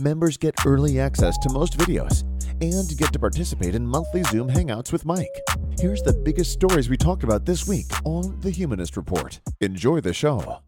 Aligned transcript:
Members 0.00 0.36
get 0.36 0.54
early 0.66 0.98
access 0.98 1.38
to 1.38 1.52
most 1.52 1.78
videos 1.78 2.22
and 2.60 2.98
get 2.98 3.12
to 3.12 3.18
participate 3.18 3.76
in 3.76 3.86
monthly 3.86 4.24
Zoom 4.24 4.48
hangouts 4.48 4.90
with 4.90 5.04
Mike. 5.04 5.40
Here's 5.78 6.02
the 6.02 6.12
biggest 6.12 6.50
stories 6.50 6.88
we 6.88 6.96
talked 6.96 7.22
about 7.22 7.46
this 7.46 7.68
week 7.68 7.86
on 8.04 8.40
The 8.40 8.50
Humanist 8.50 8.96
Report. 8.96 9.38
Enjoy 9.60 10.00
the 10.00 10.12
show. 10.12 10.58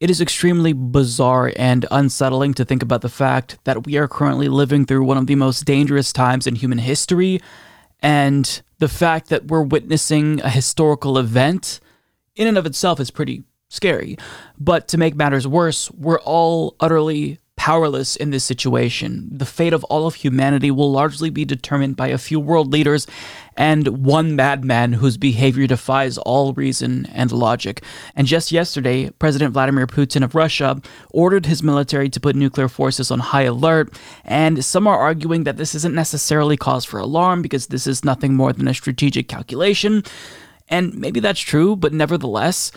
It 0.00 0.10
is 0.10 0.20
extremely 0.20 0.74
bizarre 0.74 1.50
and 1.56 1.86
unsettling 1.90 2.52
to 2.54 2.64
think 2.66 2.82
about 2.82 3.00
the 3.00 3.08
fact 3.08 3.56
that 3.64 3.86
we 3.86 3.96
are 3.96 4.08
currently 4.08 4.48
living 4.48 4.84
through 4.84 5.04
one 5.04 5.16
of 5.16 5.28
the 5.28 5.36
most 5.36 5.64
dangerous 5.64 6.12
times 6.12 6.46
in 6.46 6.56
human 6.56 6.78
history, 6.78 7.40
and 8.00 8.60
the 8.80 8.88
fact 8.88 9.30
that 9.30 9.46
we're 9.46 9.62
witnessing 9.62 10.42
a 10.42 10.50
historical 10.50 11.16
event 11.16 11.80
in 12.36 12.48
and 12.48 12.58
of 12.58 12.66
itself 12.66 13.00
is 13.00 13.10
pretty 13.10 13.44
scary. 13.72 14.16
But 14.58 14.86
to 14.88 14.98
make 14.98 15.16
matters 15.16 15.48
worse, 15.48 15.90
we're 15.92 16.20
all 16.20 16.76
utterly 16.78 17.38
powerless 17.56 18.16
in 18.16 18.30
this 18.30 18.42
situation. 18.42 19.28
The 19.30 19.46
fate 19.46 19.72
of 19.72 19.84
all 19.84 20.06
of 20.06 20.16
humanity 20.16 20.70
will 20.70 20.90
largely 20.90 21.30
be 21.30 21.44
determined 21.44 21.96
by 21.96 22.08
a 22.08 22.18
few 22.18 22.40
world 22.40 22.72
leaders 22.72 23.06
and 23.56 24.04
one 24.04 24.34
madman 24.34 24.94
whose 24.94 25.16
behavior 25.16 25.66
defies 25.66 26.18
all 26.18 26.54
reason 26.54 27.06
and 27.12 27.30
logic. 27.30 27.84
And 28.16 28.26
just 28.26 28.50
yesterday, 28.50 29.10
President 29.10 29.52
Vladimir 29.52 29.86
Putin 29.86 30.24
of 30.24 30.34
Russia 30.34 30.80
ordered 31.10 31.46
his 31.46 31.62
military 31.62 32.08
to 32.08 32.20
put 32.20 32.34
nuclear 32.34 32.68
forces 32.68 33.10
on 33.12 33.20
high 33.20 33.42
alert, 33.42 33.96
and 34.24 34.64
some 34.64 34.88
are 34.88 34.98
arguing 34.98 35.44
that 35.44 35.56
this 35.56 35.74
isn't 35.74 35.94
necessarily 35.94 36.56
cause 36.56 36.84
for 36.84 36.98
alarm 36.98 37.42
because 37.42 37.68
this 37.68 37.86
is 37.86 38.04
nothing 38.04 38.34
more 38.34 38.52
than 38.52 38.66
a 38.66 38.74
strategic 38.74 39.28
calculation. 39.28 40.02
And 40.68 40.94
maybe 40.94 41.20
that's 41.20 41.40
true, 41.40 41.76
but 41.76 41.92
nevertheless, 41.92 42.72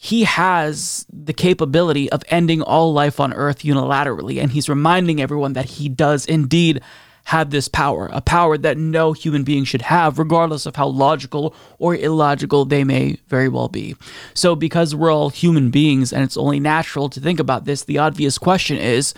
he 0.00 0.22
has 0.22 1.04
the 1.12 1.32
capability 1.32 2.08
of 2.12 2.22
ending 2.28 2.62
all 2.62 2.92
life 2.92 3.18
on 3.18 3.32
Earth 3.32 3.64
unilaterally, 3.64 4.40
and 4.40 4.52
he's 4.52 4.68
reminding 4.68 5.20
everyone 5.20 5.54
that 5.54 5.64
he 5.64 5.88
does 5.88 6.24
indeed 6.24 6.80
have 7.24 7.50
this 7.50 7.66
power, 7.66 8.08
a 8.12 8.20
power 8.20 8.56
that 8.56 8.78
no 8.78 9.12
human 9.12 9.42
being 9.42 9.64
should 9.64 9.82
have, 9.82 10.16
regardless 10.16 10.66
of 10.66 10.76
how 10.76 10.86
logical 10.86 11.52
or 11.80 11.96
illogical 11.96 12.64
they 12.64 12.84
may 12.84 13.18
very 13.26 13.48
well 13.48 13.68
be. 13.68 13.96
So, 14.34 14.54
because 14.54 14.94
we're 14.94 15.12
all 15.12 15.30
human 15.30 15.70
beings 15.70 16.12
and 16.12 16.22
it's 16.22 16.36
only 16.36 16.60
natural 16.60 17.08
to 17.08 17.18
think 17.18 17.40
about 17.40 17.64
this, 17.64 17.82
the 17.82 17.98
obvious 17.98 18.38
question 18.38 18.76
is 18.76 19.14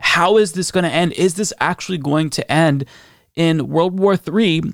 how 0.00 0.38
is 0.38 0.52
this 0.52 0.70
going 0.70 0.84
to 0.84 0.90
end? 0.90 1.12
Is 1.12 1.34
this 1.34 1.52
actually 1.60 1.98
going 1.98 2.30
to 2.30 2.50
end 2.50 2.86
in 3.36 3.68
World 3.68 4.00
War 4.00 4.16
III 4.16 4.72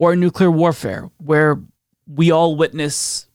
or 0.00 0.16
nuclear 0.16 0.50
warfare, 0.50 1.08
where 1.18 1.60
we 2.08 2.32
all 2.32 2.56
witness 2.56 3.28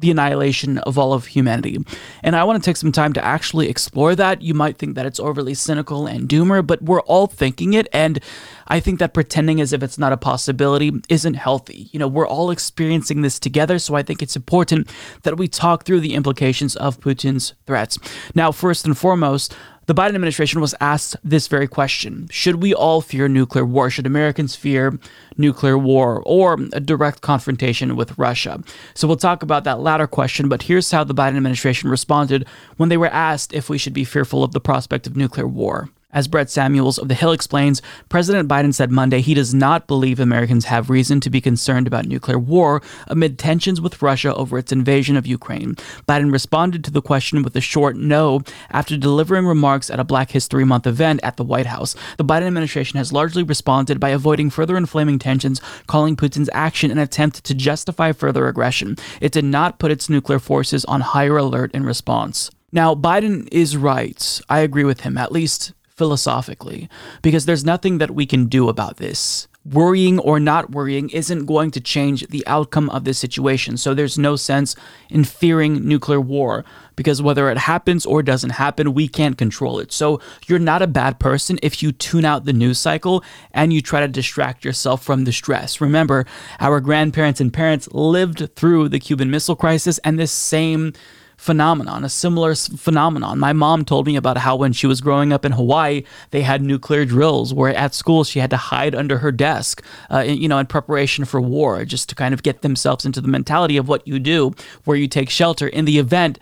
the 0.00 0.10
annihilation 0.10 0.78
of 0.78 0.98
all 0.98 1.12
of 1.12 1.26
humanity. 1.26 1.78
And 2.22 2.34
I 2.34 2.44
want 2.44 2.62
to 2.62 2.68
take 2.68 2.76
some 2.76 2.92
time 2.92 3.12
to 3.12 3.24
actually 3.24 3.68
explore 3.68 4.14
that. 4.16 4.42
You 4.42 4.54
might 4.54 4.78
think 4.78 4.94
that 4.96 5.06
it's 5.06 5.20
overly 5.20 5.54
cynical 5.54 6.06
and 6.06 6.28
doomer, 6.28 6.66
but 6.66 6.82
we're 6.82 7.02
all 7.02 7.26
thinking 7.26 7.74
it. 7.74 7.86
And 7.92 8.18
I 8.66 8.80
think 8.80 8.98
that 8.98 9.14
pretending 9.14 9.60
as 9.60 9.72
if 9.72 9.82
it's 9.82 9.98
not 9.98 10.12
a 10.12 10.16
possibility 10.16 10.92
isn't 11.08 11.34
healthy. 11.34 11.88
You 11.92 11.98
know, 11.98 12.08
we're 12.08 12.26
all 12.26 12.50
experiencing 12.50 13.22
this 13.22 13.38
together. 13.38 13.78
So 13.78 13.94
I 13.94 14.02
think 14.02 14.22
it's 14.22 14.36
important 14.36 14.90
that 15.22 15.36
we 15.36 15.48
talk 15.48 15.84
through 15.84 16.00
the 16.00 16.14
implications 16.14 16.76
of 16.76 17.00
Putin's 17.00 17.54
threats. 17.66 17.98
Now, 18.34 18.52
first 18.52 18.86
and 18.86 18.96
foremost, 18.96 19.54
the 19.90 19.94
Biden 20.00 20.14
administration 20.14 20.60
was 20.60 20.72
asked 20.80 21.16
this 21.24 21.48
very 21.48 21.66
question 21.66 22.28
Should 22.30 22.62
we 22.62 22.72
all 22.72 23.00
fear 23.00 23.26
nuclear 23.26 23.64
war? 23.64 23.90
Should 23.90 24.06
Americans 24.06 24.54
fear 24.54 24.96
nuclear 25.36 25.76
war 25.76 26.22
or 26.24 26.56
a 26.72 26.78
direct 26.78 27.22
confrontation 27.22 27.96
with 27.96 28.16
Russia? 28.16 28.62
So 28.94 29.08
we'll 29.08 29.16
talk 29.16 29.42
about 29.42 29.64
that 29.64 29.80
latter 29.80 30.06
question, 30.06 30.48
but 30.48 30.62
here's 30.62 30.92
how 30.92 31.02
the 31.02 31.12
Biden 31.12 31.36
administration 31.36 31.90
responded 31.90 32.46
when 32.76 32.88
they 32.88 32.96
were 32.96 33.08
asked 33.08 33.52
if 33.52 33.68
we 33.68 33.78
should 33.78 33.92
be 33.92 34.04
fearful 34.04 34.44
of 34.44 34.52
the 34.52 34.60
prospect 34.60 35.08
of 35.08 35.16
nuclear 35.16 35.48
war. 35.48 35.88
As 36.12 36.26
Brett 36.26 36.50
Samuels 36.50 36.98
of 36.98 37.06
The 37.06 37.14
Hill 37.14 37.30
explains, 37.30 37.80
President 38.08 38.48
Biden 38.48 38.74
said 38.74 38.90
Monday 38.90 39.20
he 39.20 39.32
does 39.32 39.54
not 39.54 39.86
believe 39.86 40.18
Americans 40.18 40.64
have 40.64 40.90
reason 40.90 41.20
to 41.20 41.30
be 41.30 41.40
concerned 41.40 41.86
about 41.86 42.06
nuclear 42.06 42.38
war 42.38 42.82
amid 43.06 43.38
tensions 43.38 43.80
with 43.80 44.02
Russia 44.02 44.34
over 44.34 44.58
its 44.58 44.72
invasion 44.72 45.16
of 45.16 45.26
Ukraine. 45.26 45.76
Biden 46.08 46.32
responded 46.32 46.82
to 46.82 46.90
the 46.90 47.00
question 47.00 47.44
with 47.44 47.54
a 47.54 47.60
short 47.60 47.96
no 47.96 48.42
after 48.70 48.96
delivering 48.96 49.46
remarks 49.46 49.88
at 49.88 50.00
a 50.00 50.04
Black 50.04 50.32
History 50.32 50.64
Month 50.64 50.88
event 50.88 51.20
at 51.22 51.36
the 51.36 51.44
White 51.44 51.66
House. 51.66 51.94
The 52.16 52.24
Biden 52.24 52.48
administration 52.48 52.96
has 52.98 53.12
largely 53.12 53.44
responded 53.44 54.00
by 54.00 54.08
avoiding 54.08 54.50
further 54.50 54.76
inflaming 54.76 55.20
tensions, 55.20 55.60
calling 55.86 56.16
Putin's 56.16 56.50
action 56.52 56.90
an 56.90 56.98
attempt 56.98 57.44
to 57.44 57.54
justify 57.54 58.10
further 58.10 58.48
aggression. 58.48 58.96
It 59.20 59.30
did 59.30 59.44
not 59.44 59.78
put 59.78 59.92
its 59.92 60.10
nuclear 60.10 60.40
forces 60.40 60.84
on 60.86 61.02
higher 61.02 61.36
alert 61.36 61.70
in 61.72 61.84
response. 61.84 62.50
Now, 62.72 62.94
Biden 62.94 63.48
is 63.50 63.76
right. 63.76 64.40
I 64.48 64.60
agree 64.60 64.84
with 64.84 65.00
him, 65.00 65.18
at 65.18 65.32
least 65.32 65.72
philosophically, 66.00 66.88
because 67.20 67.44
there's 67.44 67.62
nothing 67.62 67.98
that 67.98 68.12
we 68.12 68.24
can 68.24 68.46
do 68.46 68.70
about 68.70 68.96
this. 68.96 69.48
Worrying 69.66 70.18
or 70.18 70.40
not 70.40 70.70
worrying 70.70 71.10
isn't 71.10 71.44
going 71.44 71.70
to 71.72 71.80
change 71.94 72.26
the 72.28 72.42
outcome 72.46 72.88
of 72.88 73.04
this 73.04 73.18
situation. 73.18 73.76
So 73.76 73.92
there's 73.92 74.16
no 74.16 74.34
sense 74.34 74.74
in 75.10 75.24
fearing 75.24 75.86
nuclear 75.86 76.18
war 76.18 76.64
because 76.96 77.20
whether 77.20 77.50
it 77.50 77.58
happens 77.58 78.06
or 78.06 78.22
doesn't 78.22 78.56
happen, 78.64 78.94
we 78.94 79.08
can't 79.08 79.36
control 79.36 79.78
it. 79.78 79.92
So 79.92 80.22
you're 80.46 80.58
not 80.58 80.80
a 80.80 80.86
bad 80.86 81.18
person 81.18 81.58
if 81.62 81.82
you 81.82 81.92
tune 81.92 82.24
out 82.24 82.46
the 82.46 82.54
news 82.54 82.78
cycle 82.78 83.22
and 83.52 83.70
you 83.70 83.82
try 83.82 84.00
to 84.00 84.08
distract 84.08 84.64
yourself 84.64 85.02
from 85.02 85.24
the 85.24 85.32
stress. 85.32 85.82
Remember, 85.82 86.24
our 86.60 86.80
grandparents 86.80 87.42
and 87.42 87.52
parents 87.52 87.88
lived 87.92 88.56
through 88.56 88.88
the 88.88 88.98
Cuban 88.98 89.30
Missile 89.30 89.54
Crisis 89.54 89.98
and 89.98 90.18
this 90.18 90.32
same 90.32 90.94
phenomenon, 91.40 92.04
a 92.04 92.08
similar 92.10 92.54
phenomenon. 92.54 93.38
My 93.38 93.54
mom 93.54 93.86
told 93.86 94.06
me 94.06 94.14
about 94.14 94.36
how 94.36 94.56
when 94.56 94.74
she 94.74 94.86
was 94.86 95.00
growing 95.00 95.32
up 95.32 95.46
in 95.46 95.52
Hawaii, 95.52 96.02
they 96.32 96.42
had 96.42 96.60
nuclear 96.60 97.06
drills 97.06 97.54
where 97.54 97.74
at 97.74 97.94
school 97.94 98.24
she 98.24 98.40
had 98.40 98.50
to 98.50 98.58
hide 98.58 98.94
under 98.94 99.16
her 99.16 99.32
desk, 99.32 99.82
uh, 100.12 100.18
you 100.18 100.48
know, 100.48 100.58
in 100.58 100.66
preparation 100.66 101.24
for 101.24 101.40
war, 101.40 101.86
just 101.86 102.10
to 102.10 102.14
kind 102.14 102.34
of 102.34 102.42
get 102.42 102.60
themselves 102.60 103.06
into 103.06 103.22
the 103.22 103.28
mentality 103.28 103.78
of 103.78 103.88
what 103.88 104.06
you 104.06 104.18
do, 104.18 104.52
where 104.84 104.98
you 104.98 105.08
take 105.08 105.30
shelter 105.30 105.66
in 105.66 105.86
the 105.86 105.98
event 105.98 106.38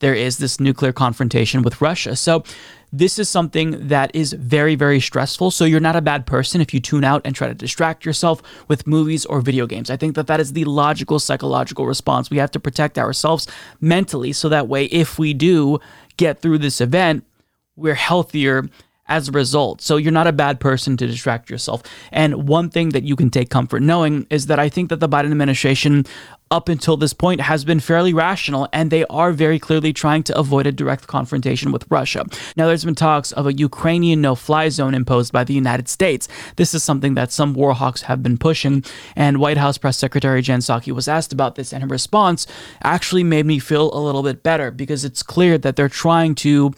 there 0.00 0.14
is 0.14 0.38
this 0.38 0.58
nuclear 0.58 0.92
confrontation 0.92 1.62
with 1.62 1.80
Russia. 1.80 2.16
So 2.16 2.42
this 2.92 3.18
is 3.18 3.28
something 3.28 3.88
that 3.88 4.10
is 4.14 4.32
very, 4.32 4.74
very 4.74 5.00
stressful. 5.00 5.50
So 5.50 5.64
you're 5.64 5.80
not 5.80 5.96
a 5.96 6.02
bad 6.02 6.26
person 6.26 6.60
if 6.60 6.74
you 6.74 6.80
tune 6.80 7.04
out 7.04 7.22
and 7.24 7.34
try 7.34 7.48
to 7.48 7.54
distract 7.54 8.04
yourself 8.04 8.42
with 8.68 8.86
movies 8.86 9.24
or 9.26 9.40
video 9.40 9.66
games. 9.66 9.90
I 9.90 9.96
think 9.96 10.16
that 10.16 10.26
that 10.26 10.40
is 10.40 10.52
the 10.52 10.64
logical 10.64 11.18
psychological 11.18 11.86
response. 11.86 12.30
We 12.30 12.38
have 12.38 12.50
to 12.52 12.60
protect 12.60 12.98
ourselves 12.98 13.46
mentally 13.80 14.32
so 14.32 14.48
that 14.48 14.68
way, 14.68 14.86
if 14.86 15.18
we 15.18 15.34
do 15.34 15.78
get 16.16 16.40
through 16.40 16.58
this 16.58 16.80
event, 16.80 17.24
we're 17.76 17.94
healthier 17.94 18.68
as 19.10 19.28
a 19.28 19.32
result. 19.32 19.80
So 19.82 19.96
you're 19.96 20.12
not 20.12 20.28
a 20.28 20.32
bad 20.32 20.60
person 20.60 20.96
to 20.96 21.06
distract 21.06 21.50
yourself. 21.50 21.82
And 22.12 22.48
one 22.48 22.70
thing 22.70 22.90
that 22.90 23.02
you 23.02 23.16
can 23.16 23.28
take 23.28 23.50
comfort 23.50 23.82
knowing 23.82 24.26
is 24.30 24.46
that 24.46 24.60
I 24.60 24.68
think 24.68 24.88
that 24.88 25.00
the 25.00 25.08
Biden 25.08 25.32
administration 25.32 26.06
up 26.52 26.68
until 26.68 26.96
this 26.96 27.12
point 27.12 27.40
has 27.40 27.64
been 27.64 27.78
fairly 27.78 28.12
rational 28.12 28.68
and 28.72 28.90
they 28.90 29.04
are 29.06 29.30
very 29.30 29.60
clearly 29.60 29.92
trying 29.92 30.20
to 30.24 30.36
avoid 30.36 30.66
a 30.66 30.72
direct 30.72 31.06
confrontation 31.06 31.70
with 31.70 31.86
Russia. 31.88 32.26
Now 32.56 32.66
there's 32.66 32.84
been 32.84 32.96
talks 32.96 33.30
of 33.30 33.46
a 33.46 33.52
Ukrainian 33.52 34.20
no-fly 34.20 34.68
zone 34.68 34.92
imposed 34.92 35.32
by 35.32 35.44
the 35.44 35.54
United 35.54 35.88
States. 35.88 36.26
This 36.56 36.74
is 36.74 36.82
something 36.82 37.14
that 37.14 37.30
some 37.30 37.54
war 37.54 37.72
hawks 37.72 38.02
have 38.02 38.20
been 38.20 38.36
pushing 38.36 38.84
and 39.14 39.38
White 39.38 39.58
House 39.58 39.78
press 39.78 39.96
secretary 39.96 40.42
Jen 40.42 40.58
Psaki 40.58 40.90
was 40.92 41.06
asked 41.06 41.32
about 41.32 41.54
this 41.54 41.72
and 41.72 41.84
her 41.84 41.88
response 41.88 42.48
actually 42.82 43.22
made 43.22 43.46
me 43.46 43.60
feel 43.60 43.94
a 43.94 44.02
little 44.02 44.24
bit 44.24 44.42
better 44.42 44.72
because 44.72 45.04
it's 45.04 45.22
clear 45.22 45.56
that 45.56 45.76
they're 45.76 45.88
trying 45.88 46.34
to 46.34 46.72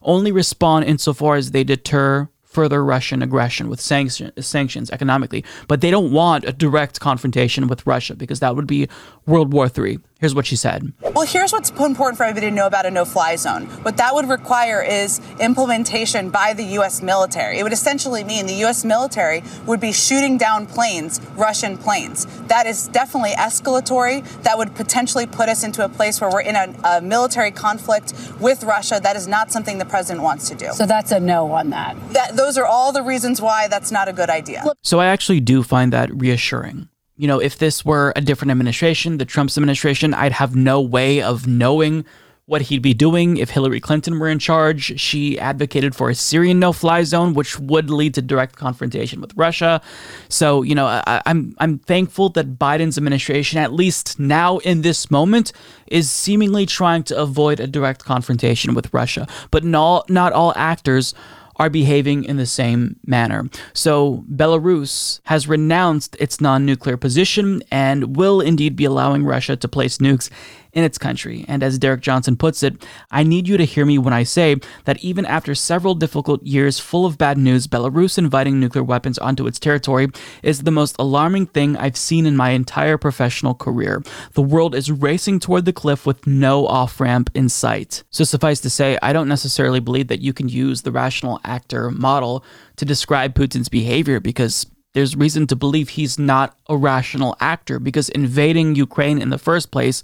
only 0.00 0.32
respond 0.32 0.86
insofar 0.86 1.36
as 1.36 1.50
they 1.50 1.64
deter 1.64 2.30
further 2.48 2.84
Russian 2.84 3.22
aggression 3.22 3.68
with 3.68 3.80
sanction, 3.80 4.32
sanctions 4.42 4.90
economically. 4.90 5.44
But 5.68 5.80
they 5.80 5.90
don't 5.90 6.12
want 6.12 6.44
a 6.44 6.52
direct 6.52 6.98
confrontation 6.98 7.68
with 7.68 7.86
Russia 7.86 8.16
because 8.16 8.40
that 8.40 8.56
would 8.56 8.66
be 8.66 8.88
World 9.26 9.52
War 9.52 9.70
III. 9.76 9.98
Here's 10.18 10.34
what 10.34 10.46
she 10.46 10.56
said. 10.56 10.92
Well, 11.14 11.24
here's 11.24 11.52
what's 11.52 11.70
important 11.70 12.16
for 12.16 12.24
everybody 12.24 12.50
to 12.50 12.54
know 12.54 12.66
about 12.66 12.86
a 12.86 12.90
no 12.90 13.04
fly 13.04 13.36
zone. 13.36 13.66
What 13.82 13.96
that 13.98 14.14
would 14.14 14.28
require 14.28 14.82
is 14.82 15.20
implementation 15.38 16.30
by 16.30 16.54
the 16.54 16.64
U.S. 16.78 17.02
military. 17.02 17.60
It 17.60 17.62
would 17.62 17.72
essentially 17.72 18.24
mean 18.24 18.46
the 18.46 18.54
U.S. 18.54 18.84
military 18.84 19.44
would 19.64 19.78
be 19.78 19.92
shooting 19.92 20.36
down 20.36 20.66
planes, 20.66 21.20
Russian 21.36 21.78
planes. 21.78 22.26
That 22.48 22.66
is 22.66 22.88
definitely 22.88 23.30
escalatory. 23.30 24.24
That 24.42 24.58
would 24.58 24.74
potentially 24.74 25.26
put 25.26 25.48
us 25.48 25.62
into 25.62 25.84
a 25.84 25.88
place 25.88 26.20
where 26.20 26.30
we're 26.30 26.40
in 26.40 26.56
a, 26.56 26.74
a 26.82 27.00
military 27.00 27.52
conflict 27.52 28.12
with 28.40 28.64
Russia. 28.64 28.98
That 29.00 29.14
is 29.14 29.28
not 29.28 29.52
something 29.52 29.78
the 29.78 29.84
president 29.84 30.24
wants 30.24 30.48
to 30.48 30.56
do. 30.56 30.72
So 30.72 30.84
that's 30.84 31.12
a 31.12 31.20
no 31.20 31.52
on 31.52 31.70
that. 31.70 31.96
that 32.14 32.36
those 32.36 32.58
are 32.58 32.66
all 32.66 32.90
the 32.90 33.02
reasons 33.02 33.40
why 33.40 33.68
that's 33.68 33.92
not 33.92 34.08
a 34.08 34.12
good 34.12 34.30
idea. 34.30 34.64
So 34.82 34.98
I 34.98 35.06
actually 35.06 35.38
do 35.38 35.62
find 35.62 35.92
that 35.92 36.12
reassuring. 36.12 36.88
You 37.18 37.26
know, 37.28 37.40
if 37.40 37.58
this 37.58 37.84
were 37.84 38.12
a 38.16 38.22
different 38.22 38.52
administration, 38.52 39.18
the 39.18 39.24
Trump's 39.24 39.58
administration, 39.58 40.14
I'd 40.14 40.32
have 40.32 40.56
no 40.56 40.80
way 40.80 41.20
of 41.20 41.46
knowing 41.46 42.04
what 42.46 42.62
he'd 42.62 42.80
be 42.80 42.94
doing 42.94 43.36
if 43.36 43.50
Hillary 43.50 43.78
Clinton 43.78 44.18
were 44.18 44.28
in 44.28 44.38
charge. 44.38 44.98
She 44.98 45.38
advocated 45.38 45.94
for 45.94 46.08
a 46.08 46.14
Syrian 46.14 46.58
no-fly 46.58 47.02
zone, 47.02 47.34
which 47.34 47.58
would 47.58 47.90
lead 47.90 48.14
to 48.14 48.22
direct 48.22 48.56
confrontation 48.56 49.20
with 49.20 49.36
Russia. 49.36 49.82
So, 50.30 50.62
you 50.62 50.74
know, 50.74 50.86
I, 50.86 51.20
I'm 51.26 51.54
I'm 51.58 51.78
thankful 51.80 52.30
that 52.30 52.58
Biden's 52.58 52.96
administration, 52.96 53.58
at 53.58 53.74
least 53.74 54.18
now 54.18 54.58
in 54.58 54.80
this 54.80 55.10
moment, 55.10 55.52
is 55.88 56.10
seemingly 56.10 56.64
trying 56.64 57.02
to 57.04 57.18
avoid 57.18 57.60
a 57.60 57.66
direct 57.66 58.04
confrontation 58.06 58.74
with 58.74 58.94
Russia. 58.94 59.26
But 59.50 59.64
not 59.64 60.08
not 60.08 60.32
all 60.32 60.54
actors 60.56 61.12
are 61.58 61.70
behaving 61.70 62.24
in 62.24 62.36
the 62.36 62.46
same 62.46 62.96
manner. 63.04 63.48
So, 63.72 64.24
Belarus 64.32 65.20
has 65.24 65.48
renounced 65.48 66.16
its 66.20 66.40
non 66.40 66.64
nuclear 66.64 66.96
position 66.96 67.62
and 67.70 68.16
will 68.16 68.40
indeed 68.40 68.76
be 68.76 68.84
allowing 68.84 69.24
Russia 69.24 69.56
to 69.56 69.68
place 69.68 69.98
nukes 69.98 70.30
in 70.78 70.84
its 70.84 70.96
country. 70.96 71.44
And 71.48 71.64
as 71.64 71.76
Derek 71.76 72.02
Johnson 72.02 72.36
puts 72.36 72.62
it, 72.62 72.86
I 73.10 73.24
need 73.24 73.48
you 73.48 73.56
to 73.56 73.64
hear 73.64 73.84
me 73.84 73.98
when 73.98 74.12
I 74.12 74.22
say 74.22 74.56
that 74.84 75.02
even 75.02 75.26
after 75.26 75.52
several 75.52 75.96
difficult 75.96 76.40
years 76.44 76.78
full 76.78 77.04
of 77.04 77.18
bad 77.18 77.36
news, 77.36 77.66
Belarus 77.66 78.16
inviting 78.16 78.60
nuclear 78.60 78.84
weapons 78.84 79.18
onto 79.18 79.48
its 79.48 79.58
territory 79.58 80.06
is 80.44 80.62
the 80.62 80.70
most 80.70 80.94
alarming 81.00 81.46
thing 81.46 81.76
I've 81.76 81.96
seen 81.96 82.26
in 82.26 82.36
my 82.36 82.50
entire 82.50 82.96
professional 82.96 83.54
career. 83.54 84.04
The 84.34 84.42
world 84.42 84.76
is 84.76 84.88
racing 84.88 85.40
toward 85.40 85.64
the 85.64 85.72
cliff 85.72 86.06
with 86.06 86.28
no 86.28 86.64
off 86.68 87.00
ramp 87.00 87.28
in 87.34 87.48
sight. 87.48 88.04
So, 88.10 88.22
suffice 88.22 88.60
to 88.60 88.70
say, 88.70 88.96
I 89.02 89.12
don't 89.12 89.26
necessarily 89.26 89.80
believe 89.80 90.06
that 90.06 90.20
you 90.20 90.32
can 90.32 90.48
use 90.48 90.82
the 90.82 90.92
rational 90.92 91.40
actor 91.42 91.90
model 91.90 92.44
to 92.76 92.84
describe 92.84 93.34
Putin's 93.34 93.68
behavior 93.68 94.20
because 94.20 94.66
there's 94.94 95.16
reason 95.16 95.46
to 95.46 95.56
believe 95.56 95.90
he's 95.90 96.18
not 96.18 96.56
a 96.68 96.76
rational 96.76 97.36
actor 97.40 97.78
because 97.78 98.08
invading 98.08 98.74
Ukraine 98.74 99.20
in 99.20 99.30
the 99.30 99.38
first 99.38 99.70
place 99.70 100.02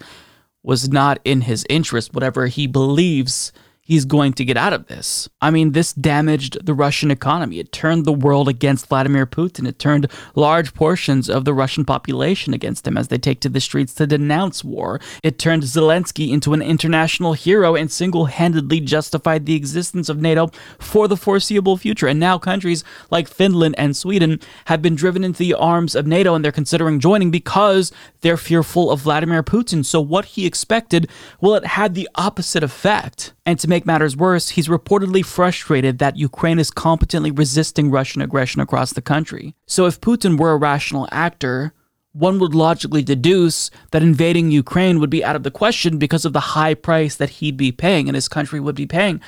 was 0.65 0.89
not 0.89 1.21
in 1.25 1.43
his 1.43 1.65
interest, 1.71 2.13
whatever 2.15 2.47
he 2.49 2.67
believes 2.67 3.53
he's 3.85 4.05
going 4.05 4.33
to 4.33 4.45
get 4.45 4.57
out 4.57 4.73
of 4.73 4.87
this. 4.87 5.29
I 5.41 5.51
mean, 5.51 5.73
this 5.73 5.93
damaged 5.93 6.65
the 6.65 6.75
Russian 6.75 7.11
economy. 7.11 7.59
It 7.59 7.71
turned 7.71 8.05
the 8.05 8.13
world 8.13 8.49
against 8.49 8.89
Vladimir 8.89 9.27
Putin. 9.27 9.69
It 9.69 9.79
turned 9.79 10.11
large 10.35 10.75
portions 10.75 11.29
of 11.29 11.45
the 11.45 11.55
Russian 11.55 11.85
population 11.85 12.55
against 12.55 12.87
him 12.87 12.97
as 12.97 13.09
they 13.09 13.19
take 13.19 13.41
to 13.41 13.49
the 13.49 13.61
streets 13.61 13.95
to 13.95 14.07
denounce 14.07 14.65
war. 14.65 15.01
It 15.23 15.39
turned 15.39 15.65
Zelensky 15.65 16.31
into 16.31 16.55
an 16.55 16.63
international 16.63 17.35
hero 17.35 17.75
and 17.75 17.93
single 17.93 18.27
handedly 18.27 18.81
justified 18.81 19.45
the 19.45 19.55
existence 19.55 20.09
of 20.09 20.21
NATO 20.21 20.49
for 20.79 21.07
the 21.07 21.17
foreseeable 21.17 21.77
future. 21.77 22.09
And 22.09 22.19
now 22.19 22.39
countries 22.39 22.85
like 23.11 23.29
Finland 23.29 23.75
and 23.77 23.97
Sweden 23.97 24.41
have 24.65 24.81
been 24.81 24.95
driven 24.95 25.25
into 25.25 25.39
the 25.39 25.55
arms 25.55 25.95
of 25.95 26.07
NATO 26.07 26.35
and 26.35 26.45
they're 26.45 26.53
considering 26.53 27.01
joining 27.01 27.31
because 27.31 27.93
they're 28.23 28.39
fearful 28.39 28.91
of 28.91 29.01
Vladimir 29.01 29.43
Putin. 29.43 29.85
So, 29.85 30.01
what 30.01 30.25
he 30.25 30.47
expected, 30.47 31.09
well, 31.41 31.55
it 31.55 31.67
had 31.67 31.95
the 31.95 32.09
opposite 32.15 32.63
effect. 32.63 33.34
And 33.47 33.59
to 33.61 33.69
make 33.69 33.85
matters 33.85 34.17
worse, 34.17 34.51
he's 34.51 34.69
reportedly 34.69 35.25
frustrated 35.25 35.99
that 35.99 36.17
Ukraine 36.17 36.59
is 36.59 36.71
competently 36.71 37.31
resisting 37.31 37.91
Russian 37.91 38.23
aggression 38.23 38.61
across 38.61 38.93
the 38.93 39.03
country. 39.03 39.55
So, 39.67 39.85
if 39.87 40.01
Putin 40.01 40.39
were 40.39 40.53
a 40.53 40.57
rational 40.57 41.09
actor, 41.13 41.75
one 42.13 42.39
would 42.39 42.55
logically 42.55 43.03
deduce 43.03 43.71
that 43.91 44.03
invading 44.03 44.51
Ukraine 44.51 44.99
would 45.01 45.11
be 45.11 45.25
out 45.25 45.37
of 45.37 45.43
the 45.43 45.51
question 45.51 45.99
because 45.99 46.25
of 46.25 46.33
the 46.33 46.41
high 46.41 46.75
price 46.75 47.17
that 47.17 47.31
he'd 47.31 47.57
be 47.57 47.73
paying 47.73 48.09
and 48.09 48.15
his 48.15 48.29
country 48.29 48.61
would 48.61 48.77
be 48.77 48.87
paying. 48.87 49.21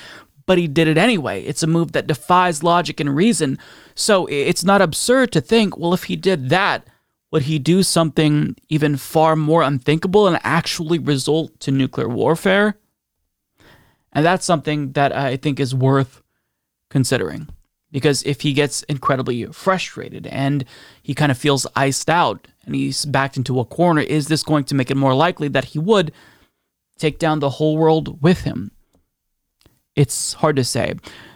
But 0.47 0.59
he 0.59 0.69
did 0.69 0.87
it 0.87 0.97
anyway. 0.97 1.43
It's 1.43 1.65
a 1.65 1.67
move 1.67 1.93
that 1.93 2.07
defies 2.07 2.63
logic 2.63 3.01
and 3.01 3.15
reason. 3.15 3.59
So 3.97 4.27
it's 4.27 4.63
not 4.63 4.81
absurd 4.81 5.33
to 5.33 5.41
think, 5.41 5.77
well, 5.77 5.93
if 5.93 6.05
he 6.05 6.15
did 6.15 6.49
that, 6.51 6.87
would 7.33 7.43
he 7.43 7.59
do 7.59 7.83
something 7.83 8.55
even 8.69 8.97
far 8.97 9.35
more 9.35 9.63
unthinkable 9.63 10.29
and 10.29 10.39
actually 10.45 11.01
result 11.01 11.59
to 11.61 11.73
nuclear 11.73 12.09
warfare? 12.09 12.79
And 14.17 14.25
that's 14.25 14.47
something 14.47 14.93
that 14.93 15.15
I 15.15 15.37
think 15.37 15.61
is 15.61 15.75
worth 15.75 16.23
considering. 16.89 17.49
Because 17.93 18.23
if 18.23 18.41
he 18.41 18.55
gets 18.55 18.83
incredibly 18.85 19.45
frustrated 19.45 20.27
and 20.29 20.65
he 21.03 21.15
kind 21.15 21.31
of 21.31 21.37
feels 21.37 21.67
iced 21.77 22.09
out 22.09 22.49
and 22.65 22.75
he's 22.75 23.05
backed 23.05 23.37
into 23.37 23.61
a 23.61 23.67
corner, 23.67 24.01
is 24.01 24.29
this 24.29 24.43
going 24.43 24.65
to 24.65 24.75
make 24.75 24.91
it 24.91 24.97
more 24.97 25.15
likely 25.15 25.49
that 25.49 25.67
he 25.67 25.79
would 25.79 26.13
take 26.99 27.19
down 27.19 27.41
the 27.41 27.51
whole 27.51 27.77
world 27.77 28.23
with 28.23 28.41
him? 28.41 28.71
It's 29.95 30.33
hard 30.33 30.57
to 30.57 30.65
say. 30.65 30.95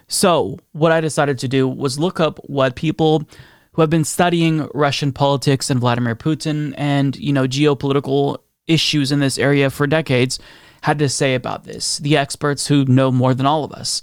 So, 0.08 0.58
what 0.72 0.90
I 0.90 1.02
decided 1.02 1.38
to 1.40 1.48
do 1.48 1.68
was 1.68 1.98
look 1.98 2.18
up 2.18 2.38
what 2.46 2.76
people 2.76 3.28
who 3.72 3.82
have 3.82 3.90
been 3.90 4.04
studying 4.04 4.66
Russian 4.72 5.12
politics 5.12 5.68
and 5.68 5.80
Vladimir 5.80 6.16
Putin 6.16 6.72
and, 6.78 7.14
you 7.16 7.32
know, 7.34 7.46
geopolitical 7.46 8.38
issues 8.66 9.12
in 9.12 9.20
this 9.20 9.36
area 9.36 9.68
for 9.68 9.86
decades 9.86 10.38
had 10.82 10.98
to 10.98 11.08
say 11.08 11.34
about 11.34 11.64
this. 11.64 11.98
The 11.98 12.16
experts 12.16 12.66
who 12.66 12.84
know 12.84 13.10
more 13.10 13.34
than 13.34 13.46
all 13.46 13.64
of 13.64 13.72
us. 13.72 14.02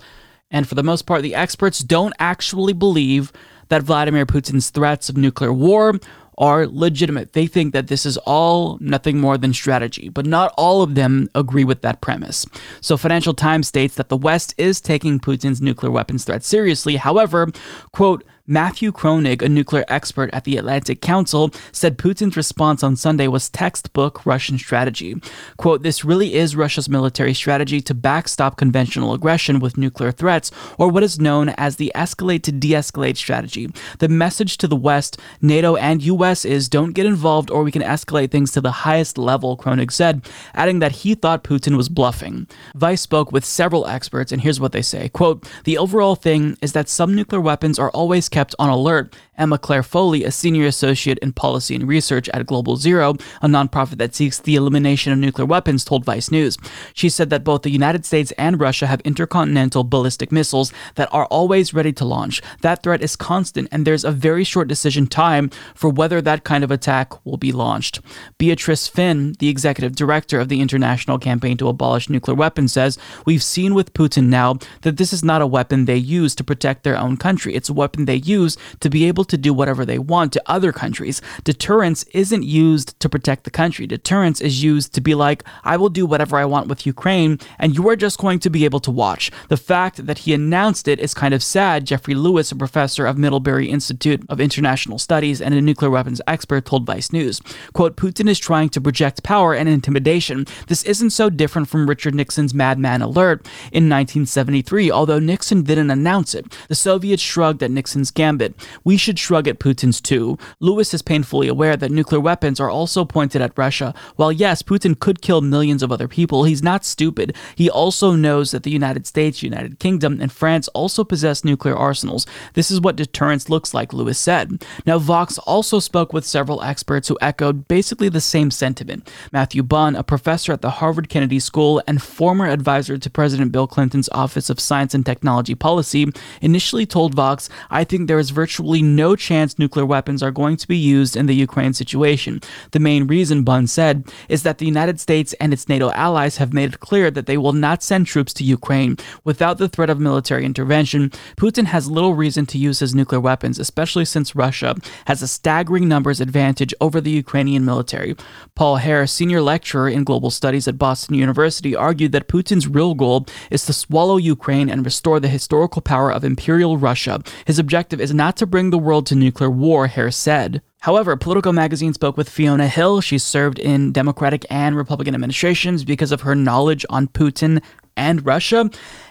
And 0.49 0.67
for 0.67 0.75
the 0.75 0.83
most 0.83 1.05
part, 1.05 1.23
the 1.23 1.35
experts 1.35 1.79
don't 1.79 2.13
actually 2.19 2.73
believe 2.73 3.31
that 3.69 3.83
Vladimir 3.83 4.25
Putin's 4.25 4.69
threats 4.69 5.09
of 5.09 5.17
nuclear 5.17 5.51
war 5.51 5.99
are 6.37 6.67
legitimate. 6.67 7.33
They 7.33 7.47
think 7.47 7.73
that 7.73 7.87
this 7.87 8.05
is 8.05 8.17
all 8.19 8.77
nothing 8.79 9.19
more 9.19 9.37
than 9.37 9.53
strategy, 9.53 10.07
but 10.09 10.25
not 10.25 10.53
all 10.55 10.83
of 10.83 10.95
them 10.95 11.29
agree 11.33 11.63
with 11.63 11.81
that 11.81 11.99
premise. 11.99 12.45
So, 12.79 12.95
Financial 12.95 13.33
Times 13.33 13.67
states 13.67 13.95
that 13.95 14.09
the 14.09 14.17
West 14.17 14.53
is 14.57 14.79
taking 14.79 15.19
Putin's 15.19 15.61
nuclear 15.61 15.91
weapons 15.91 16.25
threat 16.25 16.43
seriously. 16.43 16.97
However, 16.97 17.47
quote, 17.91 18.23
Matthew 18.49 18.93
Kroenig, 18.93 19.41
a 19.41 19.49
nuclear 19.49 19.83
expert 19.89 20.29
at 20.31 20.45
the 20.45 20.55
Atlantic 20.55 21.01
Council, 21.01 21.51
said 21.73 21.97
Putin's 21.97 22.37
response 22.37 22.81
on 22.81 22.95
Sunday 22.95 23.27
was 23.27 23.49
textbook 23.49 24.25
Russian 24.25 24.57
strategy. 24.57 25.21
Quote, 25.57 25.83
This 25.83 26.05
really 26.05 26.33
is 26.33 26.55
Russia's 26.55 26.87
military 26.87 27.33
strategy 27.33 27.81
to 27.81 27.93
backstop 27.93 28.55
conventional 28.55 29.13
aggression 29.13 29.59
with 29.59 29.77
nuclear 29.77 30.13
threats, 30.13 30.49
or 30.77 30.87
what 30.87 31.03
is 31.03 31.19
known 31.19 31.49
as 31.57 31.75
the 31.75 31.91
escalate 31.93 32.41
to 32.43 32.53
de 32.53 32.69
escalate 32.69 33.17
strategy. 33.17 33.69
The 33.99 34.07
message 34.07 34.57
to 34.59 34.67
the 34.69 34.77
West, 34.77 35.19
NATO, 35.41 35.75
and 35.75 36.01
US 36.03 36.45
is 36.45 36.69
don't 36.69 36.93
get 36.93 37.05
involved 37.05 37.51
or 37.51 37.63
we 37.63 37.71
can 37.73 37.81
escalate 37.81 38.31
things 38.31 38.53
to 38.53 38.61
the 38.61 38.71
highest 38.71 39.17
level, 39.17 39.57
Kroenig 39.57 39.91
said, 39.91 40.25
adding 40.53 40.79
that 40.79 40.93
he 40.93 41.15
thought 41.15 41.43
Putin 41.43 41.75
was 41.75 41.89
bluffing. 41.89 42.47
Vice 42.75 43.01
spoke 43.01 43.33
with 43.33 43.43
several 43.43 43.85
experts, 43.87 44.31
and 44.31 44.41
here's 44.41 44.61
what 44.61 44.71
they 44.71 44.81
say 44.81 45.09
Quote, 45.09 45.45
The 45.65 45.77
overall 45.77 46.15
thing 46.15 46.57
is 46.61 46.71
that 46.71 46.87
some 46.87 47.13
nuclear 47.13 47.41
weapons 47.41 47.77
are 47.77 47.91
always 47.91 48.29
kept 48.37 48.53
on 48.59 48.69
alert. 48.69 49.15
Emma 49.35 49.57
Claire 49.57 49.83
Foley, 49.83 50.23
a 50.23 50.31
senior 50.31 50.65
associate 50.65 51.19
in 51.19 51.31
policy 51.31 51.75
and 51.75 51.87
research 51.87 52.27
at 52.29 52.45
Global 52.45 52.75
Zero, 52.75 53.15
a 53.41 53.47
nonprofit 53.47 53.97
that 53.97 54.15
seeks 54.15 54.39
the 54.39 54.55
elimination 54.55 55.13
of 55.13 55.19
nuclear 55.19 55.45
weapons, 55.45 55.83
told 55.83 56.05
Vice 56.05 56.31
News. 56.31 56.57
She 56.93 57.09
said 57.09 57.29
that 57.29 57.43
both 57.43 57.61
the 57.61 57.69
United 57.69 58.05
States 58.05 58.31
and 58.37 58.59
Russia 58.59 58.87
have 58.87 59.01
intercontinental 59.01 59.83
ballistic 59.83 60.31
missiles 60.31 60.73
that 60.95 61.09
are 61.11 61.25
always 61.27 61.73
ready 61.73 61.93
to 61.93 62.05
launch. 62.05 62.41
That 62.61 62.81
threat 62.81 63.01
is 63.01 63.15
constant, 63.15 63.69
and 63.71 63.85
there's 63.85 64.03
a 64.03 64.11
very 64.11 64.43
short 64.43 64.67
decision 64.67 65.05
time 65.07 65.49
for 65.75 65.89
whether 65.89 66.21
that 66.21 66.43
kind 66.43 66.63
of 66.63 66.71
attack 66.71 67.25
will 67.25 67.37
be 67.37 67.51
launched. 67.51 68.01
Beatrice 68.37 68.89
Fihn, 68.89 69.37
the 69.37 69.49
executive 69.49 69.95
director 69.95 70.39
of 70.39 70.49
the 70.49 70.61
International 70.61 71.19
Campaign 71.19 71.57
to 71.57 71.69
Abolish 71.69 72.09
Nuclear 72.09 72.35
Weapons, 72.35 72.73
says, 72.73 72.97
We've 73.25 73.43
seen 73.43 73.75
with 73.75 73.93
Putin 73.93 74.29
now 74.29 74.57
that 74.81 74.97
this 74.97 75.13
is 75.13 75.23
not 75.23 75.43
a 75.43 75.47
weapon 75.47 75.85
they 75.85 75.97
use 75.97 76.33
to 76.35 76.43
protect 76.43 76.83
their 76.83 76.97
own 76.97 77.17
country. 77.17 77.53
It's 77.53 77.69
a 77.69 77.73
weapon 77.73 78.05
they 78.05 78.15
use 78.27 78.57
to 78.79 78.89
be 78.89 79.05
able 79.05 79.23
to 79.25 79.37
do 79.37 79.53
whatever 79.53 79.85
they 79.85 79.99
want 79.99 80.33
to 80.33 80.43
other 80.45 80.71
countries. 80.71 81.21
Deterrence 81.43 82.03
isn't 82.13 82.43
used 82.43 82.99
to 82.99 83.09
protect 83.09 83.43
the 83.43 83.51
country. 83.51 83.87
Deterrence 83.87 84.41
is 84.41 84.63
used 84.63 84.93
to 84.93 85.01
be 85.01 85.15
like, 85.15 85.43
I 85.63 85.77
will 85.77 85.89
do 85.89 86.05
whatever 86.05 86.37
I 86.37 86.45
want 86.45 86.67
with 86.67 86.85
Ukraine, 86.85 87.39
and 87.59 87.75
you 87.75 87.87
are 87.89 87.95
just 87.95 88.19
going 88.19 88.39
to 88.39 88.49
be 88.49 88.65
able 88.65 88.79
to 88.81 88.91
watch. 88.91 89.31
The 89.49 89.57
fact 89.57 90.05
that 90.05 90.19
he 90.19 90.33
announced 90.33 90.87
it 90.87 90.99
is 90.99 91.13
kind 91.13 91.33
of 91.33 91.43
sad. 91.43 91.85
Jeffrey 91.85 92.15
Lewis, 92.15 92.51
a 92.51 92.55
professor 92.55 93.05
of 93.05 93.17
Middlebury 93.17 93.69
Institute 93.69 94.23
of 94.29 94.39
International 94.39 94.99
Studies 94.99 95.41
and 95.41 95.53
a 95.53 95.61
nuclear 95.61 95.91
weapons 95.91 96.21
expert, 96.27 96.65
told 96.65 96.85
Vice 96.85 97.13
News. 97.13 97.41
Quote, 97.73 97.95
Putin 97.95 98.29
is 98.29 98.39
trying 98.39 98.69
to 98.69 98.81
project 98.81 99.23
power 99.23 99.53
and 99.53 99.69
intimidation. 99.69 100.45
This 100.67 100.83
isn't 100.83 101.11
so 101.11 101.29
different 101.29 101.69
from 101.69 101.87
Richard 101.87 102.15
Nixon's 102.15 102.53
Madman 102.53 103.01
Alert 103.01 103.45
in 103.71 103.89
1973, 103.89 104.91
although 104.91 105.19
Nixon 105.19 105.63
didn't 105.63 105.91
announce 105.91 106.33
it. 106.35 106.57
The 106.67 106.75
Soviets 106.75 107.21
shrugged 107.21 107.63
at 107.63 107.71
Nixon's 107.71 108.11
gambit, 108.17 108.55
we 108.83 108.97
should 108.97 109.19
shrug 109.19 109.47
at 109.47 109.59
Putin's 109.59 110.01
too. 110.01 110.37
Lewis 110.59 110.91
is 110.93 111.03
painfully 111.03 111.47
aware 111.47 111.77
that 111.77 111.91
nuclear 111.91 112.19
weapons 112.19 112.59
are 112.59 112.69
also 112.69 113.05
pointed 113.05 113.43
at 113.43 113.55
Russia. 113.55 113.93
While 114.15 114.31
yes, 114.31 114.63
Putin 114.63 114.99
could 114.99 115.21
kill 115.21 115.41
millions 115.41 115.83
of 115.83 115.91
other 115.91 116.07
people, 116.07 116.43
he's 116.43 116.63
not 116.63 116.83
stupid. 116.83 117.35
He 117.55 117.69
also 117.69 118.13
knows 118.13 118.49
that 118.51 118.63
the 118.63 118.71
United 118.71 119.05
States, 119.05 119.43
United 119.43 119.77
Kingdom, 119.77 120.19
and 120.19 120.31
France 120.31 120.67
also 120.69 121.03
possess 121.03 121.45
nuclear 121.45 121.75
arsenals. 121.75 122.25
This 122.55 122.71
is 122.71 122.81
what 122.81 122.95
deterrence 122.95 123.49
looks 123.49 123.73
like, 123.73 123.93
Lewis 123.93 124.17
said. 124.17 124.65
Now, 124.87 124.97
Vox 124.97 125.37
also 125.37 125.79
spoke 125.79 126.11
with 126.11 126.25
several 126.25 126.63
experts 126.63 127.07
who 127.07 127.19
echoed 127.21 127.67
basically 127.67 128.09
the 128.09 128.19
same 128.19 128.49
sentiment. 128.49 129.07
Matthew 129.31 129.61
Bunn, 129.61 129.95
a 129.95 130.03
professor 130.03 130.51
at 130.51 130.61
the 130.61 130.71
Harvard 130.81 131.07
Kennedy 131.07 131.39
School 131.39 131.83
and 131.85 132.01
former 132.01 132.47
advisor 132.47 132.97
to 132.97 133.09
President 133.11 133.51
Bill 133.51 133.67
Clinton's 133.67 134.09
Office 134.09 134.49
of 134.49 134.59
Science 134.59 134.95
and 134.95 135.05
Technology 135.05 135.53
Policy, 135.53 136.11
initially 136.41 136.87
told 136.87 137.13
Vox, 137.13 137.47
I 137.69 137.83
think 137.83 138.06
there 138.07 138.19
is 138.19 138.29
virtually 138.31 138.81
no 138.81 139.15
chance 139.15 139.59
nuclear 139.59 139.85
weapons 139.85 140.23
are 140.23 140.31
going 140.31 140.57
to 140.57 140.67
be 140.67 140.77
used 140.77 141.15
in 141.15 141.25
the 141.25 141.35
Ukraine 141.35 141.73
situation. 141.73 142.41
The 142.71 142.79
main 142.79 143.07
reason, 143.07 143.43
Bunn 143.43 143.67
said, 143.67 144.11
is 144.29 144.43
that 144.43 144.57
the 144.57 144.65
United 144.65 144.99
States 144.99 145.33
and 145.39 145.53
its 145.53 145.69
NATO 145.69 145.91
allies 145.91 146.37
have 146.37 146.53
made 146.53 146.73
it 146.73 146.79
clear 146.79 147.11
that 147.11 147.25
they 147.25 147.37
will 147.37 147.53
not 147.53 147.83
send 147.83 148.07
troops 148.07 148.33
to 148.35 148.43
Ukraine. 148.43 148.97
Without 149.23 149.57
the 149.57 149.69
threat 149.69 149.89
of 149.89 149.99
military 149.99 150.45
intervention, 150.45 151.09
Putin 151.37 151.65
has 151.65 151.89
little 151.89 152.13
reason 152.13 152.45
to 152.47 152.57
use 152.57 152.79
his 152.79 152.95
nuclear 152.95 153.19
weapons, 153.19 153.59
especially 153.59 154.05
since 154.05 154.35
Russia 154.35 154.75
has 155.05 155.21
a 155.21 155.27
staggering 155.27 155.87
numbers 155.87 156.21
advantage 156.21 156.73
over 156.79 157.01
the 157.01 157.11
Ukrainian 157.11 157.65
military. 157.65 158.15
Paul 158.55 158.77
Hare, 158.77 159.07
senior 159.07 159.41
lecturer 159.41 159.89
in 159.89 160.03
global 160.03 160.31
studies 160.31 160.67
at 160.67 160.77
Boston 160.77 161.15
University, 161.15 161.75
argued 161.75 162.11
that 162.13 162.27
Putin's 162.27 162.67
real 162.67 162.93
goal 162.93 163.25
is 163.51 163.65
to 163.65 163.73
swallow 163.73 164.17
Ukraine 164.17 164.69
and 164.69 164.85
restore 164.85 165.19
the 165.19 165.27
historical 165.27 165.81
power 165.81 166.11
of 166.11 166.23
Imperial 166.23 166.77
Russia. 166.77 167.21
His 167.45 167.59
objective 167.59 167.86
is 167.93 168.13
not 168.13 168.37
to 168.37 168.45
bring 168.45 168.69
the 168.69 168.77
world 168.77 169.05
to 169.07 169.15
nuclear 169.15 169.49
war, 169.49 169.87
Harris 169.87 170.17
said. 170.17 170.61
However, 170.81 171.15
Politico 171.17 171.51
magazine 171.51 171.93
spoke 171.93 172.17
with 172.17 172.29
Fiona 172.29 172.67
Hill. 172.67 173.01
She 173.01 173.17
served 173.17 173.59
in 173.59 173.91
Democratic 173.91 174.45
and 174.49 174.75
Republican 174.75 175.15
administrations 175.15 175.83
because 175.83 176.11
of 176.11 176.21
her 176.21 176.35
knowledge 176.35 176.85
on 176.89 177.07
Putin 177.07 177.63
and 177.95 178.25
Russia, 178.25 178.69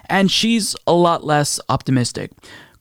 and 0.09 0.31
she's 0.31 0.77
a 0.87 0.93
lot 0.93 1.25
less 1.25 1.59
optimistic. 1.69 2.31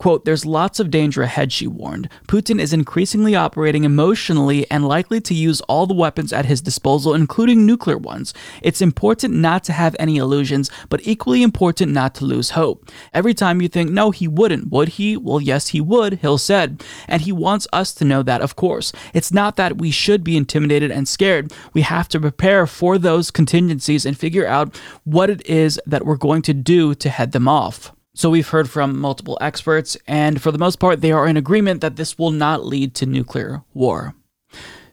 Quote, 0.06 0.24
there's 0.24 0.46
lots 0.46 0.80
of 0.80 0.92
danger 0.92 1.24
ahead, 1.24 1.52
she 1.52 1.66
warned. 1.66 2.10
Putin 2.28 2.62
is 2.62 2.74
increasingly 2.74 3.36
operating 3.36 3.86
emotionally 3.86 4.70
and 4.70 4.88
likely 4.88 5.20
to 5.22 5.34
use 5.34 5.62
all 5.62 5.88
the 5.88 5.96
weapons 5.96 6.32
at 6.32 6.46
his 6.46 6.62
disposal, 6.62 7.16
including 7.16 7.66
nuclear 7.66 7.98
ones. 7.98 8.32
It's 8.62 8.84
important 8.84 9.34
not 9.34 9.64
to 9.64 9.74
have 9.74 9.96
any 9.98 10.18
illusions, 10.18 10.70
but 10.90 11.02
equally 11.08 11.42
important 11.42 11.92
not 11.92 12.14
to 12.16 12.26
lose 12.26 12.52
hope. 12.52 12.88
Every 13.16 13.34
time 13.34 13.64
you 13.64 13.68
think, 13.68 13.90
no, 13.90 14.12
he 14.12 14.28
wouldn't, 14.28 14.70
would 14.72 14.90
he? 14.90 15.18
Well, 15.18 15.42
yes, 15.42 15.70
he 15.70 15.82
would, 15.82 16.20
Hill 16.20 16.38
said. 16.38 16.84
And 17.08 17.24
he 17.24 17.32
wants 17.32 17.66
us 17.74 17.92
to 17.96 18.06
know 18.06 18.22
that, 18.22 18.42
of 18.42 18.56
course. 18.56 18.94
It's 19.16 19.34
not 19.34 19.56
that 19.56 19.80
we 19.80 19.90
should 19.90 20.24
be 20.24 20.38
intimidated 20.38 20.92
and 20.92 21.08
scared. 21.08 21.52
We 21.74 21.82
have 21.82 22.08
to 22.10 22.20
prepare 22.20 22.68
for 22.68 23.00
those 23.00 23.32
contingencies 23.32 24.06
and 24.06 24.16
figure 24.16 24.46
out 24.46 24.80
what 25.04 25.32
it 25.32 25.44
is 25.48 25.82
that 25.88 26.06
we're 26.06 26.16
going 26.16 26.44
to 26.44 26.54
do 26.54 26.94
to 26.94 27.10
head 27.10 27.32
them 27.32 27.48
off. 27.48 27.95
So 28.16 28.30
we've 28.30 28.48
heard 28.48 28.70
from 28.70 28.98
multiple 28.98 29.38
experts, 29.42 29.98
and 30.08 30.42
for 30.42 30.50
the 30.50 30.58
most 30.58 30.78
part, 30.78 31.02
they 31.02 31.12
are 31.12 31.28
in 31.28 31.36
agreement 31.36 31.82
that 31.82 31.98
this 31.98 32.18
will 32.18 32.32
not 32.32 32.66
lead 32.66 32.96
to 32.96 33.06
nuclear 33.06 33.62
war. 33.74 34.16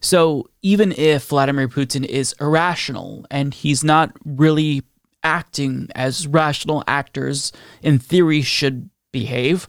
So 0.00 0.50
even 0.60 0.90
if 0.90 1.28
Vladimir 1.28 1.68
Putin 1.68 2.04
is 2.04 2.34
irrational 2.40 3.24
and 3.30 3.54
he's 3.54 3.84
not 3.84 4.10
really 4.24 4.82
acting 5.22 5.88
as 5.94 6.26
rational 6.26 6.82
actors 6.88 7.52
in 7.80 8.00
theory 8.00 8.42
should 8.42 8.90
behave, 9.12 9.68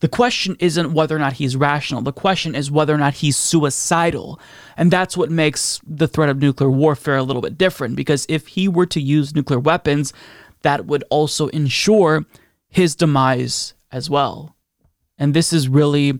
the 0.00 0.08
question 0.08 0.56
isn't 0.58 0.94
whether 0.94 1.14
or 1.14 1.18
not 1.18 1.34
he's 1.34 1.56
rational. 1.56 2.00
The 2.00 2.10
question 2.10 2.54
is 2.54 2.70
whether 2.70 2.94
or 2.94 2.98
not 2.98 3.14
he's 3.14 3.36
suicidal. 3.36 4.40
And 4.78 4.90
that's 4.90 5.14
what 5.14 5.30
makes 5.30 5.78
the 5.86 6.08
threat 6.08 6.30
of 6.30 6.38
nuclear 6.38 6.70
warfare 6.70 7.18
a 7.18 7.22
little 7.22 7.42
bit 7.42 7.58
different 7.58 7.96
because 7.96 8.24
if 8.30 8.46
he 8.46 8.66
were 8.66 8.86
to 8.86 9.00
use 9.00 9.34
nuclear 9.34 9.60
weapons, 9.60 10.14
that 10.62 10.86
would 10.86 11.04
also 11.10 11.48
ensure 11.48 12.24
his 12.74 12.96
demise 12.96 13.74
as 13.92 14.10
well. 14.10 14.56
And 15.16 15.32
this 15.32 15.52
is 15.52 15.68
really 15.68 16.18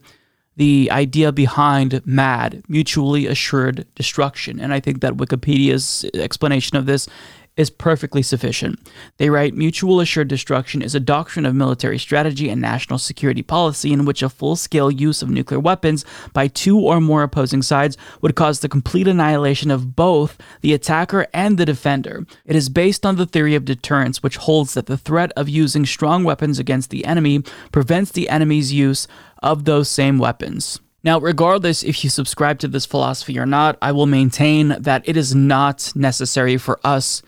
the 0.57 0.89
idea 0.93 1.33
behind 1.33 2.01
MAD, 2.07 2.63
mutually 2.69 3.27
assured 3.27 3.87
destruction. 3.97 4.61
And 4.61 4.73
I 4.73 4.79
think 4.79 5.01
that 5.01 5.17
Wikipedia's 5.17 6.05
explanation 6.15 6.77
of 6.77 6.87
this 6.87 7.09
is 7.57 7.71
perfectly 7.71 8.23
sufficient. 8.23 8.79
They 9.19 9.31
write 9.31 9.55
Mutual 9.55 10.01
assured 10.01 10.29
destruction 10.29 10.83
is 10.83 10.95
a 10.95 11.01
doctrine 11.01 11.47
of 11.47 11.55
military 11.55 11.99
strategy 11.99 12.49
and 12.49 12.61
national 12.61 12.99
security 12.99 13.43
policy 13.43 13.93
in 13.93 14.05
which 14.05 14.23
a 14.23 14.29
full 14.29 14.57
scale 14.57 14.91
use 14.91 15.23
of 15.23 15.31
nuclear 15.31 15.61
weapons 15.61 16.05
by 16.33 16.49
two 16.49 16.79
or 16.79 17.01
more 17.01 17.23
opposing 17.23 17.63
sides 17.63 17.97
would 18.21 18.35
cause 18.35 18.61
the 18.61 18.69
complete 18.69 19.07
annihilation 19.07 19.71
of 19.71 19.95
both 19.95 20.37
the 20.63 20.73
attacker 20.73 21.27
and 21.33 21.57
the 21.57 21.67
defender. 21.67 22.27
It 22.45 22.57
is 22.57 22.69
based 22.69 23.07
on 23.07 23.17
the 23.17 23.27
theory 23.27 23.55
of 23.55 23.65
deterrence, 23.65 24.23
which 24.23 24.37
holds 24.37 24.75
that 24.75 24.87
the 24.87 24.99
threat 24.99 25.33
of 25.37 25.49
using 25.49 25.87
strong 25.87 26.25
weapons 26.25 26.59
against 26.59 26.91
the 26.91 27.05
enemy 27.05 27.43
prevents 27.71 28.11
the 28.11 28.29
enemy's 28.29 28.73
use 28.73 29.07
of 29.43 29.65
those 29.65 29.89
same 29.89 30.19
weapons. 30.19 30.81
Now, 31.05 31.21
regardless 31.21 31.83
if 31.83 32.03
you 32.03 32.09
subscribe 32.09 32.59
to 32.61 32.69
this 32.69 32.87
philosophy 32.87 33.39
or 33.39 33.45
not, 33.45 33.77
I 33.83 33.93
will 33.93 34.07
maintain 34.07 34.69
that 34.81 35.07
it 35.07 35.19
is 35.19 35.35
not 35.35 35.93
necessary 35.95 36.57
for 36.57 36.81
us 36.83 37.23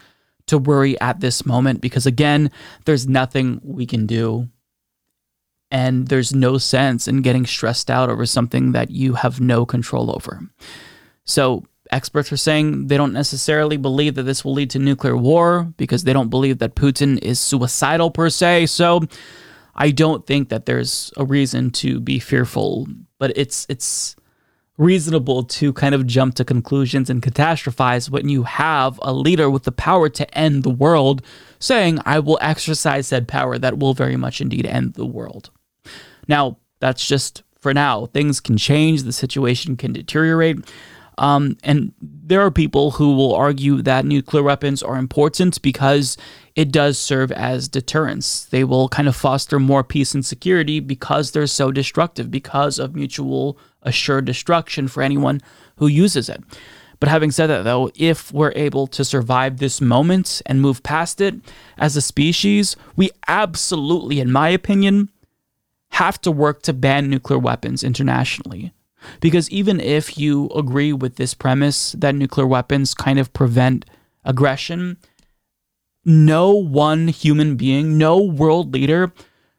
to 0.46 0.58
worry 0.58 1.00
at 1.00 1.20
this 1.20 1.44
moment 1.44 1.80
because, 1.80 2.06
again, 2.06 2.50
there's 2.84 3.06
nothing 3.06 3.60
we 3.62 3.86
can 3.86 4.06
do. 4.06 4.48
And 5.70 6.08
there's 6.08 6.34
no 6.34 6.58
sense 6.58 7.08
in 7.08 7.22
getting 7.22 7.44
stressed 7.44 7.90
out 7.90 8.08
over 8.08 8.24
something 8.24 8.72
that 8.72 8.90
you 8.90 9.14
have 9.14 9.40
no 9.40 9.66
control 9.66 10.14
over. 10.14 10.40
So, 11.24 11.64
experts 11.90 12.30
are 12.32 12.36
saying 12.36 12.86
they 12.86 12.96
don't 12.96 13.12
necessarily 13.12 13.76
believe 13.76 14.14
that 14.14 14.22
this 14.22 14.44
will 14.44 14.52
lead 14.52 14.70
to 14.70 14.78
nuclear 14.78 15.16
war 15.16 15.72
because 15.76 16.04
they 16.04 16.12
don't 16.12 16.30
believe 16.30 16.58
that 16.58 16.76
Putin 16.76 17.18
is 17.20 17.40
suicidal 17.40 18.12
per 18.12 18.30
se. 18.30 18.66
So, 18.66 19.02
I 19.76 19.90
don't 19.90 20.26
think 20.26 20.48
that 20.48 20.66
there's 20.66 21.12
a 21.16 21.24
reason 21.24 21.70
to 21.72 22.00
be 22.00 22.18
fearful, 22.18 22.86
but 23.18 23.36
it's 23.36 23.66
it's 23.68 24.16
reasonable 24.78 25.42
to 25.42 25.72
kind 25.72 25.94
of 25.94 26.06
jump 26.06 26.34
to 26.34 26.44
conclusions 26.44 27.08
and 27.08 27.22
catastrophize 27.22 28.10
when 28.10 28.28
you 28.28 28.42
have 28.42 28.98
a 29.02 29.12
leader 29.12 29.48
with 29.48 29.64
the 29.64 29.72
power 29.72 30.08
to 30.08 30.38
end 30.38 30.62
the 30.62 30.70
world 30.70 31.22
saying, 31.58 31.98
I 32.04 32.18
will 32.18 32.38
exercise 32.42 33.06
said 33.06 33.26
power 33.26 33.58
that 33.58 33.78
will 33.78 33.94
very 33.94 34.16
much 34.16 34.40
indeed 34.40 34.66
end 34.66 34.94
the 34.94 35.06
world. 35.06 35.50
Now, 36.28 36.58
that's 36.80 37.06
just 37.06 37.42
for 37.58 37.72
now. 37.72 38.06
Things 38.06 38.40
can 38.40 38.58
change, 38.58 39.02
the 39.02 39.12
situation 39.12 39.76
can 39.76 39.92
deteriorate. 39.92 40.58
Um, 41.18 41.56
and 41.62 41.94
there 42.00 42.42
are 42.42 42.50
people 42.50 42.90
who 42.90 43.16
will 43.16 43.34
argue 43.34 43.80
that 43.82 44.04
nuclear 44.04 44.42
weapons 44.42 44.82
are 44.82 44.98
important 44.98 45.62
because 45.62 46.18
it 46.54 46.70
does 46.70 46.98
serve 46.98 47.32
as 47.32 47.68
deterrence. 47.68 48.44
They 48.44 48.64
will 48.64 48.90
kind 48.90 49.08
of 49.08 49.16
foster 49.16 49.58
more 49.58 49.82
peace 49.82 50.14
and 50.14 50.24
security 50.24 50.78
because 50.78 51.30
they're 51.30 51.46
so 51.46 51.72
destructive, 51.72 52.30
because 52.30 52.78
of 52.78 52.94
mutual 52.94 53.58
assured 53.86 54.26
destruction 54.26 54.88
for 54.88 55.02
anyone 55.02 55.40
who 55.76 55.86
uses 55.86 56.28
it. 56.28 56.42
But 56.98 57.08
having 57.08 57.30
said 57.30 57.48
that, 57.48 57.64
though, 57.64 57.90
if 57.94 58.32
we're 58.32 58.52
able 58.56 58.86
to 58.88 59.04
survive 59.04 59.58
this 59.58 59.80
moment 59.80 60.40
and 60.46 60.60
move 60.62 60.82
past 60.82 61.20
it 61.20 61.34
as 61.78 61.96
a 61.96 62.00
species, 62.00 62.76
we 62.96 63.10
absolutely, 63.28 64.20
in 64.20 64.32
my 64.32 64.48
opinion, 64.48 65.10
have 65.90 66.20
to 66.22 66.30
work 66.30 66.62
to 66.62 66.72
ban 66.72 67.08
nuclear 67.08 67.38
weapons 67.38 67.84
internationally. 67.84 68.72
Because 69.20 69.48
even 69.50 69.78
if 69.78 70.18
you 70.18 70.48
agree 70.54 70.92
with 70.92 71.16
this 71.16 71.34
premise 71.34 71.92
that 71.92 72.14
nuclear 72.14 72.46
weapons 72.46 72.94
kind 72.94 73.18
of 73.18 73.32
prevent 73.32 73.84
aggression, 74.24 74.96
no 76.04 76.50
one 76.50 77.08
human 77.08 77.56
being, 77.56 77.98
no 77.98 78.18
world 78.18 78.72
leader 78.72 79.12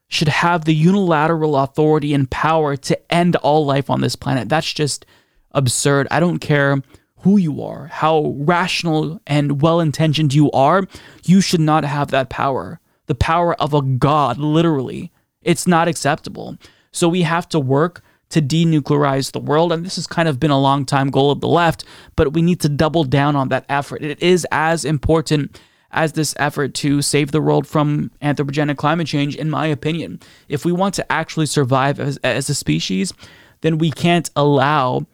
should 0.08 0.30
have 0.30 0.66
the 0.66 0.76
unilateral 0.76 1.58
authority 1.58 2.14
and 2.14 2.30
power 2.30 2.76
to 2.78 3.14
end 3.14 3.36
all 3.38 3.66
life 3.66 3.90
on 3.90 4.02
this 4.02 4.16
planet. 4.16 4.50
That's 4.50 4.72
just 4.72 5.06
absurd. 5.52 6.08
I 6.12 6.20
don't 6.20 6.40
care 6.40 6.82
who 7.22 7.38
you 7.38 7.62
are, 7.62 7.88
how 7.88 8.34
rational 8.38 9.20
and 9.28 9.62
well 9.62 9.80
intentioned 9.80 10.34
you 10.34 10.52
are, 10.52 10.88
you 11.26 11.42
should 11.42 11.60
not 11.60 11.84
have 11.84 12.12
that 12.12 12.30
power. 12.30 12.80
The 13.08 13.16
power 13.16 13.54
of 13.56 13.74
a 13.74 13.82
god, 13.82 14.38
literally. 14.38 15.12
It's 15.42 15.68
not 15.68 15.88
acceptable. 15.88 16.58
So 16.92 17.10
we 17.10 17.24
have 17.24 17.50
to 17.50 17.60
work 17.60 18.02
to 18.30 18.42
denuclearize 18.42 19.32
the 19.32 19.40
world. 19.40 19.72
And 19.72 19.86
this 19.86 19.96
has 19.96 20.08
kind 20.08 20.28
of 20.28 20.40
been 20.40 20.52
a 20.52 20.60
long 20.60 20.86
time 20.86 21.10
goal 21.10 21.32
of 21.32 21.42
the 21.42 21.48
left, 21.48 21.86
but 22.16 22.34
we 22.34 22.42
need 22.42 22.60
to 22.62 22.70
double 22.70 23.04
down 23.04 23.36
on 23.36 23.50
that 23.50 23.66
effort. 23.70 24.04
It 24.04 24.22
is 24.22 24.46
as 24.52 24.86
important 24.86 25.60
as 25.92 26.14
this 26.14 26.36
effort 26.38 26.74
to 26.76 27.02
save 27.02 27.32
the 27.32 27.42
world 27.42 27.68
from 27.68 28.12
anthropogenic 28.22 28.78
climate 28.78 29.08
change, 29.08 29.36
in 29.36 29.50
my 29.50 29.68
opinion. 29.68 30.20
If 30.50 30.66
we 30.66 30.72
want 30.72 30.94
to 30.96 31.12
actually 31.12 31.46
survive 31.46 32.00
as, 32.00 32.18
as 32.18 32.50
a 32.50 32.56
species, 32.56 33.14
then 33.62 33.78
we 33.78 33.92
can't 33.92 34.30
allow 34.36 35.06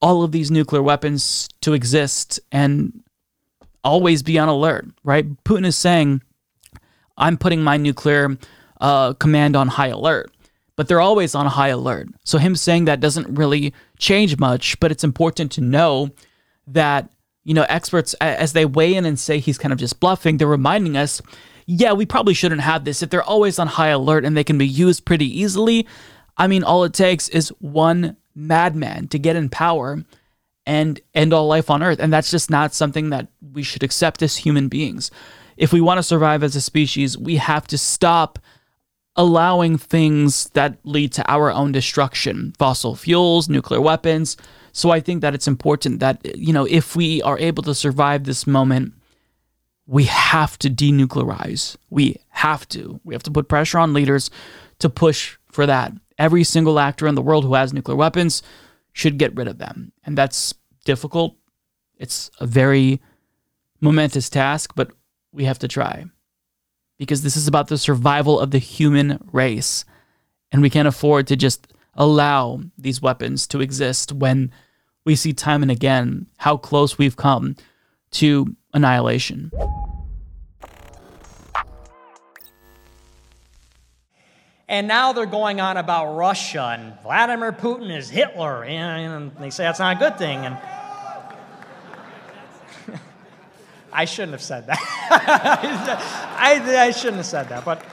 all 0.00 0.22
of 0.22 0.32
these 0.32 0.50
nuclear 0.50 0.82
weapons 0.82 1.48
to 1.60 1.72
exist 1.72 2.40
and 2.50 3.02
always 3.84 4.22
be 4.22 4.38
on 4.38 4.48
alert, 4.48 4.86
right? 5.04 5.26
Putin 5.44 5.66
is 5.66 5.76
saying, 5.76 6.22
I'm 7.16 7.36
putting 7.36 7.62
my 7.62 7.76
nuclear 7.76 8.36
uh, 8.80 9.12
command 9.14 9.54
on 9.56 9.68
high 9.68 9.88
alert 9.88 10.32
but 10.76 10.88
they're 10.88 11.00
always 11.00 11.34
on 11.34 11.46
high 11.46 11.68
alert. 11.68 12.08
So 12.24 12.38
him 12.38 12.56
saying 12.56 12.86
that 12.86 13.00
doesn't 13.00 13.34
really 13.34 13.72
change 13.98 14.38
much, 14.38 14.78
but 14.80 14.90
it's 14.90 15.04
important 15.04 15.52
to 15.52 15.60
know 15.60 16.10
that, 16.66 17.10
you 17.44 17.54
know, 17.54 17.66
experts, 17.68 18.14
as 18.14 18.52
they 18.52 18.64
weigh 18.64 18.94
in 18.94 19.04
and 19.04 19.18
say 19.18 19.38
he's 19.38 19.58
kind 19.58 19.72
of 19.72 19.78
just 19.78 20.00
bluffing, 20.00 20.36
they're 20.36 20.46
reminding 20.46 20.96
us, 20.96 21.20
yeah, 21.66 21.92
we 21.92 22.06
probably 22.06 22.34
shouldn't 22.34 22.60
have 22.60 22.84
this. 22.84 23.02
If 23.02 23.10
they're 23.10 23.22
always 23.22 23.58
on 23.58 23.66
high 23.66 23.88
alert 23.88 24.24
and 24.24 24.36
they 24.36 24.44
can 24.44 24.58
be 24.58 24.66
used 24.66 25.04
pretty 25.04 25.26
easily, 25.40 25.86
I 26.36 26.46
mean, 26.46 26.64
all 26.64 26.84
it 26.84 26.92
takes 26.92 27.28
is 27.28 27.48
one 27.60 28.16
madman 28.34 29.08
to 29.08 29.18
get 29.18 29.36
in 29.36 29.48
power 29.48 30.04
and 30.66 31.00
end 31.14 31.32
all 31.32 31.46
life 31.46 31.70
on 31.70 31.82
Earth. 31.82 31.98
And 31.98 32.12
that's 32.12 32.30
just 32.30 32.50
not 32.50 32.74
something 32.74 33.10
that 33.10 33.28
we 33.52 33.62
should 33.62 33.82
accept 33.82 34.22
as 34.22 34.36
human 34.36 34.68
beings. 34.68 35.10
If 35.56 35.72
we 35.72 35.80
want 35.80 35.98
to 35.98 36.02
survive 36.02 36.42
as 36.42 36.56
a 36.56 36.60
species, 36.60 37.18
we 37.18 37.36
have 37.36 37.66
to 37.68 37.78
stop 37.78 38.38
allowing 39.16 39.76
things 39.76 40.48
that 40.50 40.78
lead 40.84 41.12
to 41.12 41.30
our 41.30 41.52
own 41.52 41.72
destruction 41.72 42.54
fossil 42.58 42.96
fuels, 42.96 43.48
nuclear 43.48 43.80
weapons. 43.80 44.36
So 44.72 44.90
I 44.90 45.00
think 45.00 45.20
that 45.20 45.34
it's 45.34 45.46
important 45.46 46.00
that, 46.00 46.36
you 46.36 46.52
know, 46.52 46.66
if 46.68 46.96
we 46.96 47.22
are 47.22 47.38
able 47.38 47.62
to 47.64 47.74
survive 47.74 48.24
this 48.24 48.46
moment, 48.46 48.94
we 49.86 50.04
have 50.04 50.58
to 50.58 50.70
denuclearize. 50.70 51.76
We 51.90 52.16
have 52.30 52.66
to. 52.68 53.00
We 53.04 53.14
have 53.14 53.22
to 53.24 53.30
put 53.30 53.48
pressure 53.48 53.78
on 53.78 53.92
leaders 53.92 54.30
to 54.78 54.88
push 54.88 55.36
for 55.50 55.66
that. 55.66 55.92
Every 56.18 56.44
single 56.44 56.78
actor 56.78 57.06
in 57.06 57.14
the 57.14 57.22
world 57.22 57.44
who 57.44 57.54
has 57.54 57.72
nuclear 57.72 57.96
weapons 57.96 58.42
should 58.92 59.18
get 59.18 59.34
rid 59.36 59.48
of 59.48 59.58
them. 59.58 59.92
And 60.04 60.16
that's 60.16 60.54
difficult. 60.84 61.36
It's 61.98 62.30
a 62.40 62.46
very 62.46 63.00
momentous 63.80 64.30
task, 64.30 64.72
but 64.74 64.90
we 65.32 65.44
have 65.44 65.58
to 65.60 65.68
try 65.68 66.06
because 66.98 67.22
this 67.22 67.36
is 67.36 67.48
about 67.48 67.68
the 67.68 67.78
survival 67.78 68.38
of 68.38 68.52
the 68.52 68.58
human 68.58 69.18
race. 69.32 69.84
And 70.52 70.62
we 70.62 70.70
can't 70.70 70.88
afford 70.88 71.26
to 71.28 71.36
just 71.36 71.72
allow 71.94 72.60
these 72.78 73.02
weapons 73.02 73.46
to 73.48 73.60
exist 73.60 74.12
when 74.12 74.50
we 75.04 75.16
see 75.16 75.32
time 75.32 75.62
and 75.62 75.70
again 75.70 76.26
how 76.38 76.56
close 76.56 76.98
we've 76.98 77.16
come 77.16 77.56
to 78.12 78.54
annihilation. 78.72 79.50
And 84.68 84.88
now 84.88 85.12
they're 85.12 85.26
going 85.26 85.60
on 85.60 85.76
about 85.76 86.16
Russia 86.16 86.78
and 86.78 86.94
Vladimir 87.02 87.52
Putin 87.52 87.94
is 87.94 88.08
Hitler. 88.08 88.64
And 88.64 89.30
they 89.36 89.50
say 89.50 89.64
that's 89.64 89.78
not 89.78 89.96
a 89.96 89.98
good 89.98 90.16
thing. 90.16 90.46
And 90.46 90.56
I 93.92 94.06
shouldn't 94.06 94.32
have 94.32 94.40
said 94.40 94.66
that. 94.68 94.78
I, 96.38 96.86
I 96.86 96.90
shouldn't 96.90 97.18
have 97.18 97.26
said 97.26 97.50
that, 97.50 97.66
but. 97.66 97.84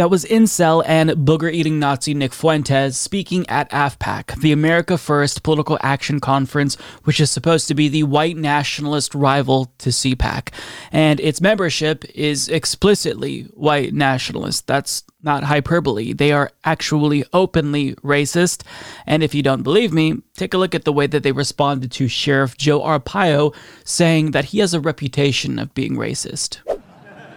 That 0.00 0.08
was 0.08 0.24
incel 0.24 0.82
and 0.86 1.10
booger 1.10 1.52
eating 1.52 1.78
Nazi 1.78 2.14
Nick 2.14 2.32
Fuentes 2.32 2.96
speaking 2.96 3.46
at 3.50 3.68
AFPAC, 3.68 4.40
the 4.40 4.50
America 4.50 4.96
First 4.96 5.42
Political 5.42 5.78
Action 5.82 6.20
Conference, 6.20 6.76
which 7.04 7.20
is 7.20 7.30
supposed 7.30 7.68
to 7.68 7.74
be 7.74 7.86
the 7.88 8.04
white 8.04 8.38
nationalist 8.38 9.14
rival 9.14 9.70
to 9.76 9.90
CPAC. 9.90 10.54
And 10.90 11.20
its 11.20 11.42
membership 11.42 12.06
is 12.14 12.48
explicitly 12.48 13.42
white 13.52 13.92
nationalist. 13.92 14.66
That's 14.66 15.04
not 15.22 15.44
hyperbole. 15.44 16.14
They 16.14 16.32
are 16.32 16.50
actually 16.64 17.22
openly 17.34 17.92
racist. 17.96 18.62
And 19.06 19.22
if 19.22 19.34
you 19.34 19.42
don't 19.42 19.62
believe 19.62 19.92
me, 19.92 20.22
take 20.34 20.54
a 20.54 20.56
look 20.56 20.74
at 20.74 20.86
the 20.86 20.94
way 20.94 21.08
that 21.08 21.24
they 21.24 21.32
responded 21.32 21.92
to 21.92 22.08
Sheriff 22.08 22.56
Joe 22.56 22.80
Arpaio 22.80 23.54
saying 23.84 24.30
that 24.30 24.46
he 24.46 24.60
has 24.60 24.72
a 24.72 24.80
reputation 24.80 25.58
of 25.58 25.74
being 25.74 25.94
racist. 25.94 26.60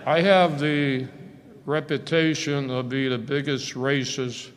I 0.06 0.22
have 0.22 0.62
the 0.62 1.10
reputation 1.66 2.70
of 2.70 2.90
being 2.90 3.10
the 3.10 3.18
biggest 3.18 3.74
racist 3.74 4.52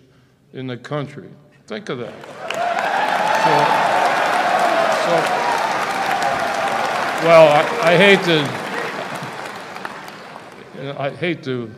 in 0.52 0.66
the 0.66 0.76
country. 0.76 1.28
Think 1.66 1.88
of 1.88 1.98
that. 1.98 2.14
So, 3.44 3.52
so 5.04 5.16
well, 7.26 7.48
I, 7.48 7.92
I 7.92 7.96
hate 7.96 8.22
to, 8.24 8.38
I 11.00 11.10
hate 11.10 11.42
to 11.44 11.70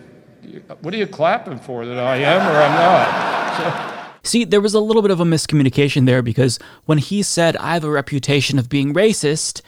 what 0.81 0.95
are 0.95 0.97
you 0.97 1.07
clapping 1.07 1.59
for? 1.59 1.85
That 1.87 1.99
I 1.99 2.17
am 2.17 2.41
or 2.41 2.61
I'm 2.61 2.73
not? 2.73 4.19
See, 4.25 4.45
there 4.45 4.61
was 4.61 4.75
a 4.75 4.81
little 4.81 5.03
bit 5.03 5.11
of 5.11 5.21
a 5.21 5.25
miscommunication 5.25 6.07
there 6.07 6.23
because 6.23 6.59
when 6.85 6.99
he 6.99 7.23
said, 7.23 7.57
I 7.57 7.75
have 7.75 7.85
a 7.85 7.91
reputation 7.91 8.59
of 8.59 8.69
being 8.69 8.93
racist, 8.93 9.63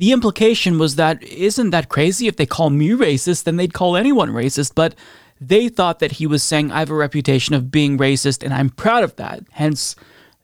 the 0.00 0.12
implication 0.12 0.78
was 0.78 0.96
that 0.96 1.22
isn't 1.22 1.70
that 1.70 1.90
crazy? 1.90 2.26
If 2.26 2.36
they 2.36 2.46
call 2.46 2.70
me 2.70 2.88
racist, 2.90 3.44
then 3.44 3.56
they'd 3.56 3.74
call 3.74 3.96
anyone 3.96 4.30
racist. 4.30 4.74
But 4.74 4.94
they 5.38 5.68
thought 5.68 5.98
that 5.98 6.12
he 6.12 6.26
was 6.26 6.42
saying, 6.42 6.72
I 6.72 6.78
have 6.78 6.88
a 6.88 6.94
reputation 6.94 7.54
of 7.54 7.70
being 7.70 7.98
racist 7.98 8.42
and 8.42 8.54
I'm 8.54 8.70
proud 8.70 9.04
of 9.04 9.16
that. 9.16 9.44
Hence, 9.52 9.94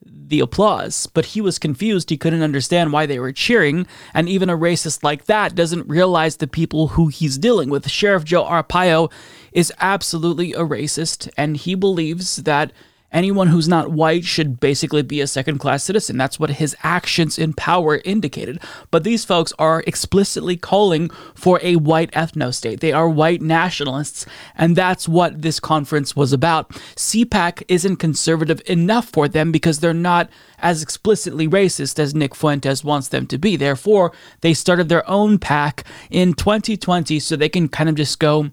the 0.05 0.39
applause, 0.41 1.07
but 1.07 1.25
he 1.27 1.41
was 1.41 1.57
confused. 1.57 2.11
He 2.11 2.17
couldn't 2.17 2.43
understand 2.43 2.93
why 2.93 3.07
they 3.07 3.17
were 3.17 3.31
cheering, 3.31 3.87
and 4.13 4.29
even 4.29 4.49
a 4.49 4.57
racist 4.57 5.01
like 5.01 5.25
that 5.25 5.55
doesn't 5.55 5.87
realize 5.87 6.37
the 6.37 6.47
people 6.47 6.89
who 6.89 7.07
he's 7.07 7.37
dealing 7.37 7.69
with. 7.69 7.89
Sheriff 7.89 8.25
Joe 8.25 8.43
Arpaio 8.43 9.11
is 9.53 9.73
absolutely 9.79 10.53
a 10.53 10.59
racist, 10.59 11.29
and 11.37 11.57
he 11.57 11.75
believes 11.75 12.37
that 12.37 12.71
anyone 13.17 13.47
who's 13.47 13.67
not 13.67 13.91
white 13.91 14.23
should 14.23 14.59
basically 14.59 15.01
be 15.01 15.19
a 15.21 15.27
second 15.27 15.57
class 15.57 15.83
citizen. 15.83 16.17
That's 16.17 16.39
what 16.39 16.51
his 16.51 16.75
actions 16.83 17.39
in 17.39 17.53
power 17.53 17.99
indicated. 18.05 18.61
But 18.91 19.03
these 19.03 19.25
folks 19.25 19.51
are 19.57 19.83
explicitly 19.87 20.55
calling 20.55 21.09
for 21.33 21.59
a 21.63 21.77
white 21.77 22.11
ethno 22.11 22.53
state. 22.53 22.79
They 22.79 22.91
are 22.91 23.09
white 23.09 23.41
nationalists, 23.41 24.27
and 24.55 24.75
that's 24.75 25.09
what 25.09 25.41
this 25.41 25.59
conference 25.59 26.15
was 26.15 26.31
about. 26.31 26.69
CPAC 26.95 27.63
isn't 27.67 27.95
conservative 27.95 28.61
enough 28.67 29.09
for 29.09 29.27
them 29.27 29.51
because 29.51 29.79
they're 29.79 29.93
not 29.95 30.29
as 30.59 30.83
explicitly 30.83 31.47
racist 31.47 31.97
as 31.97 32.13
Nick 32.13 32.35
Fuentes 32.35 32.83
wants 32.83 33.07
them 33.07 33.25
to 33.27 33.39
be. 33.39 33.55
Therefore, 33.55 34.11
they 34.41 34.53
started 34.53 34.89
their 34.89 35.07
own 35.09 35.39
pack 35.39 35.83
in 36.11 36.33
2020 36.33 37.19
so 37.19 37.35
they 37.35 37.49
can 37.49 37.67
kind 37.67 37.89
of 37.89 37.95
just 37.95 38.19
go, 38.19 38.51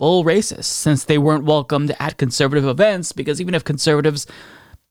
full 0.00 0.24
racist 0.24 0.64
since 0.64 1.04
they 1.04 1.18
weren't 1.18 1.44
welcomed 1.44 1.94
at 2.00 2.16
conservative 2.16 2.64
events 2.64 3.12
because 3.12 3.38
even 3.38 3.52
if 3.54 3.62
conservatives 3.62 4.26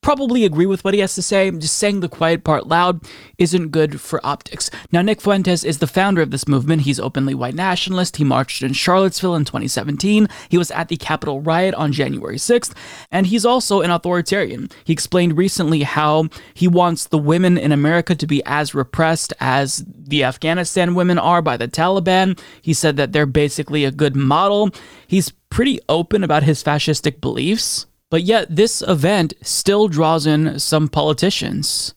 probably 0.01 0.45
agree 0.45 0.65
with 0.65 0.83
what 0.83 0.93
he 0.93 0.99
has 1.01 1.15
to 1.15 1.21
say. 1.21 1.51
Just 1.51 1.77
saying 1.77 1.99
the 1.99 2.09
quiet 2.09 2.43
part 2.43 2.67
loud 2.67 3.01
isn't 3.37 3.69
good 3.69 3.99
for 3.99 4.25
optics. 4.25 4.69
Now, 4.91 5.01
Nick 5.01 5.21
Fuentes 5.21 5.63
is 5.63 5.79
the 5.79 5.87
founder 5.87 6.21
of 6.21 6.31
this 6.31 6.47
movement. 6.47 6.83
He's 6.83 6.99
openly 6.99 7.33
white 7.33 7.55
nationalist. 7.55 8.17
He 8.17 8.23
marched 8.23 8.63
in 8.63 8.73
Charlottesville 8.73 9.35
in 9.35 9.45
2017. 9.45 10.27
He 10.49 10.57
was 10.57 10.71
at 10.71 10.87
the 10.87 10.97
Capitol 10.97 11.41
riot 11.41 11.75
on 11.75 11.91
January 11.91 12.37
6th. 12.37 12.73
And 13.11 13.27
he's 13.27 13.45
also 13.45 13.81
an 13.81 13.91
authoritarian. 13.91 14.69
He 14.83 14.93
explained 14.93 15.37
recently 15.37 15.83
how 15.83 16.29
he 16.53 16.67
wants 16.67 17.07
the 17.07 17.17
women 17.17 17.57
in 17.57 17.71
America 17.71 18.15
to 18.15 18.27
be 18.27 18.41
as 18.45 18.73
repressed 18.73 19.33
as 19.39 19.83
the 19.87 20.23
Afghanistan 20.23 20.95
women 20.95 21.19
are 21.19 21.41
by 21.41 21.57
the 21.57 21.67
Taliban. 21.67 22.39
He 22.61 22.73
said 22.73 22.97
that 22.97 23.11
they're 23.11 23.25
basically 23.25 23.85
a 23.85 23.91
good 23.91 24.15
model. 24.15 24.69
He's 25.07 25.31
pretty 25.49 25.79
open 25.89 26.23
about 26.23 26.43
his 26.43 26.63
fascistic 26.63 27.21
beliefs. 27.21 27.85
But 28.09 28.23
yet, 28.23 28.55
this 28.55 28.81
event 28.81 29.33
still 29.41 29.87
draws 29.87 30.25
in 30.25 30.59
some 30.59 30.87
politicians. 30.87 31.93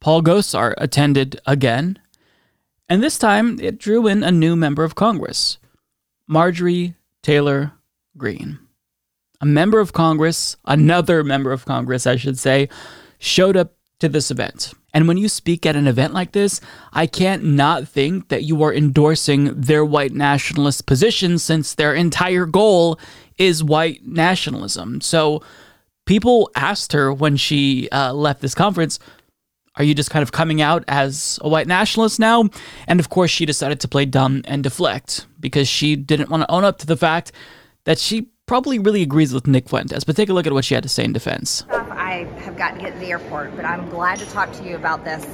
Paul 0.00 0.22
Gosar 0.22 0.74
attended 0.76 1.40
again, 1.46 1.98
and 2.88 3.02
this 3.02 3.18
time 3.18 3.58
it 3.60 3.78
drew 3.78 4.06
in 4.06 4.22
a 4.22 4.30
new 4.30 4.56
member 4.56 4.84
of 4.84 4.94
Congress, 4.94 5.58
Marjorie 6.26 6.94
Taylor 7.22 7.72
Greene. 8.16 8.58
A 9.40 9.46
member 9.46 9.80
of 9.80 9.92
Congress, 9.92 10.56
another 10.64 11.22
member 11.24 11.52
of 11.52 11.64
Congress, 11.64 12.06
I 12.06 12.16
should 12.16 12.38
say, 12.38 12.68
showed 13.18 13.56
up 13.56 13.74
to 14.00 14.08
this 14.08 14.30
event. 14.30 14.74
And 14.94 15.06
when 15.06 15.16
you 15.16 15.28
speak 15.28 15.66
at 15.66 15.76
an 15.76 15.86
event 15.86 16.14
like 16.14 16.32
this, 16.32 16.60
I 16.92 17.06
can't 17.06 17.44
not 17.44 17.86
think 17.86 18.28
that 18.28 18.44
you 18.44 18.62
are 18.62 18.72
endorsing 18.72 19.60
their 19.60 19.84
white 19.84 20.12
nationalist 20.12 20.86
position 20.86 21.38
since 21.38 21.74
their 21.74 21.94
entire 21.94 22.46
goal 22.46 22.98
is 23.38 23.62
white 23.62 24.06
nationalism. 24.06 25.00
So 25.00 25.42
people 26.06 26.50
asked 26.54 26.92
her 26.92 27.12
when 27.12 27.36
she 27.36 27.88
uh, 27.90 28.12
left 28.12 28.40
this 28.40 28.54
conference, 28.54 28.98
Are 29.76 29.84
you 29.84 29.94
just 29.94 30.10
kind 30.10 30.22
of 30.22 30.32
coming 30.32 30.60
out 30.60 30.84
as 30.88 31.38
a 31.42 31.48
white 31.48 31.66
nationalist 31.66 32.18
now? 32.18 32.48
And 32.86 32.98
of 33.00 33.08
course, 33.08 33.30
she 33.30 33.46
decided 33.46 33.80
to 33.80 33.88
play 33.88 34.04
dumb 34.04 34.42
and 34.46 34.62
deflect 34.62 35.26
because 35.38 35.68
she 35.68 35.96
didn't 35.96 36.30
want 36.30 36.42
to 36.42 36.50
own 36.50 36.64
up 36.64 36.78
to 36.78 36.86
the 36.86 36.96
fact 36.96 37.32
that 37.84 37.98
she 37.98 38.28
probably 38.46 38.78
really 38.78 39.02
agrees 39.02 39.32
with 39.32 39.46
Nick 39.46 39.68
Fuentes. 39.68 40.04
But 40.04 40.16
take 40.16 40.30
a 40.30 40.32
look 40.32 40.46
at 40.46 40.52
what 40.52 40.64
she 40.64 40.74
had 40.74 40.82
to 40.82 40.88
say 40.88 41.04
in 41.04 41.12
defense. 41.12 41.64
I 41.70 42.26
have 42.38 42.56
got 42.56 42.74
to 42.74 42.80
get 42.80 42.94
to 42.94 42.98
the 42.98 43.10
airport, 43.10 43.54
but 43.54 43.64
I'm 43.64 43.88
glad 43.90 44.18
to 44.18 44.26
talk 44.26 44.50
to 44.54 44.64
you 44.64 44.74
about 44.74 45.04
this. 45.04 45.24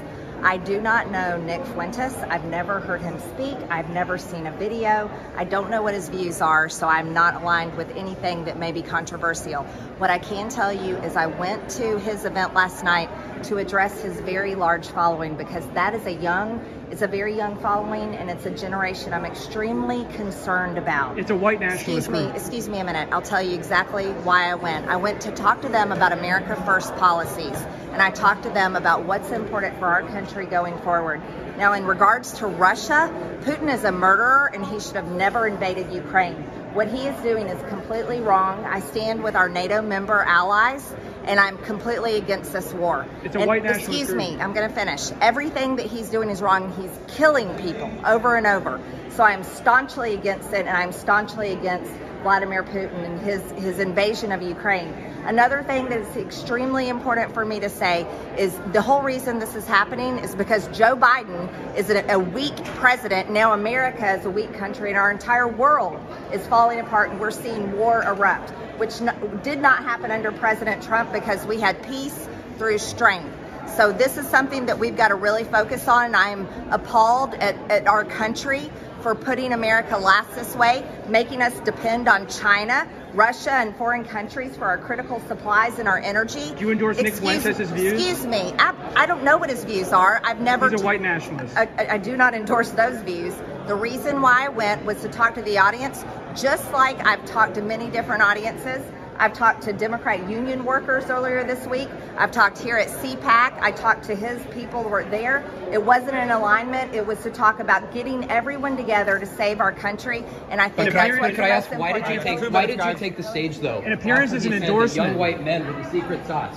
I 0.44 0.58
do 0.58 0.78
not 0.78 1.10
know 1.10 1.38
Nick 1.38 1.64
Fuentes. 1.68 2.14
I've 2.28 2.44
never 2.44 2.78
heard 2.78 3.00
him 3.00 3.18
speak. 3.18 3.56
I've 3.70 3.88
never 3.88 4.18
seen 4.18 4.46
a 4.46 4.52
video. 4.52 5.10
I 5.38 5.44
don't 5.44 5.70
know 5.70 5.80
what 5.80 5.94
his 5.94 6.10
views 6.10 6.42
are, 6.42 6.68
so 6.68 6.86
I'm 6.86 7.14
not 7.14 7.40
aligned 7.40 7.74
with 7.78 7.88
anything 7.96 8.44
that 8.44 8.58
may 8.58 8.70
be 8.70 8.82
controversial. 8.82 9.62
What 9.96 10.10
I 10.10 10.18
can 10.18 10.50
tell 10.50 10.70
you 10.70 10.96
is 10.98 11.16
I 11.16 11.28
went 11.28 11.70
to 11.70 11.98
his 11.98 12.26
event 12.26 12.52
last 12.52 12.84
night 12.84 13.08
to 13.44 13.56
address 13.56 14.02
his 14.02 14.20
very 14.20 14.54
large 14.54 14.86
following 14.88 15.34
because 15.34 15.66
that 15.68 15.94
is 15.94 16.04
a 16.04 16.12
young 16.12 16.62
It's 16.94 17.02
a 17.02 17.08
very 17.08 17.36
young 17.36 17.56
following, 17.56 18.14
and 18.14 18.30
it's 18.30 18.46
a 18.46 18.52
generation 18.52 19.12
I'm 19.12 19.24
extremely 19.24 20.04
concerned 20.14 20.78
about. 20.78 21.18
It's 21.18 21.32
a 21.32 21.34
white 21.34 21.58
nationalist 21.58 22.06
Excuse 22.06 22.08
me, 22.08 22.22
group. 22.22 22.36
excuse 22.36 22.68
me 22.68 22.78
a 22.78 22.84
minute. 22.84 23.08
I'll 23.10 23.20
tell 23.20 23.42
you 23.42 23.52
exactly 23.52 24.06
why 24.22 24.48
I 24.48 24.54
went. 24.54 24.86
I 24.86 24.94
went 24.94 25.20
to 25.22 25.32
talk 25.32 25.60
to 25.62 25.68
them 25.68 25.90
about 25.90 26.12
America 26.12 26.54
First 26.64 26.94
policies, 26.94 27.60
and 27.90 28.00
I 28.00 28.12
talked 28.12 28.44
to 28.44 28.50
them 28.50 28.76
about 28.76 29.06
what's 29.06 29.32
important 29.32 29.76
for 29.80 29.86
our 29.86 30.02
country 30.02 30.46
going 30.46 30.78
forward. 30.82 31.20
Now, 31.58 31.72
in 31.72 31.84
regards 31.84 32.30
to 32.34 32.46
Russia, 32.46 33.12
Putin 33.40 33.74
is 33.74 33.82
a 33.82 33.90
murderer, 33.90 34.52
and 34.54 34.64
he 34.64 34.78
should 34.78 34.94
have 34.94 35.10
never 35.10 35.48
invaded 35.48 35.92
Ukraine. 35.92 36.36
What 36.74 36.86
he 36.86 37.08
is 37.08 37.20
doing 37.22 37.48
is 37.48 37.60
completely 37.70 38.20
wrong. 38.20 38.64
I 38.66 38.78
stand 38.78 39.24
with 39.24 39.34
our 39.34 39.48
NATO 39.48 39.82
member 39.82 40.22
allies, 40.22 40.94
and 41.26 41.40
I'm 41.40 41.58
completely 41.58 42.16
against 42.16 42.52
this 42.52 42.72
war. 42.72 43.06
It's 43.22 43.34
a 43.34 43.40
And 43.40 43.48
white 43.48 43.62
nationalist 43.62 43.90
Excuse 43.90 44.14
me, 44.14 44.36
I'm 44.40 44.52
going 44.52 44.68
to 44.68 44.74
finish. 44.74 45.10
Everything 45.20 45.76
that 45.76 45.86
he's 45.86 46.10
doing 46.10 46.30
is 46.30 46.42
wrong. 46.42 46.72
He's 46.80 47.16
killing 47.16 47.54
people 47.56 47.90
over 48.04 48.36
and 48.36 48.46
over. 48.46 48.80
So 49.10 49.22
I'm 49.22 49.44
staunchly 49.44 50.14
against 50.14 50.52
it, 50.52 50.66
and 50.66 50.76
I'm 50.76 50.92
staunchly 50.92 51.52
against 51.52 51.92
Vladimir 52.24 52.64
Putin 52.64 53.04
and 53.04 53.20
his, 53.20 53.42
his 53.52 53.78
invasion 53.78 54.32
of 54.32 54.40
Ukraine. 54.42 54.88
Another 55.26 55.62
thing 55.62 55.90
that 55.90 56.00
is 56.00 56.16
extremely 56.16 56.88
important 56.88 57.32
for 57.34 57.44
me 57.44 57.60
to 57.60 57.68
say 57.68 58.06
is 58.38 58.58
the 58.72 58.80
whole 58.80 59.02
reason 59.02 59.38
this 59.38 59.54
is 59.54 59.66
happening 59.66 60.18
is 60.18 60.34
because 60.34 60.66
Joe 60.68 60.96
Biden 60.96 61.76
is 61.76 61.90
a, 61.90 62.18
weak 62.18 62.56
president. 62.76 63.30
Now 63.30 63.52
America 63.52 64.14
is 64.14 64.24
a 64.24 64.30
weak 64.30 64.54
country, 64.54 64.88
and 64.88 64.98
our 64.98 65.10
entire 65.10 65.46
world 65.46 66.00
is 66.32 66.46
falling 66.46 66.80
apart, 66.80 67.10
and 67.10 67.20
we're 67.20 67.30
seeing 67.30 67.76
war 67.76 68.02
erupt, 68.02 68.50
which 68.78 69.00
did 69.42 69.60
not 69.60 69.82
happen 69.82 70.10
under 70.10 70.32
President 70.32 70.82
Trump 70.82 71.12
because 71.12 71.44
we 71.46 71.60
had 71.60 71.82
peace 71.84 72.26
through 72.56 72.78
strength. 72.78 73.34
So 73.76 73.92
this 73.92 74.16
is 74.16 74.26
something 74.28 74.66
that 74.66 74.78
we've 74.78 74.96
got 74.96 75.08
to 75.08 75.14
really 75.14 75.44
focus 75.44 75.88
on. 75.88 76.06
And 76.06 76.16
I'm 76.16 76.46
appalled 76.70 77.34
at, 77.34 77.56
at 77.70 77.86
our 77.86 78.04
country 78.04 78.70
for 79.04 79.14
putting 79.14 79.52
America 79.52 79.98
last 79.98 80.34
this 80.34 80.56
way, 80.56 80.82
making 81.08 81.42
us 81.42 81.52
depend 81.60 82.08
on 82.08 82.26
China, 82.26 82.88
Russia, 83.12 83.52
and 83.52 83.76
foreign 83.76 84.02
countries 84.02 84.56
for 84.56 84.64
our 84.64 84.78
critical 84.78 85.20
supplies 85.28 85.78
and 85.78 85.86
our 85.86 85.98
energy. 85.98 86.54
Do 86.54 86.60
you 86.64 86.70
endorse 86.72 86.96
Nick 86.96 87.08
Excuse- 87.08 87.42
Fuentes' 87.42 87.68
views? 87.70 87.92
Excuse 87.92 88.24
me. 88.26 88.54
I, 88.58 88.74
I 88.96 89.04
don't 89.04 89.22
know 89.22 89.36
what 89.36 89.50
his 89.50 89.62
views 89.62 89.92
are. 89.92 90.22
I've 90.24 90.40
never. 90.40 90.70
He's 90.70 90.80
a 90.80 90.84
white 90.84 91.02
nationalist. 91.02 91.54
I- 91.54 91.68
I 91.90 91.98
do 91.98 92.16
not 92.16 92.32
endorse 92.32 92.70
those 92.70 92.98
views. 93.02 93.34
The 93.66 93.74
reason 93.74 94.22
why 94.22 94.46
I 94.46 94.48
went 94.48 94.86
was 94.86 95.02
to 95.02 95.10
talk 95.10 95.34
to 95.34 95.42
the 95.42 95.58
audience, 95.58 96.02
just 96.34 96.72
like 96.72 97.06
I've 97.06 97.26
talked 97.26 97.56
to 97.56 97.62
many 97.62 97.90
different 97.90 98.22
audiences. 98.22 98.82
I've 99.18 99.32
talked 99.32 99.62
to 99.62 99.72
Democrat 99.72 100.28
union 100.28 100.64
workers 100.64 101.04
earlier 101.10 101.44
this 101.44 101.66
week. 101.66 101.88
I've 102.18 102.32
talked 102.32 102.58
here 102.58 102.76
at 102.76 102.88
CPAC. 102.88 103.58
I 103.60 103.70
talked 103.70 104.04
to 104.04 104.14
his 104.14 104.42
people 104.52 104.82
who 104.82 104.88
were 104.88 105.04
there. 105.04 105.44
It 105.72 105.82
wasn't 105.82 106.14
an 106.14 106.30
alignment. 106.30 106.94
It 106.94 107.06
was 107.06 107.22
to 107.22 107.30
talk 107.30 107.60
about 107.60 107.92
getting 107.92 108.28
everyone 108.30 108.76
together 108.76 109.18
to 109.18 109.26
save 109.26 109.60
our 109.60 109.72
country. 109.72 110.24
And 110.50 110.60
I 110.60 110.68
think 110.68 110.92
that's 110.92 111.10
could 111.10 111.18
I- 111.18 111.20
what's 111.20 111.36
Could 111.36 111.44
I 111.44 111.48
ask 111.50 111.70
most 111.70 111.80
why 111.80 111.92
did 111.92 112.08
you 112.08 112.14
important. 112.14 112.40
take 112.42 112.52
why 112.52 112.66
did 112.66 112.80
you 112.84 112.94
take 112.94 113.16
the 113.16 113.22
stage 113.22 113.58
though? 113.58 113.78
An 113.84 113.92
appearance 113.92 114.32
is 114.32 114.44
an 114.46 114.52
he 114.52 114.58
said 114.58 114.62
that 114.62 114.68
endorsement. 114.70 115.08
Young 115.10 115.18
white 115.18 115.44
men 115.44 115.66
with 115.66 115.76
the 115.84 115.90
secret 115.90 116.26
sauce. 116.26 116.56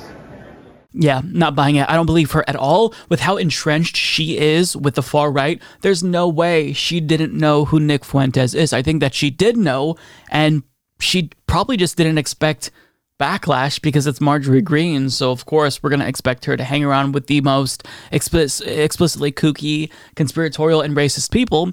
Yeah, 0.93 1.21
not 1.25 1.53
buying 1.53 1.75
it. 1.75 1.87
I 1.89 1.93
don't 1.95 2.05
believe 2.07 2.31
her 2.31 2.43
at 2.47 2.55
all. 2.55 2.93
With 3.09 3.19
how 3.19 3.37
entrenched 3.37 3.95
she 3.97 4.37
is 4.37 4.75
with 4.75 4.95
the 4.95 5.03
far 5.03 5.31
right, 5.31 5.61
there's 5.81 6.01
no 6.01 6.27
way 6.27 6.73
she 6.73 6.99
didn't 6.99 7.33
know 7.33 7.65
who 7.65 7.79
Nick 7.79 8.03
Fuentes 8.03 8.55
is. 8.55 8.73
I 8.73 8.81
think 8.81 9.01
that 9.01 9.13
she 9.13 9.29
did 9.29 9.57
know, 9.57 9.95
and 10.31 10.63
she 10.99 11.29
probably 11.45 11.77
just 11.77 11.97
didn't 11.97 12.17
expect 12.17 12.71
backlash 13.19 13.81
because 13.81 14.05
it's 14.05 14.21
Marjorie 14.21 14.61
Greene. 14.61 15.09
So, 15.09 15.31
of 15.31 15.45
course, 15.45 15.81
we're 15.81 15.89
going 15.89 16.01
to 16.01 16.07
expect 16.07 16.45
her 16.45 16.55
to 16.55 16.63
hang 16.63 16.83
around 16.83 17.13
with 17.13 17.27
the 17.27 17.41
most 17.41 17.83
explic- 18.11 18.65
explicitly 18.65 19.31
kooky, 19.31 19.91
conspiratorial, 20.15 20.81
and 20.81 20.95
racist 20.95 21.31
people. 21.31 21.71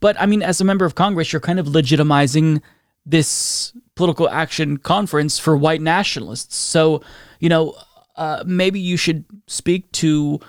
But, 0.00 0.20
I 0.20 0.26
mean, 0.26 0.42
as 0.42 0.60
a 0.60 0.64
member 0.64 0.84
of 0.84 0.94
Congress, 0.94 1.32
you're 1.32 1.40
kind 1.40 1.58
of 1.58 1.66
legitimizing 1.66 2.60
this 3.06 3.72
political 3.94 4.28
action 4.28 4.76
conference 4.76 5.38
for 5.38 5.56
white 5.56 5.80
nationalists. 5.80 6.56
So, 6.56 7.02
you 7.40 7.48
know, 7.48 7.76
uh, 8.16 8.44
maybe 8.46 8.78
you 8.78 8.96
should 8.96 9.24
speak 9.46 9.90
to 9.92 10.40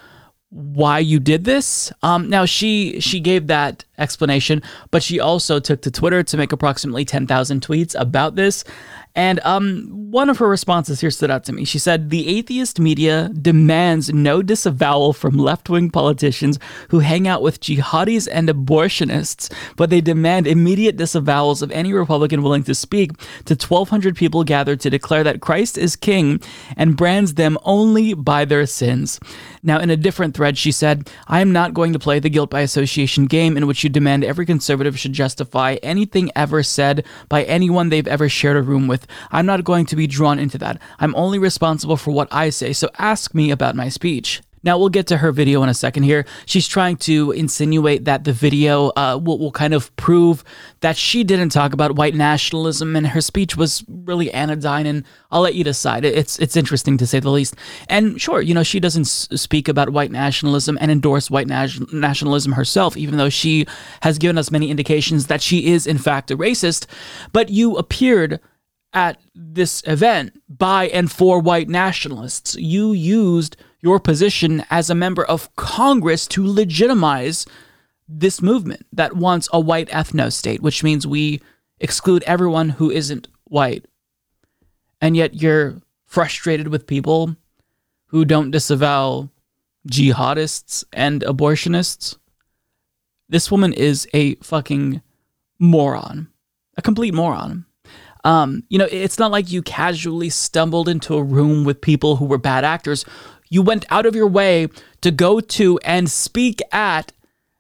why 0.53 0.99
you 0.99 1.19
did 1.19 1.45
this. 1.45 1.91
Um, 2.03 2.29
now 2.29 2.45
she 2.45 2.99
she 2.99 3.19
gave 3.19 3.47
that 3.47 3.83
explanation, 3.97 4.61
but 4.91 5.01
she 5.01 5.19
also 5.19 5.59
took 5.59 5.81
to 5.81 5.91
Twitter 5.91 6.21
to 6.23 6.37
make 6.37 6.51
approximately 6.51 7.05
ten 7.05 7.25
thousand 7.25 7.65
tweets 7.65 7.99
about 7.99 8.35
this. 8.35 8.63
And 9.15 9.39
um, 9.43 9.87
one 10.11 10.29
of 10.29 10.39
her 10.39 10.47
responses 10.47 10.99
here 10.99 11.11
stood 11.11 11.29
out 11.29 11.43
to 11.45 11.53
me. 11.53 11.65
She 11.65 11.77
said, 11.77 12.09
The 12.09 12.27
atheist 12.35 12.79
media 12.79 13.29
demands 13.29 14.11
no 14.11 14.41
disavowal 14.41 15.13
from 15.13 15.37
left 15.37 15.69
wing 15.69 15.91
politicians 15.91 16.57
who 16.89 16.99
hang 16.99 17.27
out 17.27 17.43
with 17.43 17.59
jihadis 17.59 18.27
and 18.31 18.49
abortionists, 18.49 19.53
but 19.75 19.91
they 19.91 20.01
demand 20.01 20.47
immediate 20.47 20.97
disavowals 20.97 21.61
of 21.61 21.71
any 21.71 21.93
Republican 21.93 22.41
willing 22.41 22.63
to 22.63 22.73
speak 22.73 23.11
to 23.45 23.53
1,200 23.53 24.15
people 24.15 24.43
gathered 24.43 24.79
to 24.79 24.89
declare 24.89 25.23
that 25.23 25.41
Christ 25.41 25.77
is 25.77 25.95
king 25.95 26.41
and 26.75 26.97
brands 26.97 27.35
them 27.35 27.59
only 27.63 28.15
by 28.15 28.45
their 28.45 28.65
sins. 28.65 29.19
Now, 29.65 29.79
in 29.79 29.89
a 29.89 29.95
different 29.95 30.35
thread, 30.35 30.57
she 30.57 30.73
said, 30.73 31.09
I 31.25 31.39
am 31.39 31.53
not 31.53 31.73
going 31.73 31.93
to 31.93 31.99
play 31.99 32.19
the 32.19 32.29
guilt 32.29 32.49
by 32.49 32.59
association 32.59 33.27
game 33.27 33.55
in 33.55 33.65
which 33.65 33.81
you 33.81 33.89
demand 33.89 34.25
every 34.25 34.45
conservative 34.45 34.99
should 34.99 35.13
justify 35.13 35.77
anything 35.81 36.31
ever 36.35 36.63
said 36.63 37.05
by 37.29 37.43
anyone 37.43 37.87
they've 37.87 38.07
ever 38.07 38.27
shared 38.27 38.57
a 38.57 38.61
room 38.61 38.87
with. 38.87 39.07
I'm 39.31 39.45
not 39.45 39.63
going 39.63 39.85
to 39.85 39.95
be 39.95 40.05
drawn 40.05 40.37
into 40.37 40.57
that. 40.57 40.81
I'm 40.99 41.15
only 41.15 41.39
responsible 41.39 41.95
for 41.95 42.11
what 42.11 42.27
I 42.29 42.49
say, 42.49 42.73
so 42.73 42.89
ask 42.97 43.33
me 43.33 43.51
about 43.51 43.75
my 43.75 43.87
speech. 43.87 44.41
Now, 44.63 44.77
we'll 44.77 44.89
get 44.89 45.07
to 45.07 45.17
her 45.17 45.31
video 45.31 45.61
in 45.63 45.69
a 45.69 45.73
second 45.73 46.03
here. 46.03 46.25
She's 46.45 46.67
trying 46.67 46.97
to 46.97 47.31
insinuate 47.31 48.05
that 48.05 48.23
the 48.23 48.33
video 48.33 48.91
uh, 48.95 49.19
will, 49.21 49.37
will 49.37 49.51
kind 49.51 49.73
of 49.73 49.93
prove 49.97 50.43
that 50.79 50.95
she 50.97 51.23
didn't 51.23 51.49
talk 51.49 51.73
about 51.73 51.95
white 51.95 52.15
nationalism 52.15 52.95
and 52.95 53.07
her 53.07 53.21
speech 53.21 53.57
was 53.57 53.83
really 53.87 54.31
anodyne, 54.31 54.85
and 54.85 55.03
I'll 55.31 55.41
let 55.41 55.55
you 55.55 55.63
decide. 55.63 56.05
It's, 56.05 56.39
it's 56.39 56.55
interesting 56.55 56.97
to 56.97 57.07
say 57.07 57.19
the 57.19 57.29
least. 57.29 57.55
And 57.89 58.21
sure, 58.21 58.41
you 58.41 58.53
know, 58.53 58.63
she 58.63 58.79
doesn't 58.79 59.05
speak 59.05 59.67
about 59.67 59.89
white 59.89 60.11
nationalism 60.11 60.77
and 60.79 60.89
endorse 60.89 61.29
white 61.29 61.47
nation- 61.47 61.87
nationalism 61.91 62.53
herself, 62.53 62.95
even 62.95 63.17
though 63.17 63.29
she 63.29 63.65
has 64.01 64.17
given 64.17 64.37
us 64.37 64.51
many 64.51 64.69
indications 64.69 65.27
that 65.27 65.41
she 65.41 65.67
is, 65.67 65.85
in 65.85 65.97
fact, 65.97 66.31
a 66.31 66.37
racist. 66.37 66.85
But 67.31 67.49
you 67.49 67.75
appeared 67.75 68.39
at 68.93 69.19
this 69.33 69.81
event 69.87 70.39
by 70.47 70.87
and 70.87 71.11
for 71.11 71.39
white 71.39 71.69
nationalists. 71.69 72.55
You 72.55 72.93
used 72.93 73.57
your 73.81 73.99
position 73.99 74.63
as 74.69 74.89
a 74.89 74.95
member 74.95 75.25
of 75.25 75.53
Congress 75.55 76.27
to 76.27 76.45
legitimize 76.45 77.45
this 78.07 78.41
movement 78.41 78.85
that 78.93 79.15
wants 79.15 79.49
a 79.51 79.59
white 79.59 79.89
ethno 79.89 80.31
state, 80.31 80.61
which 80.61 80.83
means 80.83 81.07
we 81.07 81.41
exclude 81.79 82.23
everyone 82.23 82.69
who 82.69 82.91
isn't 82.91 83.27
white. 83.45 83.85
And 85.01 85.17
yet 85.17 85.41
you're 85.41 85.81
frustrated 86.05 86.67
with 86.67 86.87
people 86.87 87.35
who 88.07 88.23
don't 88.23 88.51
disavow 88.51 89.29
jihadists 89.89 90.83
and 90.93 91.21
abortionists. 91.21 92.17
This 93.27 93.51
woman 93.51 93.73
is 93.73 94.07
a 94.13 94.35
fucking 94.35 95.01
moron, 95.59 96.29
a 96.77 96.81
complete 96.81 97.13
moron. 97.13 97.65
Um, 98.23 98.63
you 98.69 98.77
know, 98.77 98.87
it's 98.89 99.19
not 99.19 99.31
like 99.31 99.51
you 99.51 99.61
casually 99.61 100.29
stumbled 100.29 100.87
into 100.87 101.15
a 101.15 101.23
room 101.23 101.63
with 101.65 101.81
people 101.81 102.15
who 102.15 102.25
were 102.25 102.37
bad 102.37 102.63
actors. 102.63 103.05
You 103.49 103.61
went 103.61 103.85
out 103.89 104.05
of 104.05 104.15
your 104.15 104.27
way 104.27 104.67
to 105.01 105.11
go 105.11 105.39
to 105.39 105.77
and 105.79 106.09
speak 106.09 106.61
at 106.71 107.11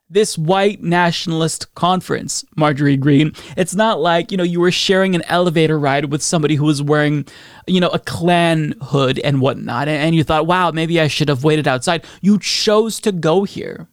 this 0.09 0.37
white 0.37 0.81
nationalist 0.81 1.73
conference, 1.75 2.45
Marjorie 2.55 2.97
Greene. 2.97 3.33
It's 3.57 3.73
not 3.73 3.99
like, 3.99 4.31
you 4.31 4.37
know, 4.37 4.43
you 4.43 4.59
were 4.59 4.71
sharing 4.71 5.15
an 5.15 5.23
elevator 5.23 5.79
ride 5.79 6.05
with 6.05 6.21
somebody 6.21 6.55
who 6.55 6.65
was 6.65 6.83
wearing, 6.83 7.25
you 7.67 7.81
know, 7.81 7.89
a 7.89 7.99
Klan 7.99 8.75
hood 8.81 9.19
and 9.19 9.41
whatnot, 9.41 9.87
and 9.87 10.15
you 10.15 10.23
thought, 10.23 10.45
wow, 10.45 10.71
maybe 10.71 11.01
I 11.01 11.07
should 11.07 11.29
have 11.29 11.43
waited 11.43 11.67
outside. 11.67 12.05
You 12.21 12.37
chose 12.37 12.99
to 13.01 13.11
go 13.11 13.43
here 13.43 13.87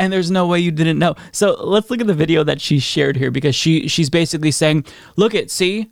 and 0.00 0.10
there's 0.10 0.30
no 0.30 0.46
way 0.46 0.58
you 0.58 0.70
didn't 0.72 0.98
know. 0.98 1.14
So 1.30 1.62
let's 1.62 1.90
look 1.90 2.00
at 2.00 2.06
the 2.06 2.14
video 2.14 2.42
that 2.42 2.60
she 2.60 2.78
shared 2.78 3.16
here 3.16 3.30
because 3.30 3.54
she 3.54 3.86
she's 3.86 4.08
basically 4.08 4.50
saying, 4.50 4.86
"Look 5.16 5.34
at 5.34 5.50
see, 5.50 5.90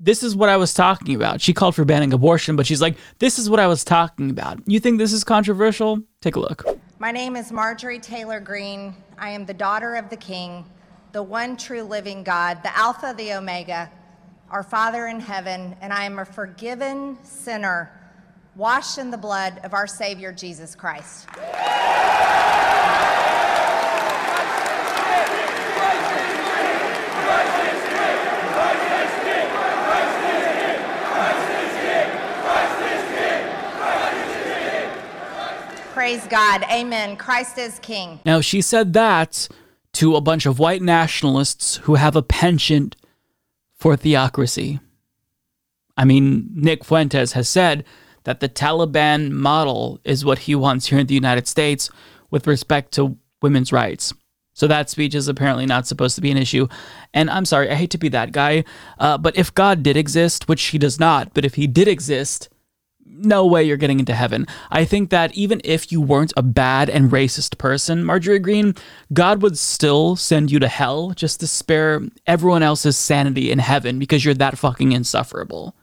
this 0.00 0.22
is 0.24 0.34
what 0.34 0.48
I 0.48 0.56
was 0.56 0.74
talking 0.74 1.14
about." 1.14 1.40
She 1.40 1.54
called 1.54 1.76
for 1.76 1.84
banning 1.84 2.12
abortion, 2.12 2.56
but 2.56 2.66
she's 2.66 2.82
like, 2.82 2.96
"This 3.20 3.38
is 3.38 3.48
what 3.48 3.60
I 3.60 3.68
was 3.68 3.84
talking 3.84 4.30
about." 4.30 4.58
You 4.66 4.80
think 4.80 4.98
this 4.98 5.12
is 5.12 5.22
controversial? 5.22 6.00
Take 6.20 6.34
a 6.34 6.40
look. 6.40 6.64
My 6.98 7.12
name 7.12 7.36
is 7.36 7.52
Marjorie 7.52 8.00
Taylor 8.00 8.40
Greene. 8.40 8.94
I 9.16 9.30
am 9.30 9.46
the 9.46 9.54
daughter 9.54 9.94
of 9.94 10.10
the 10.10 10.16
King, 10.16 10.64
the 11.12 11.22
one 11.22 11.56
true 11.56 11.82
living 11.82 12.24
God, 12.24 12.58
the 12.64 12.76
Alpha, 12.76 13.14
the 13.16 13.34
Omega, 13.34 13.90
our 14.50 14.64
Father 14.64 15.06
in 15.06 15.20
heaven, 15.20 15.76
and 15.80 15.92
I 15.92 16.02
am 16.04 16.18
a 16.18 16.24
forgiven 16.24 17.16
sinner, 17.22 17.92
washed 18.56 18.98
in 18.98 19.12
the 19.12 19.16
blood 19.16 19.60
of 19.62 19.72
our 19.72 19.86
Savior 19.86 20.32
Jesus 20.32 20.74
Christ. 20.74 21.28
Praise 36.00 36.26
God. 36.28 36.64
Amen. 36.72 37.14
Christ 37.14 37.58
is 37.58 37.78
King. 37.80 38.20
Now, 38.24 38.40
she 38.40 38.62
said 38.62 38.94
that 38.94 39.46
to 39.92 40.16
a 40.16 40.22
bunch 40.22 40.46
of 40.46 40.58
white 40.58 40.80
nationalists 40.80 41.76
who 41.82 41.96
have 41.96 42.16
a 42.16 42.22
penchant 42.22 42.96
for 43.76 43.98
theocracy. 43.98 44.80
I 45.98 46.06
mean, 46.06 46.48
Nick 46.54 46.84
Fuentes 46.84 47.32
has 47.32 47.50
said 47.50 47.84
that 48.24 48.40
the 48.40 48.48
Taliban 48.48 49.30
model 49.30 50.00
is 50.02 50.24
what 50.24 50.38
he 50.38 50.54
wants 50.54 50.86
here 50.86 50.98
in 50.98 51.06
the 51.06 51.12
United 51.12 51.46
States 51.46 51.90
with 52.30 52.46
respect 52.46 52.92
to 52.92 53.18
women's 53.42 53.70
rights. 53.70 54.14
So 54.54 54.66
that 54.68 54.88
speech 54.88 55.14
is 55.14 55.28
apparently 55.28 55.66
not 55.66 55.86
supposed 55.86 56.14
to 56.14 56.22
be 56.22 56.30
an 56.30 56.38
issue. 56.38 56.66
And 57.12 57.28
I'm 57.28 57.44
sorry, 57.44 57.68
I 57.68 57.74
hate 57.74 57.90
to 57.90 57.98
be 57.98 58.08
that 58.08 58.32
guy, 58.32 58.64
uh, 58.98 59.18
but 59.18 59.36
if 59.36 59.54
God 59.54 59.82
did 59.82 59.98
exist, 59.98 60.48
which 60.48 60.62
he 60.62 60.78
does 60.78 60.98
not, 60.98 61.34
but 61.34 61.44
if 61.44 61.56
he 61.56 61.66
did 61.66 61.88
exist, 61.88 62.48
no 63.12 63.46
way 63.46 63.62
you're 63.64 63.76
getting 63.76 63.98
into 63.98 64.14
heaven. 64.14 64.46
I 64.70 64.84
think 64.84 65.10
that 65.10 65.34
even 65.34 65.60
if 65.64 65.92
you 65.92 66.00
weren't 66.00 66.32
a 66.36 66.42
bad 66.42 66.88
and 66.88 67.10
racist 67.10 67.58
person, 67.58 68.04
Marjorie 68.04 68.38
Greene, 68.38 68.74
God 69.12 69.42
would 69.42 69.58
still 69.58 70.16
send 70.16 70.50
you 70.50 70.58
to 70.58 70.68
hell 70.68 71.10
just 71.10 71.40
to 71.40 71.46
spare 71.46 72.02
everyone 72.26 72.62
else's 72.62 72.96
sanity 72.96 73.50
in 73.50 73.58
heaven 73.58 73.98
because 73.98 74.24
you're 74.24 74.34
that 74.34 74.58
fucking 74.58 74.92
insufferable. 74.92 75.74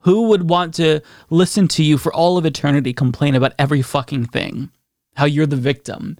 Who 0.00 0.28
would 0.28 0.48
want 0.48 0.74
to 0.74 1.00
listen 1.30 1.66
to 1.68 1.82
you 1.82 1.98
for 1.98 2.12
all 2.12 2.38
of 2.38 2.46
eternity 2.46 2.92
complain 2.92 3.34
about 3.34 3.54
every 3.58 3.82
fucking 3.82 4.26
thing? 4.26 4.70
How 5.16 5.24
you're 5.24 5.46
the 5.46 5.56
victim. 5.56 6.18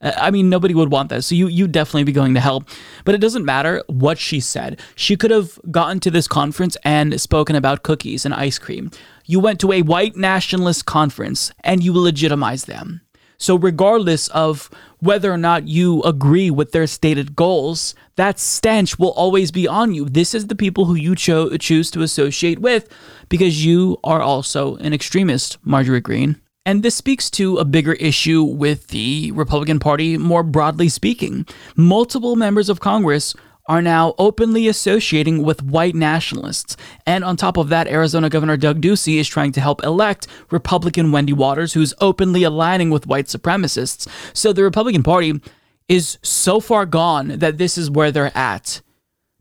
Uh, 0.00 0.12
I 0.16 0.30
mean, 0.30 0.48
nobody 0.48 0.74
would 0.74 0.92
want 0.92 1.08
that. 1.08 1.24
So 1.24 1.34
you 1.34 1.48
you 1.48 1.66
definitely 1.66 2.04
be 2.04 2.12
going 2.12 2.34
to 2.34 2.40
hell. 2.40 2.62
But 3.04 3.14
it 3.14 3.20
doesn't 3.20 3.44
matter 3.44 3.82
what 3.88 4.18
she 4.18 4.38
said. 4.38 4.80
She 4.94 5.16
could 5.16 5.30
have 5.30 5.58
gotten 5.70 5.98
to 6.00 6.10
this 6.10 6.28
conference 6.28 6.76
and 6.84 7.20
spoken 7.20 7.56
about 7.56 7.82
cookies 7.82 8.24
and 8.24 8.34
ice 8.34 8.58
cream. 8.58 8.90
You 9.26 9.40
went 9.40 9.60
to 9.60 9.72
a 9.72 9.82
white 9.82 10.16
nationalist 10.16 10.84
conference 10.86 11.52
and 11.62 11.82
you 11.82 11.92
legitimize 11.92 12.64
them. 12.66 13.00
So 13.38 13.56
regardless 13.56 14.28
of 14.28 14.70
whether 15.00 15.32
or 15.32 15.38
not 15.38 15.66
you 15.68 16.02
agree 16.02 16.50
with 16.50 16.72
their 16.72 16.86
stated 16.86 17.34
goals, 17.34 17.94
that 18.16 18.38
stench 18.38 18.98
will 18.98 19.12
always 19.12 19.50
be 19.50 19.66
on 19.66 19.94
you. 19.94 20.08
This 20.08 20.34
is 20.34 20.46
the 20.46 20.54
people 20.54 20.84
who 20.84 20.94
you 20.94 21.14
cho- 21.14 21.56
choose 21.56 21.90
to 21.92 22.02
associate 22.02 22.60
with 22.60 22.88
because 23.28 23.64
you 23.64 23.98
are 24.04 24.22
also 24.22 24.76
an 24.76 24.92
extremist, 24.92 25.58
Marjorie 25.64 26.00
Greene. 26.00 26.40
And 26.66 26.82
this 26.82 26.94
speaks 26.94 27.28
to 27.32 27.58
a 27.58 27.64
bigger 27.64 27.92
issue 27.94 28.42
with 28.42 28.88
the 28.88 29.30
Republican 29.32 29.78
Party 29.78 30.16
more 30.16 30.42
broadly 30.42 30.88
speaking. 30.88 31.46
Multiple 31.76 32.36
members 32.36 32.70
of 32.70 32.80
Congress 32.80 33.34
are 33.66 33.80
now 33.80 34.14
openly 34.18 34.68
associating 34.68 35.42
with 35.42 35.62
white 35.62 35.94
nationalists. 35.94 36.76
And 37.06 37.24
on 37.24 37.36
top 37.36 37.56
of 37.56 37.70
that, 37.70 37.88
Arizona 37.88 38.28
Governor 38.28 38.56
Doug 38.56 38.80
Ducey 38.80 39.18
is 39.18 39.28
trying 39.28 39.52
to 39.52 39.60
help 39.60 39.82
elect 39.82 40.26
Republican 40.50 41.12
Wendy 41.12 41.32
Waters, 41.32 41.72
who's 41.72 41.94
openly 42.00 42.42
aligning 42.42 42.90
with 42.90 43.06
white 43.06 43.26
supremacists. 43.26 44.06
So 44.34 44.52
the 44.52 44.62
Republican 44.62 45.02
Party 45.02 45.40
is 45.88 46.18
so 46.22 46.60
far 46.60 46.86
gone 46.86 47.28
that 47.38 47.58
this 47.58 47.78
is 47.78 47.90
where 47.90 48.12
they're 48.12 48.36
at. 48.36 48.82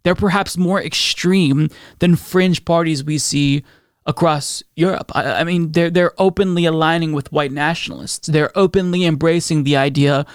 They're 0.04 0.16
perhaps 0.16 0.58
more 0.58 0.82
extreme 0.82 1.70
than 2.00 2.16
fringe 2.16 2.66
parties 2.66 3.04
we 3.04 3.18
see 3.18 3.64
across 4.06 4.62
Europe. 4.76 5.12
I, 5.16 5.32
I, 5.32 5.44
mean, 5.44 5.72
they're 5.72 5.90
they're 5.90 6.14
openly 6.18 6.66
aligning 6.66 7.14
with 7.14 7.32
white 7.32 7.54
nationalists. 7.54 8.28
They're 8.28 8.52
openly 8.58 9.06
embracing 9.06 9.64
the 9.64 9.78
idea 9.78 10.26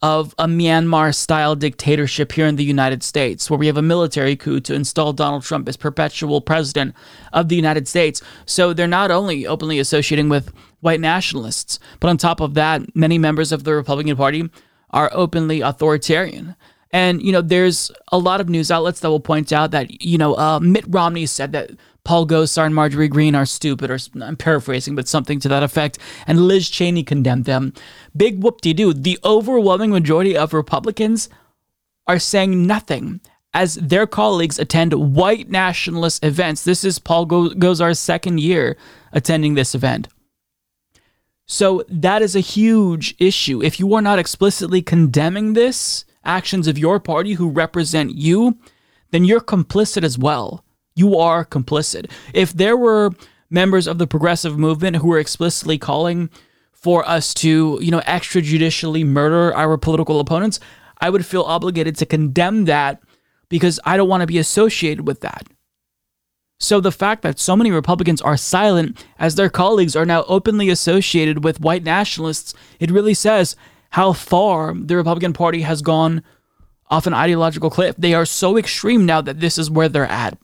of 0.00 0.34
a 0.38 0.46
Myanmar-style 0.46 1.56
dictatorship 1.56 2.32
here 2.32 2.46
in 2.46 2.56
the 2.56 2.64
United 2.64 3.02
States, 3.02 3.50
where 3.50 3.58
we 3.58 3.66
have 3.66 3.76
a 3.76 3.82
military 3.82 4.36
coup 4.36 4.60
to 4.60 4.74
install 4.74 5.12
Donald 5.12 5.42
Trump 5.42 5.68
as 5.68 5.76
perpetual 5.76 6.40
president 6.40 6.94
of 7.32 7.48
the 7.48 7.56
United 7.56 7.88
States. 7.88 8.22
So 8.46 8.72
they're 8.72 8.86
not 8.86 9.10
only 9.10 9.46
openly 9.46 9.80
associating 9.80 10.28
with 10.28 10.52
white 10.80 11.00
nationalists, 11.00 11.80
but 11.98 12.08
on 12.08 12.16
top 12.16 12.40
of 12.40 12.54
that, 12.54 12.94
many 12.94 13.18
members 13.18 13.50
of 13.50 13.64
the 13.64 13.74
Republican 13.74 14.16
Party 14.16 14.48
are 14.90 15.10
openly 15.12 15.60
authoritarian. 15.60 16.54
And, 16.92 17.20
you 17.20 17.32
know, 17.32 17.42
there's 17.42 17.90
a 18.12 18.18
lot 18.18 18.40
of 18.40 18.48
news 18.48 18.70
outlets 18.70 19.00
that 19.00 19.10
will 19.10 19.20
point 19.20 19.52
out 19.52 19.72
that, 19.72 20.02
you 20.02 20.16
know, 20.16 20.34
uh, 20.38 20.60
Mitt 20.60 20.84
Romney 20.88 21.26
said 21.26 21.52
that 21.52 21.72
Paul 22.08 22.26
Gosar 22.26 22.64
and 22.64 22.74
Marjorie 22.74 23.06
Greene 23.06 23.34
are 23.34 23.44
stupid, 23.44 23.90
or 23.90 23.98
I'm 24.22 24.34
paraphrasing, 24.34 24.94
but 24.94 25.06
something 25.06 25.40
to 25.40 25.48
that 25.50 25.62
effect. 25.62 25.98
And 26.26 26.48
Liz 26.48 26.70
Cheney 26.70 27.04
condemned 27.04 27.44
them. 27.44 27.74
Big 28.16 28.42
whoop 28.42 28.62
de 28.62 28.72
doo. 28.72 28.94
The 28.94 29.18
overwhelming 29.26 29.90
majority 29.90 30.34
of 30.34 30.54
Republicans 30.54 31.28
are 32.06 32.18
saying 32.18 32.66
nothing 32.66 33.20
as 33.52 33.74
their 33.74 34.06
colleagues 34.06 34.58
attend 34.58 34.94
white 34.94 35.50
nationalist 35.50 36.24
events. 36.24 36.64
This 36.64 36.82
is 36.82 36.98
Paul 36.98 37.26
Gosar's 37.26 37.98
second 37.98 38.40
year 38.40 38.78
attending 39.12 39.52
this 39.52 39.74
event. 39.74 40.08
So 41.44 41.84
that 41.90 42.22
is 42.22 42.34
a 42.34 42.40
huge 42.40 43.16
issue. 43.18 43.62
If 43.62 43.78
you 43.78 43.92
are 43.92 44.00
not 44.00 44.18
explicitly 44.18 44.80
condemning 44.80 45.52
this, 45.52 46.06
actions 46.24 46.68
of 46.68 46.78
your 46.78 47.00
party 47.00 47.34
who 47.34 47.50
represent 47.50 48.14
you, 48.14 48.56
then 49.10 49.26
you're 49.26 49.42
complicit 49.42 50.04
as 50.04 50.16
well 50.16 50.64
you 50.98 51.16
are 51.16 51.44
complicit. 51.44 52.10
If 52.34 52.52
there 52.52 52.76
were 52.76 53.10
members 53.50 53.86
of 53.86 53.98
the 53.98 54.06
progressive 54.06 54.58
movement 54.58 54.96
who 54.96 55.08
were 55.08 55.18
explicitly 55.18 55.78
calling 55.78 56.30
for 56.72 57.08
us 57.08 57.34
to, 57.34 57.78
you 57.80 57.90
know, 57.90 58.00
extrajudicially 58.00 59.04
murder 59.04 59.54
our 59.54 59.76
political 59.76 60.20
opponents, 60.20 60.60
I 61.00 61.10
would 61.10 61.24
feel 61.24 61.42
obligated 61.42 61.96
to 61.96 62.06
condemn 62.06 62.64
that 62.66 63.02
because 63.48 63.80
I 63.84 63.96
don't 63.96 64.08
want 64.08 64.20
to 64.22 64.26
be 64.26 64.38
associated 64.38 65.06
with 65.06 65.20
that. 65.20 65.46
So 66.60 66.80
the 66.80 66.92
fact 66.92 67.22
that 67.22 67.38
so 67.38 67.54
many 67.54 67.70
Republicans 67.70 68.20
are 68.20 68.36
silent 68.36 69.04
as 69.18 69.36
their 69.36 69.48
colleagues 69.48 69.94
are 69.94 70.04
now 70.04 70.24
openly 70.26 70.68
associated 70.70 71.44
with 71.44 71.60
white 71.60 71.84
nationalists, 71.84 72.52
it 72.80 72.90
really 72.90 73.14
says 73.14 73.54
how 73.90 74.12
far 74.12 74.74
the 74.74 74.96
Republican 74.96 75.32
Party 75.32 75.62
has 75.62 75.82
gone 75.82 76.22
off 76.90 77.06
an 77.06 77.14
ideological 77.14 77.70
cliff. 77.70 77.94
They 77.96 78.14
are 78.14 78.26
so 78.26 78.56
extreme 78.56 79.06
now 79.06 79.20
that 79.20 79.40
this 79.40 79.56
is 79.56 79.70
where 79.70 79.88
they're 79.88 80.06
at. 80.06 80.36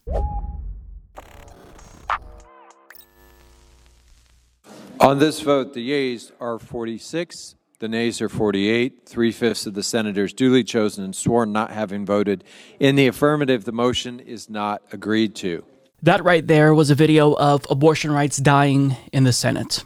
On 5.00 5.18
this 5.18 5.40
vote, 5.40 5.74
the 5.74 5.83
yeas 5.83 6.33
are 6.40 6.59
46, 6.59 7.57
the 7.78 7.88
nays 7.88 8.22
are 8.22 8.28
48, 8.28 9.07
three 9.07 9.33
fifths 9.33 9.66
of 9.66 9.74
the 9.74 9.83
senators 9.83 10.33
duly 10.33 10.64
chosen 10.64 11.04
and 11.04 11.14
sworn 11.14 11.52
not 11.52 11.72
having 11.72 12.07
voted 12.07 12.44
in 12.78 12.94
the 12.94 13.07
affirmative. 13.07 13.64
The 13.64 13.72
motion 13.72 14.20
is 14.20 14.48
not 14.48 14.83
agreed 14.92 15.35
to. 15.37 15.64
That 16.02 16.24
right 16.24 16.46
there 16.46 16.74
was 16.74 16.90
a 16.90 16.94
video 16.94 17.35
of 17.35 17.66
abortion 17.68 18.12
rights 18.12 18.37
dying 18.38 18.96
in 19.12 19.24
the 19.24 19.33
Senate. 19.33 19.85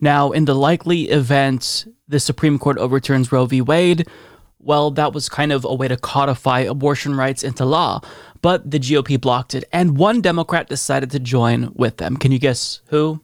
Now, 0.00 0.30
in 0.30 0.44
the 0.44 0.54
likely 0.54 1.04
event 1.04 1.86
the 2.06 2.20
Supreme 2.20 2.58
Court 2.58 2.78
overturns 2.78 3.32
Roe 3.32 3.46
v. 3.46 3.60
Wade, 3.60 4.06
well, 4.58 4.90
that 4.92 5.12
was 5.12 5.28
kind 5.28 5.52
of 5.52 5.64
a 5.64 5.74
way 5.74 5.88
to 5.88 5.96
codify 5.96 6.60
abortion 6.60 7.16
rights 7.16 7.42
into 7.42 7.64
law, 7.64 8.00
but 8.42 8.70
the 8.70 8.78
GOP 8.78 9.20
blocked 9.20 9.54
it, 9.54 9.64
and 9.72 9.96
one 9.96 10.20
Democrat 10.20 10.68
decided 10.68 11.10
to 11.12 11.18
join 11.18 11.72
with 11.74 11.96
them. 11.96 12.16
Can 12.16 12.30
you 12.30 12.38
guess 12.38 12.82
who? 12.88 13.23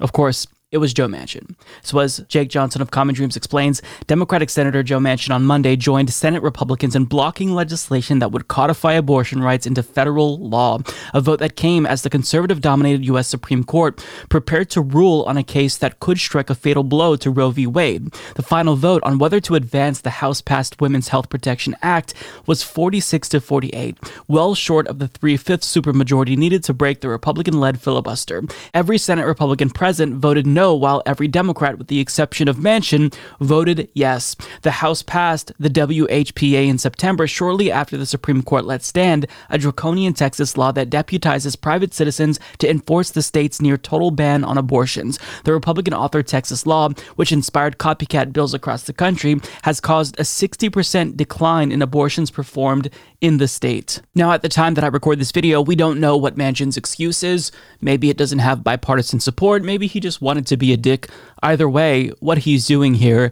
Of 0.00 0.12
course, 0.12 0.46
it 0.72 0.78
was 0.78 0.92
Joe 0.92 1.06
Manchin. 1.06 1.54
So, 1.82 2.00
as 2.00 2.18
Jake 2.26 2.48
Johnson 2.48 2.82
of 2.82 2.90
Common 2.90 3.14
Dreams 3.14 3.36
explains, 3.36 3.82
Democratic 4.08 4.50
Senator 4.50 4.82
Joe 4.82 4.98
Manchin 4.98 5.32
on 5.32 5.44
Monday 5.44 5.76
joined 5.76 6.12
Senate 6.12 6.42
Republicans 6.42 6.96
in 6.96 7.04
blocking 7.04 7.54
legislation 7.54 8.18
that 8.18 8.32
would 8.32 8.48
codify 8.48 8.94
abortion 8.94 9.44
rights 9.44 9.64
into 9.64 9.84
federal 9.84 10.38
law, 10.38 10.80
a 11.14 11.20
vote 11.20 11.38
that 11.38 11.54
came 11.54 11.86
as 11.86 12.02
the 12.02 12.10
conservative 12.10 12.60
dominated 12.60 13.04
U.S. 13.06 13.28
Supreme 13.28 13.62
Court 13.62 14.04
prepared 14.28 14.68
to 14.70 14.80
rule 14.80 15.22
on 15.28 15.36
a 15.36 15.44
case 15.44 15.76
that 15.76 16.00
could 16.00 16.18
strike 16.18 16.50
a 16.50 16.54
fatal 16.56 16.82
blow 16.82 17.14
to 17.14 17.30
Roe 17.30 17.50
v. 17.50 17.68
Wade. 17.68 18.12
The 18.34 18.42
final 18.42 18.74
vote 18.74 19.04
on 19.04 19.18
whether 19.18 19.38
to 19.38 19.54
advance 19.54 20.00
the 20.00 20.10
House 20.10 20.40
passed 20.40 20.80
Women's 20.80 21.08
Health 21.08 21.28
Protection 21.28 21.76
Act 21.80 22.12
was 22.46 22.64
46 22.64 23.28
to 23.28 23.40
48, 23.40 23.98
well 24.26 24.56
short 24.56 24.88
of 24.88 24.98
the 24.98 25.06
three 25.06 25.36
fifths 25.36 25.72
supermajority 25.72 26.36
needed 26.36 26.64
to 26.64 26.74
break 26.74 27.02
the 27.02 27.08
Republican 27.08 27.60
led 27.60 27.80
filibuster. 27.80 28.42
Every 28.74 28.98
Senate 28.98 29.26
Republican 29.26 29.70
present 29.70 30.16
voted 30.16 30.56
no, 30.56 30.65
while 30.74 31.02
every 31.06 31.28
Democrat, 31.28 31.78
with 31.78 31.88
the 31.88 32.00
exception 32.00 32.48
of 32.48 32.56
Manchin, 32.56 33.14
voted 33.40 33.88
yes. 33.94 34.36
The 34.62 34.70
House 34.70 35.02
passed 35.02 35.52
the 35.58 35.70
WHPA 35.70 36.66
in 36.66 36.78
September, 36.78 37.26
shortly 37.26 37.70
after 37.70 37.96
the 37.96 38.06
Supreme 38.06 38.42
Court 38.42 38.64
let 38.64 38.82
stand 38.82 39.26
a 39.50 39.58
draconian 39.58 40.14
Texas 40.14 40.56
law 40.56 40.72
that 40.72 40.90
deputizes 40.90 41.60
private 41.60 41.94
citizens 41.94 42.38
to 42.58 42.70
enforce 42.70 43.10
the 43.10 43.22
state's 43.22 43.60
near 43.60 43.76
total 43.76 44.10
ban 44.10 44.44
on 44.44 44.58
abortions. 44.58 45.18
The 45.44 45.52
Republican 45.52 45.94
authored 45.94 46.26
Texas 46.26 46.66
law, 46.66 46.90
which 47.16 47.32
inspired 47.32 47.78
copycat 47.78 48.32
bills 48.32 48.54
across 48.54 48.84
the 48.84 48.92
country, 48.92 49.40
has 49.62 49.80
caused 49.80 50.18
a 50.18 50.22
60% 50.22 51.16
decline 51.16 51.72
in 51.72 51.82
abortions 51.82 52.30
performed 52.30 52.90
in 53.20 53.38
the 53.38 53.48
state. 53.48 54.00
Now, 54.14 54.32
at 54.32 54.42
the 54.42 54.48
time 54.48 54.74
that 54.74 54.84
I 54.84 54.88
record 54.88 55.18
this 55.18 55.32
video, 55.32 55.60
we 55.60 55.76
don't 55.76 56.00
know 56.00 56.16
what 56.16 56.36
Manchin's 56.36 56.76
excuse 56.76 57.22
is. 57.22 57.50
Maybe 57.80 58.10
it 58.10 58.16
doesn't 58.16 58.38
have 58.38 58.64
bipartisan 58.64 59.20
support. 59.20 59.64
Maybe 59.64 59.86
he 59.86 60.00
just 60.00 60.20
wanted 60.20 60.45
to 60.46 60.56
be 60.56 60.72
a 60.72 60.76
dick. 60.76 61.08
Either 61.42 61.68
way, 61.68 62.10
what 62.20 62.38
he's 62.38 62.66
doing 62.66 62.94
here 62.94 63.30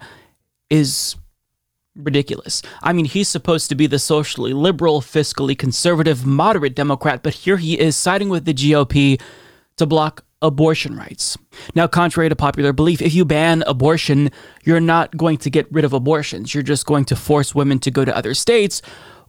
is 0.71 1.17
ridiculous. 1.97 2.63
I 2.83 2.93
mean, 2.93 3.05
he's 3.05 3.29
supposed 3.29 3.69
to 3.69 3.75
be 3.75 3.87
the 3.87 3.99
socially 3.99 4.53
liberal, 4.53 5.01
fiscally 5.01 5.57
conservative, 5.57 6.27
moderate 6.27 6.75
Democrat, 6.75 7.23
but 7.23 7.35
here 7.35 7.57
he 7.57 7.79
is 7.79 7.97
siding 7.97 8.29
with 8.29 8.45
the 8.45 8.55
GOP 8.55 9.21
to 9.77 9.87
block 9.87 10.25
abortion 10.43 10.97
rights. 10.97 11.39
Now, 11.75 11.87
contrary 11.87 12.29
to 12.29 12.37
popular 12.37 12.73
belief, 12.73 13.01
if 13.01 13.15
you 13.15 13.25
ban 13.25 13.65
abortion, 13.67 14.31
you're 14.65 14.81
not 14.81 15.17
going 15.17 15.39
to 15.39 15.51
get 15.51 15.71
rid 15.73 15.85
of 15.85 15.93
abortions. 15.93 16.53
You're 16.53 16.63
just 16.63 16.85
going 16.87 17.07
to 17.07 17.17
force 17.17 17.55
women 17.55 17.79
to 17.81 17.91
go 17.91 18.05
to 18.05 18.15
other 18.15 18.35
states, 18.35 18.83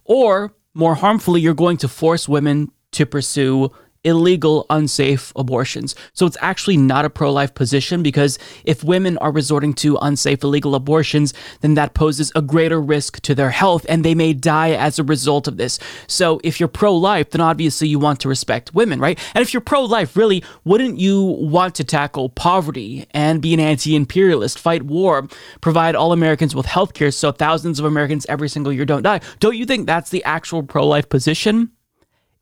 or 0.04 0.52
more 0.74 0.94
harmfully, 0.94 1.40
you're 1.40 1.54
going 1.54 1.78
to 1.78 1.88
force 1.88 2.28
women 2.28 2.70
to 2.92 3.06
pursue 3.06 3.70
illegal, 4.06 4.64
unsafe 4.70 5.32
abortions. 5.34 5.94
So 6.14 6.26
it's 6.26 6.36
actually 6.40 6.76
not 6.76 7.04
a 7.04 7.10
pro 7.10 7.32
life 7.32 7.54
position 7.54 8.02
because 8.02 8.38
if 8.64 8.84
women 8.84 9.18
are 9.18 9.32
resorting 9.32 9.74
to 9.74 9.98
unsafe, 10.00 10.44
illegal 10.44 10.76
abortions, 10.76 11.34
then 11.60 11.74
that 11.74 11.94
poses 11.94 12.30
a 12.34 12.40
greater 12.40 12.80
risk 12.80 13.20
to 13.22 13.34
their 13.34 13.50
health 13.50 13.84
and 13.88 14.04
they 14.04 14.14
may 14.14 14.32
die 14.32 14.70
as 14.70 14.98
a 14.98 15.04
result 15.04 15.48
of 15.48 15.56
this. 15.56 15.78
So 16.06 16.40
if 16.44 16.60
you're 16.60 16.68
pro 16.68 16.94
life, 16.94 17.30
then 17.30 17.40
obviously 17.40 17.88
you 17.88 17.98
want 17.98 18.20
to 18.20 18.28
respect 18.28 18.74
women, 18.74 19.00
right? 19.00 19.18
And 19.34 19.42
if 19.42 19.52
you're 19.52 19.60
pro 19.60 19.82
life, 19.82 20.16
really, 20.16 20.44
wouldn't 20.64 20.98
you 20.98 21.22
want 21.22 21.74
to 21.74 21.84
tackle 21.84 22.28
poverty 22.28 23.06
and 23.10 23.42
be 23.42 23.54
an 23.54 23.60
anti 23.60 23.96
imperialist, 23.96 24.58
fight 24.58 24.84
war, 24.84 25.26
provide 25.60 25.96
all 25.96 26.12
Americans 26.12 26.54
with 26.54 26.66
health 26.66 26.94
care 26.94 27.10
so 27.10 27.32
thousands 27.32 27.80
of 27.80 27.84
Americans 27.84 28.24
every 28.28 28.48
single 28.48 28.72
year 28.72 28.84
don't 28.84 29.02
die? 29.02 29.20
Don't 29.40 29.56
you 29.56 29.66
think 29.66 29.86
that's 29.86 30.10
the 30.10 30.22
actual 30.24 30.62
pro 30.62 30.86
life 30.86 31.08
position? 31.08 31.72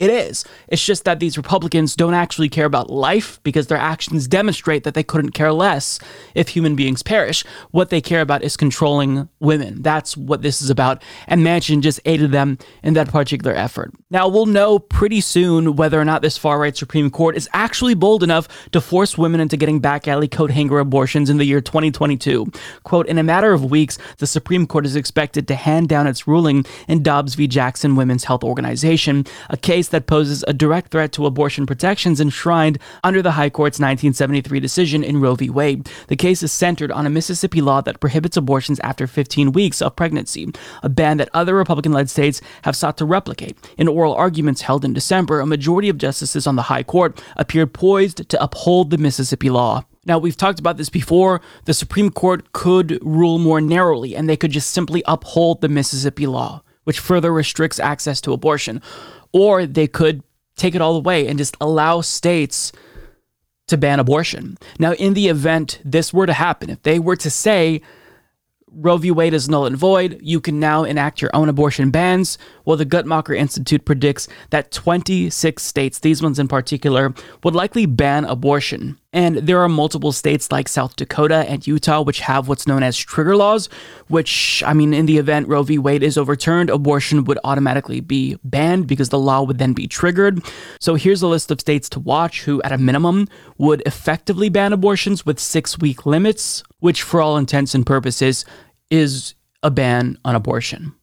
It 0.05 0.11
is. 0.11 0.45
It's 0.69 0.85
just 0.85 1.07
that 1.07 1.19
these 1.19 1.39
Republicans 1.39 1.97
don't 1.97 2.13
actually 2.13 2.51
care 2.51 2.67
about 2.67 2.91
life 2.91 3.43
because 3.43 3.69
their 3.69 3.79
actions 3.79 4.29
demonstrate 4.29 4.85
that 4.85 4.93
they 4.93 5.03
couldn't 5.03 5.31
care 5.31 5.51
less 5.51 5.99
if 6.35 6.49
human 6.49 6.77
beings 6.77 7.03
perish. 7.03 7.43
What 7.71 7.89
they 7.89 8.03
care 8.03 8.21
about 8.21 8.43
is 8.43 8.55
controlling 8.55 9.31
women. 9.41 9.81
That's 9.81 10.15
what 10.15 10.43
this 10.43 10.61
is 10.61 10.69
about. 10.69 11.03
And 11.27 11.41
Manchin 11.41 11.81
just 11.81 12.01
aided 12.05 12.33
them 12.33 12.59
in 12.83 12.93
that 12.93 13.09
particular 13.09 13.55
effort. 13.57 13.95
Now, 14.15 14.29
we'll 14.29 14.47
know 14.47 14.79
pretty 14.79 15.21
soon 15.21 15.75
whether 15.75 16.01
or 16.01 16.05
not 16.05 16.23
this 16.23 16.39
far 16.39 16.61
right 16.61 16.77
Supreme 16.77 17.11
Court 17.11 17.37
is 17.37 17.49
actually 17.53 17.95
bold 17.95 18.23
enough 18.23 18.47
to 18.71 18.81
force 18.81 19.19
women 19.19 19.41
into 19.41 19.57
getting 19.57 19.81
back 19.81 20.07
alley 20.07 20.29
coat 20.29 20.53
hanger 20.53 20.79
abortions 20.79 21.29
in 21.29 21.39
the 21.39 21.45
year 21.45 21.61
2022. 21.61 22.47
Quote 22.85 23.09
In 23.09 23.19
a 23.19 23.25
matter 23.25 23.53
of 23.53 23.73
weeks, 23.73 23.99
the 24.19 24.29
Supreme 24.29 24.69
Court 24.69 24.87
is 24.87 24.95
expected 24.95 25.49
to 25.49 25.57
hand 25.57 25.89
down 25.89 26.07
its 26.07 26.29
ruling 26.29 26.65
in 26.87 27.03
Dobbs 27.03 27.35
v. 27.35 27.49
Jackson 27.49 27.97
Women's 27.97 28.23
Health 28.23 28.45
Organization, 28.45 29.27
a 29.51 29.57
case 29.57 29.89
that 29.89 30.07
poses 30.07 30.45
a 30.47 30.53
direct 30.53 30.93
threat 30.93 31.11
to 31.15 31.27
abortion 31.27 31.67
protections 31.67 32.21
enshrined 32.21 32.79
under 33.03 33.21
the 33.21 33.33
High 33.33 33.51
Court's 33.51 33.81
1973 33.81 34.61
decision 34.61 35.03
in 35.03 35.21
Roe 35.21 35.35
v. 35.35 35.51
Wade. 35.51 35.91
The 36.07 36.15
case 36.15 36.45
is 36.45 36.53
centered 36.53 36.93
on 36.93 37.05
a 37.05 37.11
Mississippi 37.11 37.61
law 37.61 37.81
that 37.81 37.99
prohibits 37.99 38.37
abortions 38.37 38.79
after 38.79 39.09
15 39.09 39.51
weeks 39.51 39.83
of 39.83 39.97
pregnancy, 39.97 40.53
a 40.85 40.89
ban 40.89 41.17
that 41.17 41.31
other 41.35 41.57
Republican 41.57 41.91
led 41.91 42.09
states 42.09 42.41
have 42.63 42.77
sought 42.77 42.97
to 42.99 43.05
replicate. 43.05 43.57
In 43.77 43.89
oral 44.05 44.15
arguments 44.15 44.61
held 44.61 44.85
in 44.85 44.93
December, 44.93 45.41
a 45.41 45.47
majority 45.47 45.89
of 45.89 45.97
justices 45.97 46.47
on 46.47 46.57
the 46.57 46.63
High 46.63 46.83
Court 46.83 47.23
appeared 47.37 47.73
poised 47.73 48.29
to 48.29 48.43
uphold 48.43 48.91
the 48.91 48.99
Mississippi 48.99 49.49
law. 49.49 49.83
Now, 50.05 50.19
we've 50.19 50.37
talked 50.37 50.61
about 50.61 50.77
this 50.77 50.91
before. 50.91 51.41
The 51.65 51.73
Supreme 51.73 52.11
Court 52.11 52.53
could 52.53 52.99
rule 53.03 53.39
more 53.39 53.63
narrowly, 53.63 54.15
and 54.15 54.29
they 54.29 54.37
could 54.37 54.51
just 54.51 54.73
simply 54.73 55.03
uphold 55.07 55.63
the 55.63 55.71
Mississippi 55.71 56.27
law, 56.27 56.63
which 56.85 57.01
further 57.01 57.33
restricts 57.33 57.81
access 57.81 58.21
to 58.21 58.35
abortion 58.35 58.83
or 59.35 59.67
they 59.67 59.89
could 59.89 60.23
take 60.57 60.75
it 60.75 60.81
all 60.81 60.97
away 60.97 61.27
and 61.27 61.39
just 61.39 61.57
allow 61.61 62.01
states 62.01 62.73
to 63.67 63.77
ban 63.77 63.99
abortion. 63.99 64.57
Now, 64.79 64.93
in 64.93 65.15
the 65.15 65.29
event 65.29 65.81
this 65.85 66.13
were 66.13 66.27
to 66.27 66.33
happen, 66.33 66.71
if 66.71 66.83
they 66.83 66.99
were 66.99 67.17
to 67.17 67.31
say 67.31 67.83
Roe 68.77 68.97
v. 68.97 69.11
Wade 69.11 69.35
is 69.35 69.49
null 69.49 69.67
and 69.67 69.77
void. 69.77 70.19
You 70.23 70.41
can 70.41 70.61
now 70.61 70.85
enact 70.85 71.23
your 71.23 71.31
own 71.35 71.49
abortion 71.49 71.91
bans. 71.91 72.39
Well, 72.65 72.77
the 72.77 72.87
Guttmacher 72.87 73.37
Institute 73.37 73.85
predicts 73.85 74.29
that 74.51 74.71
26 74.73 75.63
states, 75.63 75.99
these 75.99 76.23
ones 76.23 76.39
in 76.39 76.49
particular, 76.49 77.15
would 77.43 77.55
likely 77.55 77.87
ban 77.87 78.25
abortion. 78.25 78.99
And 79.15 79.37
there 79.37 79.61
are 79.61 79.69
multiple 79.69 80.11
states 80.11 80.51
like 80.51 80.69
South 80.69 80.97
Dakota 80.97 81.49
and 81.49 81.65
Utah 81.65 82.03
which 82.03 82.19
have 82.21 82.49
what's 82.49 82.67
known 82.67 82.83
as 82.83 82.99
trigger 82.99 83.37
laws, 83.37 83.69
which, 84.09 84.61
I 84.67 84.73
mean, 84.73 84.93
in 84.93 85.07
the 85.07 85.19
event 85.19 85.47
Roe 85.47 85.63
v. 85.63 85.79
Wade 85.79 86.03
is 86.03 86.19
overturned, 86.19 86.69
abortion 86.69 87.23
would 87.25 87.39
automatically 87.45 88.01
be 88.01 88.37
banned 88.43 88.89
because 88.89 89.11
the 89.11 89.19
law 89.19 89.43
would 89.43 89.59
then 89.59 89.73
be 89.73 89.87
triggered. 89.87 90.45
So 90.81 90.97
here's 90.97 91.23
a 91.23 91.29
list 91.29 91.53
of 91.53 91.61
states 91.61 91.89
to 91.91 92.01
watch 92.01 92.43
who, 92.43 92.61
at 92.63 92.73
a 92.73 92.79
minimum, 92.79 93.29
would 93.57 93.83
effectively 93.87 94.49
ban 94.49 94.73
abortions 94.73 95.25
with 95.25 95.39
six 95.39 95.79
week 95.79 96.05
limits, 96.05 96.65
which, 96.81 97.03
for 97.03 97.21
all 97.21 97.37
intents 97.37 97.73
and 97.73 97.87
purposes, 97.87 98.45
is 98.91 99.35
a 99.63 99.71
ban 99.71 100.19
on 100.25 100.35
abortion. 100.35 100.95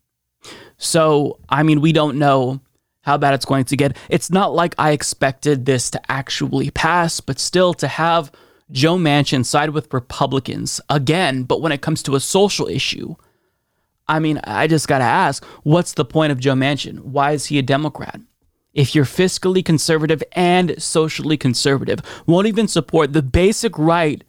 So, 0.77 1.39
I 1.49 1.63
mean, 1.63 1.81
we 1.81 1.91
don't 1.91 2.17
know 2.17 2.61
how 3.01 3.17
bad 3.17 3.33
it's 3.33 3.45
going 3.45 3.65
to 3.65 3.77
get. 3.77 3.97
It's 4.09 4.29
not 4.29 4.53
like 4.53 4.75
I 4.77 4.91
expected 4.91 5.65
this 5.65 5.89
to 5.91 6.11
actually 6.11 6.71
pass, 6.71 7.19
but 7.19 7.39
still 7.39 7.73
to 7.75 7.87
have 7.87 8.31
Joe 8.71 8.95
Manchin 8.95 9.45
side 9.45 9.71
with 9.71 9.93
Republicans 9.93 10.79
again, 10.89 11.43
but 11.43 11.61
when 11.61 11.71
it 11.71 11.81
comes 11.81 12.01
to 12.03 12.15
a 12.15 12.19
social 12.19 12.67
issue, 12.67 13.15
I 14.07 14.19
mean, 14.19 14.39
I 14.43 14.67
just 14.67 14.87
got 14.87 14.99
to 14.99 15.03
ask 15.03 15.43
what's 15.63 15.93
the 15.93 16.05
point 16.05 16.31
of 16.31 16.39
Joe 16.39 16.53
Manchin? 16.53 16.99
Why 16.99 17.31
is 17.31 17.47
he 17.47 17.57
a 17.59 17.63
Democrat? 17.63 18.19
If 18.73 18.95
you're 18.95 19.05
fiscally 19.05 19.63
conservative 19.63 20.23
and 20.31 20.81
socially 20.81 21.37
conservative, 21.37 21.99
won't 22.25 22.47
even 22.47 22.67
support 22.67 23.11
the 23.11 23.21
basic 23.21 23.77
right 23.77 24.23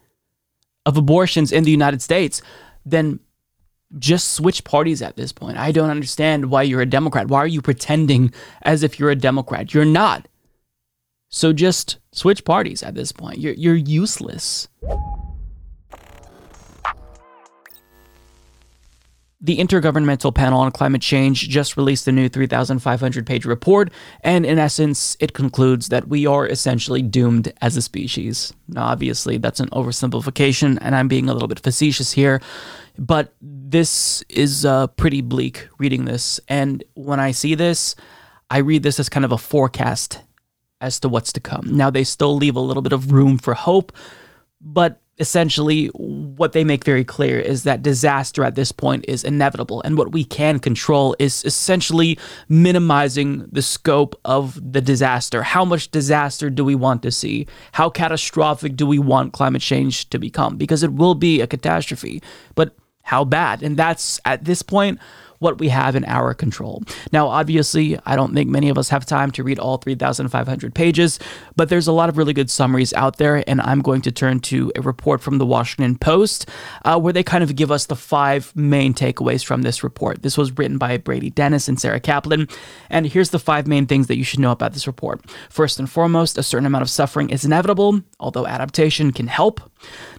of 0.85 0.97
abortions 0.97 1.53
in 1.53 1.63
the 1.63 1.71
United 1.71 2.03
States, 2.03 2.43
then 2.85 3.21
just 3.99 4.33
switch 4.33 4.65
parties 4.65 5.03
at 5.03 5.17
this 5.17 5.33
point. 5.33 5.59
I 5.59 5.73
don't 5.73 5.91
understand 5.91 6.47
why 6.47 6.63
you're 6.63 6.81
a 6.81 6.87
Democrat. 6.87 7.29
Why 7.29 7.39
are 7.39 7.47
you 7.47 7.63
pretending 7.63 8.33
as 8.63 8.83
if 8.83 8.99
you're 8.99 9.11
a 9.11 9.17
Democrat? 9.17 9.75
You're 9.75 9.85
not. 9.85 10.29
So 11.29 11.53
just 11.53 11.99
switch 12.13 12.45
parties 12.45 12.83
at 12.83 12.95
this 12.95 13.13
point. 13.13 13.39
You're, 13.39 13.55
you're 13.55 13.75
useless. 13.75 14.69
The 19.45 19.59
Intergovernmental 19.59 20.33
Panel 20.33 20.61
on 20.61 20.71
Climate 20.71 21.03
Change 21.03 21.49
just 21.49 21.77
released 21.77 22.07
a 22.07 22.13
new 22.13 22.29
3,500 22.29 23.27
page 23.27 23.45
report, 23.45 23.91
and 24.21 24.47
in 24.47 24.57
essence, 24.57 25.17
it 25.19 25.33
concludes 25.33 25.89
that 25.89 26.07
we 26.07 26.27
are 26.27 26.47
essentially 26.47 27.03
doomed 27.03 27.53
as 27.61 27.77
a 27.77 27.83
species. 27.83 28.53
Now, 28.69 28.85
obviously, 28.85 29.39
that's 29.39 29.59
an 29.59 29.69
oversimplification, 29.71 30.79
and 30.81 30.95
I'm 30.95 31.09
being 31.09 31.29
a 31.29 31.33
little 31.33 31.49
bit 31.49 31.59
facetious 31.59 32.13
here, 32.13 32.41
but 32.99 33.35
this 33.41 34.23
is 34.29 34.65
uh, 34.65 34.87
pretty 34.89 35.21
bleak 35.21 35.69
reading 35.79 36.05
this. 36.05 36.41
And 36.49 36.85
when 36.95 37.21
I 37.21 37.31
see 37.33 37.55
this, 37.55 37.95
I 38.51 38.59
read 38.59 38.83
this 38.83 39.01
as 39.01 39.09
kind 39.09 39.25
of 39.25 39.33
a 39.33 39.39
forecast 39.39 40.21
as 40.81 41.01
to 41.01 41.09
what's 41.09 41.33
to 41.33 41.41
come. 41.41 41.77
Now, 41.77 41.91
they 41.91 42.05
still 42.05 42.37
leave 42.37 42.57
a 42.57 42.61
little 42.61 42.83
bit 42.83 42.93
of 42.93 43.13
room 43.13 43.39
for 43.39 43.55
hope, 43.55 43.93
but 44.61 45.01
essentially 45.19 45.87
what 45.89 46.53
they 46.53 46.65
make 46.65 46.85
very 46.85 47.05
clear 47.05 47.39
is 47.39 47.63
that 47.63 47.83
disaster 47.83 48.45
at 48.45 48.55
this 48.57 48.73
point 48.73 49.05
is 49.07 49.23
inevitable. 49.23 49.81
And 49.83 49.97
what 49.97 50.13
we 50.13 50.25
can 50.25 50.59
control 50.59 51.15
is 51.19 51.45
essentially 51.45 52.19
minimizing 52.49 53.47
the 53.53 53.63
scope 53.63 54.19
of 54.25 54.61
the 54.73 54.81
disaster. 54.81 55.43
How 55.43 55.65
much 55.65 55.91
disaster 55.91 56.51
do 56.51 56.65
we 56.65 56.75
want 56.75 57.03
to 57.03 57.11
see? 57.11 57.47
How 57.73 57.89
catastrophic 57.89 58.75
do 58.75 58.87
we 58.87 58.99
want 58.99 59.33
climate 59.33 59.63
change 59.63 60.11
to 60.11 60.19
become? 60.19 60.57
Because 60.57 60.83
it 60.83 60.93
will 60.93 61.15
be 61.15 61.41
a 61.41 61.47
catastrophe. 61.47 62.23
But 62.55 62.75
how 63.03 63.25
bad? 63.25 63.63
And 63.63 63.77
that's 63.77 64.21
at 64.25 64.45
this 64.45 64.63
point 64.63 64.99
what 65.43 65.59
we 65.59 65.69
have 65.69 65.97
in 65.97 66.05
our 66.07 66.33
control. 66.33 66.83
Now, 67.13 67.27
obviously, 67.27 67.99
I 68.07 68.17
don't 68.17 68.33
think 68.33 68.49
many 68.49 68.69
of 68.69 68.79
us 68.79 68.89
have 68.89 69.05
time 69.05 69.31
to 69.33 69.43
read 69.43 69.59
all 69.59 69.77
3,500 69.77 70.75
pages, 70.75 71.19
but 71.57 71.69
there's 71.69 71.87
a 71.87 71.93
lot 71.93 72.09
of 72.09 72.17
really 72.17 72.33
good 72.33 72.51
summaries 72.51 72.93
out 72.95 73.19
there, 73.19 73.43
and 73.49 73.61
I'm 73.61 73.83
going 73.83 74.03
to 74.03 74.13
turn 74.13 74.41
to 74.41 74.73
a 74.77 74.81
report 74.81 75.21
from 75.21 75.39
the 75.39 75.47
Washington 75.47 75.97
Post 75.99 76.49
uh, 76.85 76.99
where 76.99 77.13
they 77.13 77.23
kind 77.23 77.45
of 77.45 77.57
give 77.57 77.71
us 77.71 77.87
the 77.87 77.97
five 77.97 78.55
main 78.57 78.95
takeaways 78.95 79.45
from 79.45 79.63
this 79.63 79.83
report. 79.83 80.23
This 80.23 80.39
was 80.39 80.57
written 80.57 80.79
by 80.79 80.97
Brady 80.97 81.31
Dennis 81.31 81.69
and 81.69 81.81
Sarah 81.81 82.01
Kaplan, 82.01 82.49
and 82.89 83.07
here's 83.07 83.31
the 83.31 83.39
five 83.39 83.67
main 83.67 83.87
things 83.87 84.07
that 84.07 84.17
you 84.17 84.25
should 84.25 84.41
know 84.41 84.53
about 84.53 84.73
this 84.73 84.87
report. 84.87 85.25
First 85.51 85.79
and 85.79 85.91
foremost, 85.91 86.39
a 86.39 86.43
certain 86.43 86.67
amount 86.67 86.83
of 86.83 86.91
suffering 86.91 87.31
is 87.31 87.45
inevitable, 87.45 88.01
although 88.21 88.47
adaptation 88.47 89.13
can 89.13 89.27
help. 89.27 89.61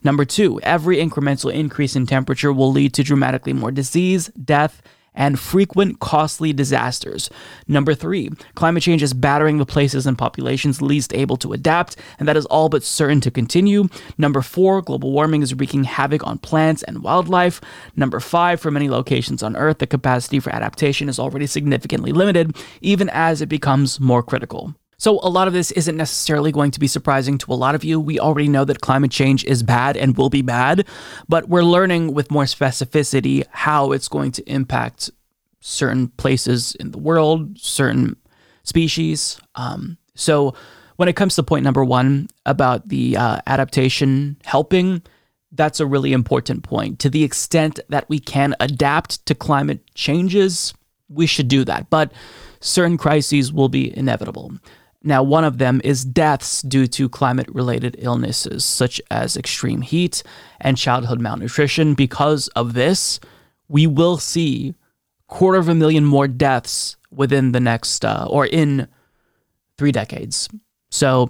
Number 0.03 0.25
two, 0.25 0.59
every 0.62 0.97
incremental 0.97 1.53
increase 1.53 1.95
in 1.95 2.05
temperature 2.05 2.51
will 2.51 2.71
lead 2.71 2.93
to 2.95 3.03
dramatically 3.03 3.53
more 3.53 3.71
disease, 3.71 4.27
death, 4.43 4.81
and 5.15 5.39
frequent 5.39 5.99
costly 5.99 6.54
disasters. 6.54 7.30
Number 7.67 7.93
three, 7.93 8.30
climate 8.56 8.84
change 8.84 9.04
is 9.04 9.13
battering 9.13 9.58
the 9.58 9.65
places 9.65 10.06
and 10.06 10.17
populations 10.17 10.82
least 10.82 11.13
able 11.13 11.38
to 11.38 11.54
adapt, 11.54 11.95
and 12.19 12.28
that 12.28 12.38
is 12.38 12.45
all 12.47 12.69
but 12.69 12.84
certain 12.84 13.21
to 13.21 13.32
continue. 13.32 13.88
Number 14.17 14.41
four, 14.41 14.82
global 14.82 15.12
warming 15.12 15.41
is 15.41 15.54
wreaking 15.54 15.86
havoc 15.86 16.26
on 16.26 16.38
plants 16.39 16.84
and 16.84 17.04
wildlife. 17.04 17.62
Number 17.95 18.19
five, 18.19 18.60
for 18.60 18.71
many 18.71 18.89
locations 18.89 19.43
on 19.43 19.56
Earth, 19.56 19.80
the 19.80 19.88
capacity 19.88 20.39
for 20.39 20.54
adaptation 20.54 21.10
is 21.10 21.19
already 21.19 21.47
significantly 21.47 22.12
limited, 22.12 22.56
even 22.82 23.10
as 23.10 23.41
it 23.41 23.47
becomes 23.47 23.99
more 23.99 24.23
critical. 24.23 24.76
So, 25.03 25.19
a 25.21 25.27
lot 25.27 25.49
of 25.49 25.53
this 25.53 25.71
isn't 25.71 25.97
necessarily 25.97 26.53
going 26.53 26.71
to 26.71 26.79
be 26.79 26.87
surprising 26.87 27.37
to 27.39 27.51
a 27.51 27.55
lot 27.55 27.75
of 27.75 27.83
you. 27.83 27.99
We 27.99 28.21
already 28.21 28.47
know 28.47 28.63
that 28.63 28.79
climate 28.79 29.11
change 29.11 29.43
is 29.43 29.61
bad 29.61 29.97
and 29.97 30.15
will 30.15 30.29
be 30.29 30.41
bad, 30.41 30.87
but 31.27 31.49
we're 31.49 31.65
learning 31.65 32.13
with 32.13 32.31
more 32.31 32.45
specificity 32.45 33.43
how 33.49 33.91
it's 33.91 34.07
going 34.07 34.31
to 34.31 34.49
impact 34.49 35.11
certain 35.59 36.07
places 36.07 36.75
in 36.75 36.91
the 36.91 36.97
world, 36.97 37.60
certain 37.60 38.15
species. 38.63 39.41
Um, 39.56 39.97
so, 40.15 40.56
when 40.95 41.10
it 41.10 41.17
comes 41.17 41.35
to 41.35 41.43
point 41.43 41.65
number 41.65 41.83
one 41.83 42.29
about 42.45 42.87
the 42.87 43.17
uh, 43.17 43.41
adaptation 43.45 44.37
helping, 44.45 45.01
that's 45.51 45.81
a 45.81 45.85
really 45.85 46.13
important 46.13 46.63
point. 46.63 46.99
To 46.99 47.10
the 47.10 47.25
extent 47.25 47.77
that 47.89 48.08
we 48.08 48.19
can 48.19 48.56
adapt 48.62 49.25
to 49.25 49.35
climate 49.35 49.81
changes, 49.95 50.73
we 51.10 51.27
should 51.27 51.49
do 51.49 51.65
that. 51.65 51.89
But 51.89 52.13
certain 52.62 52.97
crises 52.97 53.51
will 53.51 53.67
be 53.67 53.95
inevitable. 53.97 54.54
Now, 55.04 55.21
one 55.21 55.43
of 55.43 55.58
them 55.58 55.81
is 55.83 56.06
deaths 56.06 56.62
due 56.62 56.87
to 56.87 57.10
climate 57.10 57.49
related 57.54 57.97
illnesses, 57.99 58.63
such 58.63 59.01
as 59.12 59.35
extreme 59.35 59.81
heat 59.81 60.23
and 60.62 60.77
childhood 60.77 61.19
malnutrition. 61.19 61.93
Because 61.93 62.47
of 62.49 62.73
this, 62.73 63.19
we 63.67 63.85
will 63.85 64.17
see 64.17 64.75
quarter 65.27 65.60
of 65.60 65.67
a 65.67 65.75
million 65.75 66.06
more 66.06 66.27
deaths 66.27 66.95
within 67.12 67.51
the 67.51 67.60
next, 67.60 68.06
uh, 68.06 68.27
or 68.29 68.45
in 68.45 68.87
three 69.77 69.91
decades. 69.91 70.47
So 70.89 71.29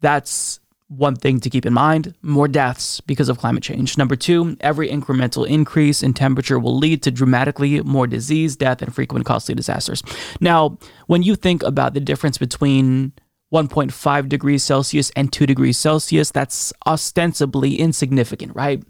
that's 0.00 0.60
one 0.96 1.16
thing 1.16 1.40
to 1.40 1.50
keep 1.50 1.64
in 1.64 1.72
mind 1.72 2.14
more 2.22 2.46
deaths 2.48 3.00
because 3.00 3.28
of 3.28 3.38
climate 3.38 3.62
change. 3.62 3.96
Number 3.96 4.16
two, 4.16 4.56
every 4.60 4.88
incremental 4.88 5.46
increase 5.46 6.02
in 6.02 6.12
temperature 6.12 6.58
will 6.58 6.76
lead 6.76 7.02
to 7.02 7.10
dramatically 7.10 7.80
more 7.82 8.06
disease, 8.06 8.56
death, 8.56 8.82
and 8.82 8.94
frequent 8.94 9.24
costly 9.24 9.54
disasters. 9.54 10.02
Now, 10.40 10.78
when 11.06 11.22
you 11.22 11.34
think 11.34 11.62
about 11.62 11.94
the 11.94 12.00
difference 12.00 12.38
between 12.38 13.12
1.5 13.52 14.28
degrees 14.28 14.62
Celsius 14.64 15.10
and 15.16 15.32
2 15.32 15.46
degrees 15.46 15.78
Celsius, 15.78 16.30
that's 16.30 16.72
ostensibly 16.86 17.76
insignificant, 17.76 18.54
right? 18.54 18.82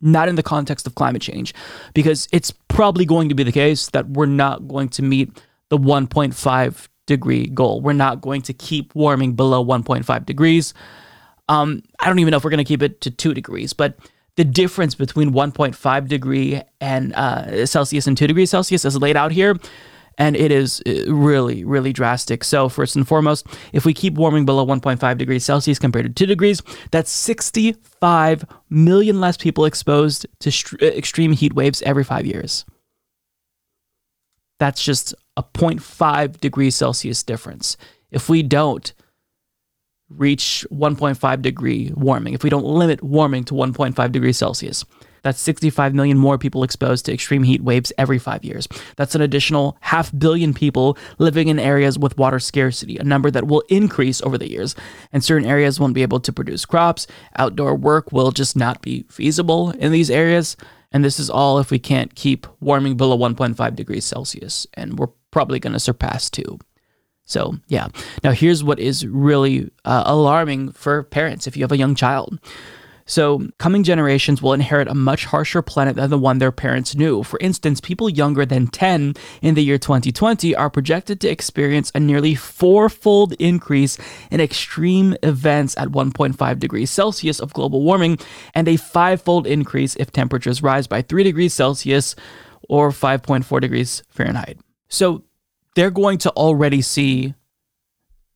Not 0.00 0.28
in 0.28 0.36
the 0.36 0.42
context 0.42 0.86
of 0.86 0.94
climate 0.94 1.22
change, 1.22 1.54
because 1.94 2.28
it's 2.32 2.52
probably 2.68 3.04
going 3.04 3.28
to 3.28 3.34
be 3.34 3.42
the 3.42 3.52
case 3.52 3.90
that 3.90 4.08
we're 4.08 4.26
not 4.26 4.66
going 4.66 4.88
to 4.90 5.02
meet 5.02 5.42
the 5.68 5.78
1.5 5.78 6.88
degree 7.06 7.46
goal. 7.48 7.80
We're 7.80 7.92
not 7.92 8.20
going 8.20 8.42
to 8.42 8.52
keep 8.52 8.94
warming 8.94 9.34
below 9.34 9.64
1.5 9.64 10.26
degrees. 10.26 10.74
Um, 11.50 11.82
I 11.98 12.06
don't 12.06 12.20
even 12.20 12.30
know 12.30 12.36
if 12.36 12.44
we're 12.44 12.50
going 12.50 12.58
to 12.58 12.64
keep 12.64 12.80
it 12.80 13.00
to 13.00 13.10
two 13.10 13.34
degrees, 13.34 13.72
but 13.72 13.98
the 14.36 14.44
difference 14.44 14.94
between 14.94 15.32
1.5 15.32 16.08
degree 16.08 16.62
and 16.80 17.12
uh, 17.14 17.66
Celsius 17.66 18.06
and 18.06 18.16
two 18.16 18.28
degrees 18.28 18.50
Celsius 18.50 18.84
is 18.84 18.96
laid 18.96 19.16
out 19.16 19.32
here, 19.32 19.58
and 20.16 20.36
it 20.36 20.52
is 20.52 20.80
uh, 20.86 21.12
really, 21.12 21.64
really 21.64 21.92
drastic. 21.92 22.44
So 22.44 22.68
first 22.68 22.94
and 22.94 23.06
foremost, 23.06 23.48
if 23.72 23.84
we 23.84 23.92
keep 23.92 24.14
warming 24.14 24.46
below 24.46 24.64
1.5 24.64 25.18
degrees 25.18 25.44
Celsius 25.44 25.80
compared 25.80 26.06
to 26.06 26.12
two 26.12 26.26
degrees, 26.26 26.62
that's 26.92 27.10
65 27.10 28.44
million 28.70 29.20
less 29.20 29.36
people 29.36 29.64
exposed 29.64 30.26
to 30.38 30.52
st- 30.52 30.80
uh, 30.80 30.86
extreme 30.86 31.32
heat 31.32 31.54
waves 31.54 31.82
every 31.82 32.04
five 32.04 32.26
years. 32.26 32.64
That's 34.60 34.84
just 34.84 35.14
a 35.36 35.42
0.5 35.42 36.38
degrees 36.38 36.76
Celsius 36.76 37.24
difference. 37.24 37.76
If 38.12 38.28
we 38.28 38.44
don't 38.44 38.92
reach 40.10 40.66
1.5 40.70 41.42
degree 41.42 41.92
warming, 41.94 42.34
if 42.34 42.42
we 42.42 42.50
don't 42.50 42.64
limit 42.64 43.02
warming 43.02 43.44
to 43.44 43.54
1.5 43.54 44.12
degrees 44.12 44.36
Celsius, 44.36 44.84
that's 45.22 45.40
65 45.40 45.94
million 45.94 46.18
more 46.18 46.38
people 46.38 46.62
exposed 46.62 47.04
to 47.06 47.12
extreme 47.12 47.42
heat 47.42 47.62
waves 47.62 47.92
every 47.98 48.18
five 48.18 48.44
years. 48.44 48.66
That's 48.96 49.14
an 49.14 49.20
additional 49.20 49.76
half 49.80 50.16
billion 50.16 50.54
people 50.54 50.96
living 51.18 51.48
in 51.48 51.58
areas 51.58 51.98
with 51.98 52.16
water 52.18 52.38
scarcity, 52.38 52.96
a 52.96 53.04
number 53.04 53.30
that 53.30 53.46
will 53.46 53.62
increase 53.68 54.22
over 54.22 54.38
the 54.38 54.50
years. 54.50 54.74
And 55.12 55.22
certain 55.22 55.48
areas 55.48 55.78
won't 55.78 55.94
be 55.94 56.02
able 56.02 56.20
to 56.20 56.32
produce 56.32 56.64
crops. 56.64 57.06
Outdoor 57.36 57.74
work 57.74 58.12
will 58.12 58.30
just 58.30 58.56
not 58.56 58.82
be 58.82 59.04
feasible 59.10 59.70
in 59.72 59.92
these 59.92 60.10
areas. 60.10 60.56
And 60.92 61.04
this 61.04 61.20
is 61.20 61.30
all 61.30 61.58
if 61.58 61.70
we 61.70 61.78
can't 61.78 62.14
keep 62.14 62.46
warming 62.60 62.96
below 62.96 63.16
1.5 63.16 63.76
degrees 63.76 64.04
Celsius. 64.04 64.66
And 64.74 64.98
we're 64.98 65.08
probably 65.30 65.60
going 65.60 65.74
to 65.74 65.80
surpass 65.80 66.28
two. 66.30 66.58
So, 67.30 67.54
yeah. 67.68 67.88
Now, 68.24 68.32
here's 68.32 68.64
what 68.64 68.80
is 68.80 69.06
really 69.06 69.70
uh, 69.84 70.02
alarming 70.04 70.72
for 70.72 71.04
parents 71.04 71.46
if 71.46 71.56
you 71.56 71.62
have 71.62 71.70
a 71.70 71.76
young 71.76 71.94
child. 71.94 72.40
So, 73.06 73.48
coming 73.58 73.84
generations 73.84 74.42
will 74.42 74.52
inherit 74.52 74.88
a 74.88 74.94
much 74.94 75.26
harsher 75.26 75.62
planet 75.62 75.94
than 75.94 76.10
the 76.10 76.18
one 76.18 76.38
their 76.38 76.50
parents 76.50 76.96
knew. 76.96 77.22
For 77.22 77.38
instance, 77.40 77.80
people 77.80 78.08
younger 78.08 78.44
than 78.44 78.66
10 78.66 79.14
in 79.42 79.54
the 79.54 79.62
year 79.62 79.78
2020 79.78 80.56
are 80.56 80.70
projected 80.70 81.20
to 81.20 81.28
experience 81.28 81.92
a 81.94 82.00
nearly 82.00 82.34
fourfold 82.34 83.34
increase 83.38 83.96
in 84.32 84.40
extreme 84.40 85.16
events 85.22 85.76
at 85.76 85.88
1.5 85.88 86.58
degrees 86.58 86.90
Celsius 86.90 87.38
of 87.38 87.52
global 87.52 87.82
warming, 87.82 88.18
and 88.54 88.66
a 88.66 88.76
fivefold 88.76 89.46
increase 89.46 89.94
if 89.96 90.10
temperatures 90.10 90.62
rise 90.64 90.88
by 90.88 91.00
3 91.00 91.22
degrees 91.22 91.54
Celsius 91.54 92.16
or 92.68 92.90
5.4 92.90 93.60
degrees 93.60 94.02
Fahrenheit. 94.08 94.58
So, 94.88 95.22
they're 95.74 95.90
going 95.90 96.18
to 96.18 96.30
already 96.30 96.82
see 96.82 97.34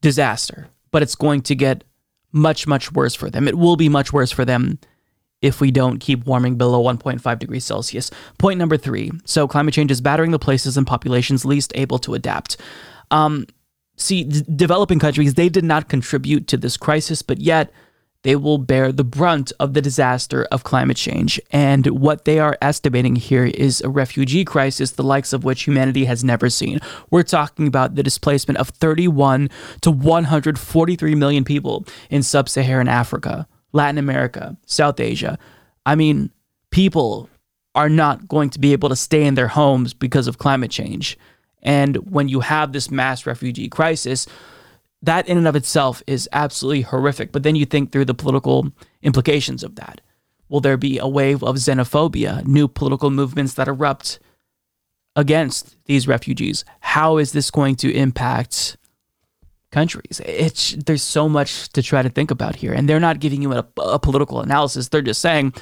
disaster, 0.01 0.69
but 0.91 1.03
it's 1.03 1.15
going 1.15 1.43
to 1.43 1.55
get 1.55 1.85
much, 2.33 2.67
much 2.67 2.93
worse 2.93 3.15
for 3.15 3.31
them. 3.31 3.49
It 3.49 3.57
will 3.57 3.77
be 3.77 3.89
much 3.89 4.13
worse 4.13 4.31
for 4.31 4.45
them 4.45 4.79
if 5.41 5.61
we 5.61 5.71
don't 5.71 5.99
keep 5.99 6.27
warming 6.27 6.57
below 6.57 6.83
1.5 6.83 7.39
degrees 7.39 7.65
Celsius. 7.65 8.11
Point 8.39 8.59
number 8.59 8.77
three. 8.77 9.11
So, 9.25 9.47
climate 9.47 9.75
change 9.75 9.91
is 9.91 10.01
battering 10.01 10.31
the 10.31 10.39
places 10.39 10.77
and 10.77 10.87
populations 10.87 11.45
least 11.45 11.73
able 11.75 11.99
to 12.01 12.15
adapt. 12.15 12.57
Um, 13.11 13.47
see, 13.97 14.25
d- 14.25 14.43
developing 14.57 14.99
countries, 14.99 15.35
they 15.35 15.49
did 15.49 15.65
not 15.65 15.89
contribute 15.89 16.49
to 16.49 16.57
this 16.57 16.77
crisis, 16.77 17.23
but 17.23 17.41
yet 17.41 17.73
they 18.25 18.35
will 18.37 18.59
bear 18.59 18.91
the 18.91 19.05
brunt 19.05 19.53
of 19.61 19.75
the 19.75 19.83
disaster 19.83 20.45
of 20.51 20.65
climate 20.65 20.97
change. 20.97 21.41
And 21.51 21.87
what 21.87 22.25
they 22.25 22.39
are 22.41 22.59
estimating 22.61 23.17
here 23.17 23.45
is 23.45 23.81
a 23.83 23.89
refugee 23.89 24.45
crisis, 24.45 24.93
the 24.93 25.03
likes 25.03 25.33
of 25.33 25.45
which 25.45 25.65
humanity 25.65 26.07
has 26.07 26.25
never 26.25 26.51
seen. 26.51 26.81
We're 27.11 27.23
talking 27.23 27.67
about 27.67 27.95
the 27.95 28.03
displacement 28.03 28.59
of 28.59 28.71
31 28.71 29.51
to 29.83 29.91
143 29.91 31.15
million 31.15 31.45
people 31.45 31.87
in 32.11 32.23
sub 32.23 32.49
Saharan 32.49 32.89
Africa, 32.89 33.47
Latin 33.73 33.99
America, 33.99 34.57
South 34.67 34.99
Asia. 35.01 35.39
I 35.85 35.95
mean, 35.95 36.31
people 36.71 37.29
are 37.75 37.91
not 37.91 38.27
going 38.27 38.49
to 38.51 38.59
be 38.59 38.73
able 38.73 38.89
to 38.89 38.97
stay 38.97 39.25
in 39.25 39.35
their 39.35 39.49
homes 39.49 39.93
because 39.93 40.27
of 40.27 40.39
climate 40.39 40.71
change. 40.71 41.19
And 41.63 41.97
when 42.11 42.29
you 42.29 42.41
have 42.41 42.73
this 42.73 42.91
mass 42.91 43.27
refugee 43.27 43.69
crisis, 43.69 44.27
that 45.05 45.29
in 45.29 45.39
and 45.39 45.49
of 45.49 45.57
itself 45.57 46.03
is 46.07 46.29
absolutely 46.33 46.83
horrific. 46.83 47.33
But 47.33 47.43
then 47.43 47.57
you 47.57 47.67
think 47.67 47.93
through 47.93 48.07
the 48.07 48.15
political 48.15 48.71
implications 49.03 49.63
of 49.63 49.77
that. 49.77 50.01
Will 50.49 50.61
there 50.61 50.77
be 50.77 50.99
a 50.99 51.09
wave 51.09 51.43
of 51.43 51.57
xenophobia, 51.57 52.47
new 52.47 52.69
political 52.69 53.11
movements 53.11 53.55
that 53.55 53.69
erupt 53.69 54.19
against 55.17 55.77
these 55.87 56.07
refugees? 56.07 56.65
How 56.81 57.17
is 57.19 57.33
this 57.33 57.51
going 57.51 57.77
to 57.77 57.93
impact 57.93 58.77
countries? 59.71 60.21
It's 60.25 60.73
there's 60.73 61.03
so 61.03 61.29
much 61.29 61.69
to 61.71 61.83
try 61.83 62.03
to 62.03 62.11
think 62.11 62.31
about 62.31 62.57
here, 62.57 62.73
and 62.73 62.89
they're 62.89 63.01
not 63.01 63.21
giving 63.21 63.43
you 63.43 63.53
a, 63.53 63.67
a 63.79 63.99
political 63.99 64.41
analysis. 64.41 64.89
They're 64.89 65.03
just 65.03 65.21
saying 65.21 65.55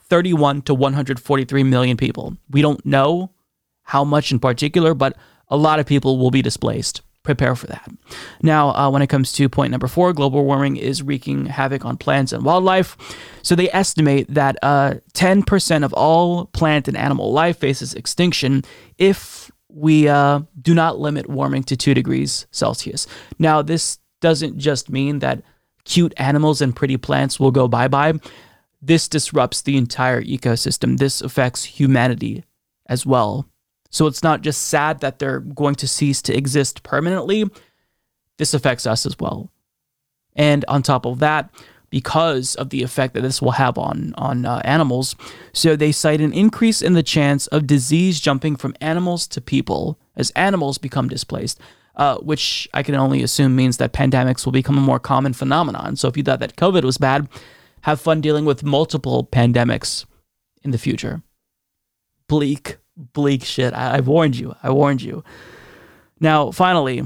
31 0.00 0.62
to 0.62 0.74
143 0.74 1.62
million 1.62 1.96
people. 1.96 2.36
We 2.50 2.62
don't 2.62 2.84
know 2.84 3.30
how 3.82 4.04
much 4.04 4.32
in 4.32 4.38
particular, 4.38 4.94
but 4.94 5.16
a 5.48 5.56
lot 5.56 5.80
of 5.80 5.86
people 5.86 6.18
will 6.18 6.30
be 6.30 6.42
displaced 6.42 7.02
prepare 7.24 7.56
for 7.56 7.66
that. 7.66 7.90
Now, 8.42 8.70
uh, 8.70 8.88
when 8.90 9.02
it 9.02 9.08
comes 9.08 9.32
to 9.32 9.48
point 9.48 9.72
number 9.72 9.88
four, 9.88 10.12
global 10.12 10.44
warming 10.44 10.76
is 10.76 11.02
wreaking 11.02 11.46
havoc 11.46 11.84
on 11.84 11.96
plants 11.96 12.32
and 12.32 12.44
wildlife. 12.44 12.96
So 13.42 13.56
they 13.56 13.70
estimate 13.72 14.32
that 14.32 14.56
uh, 14.62 14.94
10% 15.14 15.84
of 15.84 15.92
all 15.94 16.46
plant 16.46 16.86
and 16.86 16.96
animal 16.96 17.32
life 17.32 17.58
faces 17.58 17.94
extinction 17.94 18.62
if 18.98 19.50
we 19.68 20.06
uh, 20.06 20.42
do 20.60 20.74
not 20.74 21.00
limit 21.00 21.28
warming 21.28 21.64
to 21.64 21.76
two 21.76 21.94
degrees 21.94 22.46
Celsius. 22.52 23.08
Now, 23.38 23.60
this 23.60 23.98
doesn't 24.20 24.58
just 24.58 24.88
mean 24.88 25.18
that 25.18 25.42
cute 25.84 26.14
animals 26.16 26.62
and 26.62 26.76
pretty 26.76 26.96
plants 26.96 27.40
will 27.40 27.50
go 27.50 27.66
bye 27.66 27.88
bye. 27.88 28.14
This 28.80 29.08
disrupts 29.08 29.62
the 29.62 29.76
entire 29.76 30.22
ecosystem. 30.22 30.98
This 30.98 31.20
affects 31.22 31.64
humanity 31.64 32.44
as 32.86 33.04
well. 33.06 33.48
So 33.94 34.08
it's 34.08 34.24
not 34.24 34.42
just 34.42 34.64
sad 34.64 34.98
that 35.00 35.20
they're 35.20 35.38
going 35.38 35.76
to 35.76 35.86
cease 35.86 36.20
to 36.22 36.36
exist 36.36 36.82
permanently. 36.82 37.44
This 38.38 38.52
affects 38.52 38.88
us 38.88 39.06
as 39.06 39.16
well. 39.20 39.52
And 40.34 40.64
on 40.66 40.82
top 40.82 41.06
of 41.06 41.20
that, 41.20 41.54
because 41.90 42.56
of 42.56 42.70
the 42.70 42.82
effect 42.82 43.14
that 43.14 43.20
this 43.20 43.40
will 43.40 43.52
have 43.52 43.78
on 43.78 44.12
on 44.18 44.46
uh, 44.46 44.60
animals, 44.64 45.14
so 45.52 45.76
they 45.76 45.92
cite 45.92 46.20
an 46.20 46.32
increase 46.32 46.82
in 46.82 46.94
the 46.94 47.04
chance 47.04 47.46
of 47.46 47.68
disease 47.68 48.18
jumping 48.18 48.56
from 48.56 48.74
animals 48.80 49.28
to 49.28 49.40
people 49.40 49.96
as 50.16 50.32
animals 50.32 50.76
become 50.76 51.06
displaced. 51.06 51.60
Uh, 51.94 52.16
which 52.16 52.68
I 52.74 52.82
can 52.82 52.96
only 52.96 53.22
assume 53.22 53.54
means 53.54 53.76
that 53.76 53.92
pandemics 53.92 54.44
will 54.44 54.50
become 54.50 54.76
a 54.76 54.80
more 54.80 54.98
common 54.98 55.32
phenomenon. 55.34 55.94
So 55.94 56.08
if 56.08 56.16
you 56.16 56.24
thought 56.24 56.40
that 56.40 56.56
COVID 56.56 56.82
was 56.82 56.98
bad, 56.98 57.28
have 57.82 58.00
fun 58.00 58.20
dealing 58.20 58.44
with 58.44 58.64
multiple 58.64 59.28
pandemics 59.30 60.04
in 60.64 60.72
the 60.72 60.78
future. 60.78 61.22
Bleak 62.26 62.78
bleak 62.96 63.44
shit. 63.44 63.72
I, 63.74 63.96
have 63.96 64.08
warned 64.08 64.36
you. 64.36 64.54
I 64.62 64.70
warned 64.70 65.02
you. 65.02 65.24
Now, 66.20 66.50
finally, 66.50 67.02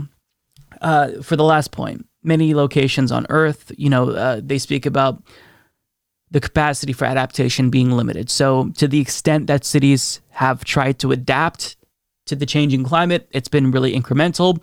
uh, 0.80 1.22
for 1.22 1.36
the 1.36 1.44
last 1.44 1.70
point, 1.70 2.06
many 2.22 2.54
locations 2.54 3.10
on 3.10 3.26
Earth, 3.30 3.72
you 3.76 3.88
know, 3.88 4.10
uh, 4.10 4.40
they 4.42 4.58
speak 4.58 4.86
about 4.86 5.22
the 6.30 6.40
capacity 6.40 6.92
for 6.92 7.04
adaptation 7.06 7.70
being 7.70 7.90
limited. 7.90 8.28
So, 8.30 8.70
to 8.76 8.86
the 8.86 9.00
extent 9.00 9.46
that 9.46 9.64
cities 9.64 10.20
have 10.30 10.64
tried 10.64 10.98
to 11.00 11.10
adapt 11.12 11.76
to 12.26 12.36
the 12.36 12.46
changing 12.46 12.84
climate, 12.84 13.28
it's 13.30 13.48
been 13.48 13.70
really 13.70 13.98
incremental. 13.98 14.62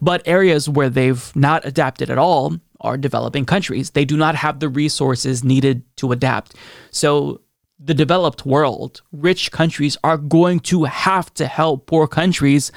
But 0.00 0.22
areas 0.26 0.68
where 0.68 0.90
they've 0.90 1.34
not 1.34 1.64
adapted 1.64 2.10
at 2.10 2.18
all 2.18 2.58
are 2.80 2.96
developing 2.96 3.44
countries. 3.44 3.90
They 3.90 4.04
do 4.04 4.16
not 4.16 4.36
have 4.36 4.60
the 4.60 4.68
resources 4.68 5.42
needed 5.42 5.82
to 5.96 6.12
adapt. 6.12 6.54
So 6.90 7.40
the 7.78 7.94
developed 7.94 8.44
world, 8.44 9.02
rich 9.12 9.52
countries 9.52 9.96
are 10.02 10.18
going 10.18 10.60
to 10.60 10.84
have 10.84 11.32
to 11.34 11.46
help 11.46 11.86
poor 11.86 12.06
countries 12.06 12.72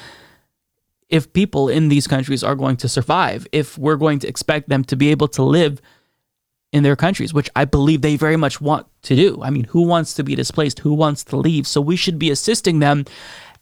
if 1.10 1.34
people 1.34 1.68
in 1.68 1.90
these 1.90 2.08
countries 2.08 2.44
are 2.44 2.56
going 2.56 2.78
to 2.78 2.88
survive, 2.88 3.46
if 3.52 3.78
we're 3.78 3.98
going 3.98 4.20
to 4.20 4.28
expect 4.28 4.70
them 4.70 4.84
to 4.86 4.96
be 4.96 5.10
able 5.10 5.28
to 5.28 5.44
live 5.44 5.82
in 6.72 6.84
their 6.84 6.96
countries, 6.96 7.34
which 7.34 7.50
I 7.56 7.66
believe 7.66 8.02
they 8.02 8.16
very 8.16 8.38
much 8.38 8.62
want 8.62 8.88
to 9.04 9.16
do. 9.16 9.42
I 9.44 9.50
mean, 9.50 9.66
who 9.66 9.82
wants 9.82 10.14
to 10.14 10.24
be 10.24 10.36
displaced? 10.36 10.80
Who 10.80 10.94
wants 10.94 11.24
to 11.26 11.36
leave? 11.36 11.68
So 11.68 11.82
we 11.82 11.98
should 11.98 12.18
be 12.18 12.32
assisting 12.32 12.80
them 12.80 13.06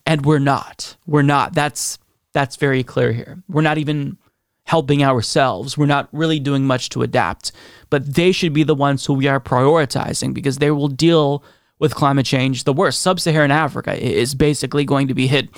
and 0.05 0.25
we're 0.25 0.39
not. 0.39 0.95
We're 1.07 1.23
not. 1.23 1.53
That's 1.53 1.97
that's 2.33 2.55
very 2.57 2.83
clear 2.83 3.11
here. 3.11 3.41
We're 3.47 3.63
not 3.63 3.79
even 3.79 4.17
helping 4.65 5.03
ourselves. 5.03 5.77
We're 5.77 5.87
not 5.87 6.09
really 6.11 6.39
doing 6.39 6.65
much 6.65 6.89
to 6.89 7.01
adapt. 7.01 7.51
But 7.89 8.15
they 8.15 8.31
should 8.31 8.53
be 8.53 8.63
the 8.63 8.75
ones 8.75 9.05
who 9.05 9.13
we 9.13 9.27
are 9.27 9.39
prioritizing 9.39 10.33
because 10.33 10.57
they 10.57 10.71
will 10.71 10.87
deal 10.87 11.43
with 11.79 11.95
climate 11.95 12.25
change 12.25 12.65
the 12.65 12.73
worst. 12.73 13.01
Sub-Saharan 13.01 13.51
Africa 13.51 13.93
is 13.95 14.35
basically 14.35 14.85
going 14.85 15.07
to 15.07 15.13
be 15.13 15.27
hit 15.27 15.49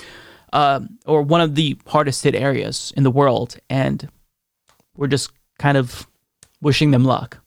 uh, 0.53 0.81
or 1.05 1.21
one 1.21 1.41
of 1.41 1.55
the 1.55 1.77
hardest 1.87 2.23
hit 2.23 2.35
areas 2.35 2.93
in 2.95 3.03
the 3.03 3.11
world 3.11 3.57
and 3.69 4.09
we're 4.95 5.07
just 5.07 5.31
kind 5.57 5.77
of 5.77 6.07
wishing 6.61 6.91
them 6.91 7.03
luck 7.03 7.41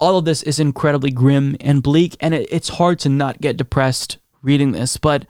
all 0.00 0.16
of 0.16 0.24
this 0.24 0.42
is 0.42 0.58
incredibly 0.58 1.10
grim 1.10 1.56
and 1.60 1.82
bleak, 1.82 2.16
and 2.20 2.34
it, 2.34 2.48
it's 2.50 2.70
hard 2.70 2.98
to 3.00 3.08
not 3.08 3.40
get 3.40 3.58
depressed 3.58 4.18
reading 4.42 4.72
this. 4.72 4.96
But, 4.96 5.26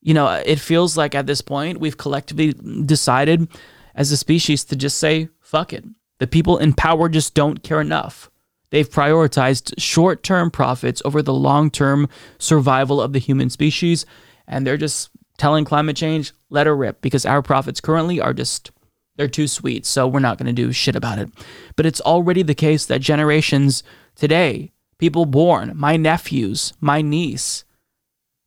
you 0.00 0.14
know, 0.14 0.26
it 0.44 0.58
feels 0.58 0.96
like 0.96 1.14
at 1.14 1.26
this 1.26 1.42
point 1.42 1.78
we've 1.78 1.98
collectively 1.98 2.54
decided 2.84 3.46
as 3.94 4.10
a 4.10 4.16
species 4.16 4.64
to 4.64 4.76
just 4.76 4.98
say, 4.98 5.28
fuck 5.40 5.72
it. 5.72 5.84
The 6.20 6.28
people 6.28 6.58
in 6.58 6.74
power 6.74 7.08
just 7.08 7.34
don't 7.34 7.62
care 7.64 7.80
enough. 7.80 8.30
They've 8.70 8.88
prioritized 8.88 9.74
short 9.78 10.22
term 10.22 10.50
profits 10.52 11.02
over 11.04 11.22
the 11.22 11.34
long 11.34 11.70
term 11.70 12.08
survival 12.38 13.00
of 13.00 13.12
the 13.12 13.18
human 13.18 13.50
species, 13.50 14.06
and 14.46 14.64
they're 14.64 14.76
just 14.76 15.10
telling 15.38 15.64
climate 15.64 15.96
change, 15.96 16.32
let 16.50 16.66
her 16.66 16.76
rip, 16.76 17.00
because 17.00 17.26
our 17.26 17.42
profits 17.42 17.80
currently 17.80 18.20
are 18.20 18.34
just 18.34 18.70
they're 19.16 19.28
too 19.28 19.48
sweet, 19.48 19.84
so 19.84 20.06
we're 20.06 20.20
not 20.20 20.38
going 20.38 20.46
to 20.46 20.52
do 20.52 20.72
shit 20.72 20.96
about 20.96 21.18
it. 21.18 21.28
But 21.76 21.84
it's 21.84 22.00
already 22.00 22.42
the 22.42 22.54
case 22.54 22.86
that 22.86 23.00
generations 23.00 23.82
today, 24.14 24.72
people 24.98 25.26
born, 25.26 25.72
my 25.74 25.96
nephews, 25.96 26.72
my 26.80 27.02
niece, 27.02 27.64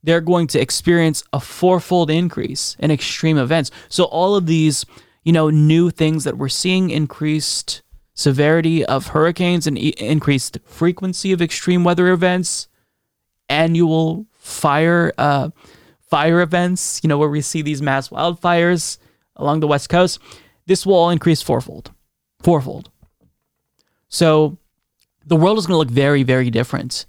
they're 0.02 0.22
going 0.22 0.48
to 0.48 0.60
experience 0.60 1.24
a 1.32 1.40
fourfold 1.40 2.10
increase 2.10 2.76
in 2.80 2.92
extreme 2.92 3.38
events. 3.38 3.72
So 3.88 4.06
all 4.06 4.36
of 4.36 4.48
these, 4.48 4.86
you 5.24 5.32
know, 5.32 5.50
new 5.50 5.90
things 5.90 6.24
that 6.24 6.38
we're 6.38 6.50
seeing 6.50 6.90
increased 6.90 7.82
severity 8.14 8.86
of 8.86 9.08
hurricanes 9.08 9.66
and 9.66 9.78
e- 9.78 9.94
increased 9.98 10.58
frequency 10.66 11.32
of 11.32 11.42
extreme 11.42 11.84
weather 11.84 12.10
events, 12.10 12.68
annual 13.50 14.26
fire 14.32 15.12
uh, 15.18 15.50
fire 16.00 16.42
events, 16.42 17.00
you 17.04 17.08
know, 17.08 17.18
where 17.18 17.30
we 17.30 17.42
see 17.42 17.62
these 17.62 17.82
mass 17.82 18.10
wildfires 18.10 18.98
along 19.36 19.60
the 19.62 19.68
west 19.68 19.90
coast 19.90 20.20
this 20.66 20.86
will 20.86 20.96
all 20.96 21.10
increase 21.10 21.42
fourfold. 21.42 21.92
Fourfold. 22.42 22.90
So 24.08 24.58
the 25.26 25.36
world 25.36 25.58
is 25.58 25.66
going 25.66 25.76
to 25.76 25.80
look 25.80 25.92
very, 25.92 26.24
very 26.24 26.50
different 26.50 27.06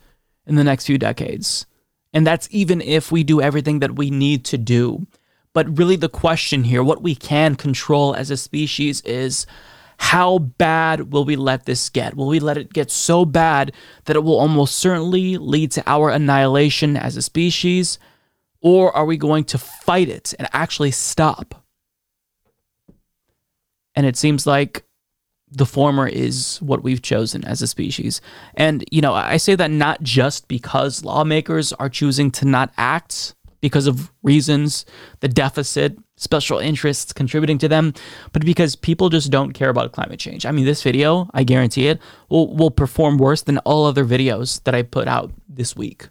in 0.47 0.57
the 0.57 0.65
next 0.65 0.87
few 0.87 0.99
decades. 0.99 1.67
And 2.12 2.27
that's 2.27 2.49
even 2.51 2.81
if 2.81 3.11
we 3.11 3.25
do 3.25 3.41
everything 3.41 3.81
that 3.81 3.97
we 3.97 4.11
need 4.11 4.45
to 4.47 4.59
do. 4.59 5.07
But 5.55 5.79
really, 5.79 5.97
the 5.97 6.09
question 6.09 6.65
here, 6.65 6.83
what 6.83 7.03
we 7.03 7.15
can 7.15 7.55
control 7.55 8.15
as 8.15 8.31
a 8.31 8.37
species, 8.37 9.01
is 9.03 9.47
how 9.99 10.39
bad 10.39 11.13
will 11.13 11.25
we 11.25 11.37
let 11.37 11.65
this 11.65 11.89
get? 11.89 12.17
Will 12.17 12.27
we 12.27 12.41
let 12.41 12.59
it 12.59 12.73
get 12.73 12.91
so 12.91 13.25
bad 13.25 13.73
that 14.05 14.17
it 14.17 14.25
will 14.25 14.39
almost 14.39 14.75
certainly 14.75 15.39
lead 15.39 15.71
to 15.73 15.85
our 15.87 16.11
annihilation 16.11 16.97
as 16.97 17.17
a 17.17 17.23
species? 17.23 17.99
Or 18.61 18.95
are 18.97 19.07
we 19.07 19.17
going 19.17 19.45
to 19.45 19.59
fight 19.59 20.09
it 20.09 20.35
and 20.39 20.49
actually 20.53 20.91
stop? 20.91 21.65
And 23.95 24.07
it 24.07 24.17
seems 24.17 24.47
like 24.47 24.85
the 25.51 25.67
former 25.67 26.09
is 26.09 26.59
what 26.61 26.83
we've 26.83 27.03
chosen 27.03 27.45
as 27.45 27.63
a 27.63 27.69
species. 27.69 28.21
And, 28.55 28.85
you 28.91 29.01
know, 29.01 29.15
I 29.15 29.37
say 29.37 29.55
that 29.55 29.71
not 29.71 30.03
just 30.03 30.49
because 30.49 31.05
lawmakers 31.05 31.73
are 31.75 31.89
choosing 31.89 32.33
to 32.33 32.45
not 32.45 32.73
act 32.77 33.37
because 33.65 33.87
of 33.87 34.12
reasons, 34.23 34.85
the 35.21 35.27
deficit, 35.27 35.97
special 36.19 36.59
interests 36.59 37.15
contributing 37.15 37.57
to 37.57 37.67
them, 37.67 37.95
but 38.35 38.45
because 38.45 38.77
people 38.77 39.09
just 39.09 39.31
don't 39.31 39.55
care 39.55 39.71
about 39.71 39.93
climate 39.93 40.21
change. 40.21 40.45
I 40.45 40.51
mean, 40.51 40.67
this 40.67 40.83
video, 40.83 41.31
I 41.33 41.45
guarantee 41.45 41.89
it, 41.89 41.99
will, 42.29 42.55
will 42.55 42.71
perform 42.71 43.17
worse 43.17 43.41
than 43.41 43.57
all 43.61 43.87
other 43.87 44.05
videos 44.05 44.62
that 44.65 44.75
I 44.75 44.83
put 44.83 45.09
out 45.09 45.33
this 45.49 45.75
week. 45.75 46.11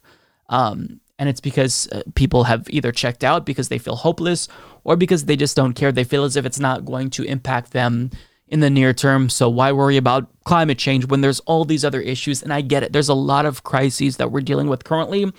Um, 0.50 1.00
and 1.20 1.30
it's 1.30 1.42
because 1.42 1.88
uh, 1.92 2.02
people 2.16 2.46
have 2.46 2.68
either 2.72 2.92
checked 2.92 3.24
out 3.24 3.46
because 3.46 3.70
they 3.70 3.78
feel 3.78 3.98
hopeless 3.98 4.48
or 4.84 4.96
because 4.96 5.26
they 5.26 5.36
just 5.36 5.56
don't 5.56 5.74
care. 5.74 5.92
They 5.92 6.04
feel 6.04 6.24
as 6.24 6.36
if 6.36 6.48
it's 6.48 6.60
not 6.60 6.86
going 6.86 7.12
to 7.12 7.24
impact 7.24 7.70
them 7.70 8.10
in 8.48 8.62
the 8.62 8.70
near 8.72 8.94
term. 8.94 9.30
So 9.30 9.48
why 9.48 9.72
worry 9.74 9.98
about 9.98 10.28
climate 10.44 10.80
change 10.80 11.06
when 11.06 11.22
there's 11.22 11.40
all 11.42 11.66
these 11.66 11.86
other 11.86 12.02
issues? 12.02 12.42
And 12.42 12.52
I 12.52 12.62
get 12.62 12.82
it. 12.82 12.94
There's 12.94 13.10
a 13.10 13.14
lot 13.14 13.46
of 13.46 13.62
crises 13.62 14.18
that 14.18 14.32
we're 14.32 14.42
dealing 14.42 14.70
with 14.70 14.86
currently, 14.86 15.32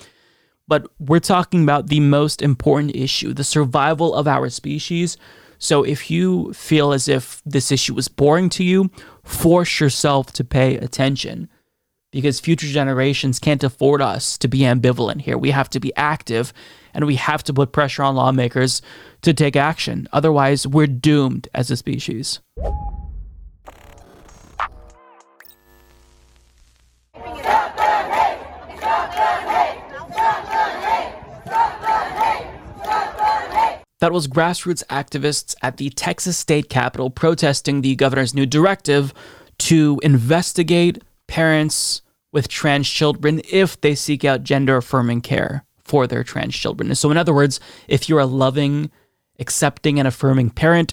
but 0.66 0.86
we're 0.98 1.20
talking 1.20 1.62
about 1.62 1.88
the 1.88 2.00
most 2.00 2.42
important 2.42 2.94
issue, 2.96 3.32
the 3.32 3.44
survival 3.44 4.14
of 4.14 4.26
our 4.26 4.48
species. 4.48 5.16
So 5.58 5.82
if 5.82 6.10
you 6.10 6.52
feel 6.52 6.92
as 6.92 7.08
if 7.08 7.42
this 7.44 7.70
issue 7.70 7.96
is 7.98 8.08
boring 8.08 8.48
to 8.50 8.64
you, 8.64 8.90
force 9.22 9.80
yourself 9.80 10.32
to 10.32 10.44
pay 10.44 10.76
attention 10.76 11.48
because 12.10 12.38
future 12.38 12.68
generations 12.68 13.40
can't 13.40 13.64
afford 13.64 14.00
us 14.00 14.38
to 14.38 14.46
be 14.46 14.60
ambivalent 14.60 15.22
here. 15.22 15.36
We 15.36 15.50
have 15.50 15.68
to 15.70 15.80
be 15.80 15.92
active 15.96 16.52
and 16.94 17.06
we 17.06 17.16
have 17.16 17.42
to 17.44 17.52
put 17.52 17.72
pressure 17.72 18.04
on 18.04 18.14
lawmakers 18.14 18.80
to 19.22 19.34
take 19.34 19.56
action. 19.56 20.08
Otherwise, 20.12 20.66
we're 20.66 20.86
doomed 20.86 21.48
as 21.52 21.70
a 21.72 21.76
species. 21.76 22.40
That 34.04 34.12
was 34.12 34.28
grassroots 34.28 34.84
activists 34.88 35.54
at 35.62 35.78
the 35.78 35.88
Texas 35.88 36.36
state 36.36 36.68
capitol 36.68 37.08
protesting 37.08 37.80
the 37.80 37.96
governor's 37.96 38.34
new 38.34 38.44
directive 38.44 39.14
to 39.60 39.98
investigate 40.02 41.02
parents 41.26 42.02
with 42.30 42.48
trans 42.48 42.86
children 42.86 43.40
if 43.50 43.80
they 43.80 43.94
seek 43.94 44.22
out 44.22 44.42
gender 44.42 44.76
affirming 44.76 45.22
care 45.22 45.64
for 45.84 46.06
their 46.06 46.22
trans 46.22 46.54
children. 46.54 46.94
So, 46.94 47.10
in 47.10 47.16
other 47.16 47.32
words, 47.32 47.60
if 47.88 48.06
you're 48.06 48.20
a 48.20 48.26
loving, 48.26 48.90
accepting, 49.38 49.98
and 49.98 50.06
affirming 50.06 50.50
parent, 50.50 50.92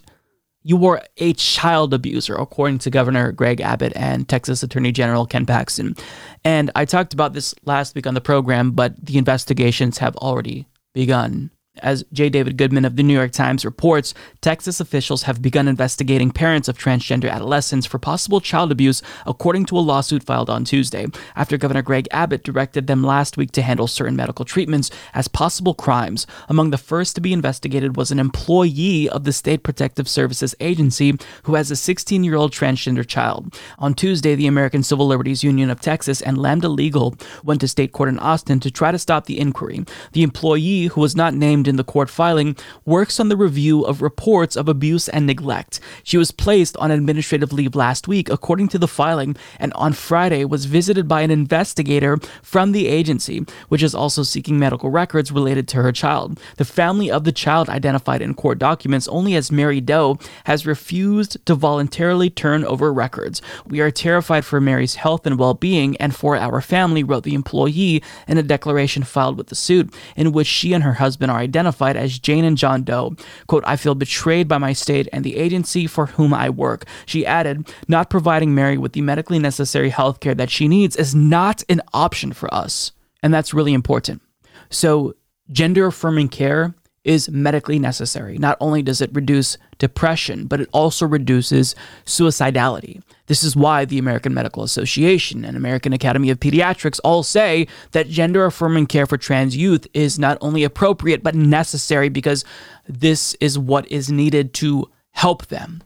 you 0.64 0.86
are 0.86 1.04
a 1.18 1.34
child 1.34 1.94
abuser, 1.94 2.36
according 2.36 2.80
to 2.80 2.90
Governor 2.90 3.34
Greg 3.34 3.60
Abbott 3.60 3.92
and 3.94 4.30
Texas 4.30 4.64
Attorney 4.64 4.94
General 4.94 5.26
Ken 5.26 5.46
Paxton. 5.46 5.98
And 6.46 6.72
I 6.76 6.86
talked 6.86 7.14
about 7.14 7.34
this 7.34 7.54
last 7.66 7.94
week 7.94 8.08
on 8.08 8.14
the 8.14 8.22
program, 8.22 8.72
but 8.72 9.06
the 9.06 9.18
investigations 9.18 9.98
have 9.98 10.16
already 10.16 10.70
begun. 10.94 11.52
As 11.78 12.04
J. 12.12 12.28
David 12.28 12.58
Goodman 12.58 12.84
of 12.84 12.98
the 12.98 13.04
New 13.04 13.14
York 13.14 13.32
Times 13.32 13.64
reports, 13.64 14.14
Texas 14.42 14.82
officials 14.82 15.24
have 15.24 15.42
begun 15.42 15.70
investigating 15.70 16.30
parents 16.30 16.68
of 16.68 16.78
transgender 16.78 17.32
adolescents 17.32 17.86
for 17.86 17.98
possible 17.98 18.42
child 18.42 18.74
abuse, 18.74 19.02
according 19.26 19.66
to 19.68 19.78
a 19.78 19.80
lawsuit 19.80 20.22
filed 20.22 20.50
on 20.50 20.66
Tuesday, 20.66 21.08
after 21.34 21.56
Governor 21.56 21.82
Greg 21.82 22.10
Abbott 22.12 22.44
directed 22.44 22.88
them 22.88 23.06
last 23.06 23.38
week 23.38 23.52
to 23.52 23.62
handle 23.62 23.88
certain 23.88 24.18
medical 24.18 24.44
treatments 24.44 24.92
as 25.14 25.30
possible 25.30 25.74
crimes. 25.74 26.28
Among 26.50 26.72
the 26.72 26.78
first 26.78 27.16
to 27.16 27.22
be 27.22 27.32
investigated 27.32 27.96
was 27.96 28.12
an 28.12 28.20
employee 28.20 29.08
of 29.08 29.24
the 29.24 29.32
State 29.32 29.64
Protective 29.64 30.10
Services 30.10 30.54
Agency 30.60 31.18
who 31.44 31.56
has 31.56 31.72
a 31.72 31.78
16 31.78 32.22
year 32.26 32.36
old 32.36 32.52
transgender 32.52 33.08
child. 33.08 33.58
On 33.80 33.94
Tuesday, 33.94 34.36
the 34.36 34.48
American 34.48 34.84
Civil 34.84 35.08
Liberties 35.08 35.42
Union 35.42 35.70
of 35.70 35.80
Texas 35.80 36.22
and 36.22 36.38
Lambda 36.38 36.68
Legal 36.68 37.16
went 37.46 37.62
to 37.62 37.68
state 37.70 37.94
court 37.94 38.10
in 38.10 38.20
Austin 38.20 38.60
to 38.60 38.70
try 38.70 38.92
to 38.92 39.00
stop 39.00 39.26
the 39.26 39.40
inquiry. 39.40 39.86
The 40.12 40.24
employee, 40.24 40.88
who 40.88 41.00
was 41.00 41.16
not 41.16 41.34
named 41.34 41.61
named 41.62 41.68
in 41.68 41.76
the 41.76 41.84
court 41.84 42.10
filing, 42.10 42.56
works 42.86 43.20
on 43.20 43.30
the 43.30 43.38
review 43.38 43.84
of 43.84 44.02
reports 44.02 44.56
of 44.56 44.68
abuse 44.68 45.08
and 45.10 45.28
neglect. 45.28 45.80
She 46.04 46.18
was 46.18 46.32
placed 46.32 46.76
on 46.78 46.90
administrative 46.90 47.54
leave 47.54 47.76
last 47.76 48.08
week, 48.08 48.30
according 48.30 48.70
to 48.70 48.80
the 48.80 48.88
filing, 48.88 49.36
and 49.60 49.72
on 49.74 49.94
Friday 49.94 50.44
was 50.44 50.66
visited 50.66 51.08
by 51.08 51.22
an 51.22 51.30
investigator 51.30 52.18
from 52.42 52.72
the 52.72 52.88
agency, 52.88 53.46
which 53.70 53.84
is 53.84 53.94
also 53.94 54.24
seeking 54.24 54.58
medical 54.58 54.90
records 54.90 55.32
related 55.32 55.68
to 55.68 55.84
her 55.84 55.92
child. 55.92 56.40
The 56.58 56.66
family 56.66 57.12
of 57.12 57.26
the 57.26 57.32
child, 57.32 57.70
identified 57.70 58.24
in 58.24 58.34
court 58.34 58.58
documents 58.58 59.08
only 59.08 59.36
as 59.36 59.52
Mary 59.52 59.82
Doe, 59.82 60.18
has 60.46 60.66
refused 60.66 61.46
to 61.46 61.54
voluntarily 61.54 62.32
turn 62.32 62.66
over 62.66 62.92
records. 62.92 63.40
We 63.68 63.82
are 63.82 63.92
terrified 63.92 64.46
for 64.46 64.60
Mary's 64.60 64.96
health 64.96 65.28
and 65.28 65.38
well 65.38 65.54
being 65.54 65.96
and 65.98 66.16
for 66.16 66.36
our 66.36 66.62
family, 66.62 67.04
wrote 67.04 67.24
the 67.24 67.36
employee 67.36 68.02
in 68.28 68.38
a 68.40 68.44
declaration 68.44 69.04
filed 69.04 69.38
with 69.38 69.48
the 69.48 69.56
suit, 69.56 69.94
in 70.16 70.32
which 70.32 70.48
she 70.48 70.74
and 70.74 70.84
her 70.84 70.94
husband 70.94 71.32
are 71.32 71.42
identified 71.52 71.98
as 71.98 72.18
Jane 72.18 72.46
and 72.46 72.58
John 72.58 72.84
Doe. 72.84 73.16
Quote, 73.48 73.66
I 73.68 73.76
feel 73.76 73.94
betrayed 73.94 74.48
by 74.48 74.58
my 74.58 74.72
state 74.72 75.10
and 75.12 75.26
the 75.26 75.36
agency 75.36 75.86
for 75.86 76.06
whom 76.06 76.34
I 76.34 76.50
work. 76.50 76.86
She 77.06 77.26
added, 77.26 77.70
not 77.90 78.10
providing 78.10 78.56
Mary 78.56 78.78
with 78.78 78.94
the 78.94 79.02
medically 79.02 79.38
necessary 79.38 79.90
health 79.90 80.22
care 80.22 80.36
that 80.36 80.50
she 80.50 80.70
needs 80.70 80.96
is 80.96 81.14
not 81.14 81.62
an 81.68 81.82
option 81.94 82.32
for 82.32 82.52
us. 82.54 82.94
And 83.22 83.34
that's 83.34 83.54
really 83.54 83.74
important. 83.74 84.22
So, 84.70 85.16
gender 85.52 85.88
affirming 85.88 86.30
care 86.30 86.74
is 87.04 87.30
medically 87.30 87.80
necessary. 87.80 88.38
Not 88.38 88.58
only 88.60 88.82
does 88.82 89.02
it 89.02 89.10
reduce 89.14 89.58
depression, 89.80 90.46
but 90.46 90.62
it 90.62 90.70
also 90.72 91.08
reduces 91.08 91.76
suicidality. 92.06 93.02
This 93.26 93.44
is 93.44 93.56
why 93.56 93.86
the 93.86 93.98
American 93.98 94.34
Medical 94.34 94.64
Association 94.64 95.44
and 95.44 95.58
American 95.58 95.94
Academy 95.94 96.30
of 96.30 96.40
Pediatrics 96.40 97.00
all 97.04 97.24
say 97.24 97.68
that 97.92 98.10
gender 98.10 98.46
affirming 98.46 98.86
care 98.86 99.06
for 99.06 99.18
trans 99.18 99.56
youth 99.56 99.88
is 99.94 100.20
not 100.20 100.38
only 100.42 100.64
appropriate, 100.64 101.24
but 101.24 101.34
necessary 101.34 102.10
because 102.10 102.46
this 102.88 103.36
is 103.40 103.58
what 103.58 103.90
is 103.92 104.12
needed 104.12 104.54
to 104.56 104.90
help 105.12 105.48
them. 105.48 105.82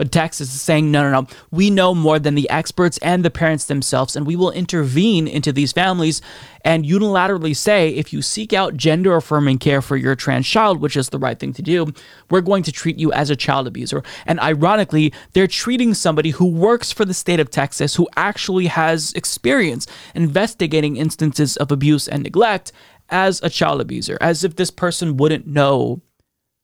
But 0.00 0.10
Texas 0.10 0.54
is 0.54 0.62
saying, 0.62 0.90
no, 0.90 1.02
no, 1.02 1.10
no. 1.20 1.26
We 1.50 1.68
know 1.68 1.94
more 1.94 2.18
than 2.18 2.34
the 2.34 2.48
experts 2.48 2.96
and 3.02 3.22
the 3.22 3.30
parents 3.30 3.66
themselves, 3.66 4.16
and 4.16 4.26
we 4.26 4.34
will 4.34 4.50
intervene 4.50 5.28
into 5.28 5.52
these 5.52 5.72
families 5.72 6.22
and 6.64 6.86
unilaterally 6.86 7.54
say, 7.54 7.90
if 7.90 8.10
you 8.10 8.22
seek 8.22 8.54
out 8.54 8.78
gender 8.78 9.14
affirming 9.14 9.58
care 9.58 9.82
for 9.82 9.98
your 9.98 10.14
trans 10.16 10.48
child, 10.48 10.80
which 10.80 10.96
is 10.96 11.10
the 11.10 11.18
right 11.18 11.38
thing 11.38 11.52
to 11.52 11.60
do, 11.60 11.92
we're 12.30 12.40
going 12.40 12.62
to 12.62 12.72
treat 12.72 12.98
you 12.98 13.12
as 13.12 13.28
a 13.28 13.36
child 13.36 13.66
abuser. 13.66 14.02
And 14.24 14.40
ironically, 14.40 15.12
they're 15.34 15.46
treating 15.46 15.92
somebody 15.92 16.30
who 16.30 16.46
works 16.46 16.90
for 16.90 17.04
the 17.04 17.12
state 17.12 17.38
of 17.38 17.50
Texas, 17.50 17.96
who 17.96 18.08
actually 18.16 18.68
has 18.68 19.12
experience 19.12 19.86
investigating 20.14 20.96
instances 20.96 21.58
of 21.58 21.70
abuse 21.70 22.08
and 22.08 22.22
neglect, 22.22 22.72
as 23.10 23.42
a 23.42 23.50
child 23.50 23.82
abuser, 23.82 24.16
as 24.22 24.44
if 24.44 24.56
this 24.56 24.70
person 24.70 25.18
wouldn't 25.18 25.46
know 25.46 26.00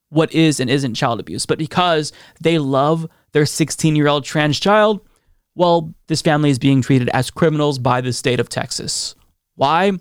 what 0.09 0.32
is 0.32 0.59
and 0.59 0.70
isn't 0.70 0.95
child 0.95 1.20
abuse. 1.20 1.45
But 1.45 1.59
because 1.59 2.12
they 2.41 2.59
love 2.59 3.07
their 3.37 3.45
16 3.45 3.95
year 3.95 4.09
old 4.09 4.24
trans 4.24 4.59
child, 4.59 4.99
well, 5.57 5.93
this 6.07 6.22
family 6.22 6.49
is 6.49 6.59
being 6.59 6.80
treated 6.80 7.11
as 7.11 7.30
criminals 7.30 7.78
by 7.78 8.01
the 8.01 8.11
state 8.11 8.41
of 8.41 8.49
Texas. 8.49 9.14
Why? 9.57 9.93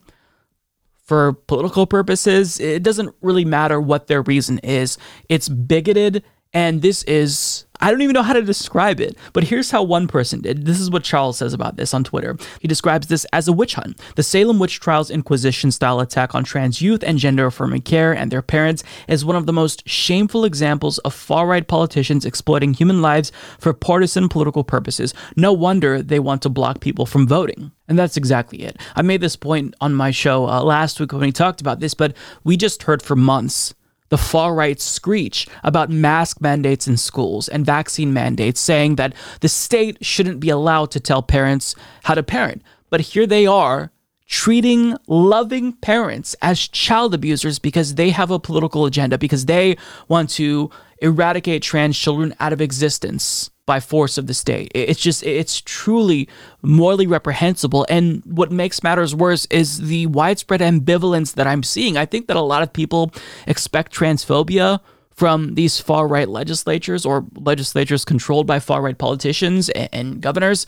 For 1.04 1.34
political 1.34 1.86
purposes, 1.86 2.62
it 2.62 2.82
doesn't 2.82 3.14
really 3.20 3.44
matter 3.44 3.82
what 3.82 4.08
their 4.08 4.22
reason 4.22 4.60
is. 4.60 4.98
It's 5.28 5.50
bigoted, 5.50 6.24
and 6.54 6.82
this 6.82 7.04
is 7.04 7.65
I 7.80 7.92
don't 7.92 8.02
even 8.02 8.14
know 8.14 8.24
how 8.24 8.34
to 8.34 8.42
describe 8.42 9.00
it, 9.00 9.18
but 9.34 9.44
here's 9.44 9.72
how 9.72 9.84
one 9.84 10.08
person 10.08 10.42
did. 10.42 10.66
This 10.66 10.80
is 10.80 10.90
what 10.90 11.04
Charles 11.04 11.38
says 11.38 11.54
about 11.54 11.76
this 11.76 11.94
on 11.94 12.04
Twitter. 12.04 12.38
He 12.60 12.68
describes 12.68 13.08
this 13.08 13.26
as 13.34 13.48
a 13.48 13.54
witch 13.54 13.76
hunt. 13.76 14.00
The 14.16 14.24
Salem 14.24 14.60
witch 14.60 14.80
trials 14.80 15.12
Inquisition 15.12 15.72
style 15.72 16.00
attack 16.00 16.36
on 16.36 16.44
trans 16.44 16.82
youth 16.82 17.04
and 17.04 17.18
gender 17.18 17.46
affirming 17.46 17.82
care 17.82 18.14
and 18.14 18.32
their 18.32 18.42
parents 18.42 18.84
is 19.08 19.26
one 19.26 19.36
of 19.36 19.46
the 19.46 19.54
most 19.54 19.88
shameful 19.88 20.46
examples 20.46 20.98
of 21.00 21.14
far 21.14 21.48
right 21.48 21.68
politicians 21.68 22.26
exploiting 22.26 22.74
human 22.74 23.02
lives 23.02 23.32
for 23.60 23.74
partisan 23.74 24.30
political 24.30 24.64
purposes. 24.64 25.14
No 25.36 25.54
wonder 25.54 26.02
they 26.02 26.20
want 26.20 26.42
to 26.44 26.50
block 26.50 26.80
people 26.80 27.06
from 27.06 27.28
voting. 27.28 27.72
And 27.88 28.00
that's 28.00 28.18
exactly 28.18 28.64
it. 28.64 28.78
I 28.96 29.02
made 29.02 29.22
this 29.22 29.36
point 29.36 29.76
on 29.80 29.94
my 29.94 30.12
show 30.12 30.48
uh, 30.48 30.64
last 30.64 31.00
week 31.00 31.12
when 31.12 31.22
we 31.22 31.32
talked 31.32 31.62
about 31.62 31.80
this, 31.80 31.94
but 31.94 32.16
we 32.44 32.58
just 32.58 32.84
heard 32.84 33.02
for 33.02 33.16
months 33.16 33.74
the 34.10 34.18
far 34.18 34.54
right 34.54 34.80
screech 34.80 35.48
about 35.64 35.90
mask 35.90 36.42
mandates 36.42 36.88
in 36.88 36.98
schools 36.98 37.48
and 37.48 37.66
vaccine 37.66 38.14
mandates, 38.14 38.60
saying 38.60 38.96
that 38.96 39.14
the 39.42 39.50
state 39.50 40.04
shouldn't 40.06 40.40
be 40.40 40.50
allowed 40.50 40.92
to 40.92 41.00
tell 41.00 41.22
parents 41.22 41.76
how 42.04 42.14
to 42.14 42.24
parent. 42.24 42.62
But 42.90 43.02
here 43.02 43.26
they 43.26 43.46
are 43.46 43.92
treating 44.28 44.98
loving 45.08 45.74
parents 45.74 46.36
as 46.42 46.60
child 46.60 47.14
abusers 47.14 47.60
because 47.60 47.96
they 47.96 48.10
have 48.10 48.32
a 48.32 48.40
political 48.40 48.86
agenda, 48.86 49.18
because 49.18 49.46
they 49.46 49.78
want 50.08 50.30
to 50.32 50.70
eradicate 51.02 51.62
trans 51.62 51.98
children 51.98 52.34
out 52.40 52.54
of 52.54 52.62
existence 52.62 53.50
by 53.66 53.80
force 53.80 54.18
of 54.18 54.28
the 54.28 54.34
state. 54.34 54.72
It's 54.76 55.00
just, 55.00 55.24
it's 55.24 55.62
truly 55.62 56.30
morally 56.62 57.08
reprehensible. 57.08 57.86
And 57.90 58.22
what 58.26 58.52
makes 58.52 58.84
matters 58.84 59.16
worse 59.16 59.48
is 59.48 59.88
the 59.88 60.06
widespread 60.08 60.62
ambivalence 60.62 61.34
that 61.34 61.48
I'm 61.48 61.64
seeing. 61.64 61.98
I 61.98 62.06
think 62.06 62.28
that 62.28 62.38
a 62.38 62.42
lot 62.42 62.62
of 62.62 62.74
people 62.74 63.12
expect 63.48 63.94
transphobia 63.94 64.80
from 65.12 65.56
these 65.56 65.80
far 65.80 66.08
right 66.08 66.28
legislatures 66.28 67.06
or 67.06 67.26
legislatures 67.36 68.06
controlled 68.06 68.46
by 68.46 68.60
far 68.60 68.82
right 68.82 68.98
politicians 68.98 69.70
and, 69.70 69.90
and 69.92 70.22
governors. 70.22 70.68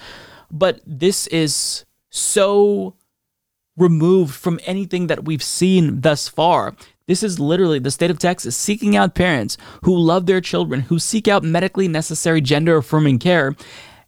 But 0.50 0.82
this 0.86 1.28
is 1.28 1.86
so 2.10 2.96
removed 3.76 4.34
from 4.34 4.60
anything 4.66 5.08
that 5.08 5.26
we've 5.26 5.44
seen 5.44 6.02
thus 6.02 6.28
far. 6.28 6.76
This 7.08 7.24
is 7.24 7.40
literally 7.40 7.80
the 7.80 7.90
state 7.90 8.12
of 8.12 8.20
Texas 8.20 8.56
seeking 8.56 8.98
out 8.98 9.16
parents 9.16 9.58
who 9.84 9.98
love 9.98 10.26
their 10.26 10.42
children, 10.42 10.82
who 10.82 11.00
seek 11.00 11.28
out 11.28 11.42
medically 11.42 11.88
necessary 11.88 12.42
gender 12.42 12.78
affirming 12.78 13.20
care, 13.20 13.56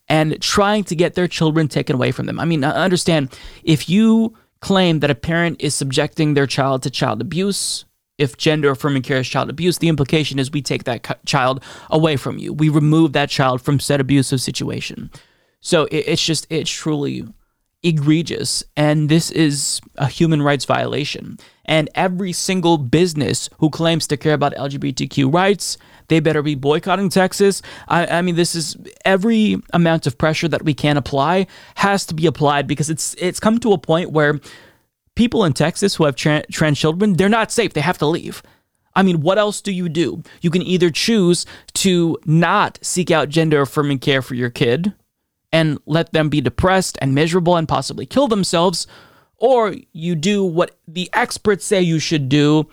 and 0.09 0.41
trying 0.41 0.83
to 0.85 0.95
get 0.95 1.13
their 1.13 1.27
children 1.27 1.69
taken 1.69 1.95
away 1.95 2.11
from 2.11 2.25
them. 2.25 2.39
I 2.39 2.45
mean, 2.45 2.63
uh, 2.63 2.73
understand 2.73 3.33
if 3.63 3.87
you 3.87 4.35
claim 4.59 4.99
that 4.99 5.11
a 5.11 5.15
parent 5.15 5.61
is 5.61 5.73
subjecting 5.73 6.33
their 6.33 6.47
child 6.47 6.83
to 6.83 6.89
child 6.89 7.21
abuse, 7.21 7.85
if 8.17 8.35
gender 8.35 8.71
affirming 8.71 9.03
care 9.03 9.19
is 9.19 9.29
child 9.29 9.49
abuse, 9.49 9.77
the 9.77 9.87
implication 9.87 10.37
is 10.37 10.51
we 10.51 10.61
take 10.61 10.83
that 10.83 11.25
child 11.25 11.63
away 11.89 12.17
from 12.17 12.37
you. 12.37 12.51
We 12.51 12.67
remove 12.67 13.13
that 13.13 13.29
child 13.29 13.61
from 13.61 13.79
said 13.79 14.01
abusive 14.01 14.41
situation. 14.41 15.09
So 15.61 15.87
it's 15.89 16.23
just, 16.25 16.45
it's 16.49 16.69
truly 16.69 17.25
egregious. 17.81 18.61
And 18.75 19.07
this 19.07 19.31
is 19.31 19.79
a 19.95 20.07
human 20.07 20.41
rights 20.41 20.65
violation 20.65 21.39
and 21.69 21.87
every 21.93 22.33
single 22.33 22.79
business 22.79 23.47
who 23.59 23.69
claims 23.69 24.07
to 24.07 24.17
care 24.17 24.33
about 24.33 24.55
LGBTQ 24.55 25.31
rights, 25.31 25.77
they 26.07 26.19
better 26.19 26.41
be 26.41 26.55
boycotting 26.55 27.09
Texas. 27.09 27.61
I, 27.87 28.07
I 28.07 28.21
mean, 28.23 28.35
this 28.35 28.55
is 28.55 28.75
every 29.05 29.61
amount 29.71 30.07
of 30.07 30.17
pressure 30.17 30.47
that 30.47 30.63
we 30.63 30.73
can 30.73 30.97
apply 30.97 31.45
has 31.75 32.07
to 32.07 32.15
be 32.15 32.25
applied 32.25 32.65
because 32.65 32.89
it's 32.89 33.13
it's 33.19 33.39
come 33.39 33.59
to 33.59 33.71
a 33.71 33.77
point 33.77 34.09
where 34.09 34.39
people 35.15 35.45
in 35.45 35.53
Texas 35.53 35.93
who 35.95 36.05
have 36.05 36.15
tra- 36.15 36.43
trans 36.51 36.79
children, 36.79 37.13
they're 37.13 37.29
not 37.29 37.51
safe. 37.51 37.73
They 37.73 37.81
have 37.81 37.99
to 37.99 38.07
leave. 38.07 38.41
I 38.95 39.03
mean, 39.03 39.21
what 39.21 39.37
else 39.37 39.61
do 39.61 39.71
you 39.71 39.89
do? 39.89 40.23
You 40.41 40.49
can 40.49 40.63
either 40.63 40.89
choose 40.89 41.45
to 41.75 42.17
not 42.25 42.79
seek 42.81 43.11
out 43.11 43.29
gender 43.29 43.61
affirming 43.61 43.99
care 43.99 44.23
for 44.23 44.33
your 44.33 44.49
kid 44.49 44.93
and 45.51 45.77
let 45.85 46.13
them 46.13 46.29
be 46.29 46.41
depressed 46.41 46.97
and 46.99 47.13
miserable 47.13 47.55
and 47.55 47.67
possibly 47.67 48.07
kill 48.07 48.27
themselves, 48.27 48.87
or 49.39 49.75
you 49.93 50.15
do 50.15 50.43
what 50.43 50.77
the 50.87 51.09
experts 51.13 51.65
say 51.65 51.81
you 51.81 51.99
should 51.99 52.29
do 52.29 52.67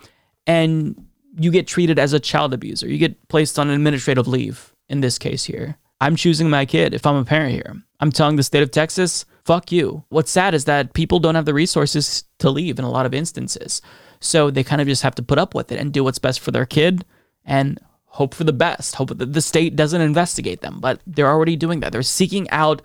and 0.45 1.07
you 1.39 1.51
get 1.51 1.67
treated 1.67 1.99
as 1.99 2.13
a 2.13 2.19
child 2.19 2.53
abuser. 2.53 2.87
You 2.87 2.97
get 2.97 3.27
placed 3.27 3.57
on 3.59 3.69
administrative 3.69 4.27
leave 4.27 4.73
in 4.89 5.01
this 5.01 5.17
case 5.17 5.45
here. 5.45 5.77
I'm 5.99 6.15
choosing 6.15 6.49
my 6.49 6.65
kid 6.65 6.93
if 6.93 7.05
I'm 7.05 7.15
a 7.15 7.25
parent 7.25 7.53
here. 7.53 7.75
I'm 7.99 8.11
telling 8.11 8.35
the 8.35 8.43
state 8.43 8.63
of 8.63 8.71
Texas, 8.71 9.25
fuck 9.45 9.71
you. 9.71 10.03
What's 10.09 10.31
sad 10.31 10.53
is 10.53 10.65
that 10.65 10.93
people 10.93 11.19
don't 11.19 11.35
have 11.35 11.45
the 11.45 11.53
resources 11.53 12.23
to 12.39 12.49
leave 12.49 12.77
in 12.77 12.85
a 12.85 12.91
lot 12.91 13.05
of 13.05 13.13
instances. 13.13 13.81
So 14.19 14.51
they 14.51 14.63
kind 14.63 14.81
of 14.81 14.87
just 14.87 15.03
have 15.03 15.15
to 15.15 15.23
put 15.23 15.39
up 15.39 15.55
with 15.55 15.71
it 15.71 15.79
and 15.79 15.91
do 15.91 16.03
what's 16.03 16.19
best 16.19 16.39
for 16.39 16.51
their 16.51 16.65
kid 16.65 17.05
and 17.45 17.79
hope 18.05 18.33
for 18.33 18.43
the 18.43 18.53
best. 18.53 18.95
Hope 18.95 19.17
that 19.17 19.33
the 19.33 19.41
state 19.41 19.75
doesn't 19.75 20.01
investigate 20.01 20.61
them, 20.61 20.79
but 20.79 21.01
they're 21.07 21.29
already 21.29 21.55
doing 21.55 21.79
that. 21.79 21.91
They're 21.91 22.03
seeking 22.03 22.49
out 22.51 22.81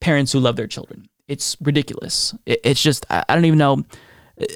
parents 0.00 0.32
who 0.32 0.40
love 0.40 0.56
their 0.56 0.66
children 0.66 1.08
it's 1.28 1.56
ridiculous. 1.60 2.34
it's 2.46 2.82
just 2.82 3.06
I, 3.10 3.24
don't 3.28 3.44
even 3.44 3.58
know. 3.58 3.84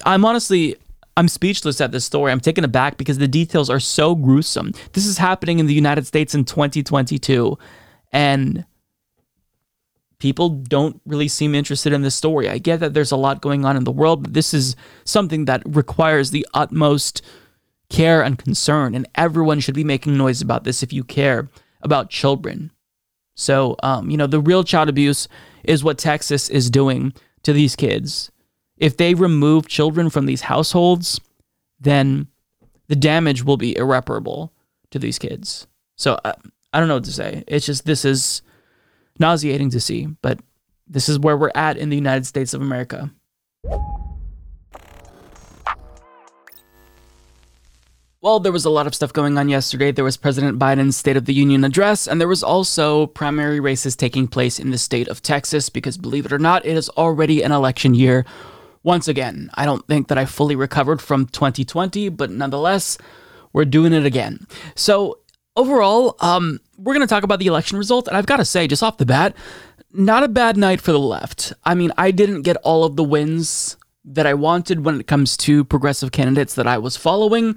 I'm 0.04 0.24
honestly 0.24 0.76
I'm 1.16 1.28
speechless 1.28 1.80
at 1.80 1.90
this 1.90 2.04
story. 2.04 2.30
I'm 2.30 2.40
taken 2.40 2.62
aback 2.62 2.96
because 2.96 3.18
the 3.18 3.26
details 3.26 3.68
are 3.68 3.80
so 3.80 4.14
gruesome. 4.14 4.72
This 4.92 5.04
is 5.04 5.18
happening 5.18 5.58
in 5.58 5.66
the 5.66 5.74
United 5.74 6.06
States 6.06 6.34
in 6.34 6.44
2022, 6.44 7.58
and 8.12 8.64
people 10.20 10.50
don't 10.50 11.00
really 11.06 11.26
seem 11.26 11.56
interested 11.56 11.92
in 11.92 12.02
this 12.02 12.14
story. 12.14 12.48
I 12.48 12.58
get 12.58 12.80
that 12.80 12.94
there's 12.94 13.10
a 13.10 13.16
lot 13.16 13.40
going 13.40 13.64
on 13.64 13.76
in 13.76 13.82
the 13.82 13.90
world, 13.90 14.22
but 14.22 14.34
this 14.34 14.54
is 14.54 14.76
something 15.04 15.46
that 15.46 15.62
requires 15.66 16.30
the 16.30 16.46
utmost 16.54 17.22
care 17.90 18.22
and 18.22 18.38
concern, 18.38 18.94
and 18.94 19.08
everyone 19.16 19.58
should 19.58 19.74
be 19.74 19.84
making 19.84 20.16
noise 20.16 20.40
about 20.40 20.62
this 20.62 20.82
if 20.82 20.92
you 20.92 21.02
care 21.02 21.48
about 21.82 22.10
children. 22.10 22.70
So, 23.38 23.76
um, 23.84 24.10
you 24.10 24.16
know, 24.16 24.26
the 24.26 24.40
real 24.40 24.64
child 24.64 24.88
abuse 24.88 25.28
is 25.62 25.84
what 25.84 25.96
Texas 25.96 26.50
is 26.50 26.70
doing 26.70 27.12
to 27.44 27.52
these 27.52 27.76
kids. 27.76 28.32
If 28.78 28.96
they 28.96 29.14
remove 29.14 29.68
children 29.68 30.10
from 30.10 30.26
these 30.26 30.40
households, 30.40 31.20
then 31.78 32.26
the 32.88 32.96
damage 32.96 33.44
will 33.44 33.56
be 33.56 33.76
irreparable 33.76 34.52
to 34.90 34.98
these 34.98 35.20
kids. 35.20 35.68
So, 35.94 36.18
uh, 36.24 36.32
I 36.72 36.80
don't 36.80 36.88
know 36.88 36.94
what 36.94 37.04
to 37.04 37.12
say. 37.12 37.44
It's 37.46 37.64
just 37.64 37.86
this 37.86 38.04
is 38.04 38.42
nauseating 39.20 39.70
to 39.70 39.80
see, 39.80 40.06
but 40.20 40.40
this 40.88 41.08
is 41.08 41.20
where 41.20 41.36
we're 41.36 41.52
at 41.54 41.76
in 41.76 41.90
the 41.90 41.96
United 41.96 42.26
States 42.26 42.54
of 42.54 42.60
America. 42.60 43.08
Well, 48.28 48.40
there 48.40 48.52
was 48.52 48.66
a 48.66 48.70
lot 48.70 48.86
of 48.86 48.94
stuff 48.94 49.14
going 49.14 49.38
on 49.38 49.48
yesterday. 49.48 49.90
There 49.90 50.04
was 50.04 50.18
President 50.18 50.58
Biden's 50.58 50.98
State 50.98 51.16
of 51.16 51.24
the 51.24 51.32
Union 51.32 51.64
address, 51.64 52.06
and 52.06 52.20
there 52.20 52.28
was 52.28 52.42
also 52.42 53.06
primary 53.06 53.58
races 53.58 53.96
taking 53.96 54.28
place 54.28 54.58
in 54.58 54.70
the 54.70 54.76
state 54.76 55.08
of 55.08 55.22
Texas 55.22 55.70
because, 55.70 55.96
believe 55.96 56.26
it 56.26 56.32
or 56.34 56.38
not, 56.38 56.66
it 56.66 56.76
is 56.76 56.90
already 56.90 57.40
an 57.40 57.52
election 57.52 57.94
year 57.94 58.26
once 58.82 59.08
again, 59.08 59.48
I 59.54 59.64
don't 59.64 59.86
think 59.86 60.08
that 60.08 60.18
I 60.18 60.26
fully 60.26 60.56
recovered 60.56 61.00
from 61.00 61.24
2020, 61.24 62.10
but 62.10 62.30
nonetheless, 62.30 62.98
we're 63.54 63.64
doing 63.64 63.94
it 63.94 64.04
again. 64.04 64.46
So, 64.74 65.20
overall, 65.56 66.14
um, 66.20 66.60
we're 66.76 66.92
going 66.92 67.08
to 67.08 67.10
talk 67.10 67.24
about 67.24 67.38
the 67.38 67.46
election 67.46 67.78
result. 67.78 68.08
And 68.08 68.16
I've 68.18 68.26
got 68.26 68.36
to 68.36 68.44
say, 68.44 68.66
just 68.66 68.82
off 68.82 68.98
the 68.98 69.06
bat, 69.06 69.34
not 69.90 70.22
a 70.22 70.28
bad 70.28 70.58
night 70.58 70.82
for 70.82 70.92
the 70.92 71.00
left. 71.00 71.54
I 71.64 71.74
mean, 71.74 71.92
I 71.96 72.10
didn't 72.10 72.42
get 72.42 72.58
all 72.58 72.84
of 72.84 72.96
the 72.96 73.04
wins 73.04 73.78
that 74.04 74.26
I 74.26 74.34
wanted 74.34 74.84
when 74.84 75.00
it 75.00 75.06
comes 75.06 75.34
to 75.38 75.64
progressive 75.64 76.12
candidates 76.12 76.52
that 76.56 76.66
I 76.66 76.76
was 76.76 76.94
following. 76.94 77.56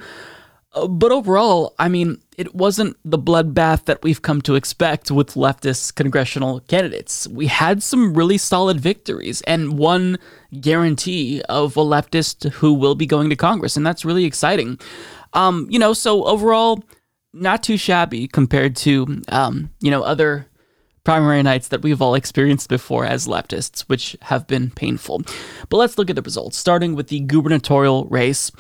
Uh, 0.74 0.88
but 0.88 1.12
overall, 1.12 1.76
I 1.78 1.90
mean, 1.90 2.22
it 2.38 2.56
wasn't 2.56 2.96
the 3.04 3.20
bloodbath 3.20 3.86
that 3.86 4.02
we've 4.04 4.22
come 4.22 4.42
to 4.44 4.56
expect 4.56 5.12
with 5.12 5.34
leftist 5.34 5.96
congressional 5.96 6.62
candidates. 6.62 7.28
We 7.28 7.48
had 7.48 7.84
some 7.84 8.14
really 8.14 8.38
solid 8.38 8.80
victories 8.80 9.42
and 9.42 9.78
one 9.78 10.18
guarantee 10.60 11.42
of 11.50 11.76
a 11.76 11.82
leftist 11.82 12.50
who 12.54 12.74
will 12.74 12.96
be 12.96 13.06
going 13.06 13.30
to 13.30 13.36
Congress, 13.36 13.76
and 13.76 13.86
that's 13.86 14.06
really 14.06 14.24
exciting. 14.24 14.80
Um, 15.34 15.68
you 15.70 15.78
know, 15.78 15.94
so 15.94 16.24
overall, 16.24 16.84
not 17.34 17.64
too 17.64 17.78
shabby 17.78 18.28
compared 18.28 18.76
to 18.78 19.22
um, 19.30 19.72
you 19.82 19.92
know 19.92 20.04
other 20.04 20.48
primary 21.04 21.42
nights 21.42 21.70
that 21.70 21.82
we've 21.82 22.02
all 22.02 22.16
experienced 22.16 22.70
before 22.70 23.06
as 23.06 23.28
leftists, 23.28 23.82
which 23.82 24.16
have 24.24 24.48
been 24.48 24.70
painful. 24.70 25.24
But 25.70 25.78
let's 25.78 25.98
look 25.98 26.10
at 26.10 26.16
the 26.16 26.22
results, 26.22 26.58
starting 26.58 26.96
with 26.96 27.08
the 27.08 27.22
gubernatorial 27.22 28.06
race. 28.06 28.52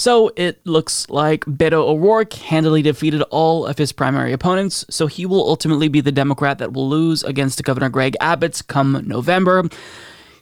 So 0.00 0.32
it 0.34 0.66
looks 0.66 1.10
like 1.10 1.44
Beto 1.44 1.74
O'Rourke 1.74 2.32
handily 2.32 2.80
defeated 2.80 3.20
all 3.24 3.66
of 3.66 3.76
his 3.76 3.92
primary 3.92 4.32
opponents, 4.32 4.86
so 4.88 5.06
he 5.06 5.26
will 5.26 5.46
ultimately 5.46 5.88
be 5.88 6.00
the 6.00 6.10
Democrat 6.10 6.56
that 6.56 6.72
will 6.72 6.88
lose 6.88 7.22
against 7.22 7.62
Governor 7.64 7.90
Greg 7.90 8.16
Abbott 8.18 8.62
come 8.66 9.04
November. 9.06 9.68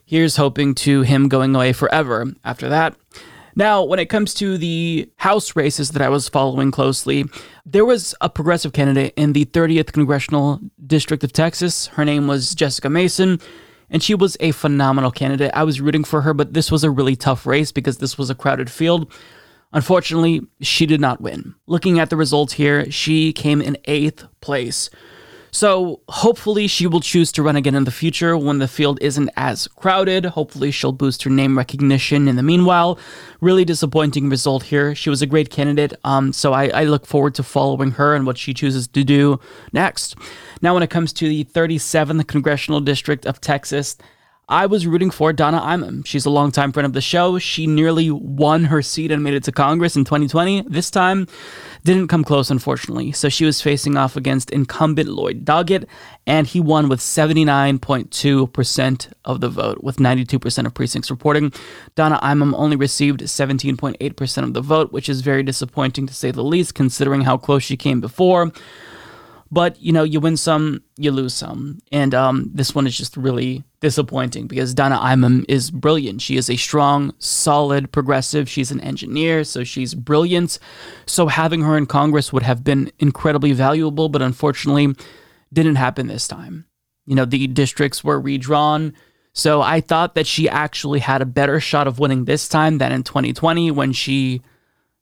Here's 0.05 0.37
hoping 0.37 0.75
to 0.75 1.01
him 1.01 1.27
going 1.27 1.53
away 1.53 1.73
forever 1.73 2.27
after 2.45 2.69
that. 2.69 2.95
Now, 3.53 3.83
when 3.83 3.99
it 3.99 4.05
comes 4.05 4.33
to 4.35 4.57
the 4.57 5.09
House 5.17 5.53
races 5.57 5.89
that 5.91 6.01
I 6.01 6.07
was 6.07 6.29
following 6.29 6.71
closely, 6.71 7.25
there 7.65 7.83
was 7.83 8.15
a 8.21 8.29
progressive 8.29 8.71
candidate 8.71 9.13
in 9.17 9.33
the 9.33 9.43
30th 9.43 9.91
Congressional 9.91 10.61
District 10.87 11.21
of 11.25 11.33
Texas. 11.33 11.87
Her 11.87 12.05
name 12.05 12.27
was 12.27 12.55
Jessica 12.55 12.89
Mason, 12.89 13.41
and 13.89 14.01
she 14.01 14.15
was 14.15 14.37
a 14.39 14.51
phenomenal 14.53 15.11
candidate. 15.11 15.51
I 15.53 15.63
was 15.63 15.81
rooting 15.81 16.05
for 16.05 16.21
her, 16.21 16.33
but 16.33 16.53
this 16.53 16.71
was 16.71 16.85
a 16.85 16.89
really 16.89 17.17
tough 17.17 17.45
race 17.45 17.73
because 17.73 17.97
this 17.97 18.17
was 18.17 18.29
a 18.29 18.35
crowded 18.35 18.71
field. 18.71 19.11
Unfortunately, 19.71 20.41
she 20.61 20.85
did 20.85 20.99
not 20.99 21.21
win. 21.21 21.55
Looking 21.67 21.99
at 21.99 22.09
the 22.09 22.17
results 22.17 22.53
here, 22.53 22.89
she 22.91 23.31
came 23.33 23.61
in 23.61 23.77
eighth 23.85 24.25
place. 24.41 24.89
So 25.51 26.01
hopefully 26.09 26.67
she 26.67 26.85
will 26.85 26.99
choose 26.99 27.31
to 27.31 27.43
run 27.43 27.55
again 27.55 27.75
in 27.75 27.83
the 27.83 27.91
future 27.91 28.37
when 28.37 28.59
the 28.59 28.67
field 28.67 28.99
isn't 29.01 29.31
as 29.35 29.67
crowded. 29.67 30.25
Hopefully 30.25 30.71
she'll 30.71 30.91
boost 30.91 31.23
her 31.23 31.29
name 31.29 31.57
recognition 31.57 32.27
in 32.27 32.35
the 32.35 32.43
meanwhile. 32.43 32.99
Really 33.41 33.65
disappointing 33.65 34.29
result 34.29 34.63
here. 34.63 34.93
She 34.93 35.09
was 35.09 35.21
a 35.21 35.27
great 35.27 35.49
candidate, 35.49 35.93
um, 36.03 36.33
so 36.33 36.53
I, 36.53 36.67
I 36.69 36.83
look 36.83 37.05
forward 37.05 37.35
to 37.35 37.43
following 37.43 37.91
her 37.91 38.15
and 38.15 38.25
what 38.25 38.37
she 38.37 38.53
chooses 38.53 38.87
to 38.89 39.03
do 39.03 39.39
next. 39.73 40.15
Now, 40.61 40.73
when 40.73 40.83
it 40.83 40.89
comes 40.89 41.13
to 41.13 41.27
the 41.27 41.45
37th 41.45 42.27
Congressional 42.27 42.79
District 42.79 43.25
of 43.25 43.41
Texas, 43.41 43.97
I 44.49 44.65
was 44.65 44.85
rooting 44.87 45.11
for 45.11 45.31
Donna 45.31 45.61
Imam. 45.61 46.03
She's 46.03 46.25
a 46.25 46.31
longtime 46.31 46.71
friend 46.71 46.87
of 46.87 46.93
the 46.93 47.01
show. 47.01 47.37
She 47.37 47.67
nearly 47.67 48.09
won 48.09 48.63
her 48.63 48.81
seat 48.81 49.11
and 49.11 49.23
made 49.23 49.35
it 49.35 49.43
to 49.43 49.51
Congress 49.51 49.95
in 49.95 50.05
2020. 50.05 50.63
This 50.63 50.89
time, 50.89 51.27
didn't 51.83 52.07
come 52.07 52.23
close, 52.23 52.49
unfortunately. 52.49 53.11
So 53.11 53.29
she 53.29 53.45
was 53.45 53.61
facing 53.61 53.95
off 53.95 54.15
against 54.15 54.49
incumbent 54.49 55.09
Lloyd 55.09 55.45
Doggett, 55.45 55.85
and 56.25 56.47
he 56.47 56.59
won 56.59 56.89
with 56.89 56.99
79.2% 56.99 59.13
of 59.23 59.39
the 59.39 59.49
vote, 59.49 59.83
with 59.83 59.97
92% 59.97 60.65
of 60.65 60.73
precincts 60.73 61.11
reporting. 61.11 61.53
Donna 61.93 62.17
Imam 62.23 62.55
only 62.55 62.75
received 62.75 63.21
17.8% 63.21 64.43
of 64.43 64.55
the 64.55 64.61
vote, 64.61 64.91
which 64.91 65.09
is 65.09 65.21
very 65.21 65.43
disappointing 65.43 66.07
to 66.07 66.13
say 66.13 66.31
the 66.31 66.43
least, 66.43 66.73
considering 66.73 67.21
how 67.21 67.37
close 67.37 67.61
she 67.61 67.77
came 67.77 68.01
before. 68.01 68.51
But 69.51 69.81
you 69.81 69.91
know, 69.91 70.03
you 70.03 70.19
win 70.19 70.37
some, 70.37 70.83
you 70.97 71.11
lose 71.11 71.33
some, 71.33 71.79
and 71.91 72.13
um, 72.13 72.51
this 72.53 72.75
one 72.75 72.85
is 72.85 72.95
just 72.95 73.17
really 73.17 73.63
disappointing 73.79 74.47
because 74.47 74.73
Donna 74.73 74.99
Imam 74.99 75.45
is 75.47 75.71
brilliant. 75.71 76.21
She 76.21 76.37
is 76.37 76.49
a 76.49 76.55
strong, 76.55 77.13
solid 77.17 77.91
progressive. 77.91 78.47
She's 78.47 78.71
an 78.71 78.81
engineer, 78.81 79.43
so 79.43 79.63
she's 79.63 79.95
brilliant. 79.95 80.59
So 81.07 81.27
having 81.27 81.61
her 81.61 81.77
in 81.77 81.87
Congress 81.87 82.31
would 82.31 82.43
have 82.43 82.63
been 82.63 82.91
incredibly 82.99 83.53
valuable, 83.53 84.07
but 84.07 84.21
unfortunately, 84.21 84.95
didn't 85.51 85.75
happen 85.75 86.07
this 86.07 86.27
time. 86.27 86.65
You 87.05 87.15
know, 87.15 87.25
the 87.25 87.47
districts 87.47 88.03
were 88.03 88.21
redrawn. 88.21 88.93
So 89.33 89.61
I 89.61 89.81
thought 89.81 90.15
that 90.15 90.27
she 90.27 90.47
actually 90.47 90.99
had 90.99 91.21
a 91.21 91.25
better 91.25 91.59
shot 91.59 91.87
of 91.87 91.97
winning 91.97 92.25
this 92.25 92.47
time 92.47 92.77
than 92.77 92.91
in 92.91 93.03
2020 93.03 93.71
when 93.71 93.93
she 93.93 94.41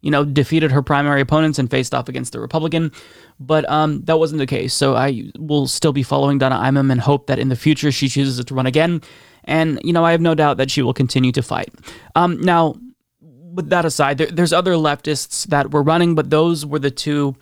you 0.02 0.12
know, 0.12 0.24
defeated 0.24 0.72
her 0.72 0.82
primary 0.82 1.22
opponents 1.22 1.60
and 1.60 1.70
faced 1.70 1.93
off 1.93 2.08
against 2.08 2.34
the 2.34 2.39
Republican. 2.39 2.91
But 3.39 3.70
um, 3.70 4.04
that 4.06 4.20
wasn't 4.20 4.39
the 4.39 4.48
case. 4.48 4.74
So 4.74 4.95
I 4.95 5.32
will 5.38 5.68
still 5.68 5.93
be 5.93 6.04
following 6.04 6.38
Donna 6.38 6.56
Imam 6.56 6.91
and 6.91 7.02
hope 7.02 7.28
that 7.28 7.39
in 7.39 7.50
the 7.50 7.56
future 7.56 7.91
she 7.91 8.08
chooses 8.08 8.43
to 8.43 8.54
run 8.54 8.66
again. 8.66 9.02
And, 9.43 9.80
you 9.84 9.93
know, 9.93 10.06
I 10.06 10.12
have 10.12 10.22
no 10.22 10.36
doubt 10.36 10.58
that 10.58 10.70
she 10.70 10.82
will 10.82 10.93
continue 10.93 11.32
to 11.32 11.41
fight. 11.41 11.74
Um, 12.16 12.39
now, 12.41 12.76
with 13.22 13.70
that 13.70 13.86
aside, 13.86 14.18
there, 14.18 14.28
there's 14.28 14.54
other 14.54 14.74
leftists 14.74 15.48
that 15.48 15.72
were 15.72 15.84
running, 15.84 16.16
but 16.16 16.30
those 16.30 16.66
were 16.66 16.80
the 16.80 16.91
two 16.91 17.36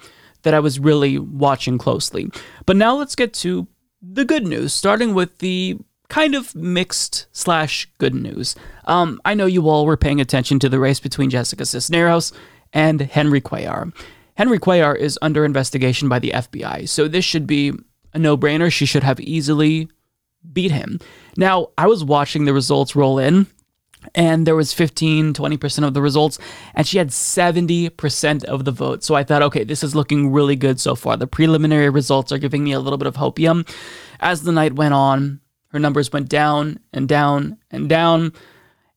that 0.43 0.53
I 0.53 0.59
was 0.59 0.79
really 0.79 1.17
watching 1.17 1.77
closely. 1.77 2.29
But 2.65 2.77
now 2.77 2.95
let's 2.95 3.15
get 3.15 3.33
to 3.35 3.67
the 4.01 4.23
good 4.23 4.45
news, 4.45 4.71
starting 4.71 5.13
with 5.13 5.39
the 5.39 5.77
kind 6.15 6.33
of 6.33 6.55
mixed 6.55 7.25
slash 7.33 7.89
good 7.97 8.15
news. 8.15 8.55
Um, 8.85 9.19
I 9.25 9.33
know 9.33 9.47
you 9.47 9.67
all 9.67 9.85
were 9.85 9.97
paying 9.97 10.21
attention 10.21 10.59
to 10.59 10.69
the 10.69 10.79
race 10.79 11.01
between 11.01 11.29
Jessica 11.29 11.65
Cisneros 11.65 12.31
and 12.71 13.01
Henry 13.01 13.41
Cuellar. 13.41 13.93
Henry 14.35 14.57
Cuellar 14.57 14.95
is 14.95 15.19
under 15.21 15.43
investigation 15.43 16.07
by 16.07 16.19
the 16.19 16.31
FBI, 16.33 16.87
so 16.87 17.09
this 17.09 17.25
should 17.25 17.45
be 17.45 17.73
a 18.13 18.17
no 18.17 18.37
brainer. 18.37 18.71
She 18.71 18.85
should 18.85 19.03
have 19.03 19.19
easily 19.19 19.89
beat 20.53 20.71
him. 20.71 21.01
Now, 21.35 21.71
I 21.77 21.85
was 21.87 22.01
watching 22.01 22.45
the 22.45 22.53
results 22.53 22.95
roll 22.95 23.19
in, 23.19 23.47
and 24.13 24.47
there 24.47 24.55
was 24.55 24.71
15 24.71 25.33
20% 25.33 25.85
of 25.85 25.93
the 25.93 26.01
results 26.01 26.39
and 26.75 26.87
she 26.87 26.97
had 26.97 27.09
70% 27.09 28.43
of 28.43 28.63
the 28.63 28.71
vote 28.71 29.03
so 29.03 29.15
i 29.15 29.23
thought 29.23 29.41
okay 29.41 29.63
this 29.63 29.83
is 29.83 29.95
looking 29.95 30.31
really 30.31 30.55
good 30.55 30.79
so 30.79 30.93
far 30.93 31.17
the 31.17 31.25
preliminary 31.25 31.89
results 31.89 32.31
are 32.31 32.37
giving 32.37 32.63
me 32.63 32.71
a 32.71 32.79
little 32.79 32.99
bit 32.99 33.07
of 33.07 33.15
hopium 33.15 33.67
as 34.19 34.43
the 34.43 34.51
night 34.51 34.75
went 34.75 34.93
on 34.93 35.41
her 35.75 35.79
numbers 35.79 36.13
went 36.13 36.29
down 36.29 36.79
and 36.93 37.05
down 37.05 37.57
and 37.69 37.89
down. 37.89 38.31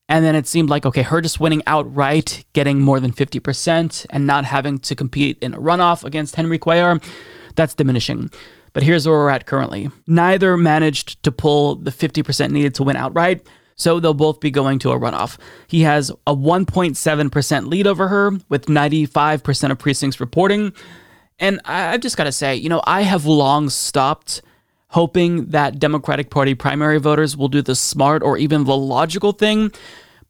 And 0.07 0.23
then 0.23 0.33
it 0.33 0.47
seemed 0.47 0.69
like, 0.69 0.85
okay, 0.85 1.01
her 1.01 1.19
just 1.19 1.41
winning 1.41 1.61
outright, 1.67 2.45
getting 2.53 2.79
more 2.79 3.01
than 3.01 3.11
50%, 3.11 4.05
and 4.09 4.25
not 4.25 4.45
having 4.45 4.79
to 4.79 4.95
compete 4.95 5.37
in 5.39 5.53
a 5.53 5.59
runoff 5.59 6.05
against 6.05 6.37
Henry 6.37 6.57
Cuellar, 6.57 7.03
that's 7.55 7.75
diminishing. 7.75 8.31
But 8.71 8.83
here's 8.83 9.05
where 9.05 9.17
we're 9.17 9.29
at 9.29 9.45
currently. 9.45 9.89
Neither 10.07 10.55
managed 10.55 11.21
to 11.23 11.33
pull 11.33 11.75
the 11.75 11.91
50% 11.91 12.51
needed 12.51 12.75
to 12.75 12.83
win 12.83 12.95
outright, 12.95 13.45
so 13.75 13.99
they'll 13.99 14.13
both 14.13 14.39
be 14.39 14.51
going 14.51 14.79
to 14.79 14.91
a 14.91 14.97
runoff. 14.97 15.37
He 15.67 15.81
has 15.81 16.11
a 16.25 16.33
1.7% 16.33 17.67
lead 17.67 17.87
over 17.87 18.07
her, 18.07 18.31
with 18.47 18.67
95% 18.67 19.71
of 19.71 19.79
precincts 19.79 20.21
reporting. 20.21 20.71
And 21.39 21.59
I've 21.65 21.99
just 21.99 22.15
got 22.15 22.23
to 22.23 22.31
say, 22.31 22.55
you 22.55 22.69
know, 22.69 22.81
I 22.85 23.01
have 23.01 23.25
long 23.25 23.69
stopped 23.69 24.41
hoping 24.89 25.45
that 25.47 25.79
Democratic 25.79 26.29
Party 26.29 26.55
primary 26.55 26.99
voters 26.99 27.37
will 27.37 27.47
do 27.47 27.61
the 27.61 27.75
smart 27.75 28.23
or 28.23 28.37
even 28.37 28.65
the 28.65 28.75
logical 28.75 29.31
thing. 29.31 29.71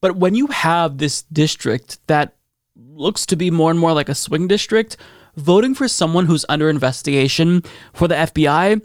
But 0.01 0.18
when 0.18 0.36
you 0.36 0.47
have 0.47 0.97
this 0.97 1.24
district 1.24 1.99
that 2.07 2.36
looks 2.76 3.26
to 3.28 3.36
be 3.36 3.51
more 3.51 3.72
and 3.72 3.80
more 3.80 3.93
like 3.93 4.10
a 4.10 4.16
swing 4.16 4.47
district, 4.47 4.97
voting 5.36 5.76
for 5.76 5.88
someone 5.88 6.26
who's 6.26 6.45
under 6.49 6.70
investigation 6.70 7.64
for 7.93 8.07
the 8.07 8.16
FBI 8.16 8.82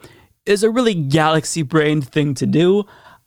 is 0.47 0.63
a 0.63 0.71
really 0.71 0.95
galaxy 0.95 1.63
brained 1.63 2.09
thing 2.09 2.35
to 2.35 2.47
do. 2.47 2.85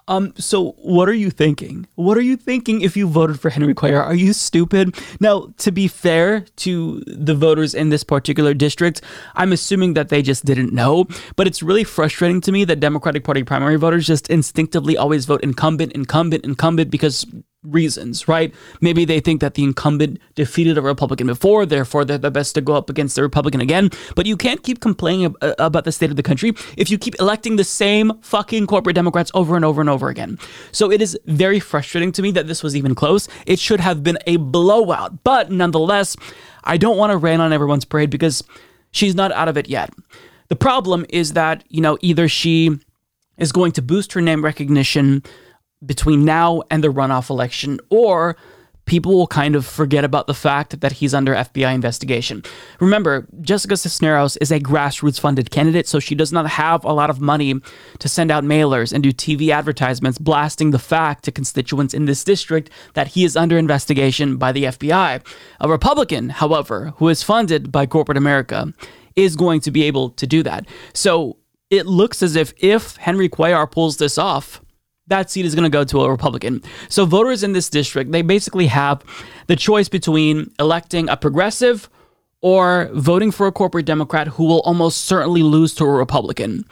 Um, 0.08 0.34
so 0.38 0.72
what 0.78 1.10
are 1.10 1.14
you 1.14 1.30
thinking? 1.30 1.88
What 1.95 2.18
are 2.18 2.22
you 2.22 2.38
thinking 2.38 2.82
if 2.82 2.95
you 2.95 3.08
voted 3.08 3.39
for 3.39 3.49
Henry 3.49 3.74
Cuellar? 3.74 4.03
Are 4.03 4.16
you 4.16 4.34
stupid? 4.34 4.95
Now, 5.20 5.53
to 5.58 5.72
be 5.72 5.88
fair 5.88 6.41
to 6.58 7.03
the 7.05 7.36
voters 7.36 7.74
in 7.74 7.89
this 7.89 8.03
particular 8.03 8.53
district, 8.53 9.01
I'm 9.36 9.51
assuming 9.51 9.95
that 9.95 10.10
they 10.10 10.22
just 10.22 10.45
didn't 10.45 10.74
know, 10.74 11.08
but 11.36 11.47
it's 11.47 11.62
really 11.62 11.84
frustrating 11.84 12.41
to 12.41 12.51
me 12.51 12.64
that 12.66 12.80
Democratic 12.80 13.24
Party 13.24 13.43
primary 13.43 13.76
voters 13.76 14.08
just 14.08 14.30
instinctively 14.30 14.95
always 14.95 15.26
vote 15.26 15.43
incumbent, 15.43 15.91
incumbent, 15.93 16.45
incumbent 16.45 16.89
because 16.89 17.26
reasons, 17.64 18.28
right? 18.28 18.53
Maybe 18.82 19.05
they 19.05 19.20
think 19.20 19.41
that 19.41 19.55
the 19.55 19.64
incumbent 19.64 20.20
defeated 20.36 20.78
a 20.78 20.82
Republican 20.82 21.28
before, 21.28 21.66
therefore 21.66 22.05
they're 22.05 22.18
the 22.18 22.32
best 22.32 22.55
to 22.55 22.62
go 22.62 22.74
up 22.74 22.89
against 22.89 23.16
the 23.16 23.22
Republican 23.22 23.62
again. 23.62 23.89
But 24.16 24.26
you 24.26 24.38
can't 24.38 24.64
keep 24.64 24.80
complaining 24.80 25.36
uh, 25.41 25.53
about 25.58 25.84
the 25.84 25.91
state 25.91 26.10
of 26.10 26.16
the 26.16 26.24
country 26.24 26.53
if 26.78 26.89
you 26.89 26.97
keep 26.97 27.16
electing 27.20 27.55
the 27.55 27.64
same 27.64 28.14
fucking 28.22 28.68
corporate 28.68 28.95
Democrats 28.95 29.32
over 29.34 29.55
and 29.55 29.66
over 29.66 29.82
and 29.82 29.89
over 29.89 30.10
again. 30.10 30.38
So 30.72 30.91
it 30.91 31.01
is 31.01 31.18
very 31.26 31.60
frustrating 31.60 32.12
to 32.14 32.22
me 32.22 32.32
that 32.32 32.47
this 32.47 32.64
was 32.64 32.76
even 32.76 32.95
close. 32.95 33.28
It 33.45 33.60
should 33.60 33.80
have 33.80 34.03
been 34.03 34.18
a 34.28 34.38
blowout. 34.38 35.24
But 35.24 35.51
nonetheless, 35.51 36.16
I 36.64 36.78
don't 36.78 36.97
want 36.97 37.12
to 37.12 37.18
rain 37.18 37.39
on 37.39 37.53
everyone's 37.53 37.86
parade 37.86 38.10
because 38.10 38.43
she's 38.91 39.16
not 39.16 39.32
out 39.32 39.47
of 39.47 39.58
it 39.58 39.68
yet. 39.68 39.91
The 40.49 40.55
problem 40.55 41.05
is 41.10 41.34
that, 41.34 41.64
you 41.70 41.82
know, 41.82 41.97
either 42.01 42.28
she 42.28 42.78
is 43.38 43.51
going 43.51 43.72
to 43.74 43.82
boost 43.82 44.14
her 44.14 44.22
name 44.22 44.43
recognition 44.43 45.24
between 45.86 46.25
now 46.25 46.61
and 46.71 46.84
the 46.84 46.88
runoff 46.88 47.30
election, 47.30 47.80
or 47.89 48.36
people 48.88 49.13
will 49.13 49.28
kind 49.28 49.55
of 49.55 49.65
forget 49.65 50.03
about 50.03 50.25
the 50.28 50.34
fact 50.34 50.80
that 50.80 50.93
he's 50.93 51.13
under 51.13 51.36
FBI 51.36 51.75
investigation. 51.75 52.41
Remember, 52.80 53.28
Jessica 53.41 53.78
Cisneros 53.78 54.38
is 54.38 54.49
a 54.49 54.59
grassroots 54.59 55.19
funded 55.19 55.51
candidate, 55.51 55.88
so 55.88 55.99
she 55.99 56.15
does 56.15 56.32
not 56.32 56.49
have 56.49 56.84
a 56.84 56.93
lot 56.93 57.09
of 57.09 57.21
money 57.21 57.55
to 57.99 58.09
send 58.09 58.32
out 58.32 58.43
mailers 58.43 58.91
and 58.93 59.03
do 59.03 59.11
TV 59.11 59.49
advertisements 59.49 60.17
blasting 60.17 60.71
the 60.71 60.80
fact 60.80 61.25
to 61.25 61.32
constituents 61.32 61.93
in 61.93 62.05
this 62.05 62.23
district 62.23 62.71
that 62.93 63.09
he 63.09 63.23
is 63.23 63.38
under 63.38 63.57
investigation 63.57 64.38
by 64.38 64.51
the 64.51 64.63
FBI. 64.63 65.21
A 65.59 65.69
Republican, 65.69 66.30
however, 66.30 66.93
who 66.95 67.09
is 67.09 67.21
funded 67.21 67.71
by 67.71 67.86
corporate 67.86 68.17
America, 68.17 68.73
is 69.15 69.36
going 69.36 69.59
to 69.61 69.71
be 69.71 69.84
able 69.84 70.11
to 70.11 70.25
do 70.25 70.43
that. 70.43 70.65
So 70.93 71.38
it 71.69 71.86
looks 71.86 72.23
as 72.23 72.38
if 72.38 72.53
if 72.57 72.95
Henry 72.95 73.28
Cuellar 73.28 73.69
pulls 73.69 73.97
this 73.97 74.17
off, 74.17 74.61
that 75.08 75.32
seat 75.32 75.45
is 75.45 75.55
going 75.55 75.64
to 75.64 75.70
go 75.70 75.84
to 75.84 76.01
a 76.01 76.10
Republican. 76.10 76.62
So 76.89 77.05
voters 77.05 77.43
in 77.43 77.53
this 77.53 77.70
district, 77.70 78.12
they 78.12 78.22
basically 78.22 78.68
have 78.68 79.03
the 79.47 79.55
choice 79.55 79.89
between 79.89 80.51
electing 80.60 81.10
a 81.10 81.18
progressive 81.18 81.89
or 82.41 82.89
voting 82.93 83.32
for 83.32 83.47
a 83.47 83.51
corporate 83.51 83.86
Democrat 83.86 84.28
who 84.28 84.45
will 84.45 84.62
almost 84.62 85.05
certainly 85.05 85.43
lose 85.43 85.74
to 85.76 85.86
a 85.86 85.91
Republican. 85.91 86.66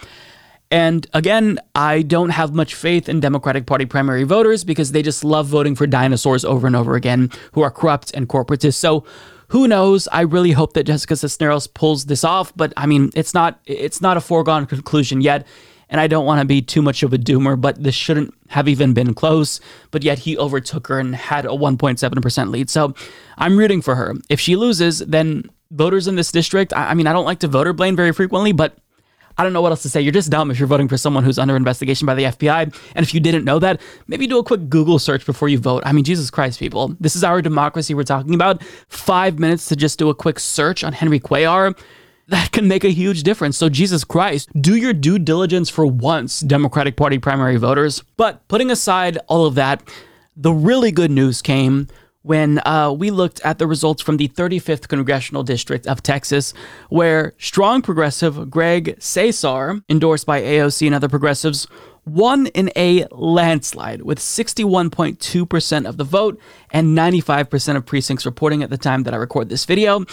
And 0.72 1.08
again, 1.14 1.60
I 1.76 2.02
don't 2.02 2.30
have 2.30 2.54
much 2.54 2.76
faith 2.76 3.08
in 3.08 3.20
Democratic 3.20 3.66
Party 3.66 3.86
primary 3.86 4.24
voters 4.24 4.64
because 4.64 4.92
they 4.92 5.02
just 5.02 5.24
love 5.24 5.48
voting 5.48 5.76
for 5.76 5.88
dinosaurs 5.88 6.44
over 6.44 6.68
and 6.68 6.76
over 6.76 6.96
again 6.96 7.30
who 7.54 7.62
are 7.62 7.72
corrupt 7.72 8.14
and 8.14 8.28
corporatist. 8.28 8.76
So 8.76 9.06
who 9.50 9.68
knows? 9.68 10.08
I 10.12 10.22
really 10.22 10.52
hope 10.52 10.74
that 10.74 10.86
Jessica 10.86 11.16
Cisneros 11.16 11.68
pulls 11.68 12.06
this 12.06 12.24
off, 12.24 12.52
but 12.56 12.74
I 12.78 12.88
mean, 12.88 13.12
it's 13.16 13.34
not 13.34 13.60
it's 13.66 14.02
not 14.02 14.18
a 14.18 14.22
foregone 14.22 14.66
conclusion 14.66 15.22
yet 15.22 15.46
and 15.90 16.02
I 16.02 16.08
don't 16.08 16.26
want 16.26 16.40
to 16.40 16.46
be 16.46 16.62
too 16.62 16.82
much 16.82 17.04
of 17.04 17.14
a 17.14 17.18
doomer, 17.18 17.60
but 17.60 17.82
this 17.82 17.96
shouldn't 17.96 18.34
have 18.50 18.68
even 18.68 18.94
been 18.94 19.14
close. 19.14 19.60
But 19.92 20.04
yet 20.04 20.20
he 20.20 20.38
overtook 20.38 20.88
her 20.88 21.00
and 21.00 21.16
had 21.16 21.46
a 21.46 21.50
1.7% 21.50 22.50
lead. 22.50 22.70
So 22.70 22.94
I'm 23.38 23.58
rooting 23.58 23.82
for 23.82 23.96
her. 23.96 24.16
If 24.30 24.40
she 24.40 24.56
loses, 24.56 25.00
then 25.00 25.50
voters 25.72 26.08
in 26.08 26.16
this 26.16 26.32
district, 26.32 26.74
I, 26.74 26.92
I 26.92 26.94
mean, 26.94 27.08
I 27.08 27.14
don't 27.14 27.26
like 27.26 27.40
to 27.40 27.48
voter 27.48 27.74
blame 27.74 27.96
very 27.96 28.12
frequently, 28.12 28.52
but 28.52 28.78
I 29.38 29.44
don't 29.44 29.52
know 29.52 29.62
what 29.62 29.72
else 29.72 29.82
to 29.84 29.90
say. 29.90 30.00
You're 30.00 30.14
just 30.14 30.32
dumb 30.32 30.50
if 30.50 30.60
you're 30.60 30.68
voting 30.68 30.88
for 30.88 30.98
someone 30.98 31.24
who's 31.24 31.38
under 31.38 31.58
investigation 31.58 32.06
by 32.06 32.16
the 32.16 32.24
FBI. 32.24 32.74
And 32.96 33.06
if 33.06 33.14
you 33.14 33.20
didn't 33.20 33.44
know 33.44 33.60
that, 33.60 33.82
maybe 34.08 34.28
do 34.28 34.40
a 34.40 34.44
quick 34.44 34.70
Google 34.70 34.98
search 34.98 35.26
before 35.26 35.50
you 35.50 35.58
vote. 35.58 35.84
I 35.86 35.92
mean, 35.92 36.06
Jesus 36.06 36.30
Christ, 36.30 36.58
people. 36.58 36.96
This 37.02 37.16
is 37.18 37.24
our 37.24 37.42
democracy 37.42 37.94
we're 37.94 38.04
talking 38.04 38.34
about. 38.34 38.64
Five 38.88 39.38
minutes 39.38 39.68
to 39.68 39.76
just 39.76 40.00
do 40.00 40.10
a 40.10 40.16
quick 40.16 40.40
search 40.40 40.84
on 40.84 40.94
Henry 40.94 41.20
Cuellar 41.20 41.78
that 42.28 42.52
can 42.52 42.68
make 42.68 42.84
a 42.84 42.90
huge 42.90 43.24
difference. 43.24 43.58
So, 43.58 43.70
Jesus 43.70 44.04
Christ, 44.04 44.50
do 44.60 44.76
your 44.76 44.94
due 44.94 45.20
diligence 45.20 45.70
for 45.70 45.86
once, 45.86 46.40
Democratic 46.40 46.96
Party 46.96 47.20
primary 47.20 47.58
voters. 47.58 48.04
But 48.18 48.48
putting 48.48 48.72
aside 48.72 49.18
all 49.28 49.46
of 49.46 49.56
that, 49.56 49.84
the 50.36 50.54
really 50.54 50.92
good 50.92 51.12
news 51.12 51.42
came 51.42 51.88
when 52.24 52.60
uh, 52.66 52.92
we 52.92 53.12
looked 53.12 53.40
at 53.42 53.60
the 53.60 53.68
results 53.68 54.02
from 54.02 54.18
the 54.18 54.28
35th 54.28 54.88
Congressional 54.88 55.44
District 55.44 55.86
of 55.86 56.02
Texas, 56.02 56.56
where 56.90 57.34
strong 57.38 57.84
progressive 57.84 58.50
Greg 58.50 58.98
Casar, 59.00 59.84
endorsed 59.90 60.26
by 60.26 60.42
AOC 60.42 60.88
and 60.88 60.96
other 60.96 61.08
progressives, 61.08 61.68
won 62.06 62.47
in 62.47 62.72
a 62.76 63.06
landslide 63.12 64.03
with 64.03 64.20
61.2% 64.20 65.86
of 65.86 65.97
the 65.97 66.03
vote 66.03 66.39
and 66.72 66.97
95% 66.97 67.76
of 67.76 67.86
precincts 67.86 68.26
reporting 68.26 68.62
at 68.64 68.70
the 68.70 68.78
time 68.78 69.03
that 69.03 69.14
I 69.14 69.18
record 69.18 69.49
this 69.49 69.66
video. 69.66 70.06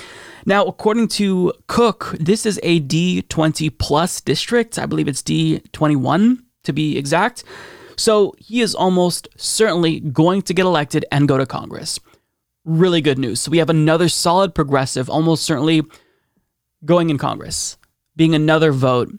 Now, 0.47 0.65
according 0.65 1.09
to 1.09 1.53
Cook, 1.67 2.17
this 2.19 2.47
is 2.47 2.59
a 2.63 2.81
D20 2.81 3.77
plus 3.79 4.21
district. 4.21 4.79
I 4.79 4.87
believe 4.87 5.09
it's 5.09 5.23
D21 5.23 6.39
to 6.65 6.73
be 6.73 6.97
exact. 6.97 7.45
So 7.97 8.35
he 8.39 8.61
is 8.61 8.75
almost 8.75 9.29
certainly 9.37 10.01
going 10.01 10.43
to 10.43 10.55
get 10.55 10.65
elected 10.65 11.05
and 11.13 11.29
go 11.29 11.37
to 11.37 11.47
Congress. 11.47 12.01
Really 12.65 13.01
good 13.01 13.19
news. 13.19 13.43
So 13.43 13.51
we 13.51 13.59
have 13.59 13.71
another 13.71 14.09
solid 14.09 14.55
progressive, 14.55 15.11
almost 15.11 15.45
certainly 15.45 15.83
going 16.85 17.11
in 17.11 17.19
Congress, 17.19 17.77
being 18.17 18.35
another 18.35 18.73
vote 18.73 19.13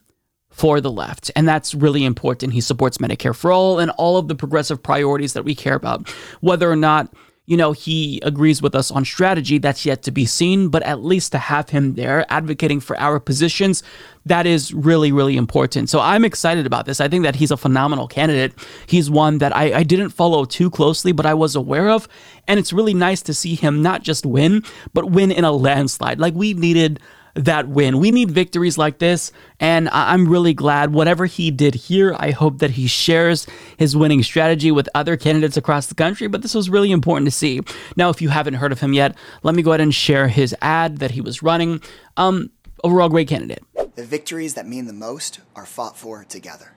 for 0.53 0.79
the 0.79 0.91
left. 0.91 1.31
And 1.35 1.47
that's 1.47 1.73
really 1.73 2.05
important. 2.05 2.53
He 2.53 2.61
supports 2.61 2.99
Medicare 2.99 3.35
for 3.35 3.51
all 3.51 3.79
and 3.79 3.91
all 3.91 4.17
of 4.17 4.27
the 4.27 4.35
progressive 4.35 4.81
priorities 4.81 5.33
that 5.33 5.43
we 5.43 5.55
care 5.55 5.75
about. 5.75 6.07
Whether 6.41 6.71
or 6.71 6.75
not, 6.75 7.11
you 7.47 7.57
know, 7.57 7.71
he 7.73 8.21
agrees 8.23 8.61
with 8.61 8.75
us 8.75 8.91
on 8.91 9.03
strategy, 9.03 9.57
that's 9.57 9.85
yet 9.85 10.03
to 10.03 10.11
be 10.11 10.25
seen, 10.25 10.69
but 10.69 10.83
at 10.83 11.03
least 11.03 11.31
to 11.31 11.39
have 11.39 11.69
him 11.69 11.95
there 11.95 12.25
advocating 12.31 12.79
for 12.79 12.97
our 12.97 13.19
positions, 13.19 13.83
that 14.25 14.45
is 14.45 14.73
really, 14.73 15.11
really 15.11 15.35
important. 15.35 15.89
So 15.89 15.99
I'm 15.99 16.23
excited 16.23 16.65
about 16.67 16.85
this. 16.85 17.01
I 17.01 17.09
think 17.09 17.23
that 17.23 17.35
he's 17.35 17.51
a 17.51 17.57
phenomenal 17.57 18.07
candidate. 18.07 18.53
He's 18.85 19.09
one 19.09 19.39
that 19.39 19.53
I, 19.53 19.79
I 19.79 19.83
didn't 19.83 20.11
follow 20.11 20.45
too 20.45 20.69
closely, 20.69 21.11
but 21.11 21.25
I 21.25 21.33
was 21.33 21.55
aware 21.55 21.89
of. 21.89 22.07
And 22.47 22.59
it's 22.59 22.71
really 22.71 22.93
nice 22.93 23.23
to 23.23 23.33
see 23.33 23.55
him 23.55 23.81
not 23.81 24.03
just 24.03 24.25
win, 24.25 24.63
but 24.93 25.11
win 25.11 25.31
in 25.31 25.43
a 25.43 25.51
landslide. 25.51 26.19
Like 26.19 26.35
we 26.35 26.53
needed 26.53 26.99
that 27.35 27.67
win. 27.67 27.99
We 27.99 28.11
need 28.11 28.31
victories 28.31 28.77
like 28.77 28.99
this, 28.99 29.31
and 29.59 29.89
I'm 29.89 30.27
really 30.27 30.53
glad 30.53 30.93
whatever 30.93 31.25
he 31.25 31.49
did 31.51 31.75
here, 31.75 32.15
I 32.19 32.31
hope 32.31 32.59
that 32.59 32.71
he 32.71 32.87
shares 32.87 33.47
his 33.77 33.97
winning 33.97 34.21
strategy 34.23 34.71
with 34.71 34.87
other 34.93 35.17
candidates 35.17 35.57
across 35.57 35.87
the 35.87 35.95
country, 35.95 36.27
but 36.27 36.41
this 36.41 36.53
was 36.53 36.69
really 36.69 36.91
important 36.91 37.27
to 37.27 37.31
see. 37.31 37.61
Now, 37.95 38.09
if 38.09 38.21
you 38.21 38.29
haven't 38.29 38.55
heard 38.55 38.71
of 38.71 38.79
him 38.79 38.93
yet, 38.93 39.15
let 39.41 39.55
me 39.55 39.63
go 39.63 39.71
ahead 39.71 39.81
and 39.81 39.93
share 39.93 40.27
his 40.27 40.55
ad 40.61 40.99
that 40.99 41.11
he 41.11 41.21
was 41.21 41.41
running. 41.41 41.81
Um, 42.17 42.51
overall, 42.83 43.09
great 43.09 43.27
candidate. 43.27 43.63
The 43.95 44.05
victories 44.05 44.53
that 44.53 44.67
mean 44.67 44.85
the 44.85 44.93
most 44.93 45.39
are 45.55 45.65
fought 45.65 45.97
for 45.97 46.23
together. 46.23 46.73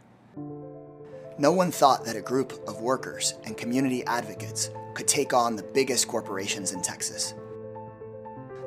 No 1.38 1.52
one 1.52 1.70
thought 1.70 2.06
that 2.06 2.16
a 2.16 2.22
group 2.22 2.52
of 2.66 2.80
workers 2.80 3.34
and 3.44 3.58
community 3.58 4.02
advocates 4.04 4.70
could 4.94 5.06
take 5.06 5.34
on 5.34 5.56
the 5.56 5.62
biggest 5.62 6.08
corporations 6.08 6.72
in 6.72 6.80
Texas 6.80 7.34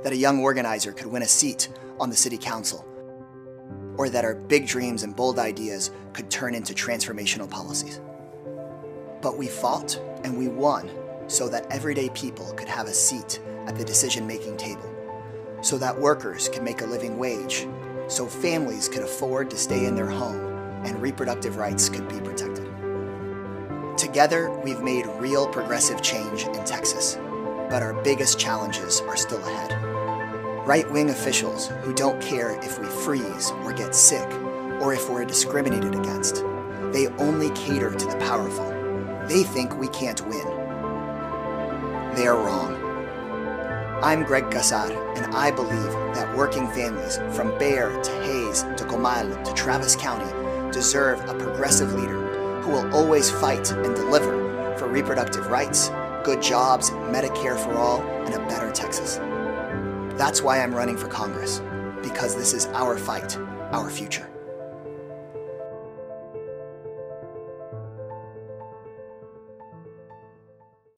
that 0.04 0.14
a 0.14 0.18
young 0.18 0.40
organizer 0.40 0.92
could 0.92 1.08
win 1.08 1.24
a 1.24 1.28
seat 1.28 1.70
on 2.00 2.10
the 2.10 2.16
city 2.16 2.38
council, 2.38 2.86
or 3.98 4.10
that 4.10 4.24
our 4.24 4.36
big 4.36 4.66
dreams 4.66 5.04
and 5.04 5.16
bold 5.16 5.40
ideas 5.40 5.92
could 6.14 6.30
turn 6.30 6.56
into 6.56 6.74
transformational 6.74 7.50
policies. 7.50 8.00
But 9.22 9.38
we 9.38 9.48
fought 9.48 10.00
and 10.24 10.38
we 10.38 10.48
won 10.48 10.90
so 11.28 11.50
that 11.50 11.70
everyday 11.70 12.10
people 12.10 12.54
could 12.54 12.70
have 12.70 12.88
a 12.88 12.94
seat 12.94 13.42
at 13.68 13.76
the 13.76 13.86
decision 13.86 14.26
making 14.26 14.58
table, 14.58 14.90
so 15.62 15.78
that 15.78 16.00
workers 16.00 16.50
could 16.50 16.64
make 16.64 16.82
a 16.82 16.86
living 16.86 17.18
wage, 17.18 17.68
so 18.08 18.26
families 18.26 18.88
could 18.88 19.04
afford 19.04 19.50
to 19.50 19.58
stay 19.58 19.86
in 19.86 19.96
their 19.96 20.10
home 20.10 20.40
and 20.86 21.02
reproductive 21.02 21.58
rights 21.58 21.90
could 21.90 22.08
be 22.08 22.20
protected. 22.22 22.66
Together, 23.98 24.50
we've 24.64 24.82
made 24.82 25.06
real 25.18 25.46
progressive 25.46 26.02
change 26.02 26.44
in 26.44 26.64
Texas, 26.64 27.18
but 27.70 27.84
our 27.84 27.94
biggest 28.04 28.40
challenges 28.40 29.02
are 29.02 29.18
still 29.18 29.44
ahead 29.46 29.90
right 30.70 30.92
wing 30.92 31.10
officials 31.10 31.70
who 31.82 31.92
don't 31.96 32.22
care 32.22 32.52
if 32.64 32.78
we 32.78 32.86
freeze 32.86 33.50
or 33.64 33.74
get 33.74 33.96
sick 33.96 34.30
or 34.80 34.94
if 34.94 35.10
we're 35.10 35.26
discriminated 35.26 35.96
against. 35.96 36.44
They 36.92 37.08
only 37.18 37.50
cater 37.56 37.90
to 37.90 38.06
the 38.06 38.18
powerful. 38.18 38.70
They 39.28 39.42
think 39.42 39.76
we 39.80 39.88
can't 39.88 40.22
win. 40.28 40.46
They're 42.16 42.36
wrong. 42.36 42.76
I'm 44.04 44.24
Greg 44.24 44.52
Casar, 44.52 44.92
and 45.18 45.34
I 45.34 45.50
believe 45.50 45.92
that 46.14 46.38
working 46.38 46.68
families 46.68 47.18
from 47.36 47.58
Bexar 47.58 48.04
to 48.04 48.12
Hays 48.22 48.62
to 48.62 48.86
Comal 48.86 49.44
to 49.44 49.54
Travis 49.56 49.96
County 49.96 50.32
deserve 50.72 51.20
a 51.28 51.34
progressive 51.34 51.94
leader 51.94 52.62
who 52.62 52.70
will 52.70 52.96
always 52.96 53.32
fight 53.32 53.72
and 53.72 53.96
deliver 53.96 54.76
for 54.78 54.88
reproductive 54.88 55.48
rights, 55.48 55.90
good 56.30 56.44
jobs, 56.44 56.92
Medicare 57.10 57.58
for 57.58 57.74
all, 57.74 58.02
and 58.02 58.36
a 58.36 58.40
better 58.48 58.72
Texas. 58.72 59.16
That's 60.16 60.44
why 60.44 60.62
I'm 60.62 60.76
running 60.76 60.96
for 60.96 61.08
Congress, 61.08 61.60
because 62.04 62.36
this 62.36 62.54
is 62.54 62.68
our 62.68 63.00
fight, 63.00 63.36
our 63.72 63.90
future. 63.90 64.30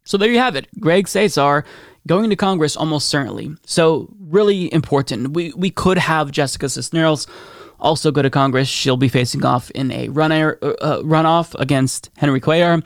So 0.03 0.17
there 0.17 0.29
you 0.29 0.39
have 0.39 0.57
it. 0.57 0.67
Greg 0.82 1.05
Casar 1.05 1.63
going 2.05 2.29
to 2.29 2.36
Congress 2.36 2.75
almost 2.75 3.07
certainly. 3.07 3.55
So 3.65 4.09
really 4.19 4.73
important. 4.73 5.32
We 5.32 5.53
we 5.53 5.69
could 5.69 5.97
have 5.97 6.32
Jessica 6.32 6.67
Cisneros 6.67 7.25
also 7.79 8.11
go 8.11 8.21
to 8.21 8.29
Congress. 8.29 8.67
She'll 8.67 8.97
be 8.97 9.07
facing 9.07 9.45
off 9.45 9.71
in 9.71 9.91
a 9.91 10.09
run 10.09 10.34
uh, 10.34 10.55
uh, 10.61 11.01
runoff 11.03 11.57
against 11.57 12.09
Henry 12.17 12.41
Cuellar. 12.41 12.86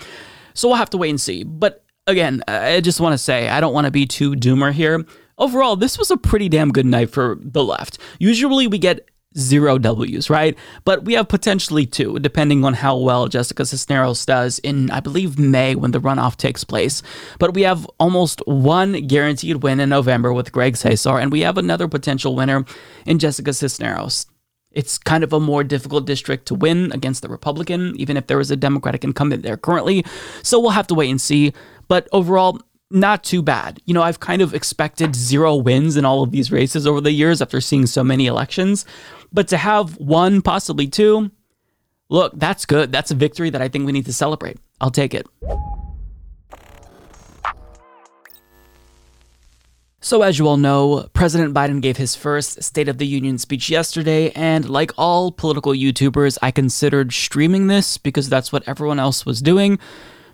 So 0.54 0.68
we'll 0.68 0.78
have 0.78 0.92
to 0.92 0.98
wait 0.98 1.10
and 1.10 1.20
see. 1.20 1.44
But 1.44 1.85
again, 2.08 2.44
I 2.48 2.82
just 2.82 3.00
want 3.00 3.14
to 3.14 3.18
say 3.18 3.50
I 3.50 3.60
don't 3.60 3.74
want 3.74 3.86
to 3.86 3.92
be 3.92 4.06
too 4.06 4.34
doomer 4.34 4.72
here. 4.72 5.06
Overall, 5.38 5.76
this 5.76 5.98
was 5.98 6.12
a 6.12 6.18
pretty 6.18 6.48
damn 6.50 6.72
good 6.72 6.86
night 6.86 7.10
for 7.10 7.38
the 7.42 7.64
left. 7.64 7.98
Usually 8.20 8.68
we 8.68 8.78
get 8.78 9.10
zero 9.38 9.78
W's, 9.78 10.30
right? 10.30 10.58
But 10.86 11.04
we 11.04 11.14
have 11.14 11.28
potentially 11.28 11.86
two, 11.86 12.20
depending 12.20 12.64
on 12.64 12.74
how 12.74 12.96
well 12.96 13.28
Jessica 13.28 13.66
Cisneros 13.66 14.26
does 14.26 14.60
in, 14.60 14.90
I 14.92 15.02
believe, 15.02 15.38
May 15.38 15.76
when 15.76 15.92
the 15.92 16.00
runoff 16.00 16.38
takes 16.38 16.64
place. 16.64 17.04
But 17.38 17.54
we 17.54 17.64
have 17.64 17.86
almost 18.00 18.42
one 18.46 18.94
guaranteed 19.08 19.62
win 19.62 19.82
in 19.82 19.90
November 19.90 20.32
with 20.32 20.54
Greg 20.54 20.76
Casar, 20.76 21.22
and 21.22 21.34
we 21.34 21.42
have 21.42 21.58
another 21.58 21.90
potential 21.90 22.34
winner 22.34 22.64
in 23.06 23.20
Jessica 23.20 23.52
Cisneros. 23.52 24.26
It's 24.72 24.98
kind 24.98 25.24
of 25.24 25.32
a 25.32 25.40
more 25.40 25.64
difficult 25.64 26.06
district 26.06 26.48
to 26.48 26.56
win 26.56 26.92
against 26.92 27.22
the 27.22 27.30
Republican, 27.30 27.94
even 27.98 28.18
if 28.18 28.28
there 28.28 28.42
is 28.42 28.52
a 28.52 28.58
Democratic 28.58 29.06
incumbent 29.06 29.42
there 29.42 29.56
currently. 29.56 30.06
So 30.44 30.60
we'll 30.60 30.72
have 30.72 30.88
to 30.88 30.94
wait 30.94 31.10
and 31.10 31.20
see. 31.20 31.54
But 31.88 32.08
overall, 32.12 32.60
not 32.90 33.24
too 33.24 33.42
bad. 33.42 33.82
You 33.86 33.94
know, 33.94 34.02
I've 34.02 34.20
kind 34.20 34.42
of 34.42 34.54
expected 34.54 35.16
zero 35.16 35.56
wins 35.56 35.98
in 35.98 36.06
all 36.06 36.24
of 36.24 36.32
these 36.32 36.52
races 36.52 36.86
over 36.86 37.02
the 37.02 37.12
years 37.12 37.42
after 37.42 37.60
seeing 37.62 37.86
so 37.86 38.04
many 38.04 38.28
elections. 38.28 38.86
But 39.32 39.48
to 39.50 39.58
have 39.58 39.98
one, 39.98 40.42
possibly 40.42 40.88
two, 40.88 41.32
look, 42.10 42.34
that's 42.36 42.66
good. 42.66 42.92
That's 42.92 43.12
a 43.12 43.16
victory 43.16 43.50
that 43.50 43.62
I 43.62 43.68
think 43.68 43.86
we 43.86 43.92
need 43.92 44.06
to 44.06 44.14
celebrate. 44.14 44.58
I'll 44.80 44.92
take 44.92 45.14
it. 45.14 45.28
So, 50.06 50.22
as 50.22 50.38
you 50.38 50.48
all 50.48 50.58
know, 50.58 51.10
President 51.14 51.52
Biden 51.56 51.82
gave 51.82 51.98
his 51.98 52.16
first 52.16 52.62
State 52.62 52.88
of 52.88 53.00
the 53.00 53.08
Union 53.08 53.40
speech 53.40 53.72
yesterday, 53.72 54.30
and 54.34 54.70
like 54.70 54.92
all 55.00 55.32
political 55.32 55.72
YouTubers, 55.72 56.38
I 56.44 56.52
considered 56.52 57.12
streaming 57.12 57.66
this 57.66 57.98
because 57.98 58.30
that's 58.30 58.52
what 58.52 58.68
everyone 58.68 59.00
else 59.00 59.26
was 59.26 59.42
doing. 59.42 59.80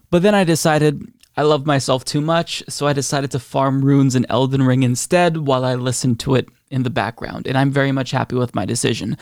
But 0.10 0.24
then 0.24 0.36
I 0.36 0.43
decided 0.43 1.02
I 1.38 1.44
love 1.44 1.66
myself 1.66 2.04
too 2.04 2.20
much, 2.20 2.62
so 2.68 2.88
I 2.88 2.94
decided 2.94 3.32
to 3.32 3.40
farm 3.40 3.86
runes 3.86 4.16
in 4.16 4.26
Elden 4.30 4.64
Ring 4.64 4.84
instead 4.84 5.48
while 5.48 5.64
I 5.64 5.76
listened 5.76 6.20
to 6.22 6.36
it 6.36 6.50
in 6.70 6.84
the 6.84 6.90
background, 6.90 7.48
and 7.48 7.58
I'm 7.58 7.72
very 7.72 7.92
much 7.92 8.12
happy 8.12 8.36
with 8.36 8.54
my 8.54 8.66
decision. 8.66 9.18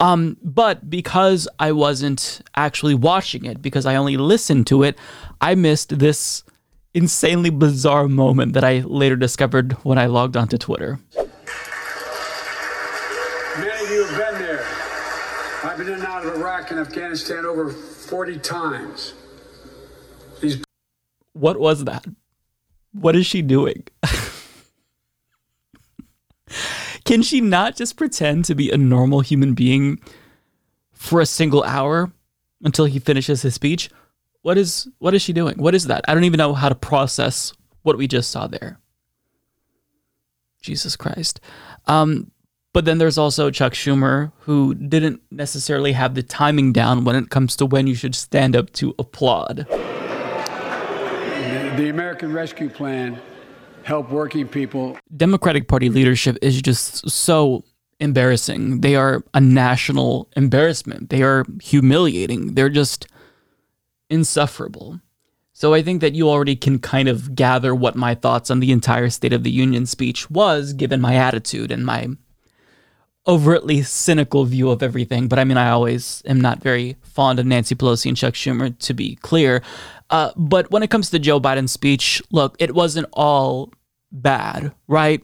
Um, 0.00 0.36
but 0.42 0.88
because 0.88 1.48
I 1.58 1.72
wasn't 1.72 2.40
actually 2.56 2.94
watching 2.94 3.44
it, 3.44 3.60
because 3.60 3.86
I 3.86 3.96
only 3.96 4.16
listened 4.16 4.66
to 4.68 4.82
it, 4.82 4.96
I 5.40 5.54
missed 5.54 5.98
this 5.98 6.44
insanely 6.94 7.50
bizarre 7.50 8.08
moment 8.08 8.54
that 8.54 8.64
I 8.64 8.80
later 8.80 9.16
discovered 9.16 9.72
when 9.84 9.98
I 9.98 10.06
logged 10.06 10.36
onto 10.36 10.58
Twitter. 10.58 10.98
Many 11.14 11.28
of 13.84 13.90
you 13.90 14.04
have 14.04 14.32
been 14.32 14.42
there. 14.42 14.64
I've 15.62 15.76
been 15.76 15.88
in 15.88 15.94
and 15.94 16.04
out 16.04 16.24
of 16.24 16.36
Iraq 16.36 16.70
and 16.70 16.80
Afghanistan 16.80 17.44
over 17.44 17.70
40 17.70 18.38
times. 18.38 19.12
These 20.40 20.62
What 21.32 21.58
was 21.60 21.84
that? 21.84 22.04
What 22.92 23.16
is 23.16 23.26
she 23.26 23.42
doing? 23.42 23.84
Can 27.04 27.22
she 27.22 27.40
not 27.40 27.76
just 27.76 27.96
pretend 27.96 28.44
to 28.46 28.54
be 28.54 28.70
a 28.70 28.76
normal 28.76 29.20
human 29.20 29.54
being 29.54 30.00
for 30.92 31.20
a 31.20 31.26
single 31.26 31.62
hour 31.62 32.12
until 32.62 32.84
he 32.84 32.98
finishes 32.98 33.42
his 33.42 33.54
speech? 33.54 33.90
What 34.42 34.58
is 34.58 34.88
what 34.98 35.14
is 35.14 35.22
she 35.22 35.32
doing? 35.32 35.58
What 35.58 35.74
is 35.74 35.86
that? 35.86 36.04
I 36.08 36.14
don't 36.14 36.24
even 36.24 36.38
know 36.38 36.54
how 36.54 36.68
to 36.68 36.74
process 36.74 37.52
what 37.82 37.96
we 37.96 38.06
just 38.06 38.30
saw 38.30 38.46
there. 38.46 38.78
Jesus 40.62 40.96
Christ. 40.96 41.40
Um, 41.86 42.30
but 42.72 42.84
then 42.84 42.98
there's 42.98 43.18
also 43.18 43.50
Chuck 43.50 43.72
Schumer, 43.72 44.32
who 44.40 44.74
didn't 44.74 45.20
necessarily 45.30 45.92
have 45.92 46.14
the 46.14 46.22
timing 46.22 46.72
down 46.72 47.04
when 47.04 47.16
it 47.16 47.30
comes 47.30 47.56
to 47.56 47.66
when 47.66 47.86
you 47.86 47.94
should 47.94 48.14
stand 48.14 48.54
up 48.54 48.72
to 48.74 48.94
applaud. 48.98 49.66
The 51.76 51.88
American 51.88 52.32
Rescue 52.32 52.68
Plan 52.68 53.20
help 53.84 54.10
working 54.10 54.48
people. 54.48 54.98
Democratic 55.16 55.68
Party 55.68 55.88
leadership 55.88 56.36
is 56.42 56.60
just 56.60 57.08
so 57.08 57.64
embarrassing. 58.00 58.80
They 58.80 58.96
are 58.96 59.22
a 59.34 59.40
national 59.40 60.28
embarrassment. 60.36 61.10
They 61.10 61.22
are 61.22 61.44
humiliating. 61.62 62.54
They're 62.54 62.70
just 62.70 63.06
insufferable. 64.08 65.00
So 65.52 65.72
I 65.72 65.82
think 65.82 66.00
that 66.00 66.14
you 66.14 66.28
already 66.28 66.56
can 66.56 66.80
kind 66.80 67.08
of 67.08 67.34
gather 67.34 67.74
what 67.74 67.94
my 67.94 68.14
thoughts 68.14 68.50
on 68.50 68.60
the 68.60 68.72
entire 68.72 69.08
State 69.08 69.32
of 69.32 69.44
the 69.44 69.50
Union 69.50 69.86
speech 69.86 70.28
was, 70.28 70.72
given 70.72 71.00
my 71.00 71.14
attitude 71.14 71.70
and 71.70 71.86
my 71.86 72.08
overtly 73.26 73.82
cynical 73.82 74.44
view 74.44 74.70
of 74.70 74.82
everything. 74.82 75.28
But 75.28 75.38
I 75.38 75.44
mean, 75.44 75.58
I 75.58 75.70
always 75.70 76.22
am 76.26 76.40
not 76.40 76.62
very 76.62 76.96
fond 77.02 77.38
of 77.38 77.46
Nancy 77.46 77.74
Pelosi 77.76 78.08
and 78.08 78.16
Chuck 78.16 78.34
Schumer, 78.34 78.76
to 78.78 78.94
be 78.94 79.16
clear. 79.16 79.62
Uh, 80.10 80.32
but 80.36 80.70
when 80.70 80.82
it 80.82 80.90
comes 80.90 81.10
to 81.10 81.18
Joe 81.18 81.40
Biden's 81.40 81.72
speech, 81.72 82.20
look, 82.30 82.56
it 82.58 82.74
wasn't 82.74 83.06
all 83.12 83.72
bad, 84.12 84.72
right? 84.88 85.22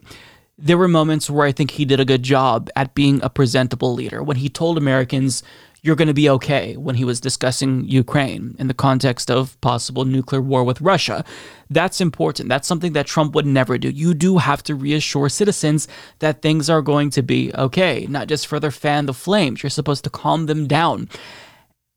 There 0.57 0.79
were 0.79 0.89
moments 0.89 1.29
where 1.29 1.47
I 1.47 1.53
think 1.53 1.73
he 1.73 1.85
did 1.85 2.01
a 2.01 2.05
good 2.05 2.23
job 2.23 2.71
at 2.77 2.95
being 2.95 3.21
a 3.23 3.29
presentable 3.29 3.93
leader. 3.93 4.23
When 4.23 4.39
he 4.39 4.49
told 4.49 4.79
Americans, 4.79 5.43
you're 5.83 5.97
going 5.97 6.09
to 6.09 6.15
be 6.15 6.29
okay 6.29 6.77
when 6.77 6.97
he 6.97 7.05
was 7.05 7.21
discussing 7.21 7.85
Ukraine 7.85 8.57
in 8.59 8.67
the 8.67 8.75
context 8.75 9.31
of 9.31 9.61
possible 9.61 10.05
nuclear 10.05 10.41
war 10.41 10.65
with 10.65 10.81
Russia. 10.81 11.25
That's 11.71 12.01
important. 12.01 12.49
That's 12.49 12.67
something 12.67 12.93
that 12.95 13.07
Trump 13.07 13.35
would 13.35 13.47
never 13.47 13.79
do. 13.79 13.91
You 13.91 14.15
do 14.15 14.39
have 14.39 14.63
to 14.65 14.75
reassure 14.75 15.29
citizens 15.29 15.87
that 16.19 16.43
things 16.43 16.69
are 16.69 16.83
going 16.83 17.11
to 17.11 17.23
be 17.23 17.53
okay, 17.55 18.07
not 18.09 18.27
just 18.27 18.49
further 18.49 18.71
fan 18.71 19.07
the 19.07 19.15
flames. 19.15 19.63
You're 19.63 19.71
supposed 19.71 20.05
to 20.05 20.11
calm 20.11 20.47
them 20.47 20.67
down. 20.67 21.09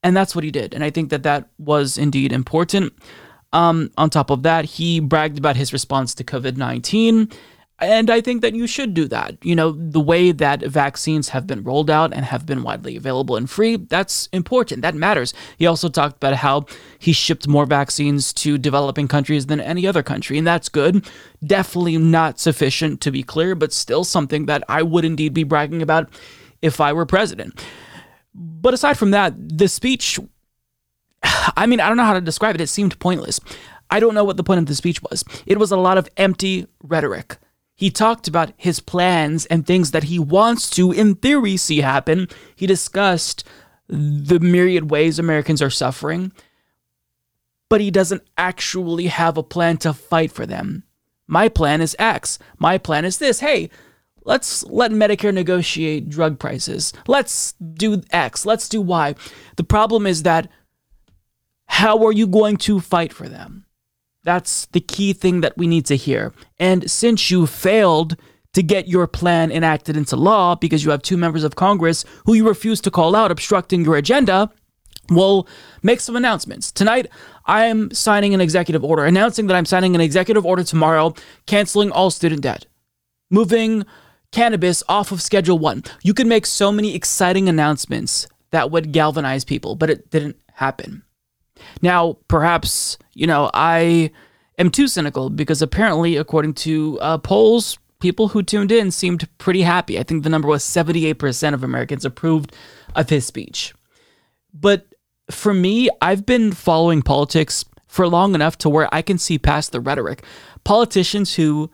And 0.03 0.15
that's 0.15 0.33
what 0.33 0.43
he 0.43 0.51
did. 0.51 0.73
And 0.73 0.83
I 0.83 0.89
think 0.89 1.09
that 1.09 1.23
that 1.23 1.49
was 1.57 1.97
indeed 1.97 2.31
important. 2.31 2.93
Um, 3.51 3.91
on 3.97 4.09
top 4.09 4.29
of 4.29 4.43
that, 4.43 4.65
he 4.65 4.99
bragged 4.99 5.37
about 5.37 5.55
his 5.55 5.73
response 5.73 6.13
to 6.15 6.23
COVID 6.23 6.55
19 6.55 7.29
and 7.81 8.09
I 8.09 8.19
think 8.19 8.41
that 8.41 8.53
you 8.55 8.67
should 8.67 8.93
do 8.93 9.07
that. 9.07 9.37
You 9.43 9.55
know, 9.55 9.71
the 9.71 10.01
way 10.01 10.31
that 10.31 10.61
vaccines 10.61 11.29
have 11.29 11.47
been 11.47 11.63
rolled 11.63 11.89
out 11.89 12.13
and 12.13 12.25
have 12.25 12.45
been 12.45 12.61
widely 12.61 12.97
available 12.97 13.35
and 13.35 13.49
free, 13.49 13.77
that's 13.77 14.27
important. 14.33 14.81
That 14.81 14.95
matters. 14.95 15.33
He 15.57 15.65
also 15.65 15.87
talked 15.87 16.17
about 16.17 16.35
how 16.35 16.65
he 16.97 17.13
shipped 17.13 17.47
more 17.47 17.65
vaccines 17.65 18.33
to 18.33 18.57
developing 18.57 19.07
countries 19.07 19.45
than 19.45 19.61
any 19.61 19.87
other 19.87 20.03
country, 20.03 20.37
and 20.37 20.45
that's 20.45 20.67
good. 20.69 21.07
Definitely 21.45 21.97
not 21.97 22.39
sufficient, 22.39 23.01
to 23.01 23.11
be 23.11 23.23
clear, 23.23 23.55
but 23.55 23.71
still 23.71 24.03
something 24.03 24.45
that 24.47 24.63
I 24.67 24.83
would 24.83 25.05
indeed 25.05 25.33
be 25.33 25.43
bragging 25.43 25.81
about 25.81 26.09
if 26.61 26.81
I 26.81 26.91
were 26.91 27.05
president. 27.05 27.63
But 28.33 28.73
aside 28.73 28.97
from 28.97 29.11
that, 29.11 29.33
the 29.37 29.67
speech, 29.67 30.19
I 31.55 31.65
mean, 31.65 31.79
I 31.79 31.87
don't 31.87 31.97
know 31.97 32.03
how 32.03 32.13
to 32.13 32.21
describe 32.21 32.55
it. 32.55 32.61
It 32.61 32.67
seemed 32.67 32.99
pointless. 32.99 33.39
I 33.89 33.99
don't 33.99 34.13
know 34.13 34.23
what 34.23 34.37
the 34.37 34.43
point 34.43 34.59
of 34.59 34.65
the 34.67 34.75
speech 34.75 35.01
was. 35.01 35.23
It 35.45 35.59
was 35.59 35.71
a 35.71 35.77
lot 35.77 35.97
of 35.97 36.07
empty 36.17 36.67
rhetoric. 36.83 37.37
He 37.75 37.89
talked 37.89 38.27
about 38.27 38.51
his 38.57 38.79
plans 38.79 39.45
and 39.45 39.65
things 39.65 39.91
that 39.91 40.03
he 40.03 40.19
wants 40.19 40.69
to, 40.71 40.91
in 40.91 41.15
theory, 41.15 41.57
see 41.57 41.79
happen. 41.79 42.27
He 42.55 42.67
discussed 42.67 43.45
the 43.87 44.39
myriad 44.39 44.91
ways 44.91 45.17
Americans 45.17 45.61
are 45.61 45.69
suffering, 45.69 46.31
but 47.69 47.81
he 47.81 47.89
doesn't 47.89 48.23
actually 48.37 49.07
have 49.07 49.37
a 49.37 49.43
plan 49.43 49.77
to 49.77 49.93
fight 49.93 50.31
for 50.31 50.45
them. 50.45 50.83
My 51.25 51.47
plan 51.47 51.81
is 51.81 51.95
X. 51.97 52.37
My 52.57 52.77
plan 52.77 53.05
is 53.05 53.17
this. 53.17 53.39
Hey, 53.39 53.69
let's 54.29 54.63
let 54.65 54.91
Medicare 54.91 55.33
negotiate 55.33 56.07
drug 56.07 56.37
prices. 56.37 56.93
Let's 57.07 57.53
do 57.53 58.01
X. 58.11 58.45
Let's 58.45 58.69
do 58.69 58.79
Y. 58.79 59.15
The 59.57 59.63
problem 59.63 60.05
is 60.05 60.23
that 60.23 60.47
how 61.67 62.05
are 62.05 62.11
you 62.13 62.27
going 62.27 62.57
to 62.57 62.79
fight 62.79 63.11
for 63.11 63.27
them? 63.27 63.65
That's 64.23 64.67
the 64.67 64.81
key 64.81 65.13
thing 65.13 65.41
that 65.41 65.57
we 65.57 65.65
need 65.65 65.85
to 65.87 65.97
hear. 65.97 66.33
And 66.59 66.89
since 66.89 67.31
you 67.31 67.47
failed 67.47 68.15
to 68.53 68.61
get 68.61 68.87
your 68.87 69.07
plan 69.07 69.51
enacted 69.51 69.97
into 69.97 70.15
law 70.15 70.55
because 70.55 70.83
you 70.85 70.91
have 70.91 71.01
two 71.01 71.17
members 71.17 71.43
of 71.43 71.55
Congress 71.55 72.05
who 72.25 72.33
you 72.35 72.47
refuse 72.47 72.81
to 72.81 72.91
call 72.91 73.15
out 73.15 73.31
obstructing 73.31 73.83
your 73.83 73.95
agenda, 73.95 74.51
well, 75.09 75.47
make 75.81 76.01
some 76.01 76.15
announcements. 76.15 76.71
Tonight, 76.71 77.07
I 77.45 77.65
am 77.65 77.91
signing 77.91 78.35
an 78.35 78.41
executive 78.41 78.83
order 78.83 79.05
announcing 79.05 79.47
that 79.47 79.55
I'm 79.55 79.65
signing 79.65 79.95
an 79.95 80.01
executive 80.01 80.45
order 80.45 80.63
tomorrow 80.63 81.15
canceling 81.47 81.91
all 81.91 82.11
student 82.11 82.41
debt, 82.41 82.67
moving 83.31 83.85
cannabis 84.31 84.83
off 84.87 85.11
of 85.11 85.21
Schedule 85.21 85.59
1. 85.59 85.83
You 86.03 86.13
could 86.13 86.27
make 86.27 86.45
so 86.45 86.71
many 86.71 86.95
exciting 86.95 87.49
announcements 87.49 88.27
that 88.51 88.71
would 88.71 88.91
galvanize 88.91 89.43
people, 89.43 89.75
but 89.75 89.89
it 89.89 90.09
didn't 90.09 90.37
happen. 90.53 91.03
Now, 91.81 92.17
perhaps, 92.27 92.97
you 93.13 93.27
know, 93.27 93.49
I 93.53 94.11
am 94.57 94.71
too 94.71 94.87
cynical 94.87 95.29
because 95.29 95.61
apparently, 95.61 96.15
according 96.15 96.53
to 96.55 96.99
uh, 97.01 97.17
polls, 97.17 97.77
people 97.99 98.29
who 98.29 98.43
tuned 98.43 98.71
in 98.71 98.91
seemed 98.91 99.27
pretty 99.37 99.61
happy. 99.61 99.99
I 99.99 100.03
think 100.03 100.23
the 100.23 100.29
number 100.29 100.47
was 100.47 100.63
78% 100.63 101.53
of 101.53 101.63
Americans 101.63 102.05
approved 102.05 102.55
of 102.95 103.09
his 103.09 103.25
speech. 103.25 103.73
But 104.53 104.87
for 105.29 105.53
me, 105.53 105.89
I've 106.01 106.25
been 106.25 106.51
following 106.51 107.01
politics 107.01 107.65
for 107.87 108.07
long 108.07 108.35
enough 108.35 108.57
to 108.59 108.69
where 108.69 108.93
I 108.93 109.01
can 109.01 109.17
see 109.17 109.37
past 109.37 109.71
the 109.71 109.79
rhetoric. 109.79 110.23
Politicians 110.63 111.35
who 111.35 111.71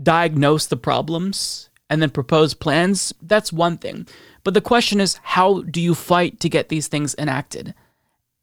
diagnose 0.00 0.66
the 0.66 0.76
problems 0.76 1.70
and 1.90 2.00
then 2.00 2.10
propose 2.10 2.54
plans, 2.54 3.12
that's 3.22 3.52
one 3.52 3.76
thing. 3.76 4.06
But 4.42 4.54
the 4.54 4.60
question 4.60 5.00
is, 5.00 5.18
how 5.22 5.62
do 5.62 5.80
you 5.80 5.94
fight 5.94 6.40
to 6.40 6.48
get 6.48 6.68
these 6.68 6.88
things 6.88 7.14
enacted? 7.18 7.74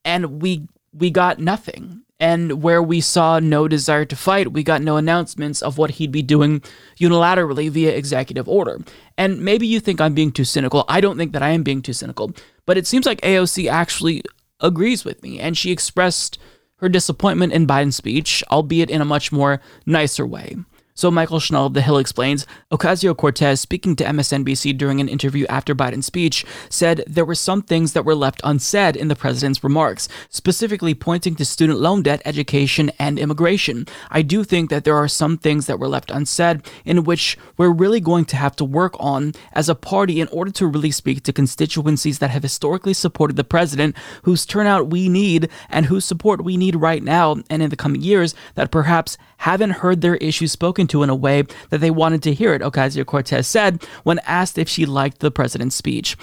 and 0.03 0.41
we 0.41 0.67
we 0.93 1.09
got 1.09 1.39
nothing. 1.39 2.01
And 2.19 2.61
where 2.61 2.83
we 2.83 3.01
saw 3.01 3.39
no 3.39 3.67
desire 3.67 4.05
to 4.05 4.15
fight, 4.15 4.53
we 4.53 4.61
got 4.61 4.83
no 4.83 4.97
announcements 4.97 5.63
of 5.63 5.79
what 5.79 5.91
he'd 5.91 6.11
be 6.11 6.21
doing 6.21 6.61
unilaterally 6.99 7.67
via 7.71 7.95
executive 7.95 8.47
order. 8.47 8.79
And 9.17 9.41
maybe 9.41 9.65
you 9.65 9.79
think 9.79 9.99
I'm 9.99 10.13
being 10.13 10.31
too 10.31 10.43
cynical. 10.43 10.85
I 10.87 11.01
don't 11.01 11.17
think 11.17 11.31
that 11.31 11.41
I 11.41 11.49
am 11.49 11.63
being 11.63 11.81
too 11.81 11.93
cynical, 11.93 12.31
but 12.67 12.77
it 12.77 12.85
seems 12.85 13.07
like 13.07 13.21
AOC 13.21 13.67
actually 13.67 14.21
agrees 14.59 15.03
with 15.03 15.23
me, 15.23 15.39
and 15.39 15.57
she 15.57 15.71
expressed 15.71 16.37
her 16.75 16.89
disappointment 16.89 17.53
in 17.53 17.65
Biden's 17.65 17.95
speech, 17.95 18.43
albeit 18.51 18.91
in 18.91 19.01
a 19.01 19.05
much 19.05 19.31
more 19.31 19.59
nicer 19.87 20.25
way. 20.25 20.57
So 21.01 21.09
Michael 21.09 21.39
Schnell 21.39 21.65
of 21.65 21.73
The 21.73 21.81
Hill 21.81 21.97
explains 21.97 22.45
Ocasio 22.71 23.17
Cortez, 23.17 23.59
speaking 23.59 23.95
to 23.95 24.03
MSNBC 24.03 24.77
during 24.77 25.01
an 25.01 25.09
interview 25.09 25.47
after 25.49 25.73
Biden's 25.73 26.05
speech, 26.05 26.45
said 26.69 27.03
there 27.07 27.25
were 27.25 27.33
some 27.33 27.63
things 27.63 27.93
that 27.93 28.05
were 28.05 28.13
left 28.13 28.39
unsaid 28.43 28.95
in 28.95 29.07
the 29.07 29.15
president's 29.15 29.63
remarks, 29.63 30.07
specifically 30.29 30.93
pointing 30.93 31.33
to 31.37 31.43
student 31.43 31.79
loan 31.79 32.03
debt, 32.03 32.21
education, 32.23 32.91
and 32.99 33.17
immigration. 33.17 33.87
I 34.11 34.21
do 34.21 34.43
think 34.43 34.69
that 34.69 34.83
there 34.83 34.95
are 34.95 35.07
some 35.07 35.39
things 35.39 35.65
that 35.65 35.79
were 35.79 35.87
left 35.87 36.11
unsaid 36.11 36.61
in 36.85 37.03
which 37.03 37.35
we're 37.57 37.71
really 37.71 37.99
going 37.99 38.25
to 38.25 38.35
have 38.35 38.55
to 38.57 38.63
work 38.63 38.93
on 38.99 39.33
as 39.53 39.69
a 39.69 39.73
party 39.73 40.21
in 40.21 40.27
order 40.27 40.51
to 40.51 40.67
really 40.67 40.91
speak 40.91 41.23
to 41.23 41.33
constituencies 41.33 42.19
that 42.19 42.29
have 42.29 42.43
historically 42.43 42.93
supported 42.93 43.37
the 43.37 43.43
president, 43.43 43.95
whose 44.21 44.45
turnout 44.45 44.91
we 44.91 45.09
need 45.09 45.49
and 45.67 45.87
whose 45.87 46.05
support 46.05 46.43
we 46.43 46.57
need 46.57 46.75
right 46.75 47.01
now 47.01 47.37
and 47.49 47.63
in 47.63 47.71
the 47.71 47.75
coming 47.75 48.03
years 48.03 48.35
that 48.53 48.69
perhaps 48.69 49.17
haven't 49.37 49.71
heard 49.71 50.01
their 50.01 50.17
issues 50.17 50.51
spoken 50.51 50.85
to 50.91 51.03
in 51.03 51.09
a 51.09 51.15
way 51.15 51.43
that 51.69 51.79
they 51.79 51.91
wanted 51.91 52.23
to 52.23 52.33
hear 52.33 52.53
it, 52.53 52.61
Ocasio 52.61 53.05
Cortez 53.05 53.47
said 53.47 53.83
when 54.03 54.19
asked 54.19 54.57
if 54.57 54.69
she 54.69 54.85
liked 54.85 55.19
the 55.19 55.31
president's 55.31 55.75
speech. 55.75 56.15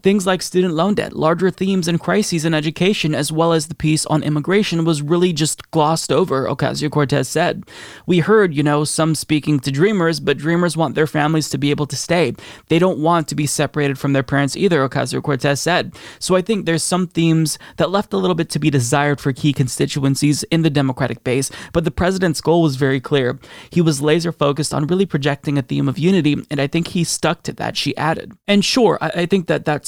Things 0.00 0.26
like 0.26 0.42
student 0.42 0.74
loan 0.74 0.94
debt, 0.94 1.12
larger 1.14 1.50
themes 1.50 1.88
and 1.88 1.98
crises 1.98 2.44
in 2.44 2.54
education, 2.54 3.14
as 3.14 3.32
well 3.32 3.52
as 3.52 3.66
the 3.66 3.74
piece 3.74 4.06
on 4.06 4.22
immigration, 4.22 4.84
was 4.84 5.02
really 5.02 5.32
just 5.32 5.68
glossed 5.72 6.12
over, 6.12 6.46
Ocasio 6.46 6.88
Cortez 6.88 7.28
said. 7.28 7.64
We 8.06 8.20
heard, 8.20 8.54
you 8.54 8.62
know, 8.62 8.84
some 8.84 9.16
speaking 9.16 9.58
to 9.60 9.72
dreamers, 9.72 10.20
but 10.20 10.38
dreamers 10.38 10.76
want 10.76 10.94
their 10.94 11.08
families 11.08 11.48
to 11.50 11.58
be 11.58 11.70
able 11.70 11.86
to 11.86 11.96
stay. 11.96 12.34
They 12.68 12.78
don't 12.78 13.00
want 13.00 13.26
to 13.28 13.34
be 13.34 13.46
separated 13.46 13.98
from 13.98 14.12
their 14.12 14.22
parents 14.22 14.56
either, 14.56 14.88
Ocasio 14.88 15.20
Cortez 15.20 15.60
said. 15.60 15.96
So 16.20 16.36
I 16.36 16.42
think 16.42 16.64
there's 16.64 16.84
some 16.84 17.08
themes 17.08 17.58
that 17.76 17.90
left 17.90 18.12
a 18.12 18.18
little 18.18 18.36
bit 18.36 18.50
to 18.50 18.60
be 18.60 18.70
desired 18.70 19.20
for 19.20 19.32
key 19.32 19.52
constituencies 19.52 20.44
in 20.44 20.62
the 20.62 20.70
Democratic 20.70 21.24
base, 21.24 21.50
but 21.72 21.84
the 21.84 21.90
president's 21.90 22.40
goal 22.40 22.62
was 22.62 22.76
very 22.76 23.00
clear. 23.00 23.40
He 23.70 23.80
was 23.80 24.00
laser 24.00 24.30
focused 24.30 24.72
on 24.72 24.86
really 24.86 25.06
projecting 25.06 25.58
a 25.58 25.62
theme 25.62 25.88
of 25.88 25.98
unity, 25.98 26.36
and 26.50 26.60
I 26.60 26.68
think 26.68 26.88
he 26.88 27.02
stuck 27.02 27.42
to 27.42 27.52
that, 27.54 27.76
she 27.76 27.96
added. 27.96 28.32
And 28.46 28.64
sure, 28.64 28.98
I, 29.00 29.08
I 29.22 29.26
think 29.26 29.48
that 29.48 29.64
that's 29.64 29.87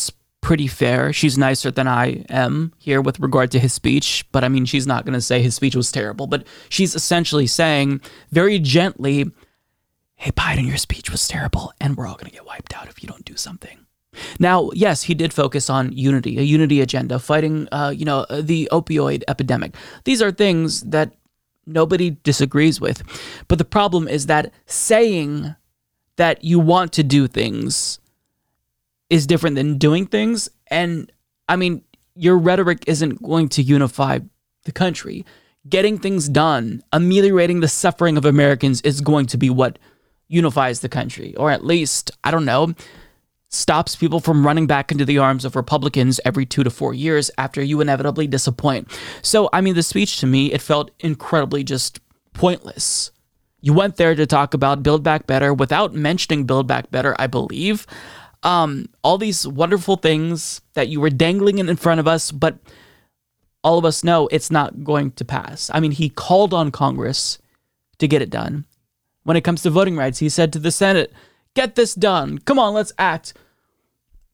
pretty 0.51 0.67
fair. 0.67 1.13
She's 1.13 1.39
nicer 1.39 1.71
than 1.71 1.87
I 1.87 2.25
am 2.29 2.73
here 2.77 3.01
with 3.01 3.21
regard 3.21 3.53
to 3.53 3.61
his 3.61 3.73
speech, 3.73 4.27
but 4.33 4.43
I 4.43 4.49
mean, 4.49 4.65
she's 4.65 4.85
not 4.85 5.05
going 5.05 5.15
to 5.15 5.21
say 5.21 5.41
his 5.41 5.55
speech 5.55 5.77
was 5.77 5.93
terrible, 5.93 6.27
but 6.27 6.45
she's 6.69 6.97
essentially 6.97 7.47
saying 7.47 8.01
very 8.33 8.59
gently, 8.59 9.31
hey, 10.17 10.33
Biden, 10.33 10.67
your 10.67 10.77
speech 10.77 11.09
was 11.09 11.29
terrible, 11.29 11.73
and 11.81 11.97
we're 11.97 12.09
all 12.09 12.17
going 12.17 12.33
to 12.33 12.33
get 12.33 12.47
wiped 12.47 12.77
out 12.77 12.89
if 12.89 13.01
you 13.01 13.09
don't 13.09 13.25
do 13.25 13.37
something. 13.37 13.87
Now, 14.41 14.71
yes, 14.75 15.05
he 15.05 15.15
did 15.15 15.33
focus 15.33 15.71
on 15.71 15.93
unity, 15.93 16.37
a 16.37 16.43
unity 16.43 16.81
agenda, 16.81 17.21
fighting, 17.21 17.69
uh, 17.71 17.95
you 17.97 18.05
know, 18.05 18.27
the 18.29 18.69
opioid 18.73 19.23
epidemic. 19.29 19.77
These 20.03 20.21
are 20.21 20.33
things 20.33 20.81
that 20.81 21.15
nobody 21.65 22.17
disagrees 22.25 22.81
with. 22.81 23.05
But 23.47 23.59
the 23.59 23.65
problem 23.65 24.09
is 24.09 24.27
that 24.27 24.53
saying 24.67 25.55
that 26.17 26.43
you 26.43 26.59
want 26.59 26.93
to 26.95 27.05
do 27.05 27.29
things 27.29 28.00
is 29.11 29.27
different 29.27 29.57
than 29.57 29.77
doing 29.77 30.07
things. 30.07 30.49
And 30.69 31.13
I 31.49 31.57
mean, 31.57 31.83
your 32.15 32.39
rhetoric 32.39 32.85
isn't 32.87 33.23
going 33.23 33.49
to 33.51 33.63
unify 33.63 34.21
the 34.65 34.73
country. 34.73 35.27
Getting 35.69 35.99
things 35.99 36.29
done, 36.29 36.83
ameliorating 36.93 37.61
the 37.61 37.69
suffering 37.69 38.17
of 38.17 38.25
Americans 38.25 38.81
is 38.83 39.01
going 39.01 39.27
to 39.27 39.37
be 39.37 39.51
what 39.51 39.79
unifies 40.29 40.81
the 40.81 40.89
country, 40.89 41.35
or 41.37 41.51
at 41.51 41.65
least, 41.65 42.11
I 42.23 42.31
don't 42.31 42.45
know, 42.45 42.73
stops 43.49 43.97
people 43.97 44.21
from 44.21 44.47
running 44.47 44.69
back 44.69 44.93
into 44.93 45.05
the 45.05 45.19
arms 45.19 45.45
of 45.45 45.57
Republicans 45.57 46.21
every 46.25 46.47
two 46.47 46.63
to 46.63 46.71
four 46.71 46.95
years 46.95 47.31
after 47.37 47.61
you 47.61 47.81
inevitably 47.81 48.29
disappoint. 48.29 48.89
So, 49.23 49.51
I 49.53 49.61
mean, 49.61 49.75
the 49.75 49.83
speech 49.83 50.21
to 50.21 50.27
me, 50.27 50.53
it 50.53 50.63
felt 50.63 50.93
incredibly 51.01 51.65
just 51.65 52.01
pointless. 52.33 53.11
You 53.61 53.75
went 53.75 53.97
there 53.97 54.15
to 54.15 54.25
talk 54.25 54.55
about 54.55 54.83
Build 54.83 55.03
Back 55.03 55.27
Better 55.27 55.53
without 55.53 55.93
mentioning 55.93 56.45
Build 56.45 56.67
Back 56.67 56.91
Better, 56.91 57.15
I 57.19 57.27
believe 57.27 57.87
um, 58.43 58.87
all 59.03 59.19
these 59.19 59.47
wonderful 59.47 59.97
things 59.97 60.61
that 60.75 60.89
you 60.89 61.01
were 61.01 61.11
dangling 61.11 61.59
in 61.59 61.77
front 61.77 62.01
of 62.01 62.09
us, 62.09 62.33
but 62.33 62.59
all 63.63 63.79
of 63.79 63.85
us 63.85 64.03
know 64.03 64.29
it's 64.29 64.51
not 64.51 64.85
going 64.85 65.13
to 65.13 65.25
pass. 65.25 65.71
I 65.75 65.81
mean, 65.81 65.93
he 65.93 66.09
called 66.09 66.55
on 66.55 66.71
Congress 66.71 67.39
to 67.99 68.09
get 68.09 68.23
it 68.23 68.31
done. 68.31 68.65
When 69.25 69.37
it 69.37 69.45
comes 69.45 69.63
to 69.63 69.71
voting 69.71 69.97
rights, 69.97 70.19
he 70.19 70.29
said 70.29 70.53
to 70.53 70.59
the 70.59 70.71
Senate, 70.71 71.13
get 71.55 71.75
this 71.75 71.95
done. 71.95 72.39
Come 72.39 72.59
on, 72.59 72.73
let's 72.73 72.93
act. 72.99 73.35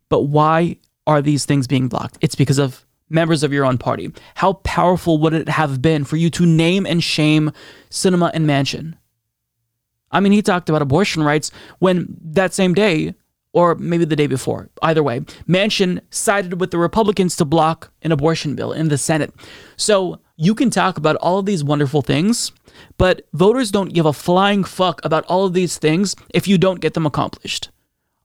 But 0.08 0.22
why 0.22 0.76
are 1.06 1.20
these 1.20 1.44
things 1.44 1.66
being 1.66 1.88
blocked? 1.88 2.18
It's 2.20 2.36
because 2.36 2.58
of 2.58 2.86
members 3.08 3.42
of 3.42 3.52
your 3.52 3.64
own 3.64 3.78
party. 3.78 4.12
How 4.36 4.54
powerful 4.54 5.18
would 5.18 5.32
it 5.32 5.48
have 5.48 5.82
been 5.82 6.04
for 6.04 6.16
you 6.16 6.30
to 6.30 6.46
name 6.46 6.86
and 6.86 7.02
shame 7.02 7.50
Sinema 7.90 8.30
and 8.32 8.46
Manchin? 8.46 8.94
I 10.12 10.20
mean, 10.20 10.32
he 10.32 10.42
talked 10.42 10.68
about 10.68 10.82
abortion 10.82 11.24
rights 11.24 11.50
when 11.80 12.16
that 12.20 12.54
same 12.54 12.74
day 12.74 13.14
or 13.56 13.74
maybe 13.76 14.04
the 14.04 14.14
day 14.14 14.26
before. 14.26 14.68
Either 14.82 15.02
way, 15.02 15.20
Manchin 15.48 16.02
sided 16.10 16.60
with 16.60 16.72
the 16.72 16.78
Republicans 16.78 17.36
to 17.36 17.44
block 17.46 17.90
an 18.02 18.12
abortion 18.12 18.54
bill 18.54 18.70
in 18.70 18.88
the 18.88 18.98
Senate. 18.98 19.32
So 19.78 20.20
you 20.36 20.54
can 20.54 20.68
talk 20.68 20.98
about 20.98 21.16
all 21.16 21.38
of 21.38 21.46
these 21.46 21.64
wonderful 21.64 22.02
things, 22.02 22.52
but 22.98 23.22
voters 23.32 23.70
don't 23.70 23.94
give 23.94 24.04
a 24.04 24.12
flying 24.12 24.62
fuck 24.62 25.02
about 25.02 25.24
all 25.24 25.46
of 25.46 25.54
these 25.54 25.78
things 25.78 26.14
if 26.34 26.46
you 26.46 26.58
don't 26.58 26.82
get 26.82 26.92
them 26.92 27.06
accomplished. 27.06 27.70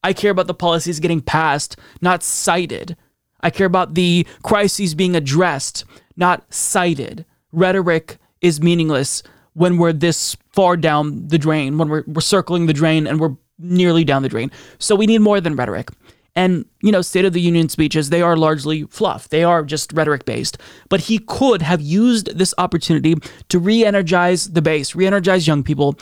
I 0.04 0.12
care 0.12 0.32
about 0.32 0.48
the 0.48 0.54
policies 0.54 1.00
getting 1.00 1.22
passed, 1.22 1.78
not 2.02 2.24
cited. 2.24 2.98
I 3.40 3.52
care 3.52 3.68
about 3.68 3.94
the 3.94 4.28
crises 4.44 4.96
being 4.96 5.16
addressed, 5.16 5.86
not 6.18 6.54
cited. 6.54 7.24
Rhetoric 7.54 8.18
is 8.42 8.62
meaningless 8.62 9.24
when 9.54 9.78
we're 9.78 9.94
this 9.94 10.36
far 10.52 10.76
down 10.76 11.28
the 11.30 11.38
drain, 11.38 11.78
when 11.78 11.88
we're, 11.88 12.04
we're 12.06 12.20
circling 12.20 12.66
the 12.66 12.74
drain 12.74 13.08
and 13.08 13.18
we're 13.18 13.36
nearly 13.62 14.04
down 14.04 14.24
the 14.24 14.30
drain. 14.30 14.52
So 14.80 14.96
we 14.96 15.06
need 15.06 15.20
more 15.20 15.40
than 15.40 15.56
rhetoric. 15.56 15.90
And, 16.36 16.66
you 16.82 16.92
know, 16.92 17.02
State 17.02 17.26
of 17.26 17.34
the 17.34 17.42
Union 17.42 17.68
speeches, 17.68 18.10
they 18.10 18.22
are 18.22 18.38
largely 18.38 18.84
fluff. 18.84 19.28
They 19.30 19.44
are 19.44 19.64
just 19.64 19.92
rhetoric 19.92 20.26
based. 20.26 20.58
But 20.88 21.02
he 21.02 21.20
could 21.20 21.62
have 21.62 21.82
used 21.82 22.38
this 22.38 22.54
opportunity 22.58 23.16
to 23.50 23.60
re 23.60 23.84
energize 23.84 24.52
the 24.52 24.62
base, 24.62 24.96
re 24.96 25.06
energize 25.06 25.46
young 25.46 25.64
people, 25.64 25.96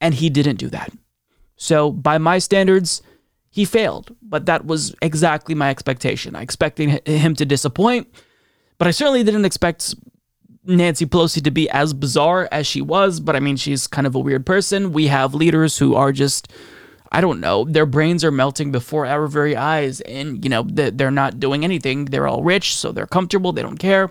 and 0.00 0.14
he 0.14 0.30
didn't 0.30 0.56
do 0.56 0.68
that. 0.70 0.92
So, 1.56 1.92
by 1.92 2.18
my 2.18 2.38
standards, 2.38 3.02
he 3.50 3.64
failed. 3.64 4.14
But 4.20 4.46
that 4.46 4.66
was 4.66 4.94
exactly 5.00 5.54
my 5.54 5.70
expectation. 5.70 6.34
I 6.34 6.42
expected 6.42 7.06
him 7.06 7.34
to 7.36 7.44
disappoint, 7.44 8.08
but 8.78 8.88
I 8.88 8.90
certainly 8.90 9.22
didn't 9.22 9.44
expect 9.44 9.94
Nancy 10.64 11.06
Pelosi 11.06 11.42
to 11.42 11.50
be 11.50 11.70
as 11.70 11.94
bizarre 11.94 12.48
as 12.50 12.66
she 12.66 12.82
was. 12.82 13.20
But 13.20 13.36
I 13.36 13.40
mean, 13.40 13.56
she's 13.56 13.86
kind 13.86 14.08
of 14.08 14.16
a 14.16 14.20
weird 14.20 14.44
person. 14.44 14.92
We 14.92 15.06
have 15.06 15.34
leaders 15.34 15.78
who 15.78 15.94
are 15.94 16.10
just 16.12 16.52
I 17.10 17.20
don't 17.20 17.40
know, 17.40 17.64
their 17.64 17.86
brains 17.86 18.22
are 18.24 18.30
melting 18.30 18.70
before 18.70 19.06
our 19.06 19.26
very 19.26 19.56
eyes, 19.56 20.00
and 20.02 20.44
you 20.44 20.50
know 20.50 20.62
they're 20.62 21.10
not 21.10 21.40
doing 21.40 21.64
anything. 21.64 22.06
They're 22.06 22.28
all 22.28 22.42
rich, 22.42 22.76
so 22.76 22.92
they're 22.92 23.06
comfortable. 23.06 23.52
They 23.52 23.62
don't 23.62 23.78
care. 23.78 24.10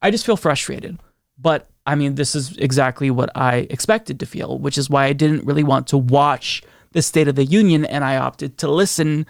I 0.00 0.10
just 0.10 0.26
feel 0.26 0.36
frustrated. 0.36 0.98
But 1.38 1.68
I 1.86 1.94
mean, 1.94 2.14
this 2.14 2.34
is 2.34 2.56
exactly 2.56 3.10
what 3.10 3.30
I 3.34 3.66
expected 3.70 4.20
to 4.20 4.26
feel, 4.26 4.58
which 4.58 4.78
is 4.78 4.88
why 4.88 5.04
I 5.04 5.12
didn't 5.12 5.44
really 5.44 5.64
want 5.64 5.86
to 5.88 5.98
watch 5.98 6.62
the 6.92 7.02
State 7.02 7.28
of 7.28 7.34
the 7.34 7.44
Union, 7.44 7.84
and 7.84 8.04
I 8.04 8.16
opted 8.16 8.56
to 8.58 8.70
listen 8.70 9.26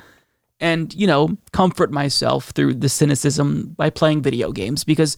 and 0.60 0.94
you 0.94 1.06
know 1.06 1.36
comfort 1.52 1.90
myself 1.90 2.50
through 2.50 2.74
the 2.74 2.88
cynicism 2.88 3.74
by 3.76 3.90
playing 3.90 4.22
video 4.22 4.52
games 4.52 4.84
because 4.84 5.16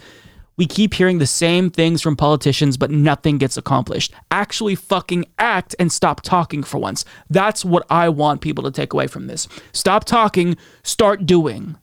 we 0.57 0.67
keep 0.67 0.95
hearing 0.95 1.19
the 1.19 1.27
same 1.27 1.71
things 1.71 2.03
from 2.03 2.17
politicians, 2.17 2.77
but 2.77 2.91
nothing 2.91 3.39
gets 3.39 3.57
accomplished. 3.57 4.13
Actually, 4.31 4.75
fucking 4.75 5.27
act 5.39 5.75
and 5.79 5.93
stop 5.93 6.23
talking 6.23 6.63
for 6.63 6.79
once. 6.79 7.05
That's 7.29 7.65
what 7.65 7.87
I 7.91 8.09
want 8.09 8.41
people 8.41 8.65
to 8.65 8.71
take 8.71 8.93
away 8.93 9.07
from 9.07 9.27
this. 9.27 9.49
Stop 9.73 10.05
talking, 10.05 10.57
start 10.83 11.27
doing. 11.27 11.77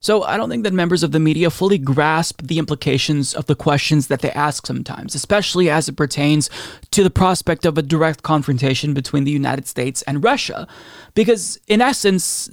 So, 0.00 0.22
I 0.22 0.36
don't 0.36 0.48
think 0.48 0.62
that 0.62 0.72
members 0.72 1.02
of 1.02 1.10
the 1.10 1.18
media 1.18 1.50
fully 1.50 1.76
grasp 1.76 2.40
the 2.42 2.58
implications 2.58 3.34
of 3.34 3.46
the 3.46 3.56
questions 3.56 4.06
that 4.06 4.20
they 4.20 4.30
ask 4.30 4.64
sometimes, 4.64 5.14
especially 5.14 5.68
as 5.68 5.88
it 5.88 5.96
pertains 5.96 6.48
to 6.92 7.02
the 7.02 7.10
prospect 7.10 7.66
of 7.66 7.76
a 7.76 7.82
direct 7.82 8.22
confrontation 8.22 8.94
between 8.94 9.24
the 9.24 9.32
United 9.32 9.66
States 9.66 10.02
and 10.02 10.22
Russia. 10.22 10.68
Because, 11.14 11.58
in 11.66 11.82
essence, 11.82 12.48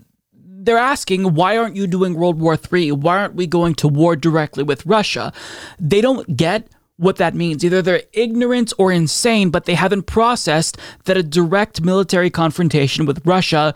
they're 0.65 0.77
asking, 0.77 1.35
why 1.35 1.57
aren't 1.57 1.75
you 1.75 1.87
doing 1.87 2.15
World 2.15 2.39
War 2.39 2.57
III? 2.57 2.93
Why 2.93 3.19
aren't 3.19 3.35
we 3.35 3.47
going 3.47 3.75
to 3.75 3.87
war 3.87 4.15
directly 4.15 4.63
with 4.63 4.85
Russia? 4.85 5.31
They 5.79 6.01
don't 6.01 6.35
get 6.35 6.67
what 6.97 7.17
that 7.17 7.35
means. 7.35 7.63
Either 7.63 7.81
they're 7.81 8.03
ignorant 8.13 8.73
or 8.77 8.91
insane, 8.91 9.49
but 9.49 9.65
they 9.65 9.75
haven't 9.75 10.03
processed 10.03 10.77
that 11.05 11.17
a 11.17 11.23
direct 11.23 11.81
military 11.81 12.29
confrontation 12.29 13.05
with 13.05 13.25
Russia 13.25 13.73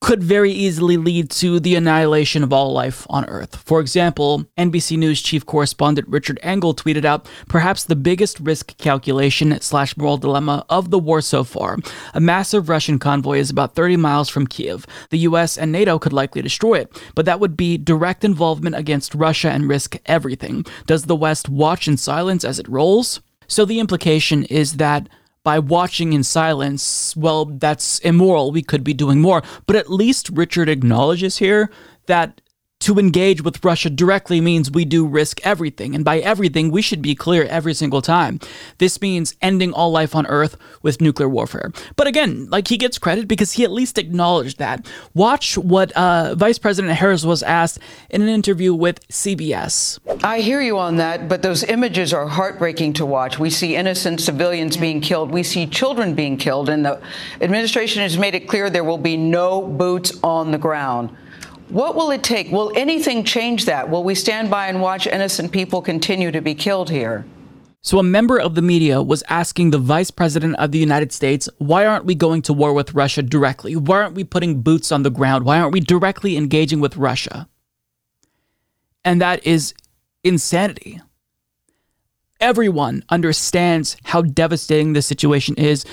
could 0.00 0.22
very 0.22 0.52
easily 0.52 0.96
lead 0.96 1.28
to 1.28 1.58
the 1.60 1.74
annihilation 1.74 2.42
of 2.42 2.52
all 2.52 2.72
life 2.72 3.06
on 3.10 3.24
Earth. 3.26 3.56
For 3.56 3.80
example, 3.80 4.44
NBC 4.56 4.96
News 4.96 5.20
chief 5.20 5.44
correspondent 5.44 6.08
Richard 6.08 6.38
Engel 6.42 6.74
tweeted 6.74 7.04
out 7.04 7.28
perhaps 7.48 7.84
the 7.84 7.96
biggest 7.96 8.38
risk 8.40 8.76
calculation 8.78 9.60
slash 9.60 9.96
moral 9.96 10.16
dilemma 10.16 10.64
of 10.70 10.90
the 10.90 10.98
war 10.98 11.20
so 11.20 11.42
far. 11.42 11.78
A 12.14 12.20
massive 12.20 12.68
Russian 12.68 12.98
convoy 12.98 13.38
is 13.38 13.50
about 13.50 13.74
30 13.74 13.96
miles 13.96 14.28
from 14.28 14.46
Kiev. 14.46 14.86
The 15.10 15.18
US 15.18 15.58
and 15.58 15.72
NATO 15.72 15.98
could 15.98 16.12
likely 16.12 16.42
destroy 16.42 16.76
it, 16.76 17.02
but 17.14 17.24
that 17.26 17.40
would 17.40 17.56
be 17.56 17.76
direct 17.76 18.24
involvement 18.24 18.76
against 18.76 19.14
Russia 19.14 19.50
and 19.50 19.68
risk 19.68 19.96
everything. 20.06 20.64
Does 20.86 21.04
the 21.04 21.16
West 21.16 21.48
watch 21.48 21.88
in 21.88 21.96
silence 21.96 22.44
as 22.44 22.58
it 22.58 22.68
rolls? 22.68 23.20
So 23.48 23.64
the 23.64 23.80
implication 23.80 24.44
is 24.44 24.76
that 24.76 25.08
by 25.48 25.58
watching 25.58 26.12
in 26.12 26.22
silence, 26.22 27.16
well, 27.16 27.46
that's 27.46 28.00
immoral. 28.00 28.52
We 28.52 28.60
could 28.60 28.84
be 28.84 28.92
doing 28.92 29.18
more. 29.18 29.42
But 29.66 29.76
at 29.76 29.88
least 29.88 30.28
Richard 30.28 30.68
acknowledges 30.68 31.38
here 31.38 31.70
that 32.04 32.42
to 32.88 32.98
engage 32.98 33.42
with 33.42 33.62
Russia 33.64 33.90
directly 33.90 34.40
means 34.40 34.70
we 34.70 34.84
do 34.84 35.06
risk 35.06 35.44
everything. 35.44 35.94
And 35.94 36.04
by 36.04 36.20
everything, 36.20 36.70
we 36.70 36.80
should 36.80 37.02
be 37.02 37.14
clear 37.14 37.44
every 37.44 37.74
single 37.74 38.00
time. 38.00 38.40
This 38.78 39.02
means 39.02 39.34
ending 39.42 39.74
all 39.74 39.90
life 39.90 40.14
on 40.14 40.26
Earth 40.26 40.56
with 40.80 41.00
nuclear 41.00 41.28
warfare. 41.28 41.70
But 41.96 42.06
again, 42.06 42.48
like 42.50 42.68
he 42.68 42.78
gets 42.78 42.98
credit 42.98 43.28
because 43.28 43.52
he 43.52 43.64
at 43.64 43.72
least 43.72 43.98
acknowledged 43.98 44.58
that. 44.58 44.86
Watch 45.12 45.58
what 45.58 45.92
uh, 45.92 46.34
Vice 46.36 46.58
President 46.58 46.94
Harris 46.94 47.24
was 47.24 47.42
asked 47.42 47.78
in 48.08 48.22
an 48.22 48.28
interview 48.28 48.72
with 48.72 49.06
CBS. 49.08 49.98
I 50.24 50.40
hear 50.40 50.62
you 50.62 50.78
on 50.78 50.96
that, 50.96 51.28
but 51.28 51.42
those 51.42 51.64
images 51.64 52.14
are 52.14 52.26
heartbreaking 52.26 52.94
to 52.94 53.06
watch. 53.06 53.38
We 53.38 53.50
see 53.50 53.76
innocent 53.76 54.20
civilians 54.20 54.78
being 54.78 55.02
killed, 55.02 55.30
we 55.30 55.42
see 55.42 55.66
children 55.66 56.14
being 56.14 56.38
killed, 56.38 56.68
and 56.68 56.86
the 56.86 57.02
administration 57.40 58.02
has 58.02 58.16
made 58.16 58.34
it 58.34 58.48
clear 58.48 58.70
there 58.70 58.82
will 58.82 58.98
be 58.98 59.16
no 59.16 59.60
boots 59.60 60.18
on 60.22 60.52
the 60.52 60.58
ground. 60.58 61.10
What 61.68 61.94
will 61.94 62.10
it 62.10 62.22
take? 62.22 62.50
Will 62.50 62.72
anything 62.74 63.24
change 63.24 63.66
that? 63.66 63.90
Will 63.90 64.02
we 64.02 64.14
stand 64.14 64.50
by 64.50 64.68
and 64.68 64.80
watch 64.80 65.06
innocent 65.06 65.52
people 65.52 65.82
continue 65.82 66.30
to 66.30 66.40
be 66.40 66.54
killed 66.54 66.88
here? 66.88 67.26
So, 67.82 67.98
a 67.98 68.02
member 68.02 68.40
of 68.40 68.54
the 68.54 68.62
media 68.62 69.02
was 69.02 69.22
asking 69.28 69.70
the 69.70 69.78
Vice 69.78 70.10
President 70.10 70.56
of 70.56 70.72
the 70.72 70.78
United 70.78 71.12
States, 71.12 71.48
why 71.58 71.84
aren't 71.84 72.06
we 72.06 72.14
going 72.14 72.42
to 72.42 72.52
war 72.54 72.72
with 72.72 72.94
Russia 72.94 73.22
directly? 73.22 73.76
Why 73.76 73.98
aren't 74.02 74.14
we 74.14 74.24
putting 74.24 74.62
boots 74.62 74.90
on 74.90 75.02
the 75.02 75.10
ground? 75.10 75.44
Why 75.44 75.60
aren't 75.60 75.74
we 75.74 75.80
directly 75.80 76.36
engaging 76.36 76.80
with 76.80 76.96
Russia? 76.96 77.48
And 79.04 79.20
that 79.20 79.46
is 79.46 79.74
insanity. 80.24 81.00
Everyone 82.40 83.04
understands 83.10 83.96
how 84.04 84.22
devastating 84.22 84.94
this 84.94 85.06
situation 85.06 85.54
is. 85.56 85.84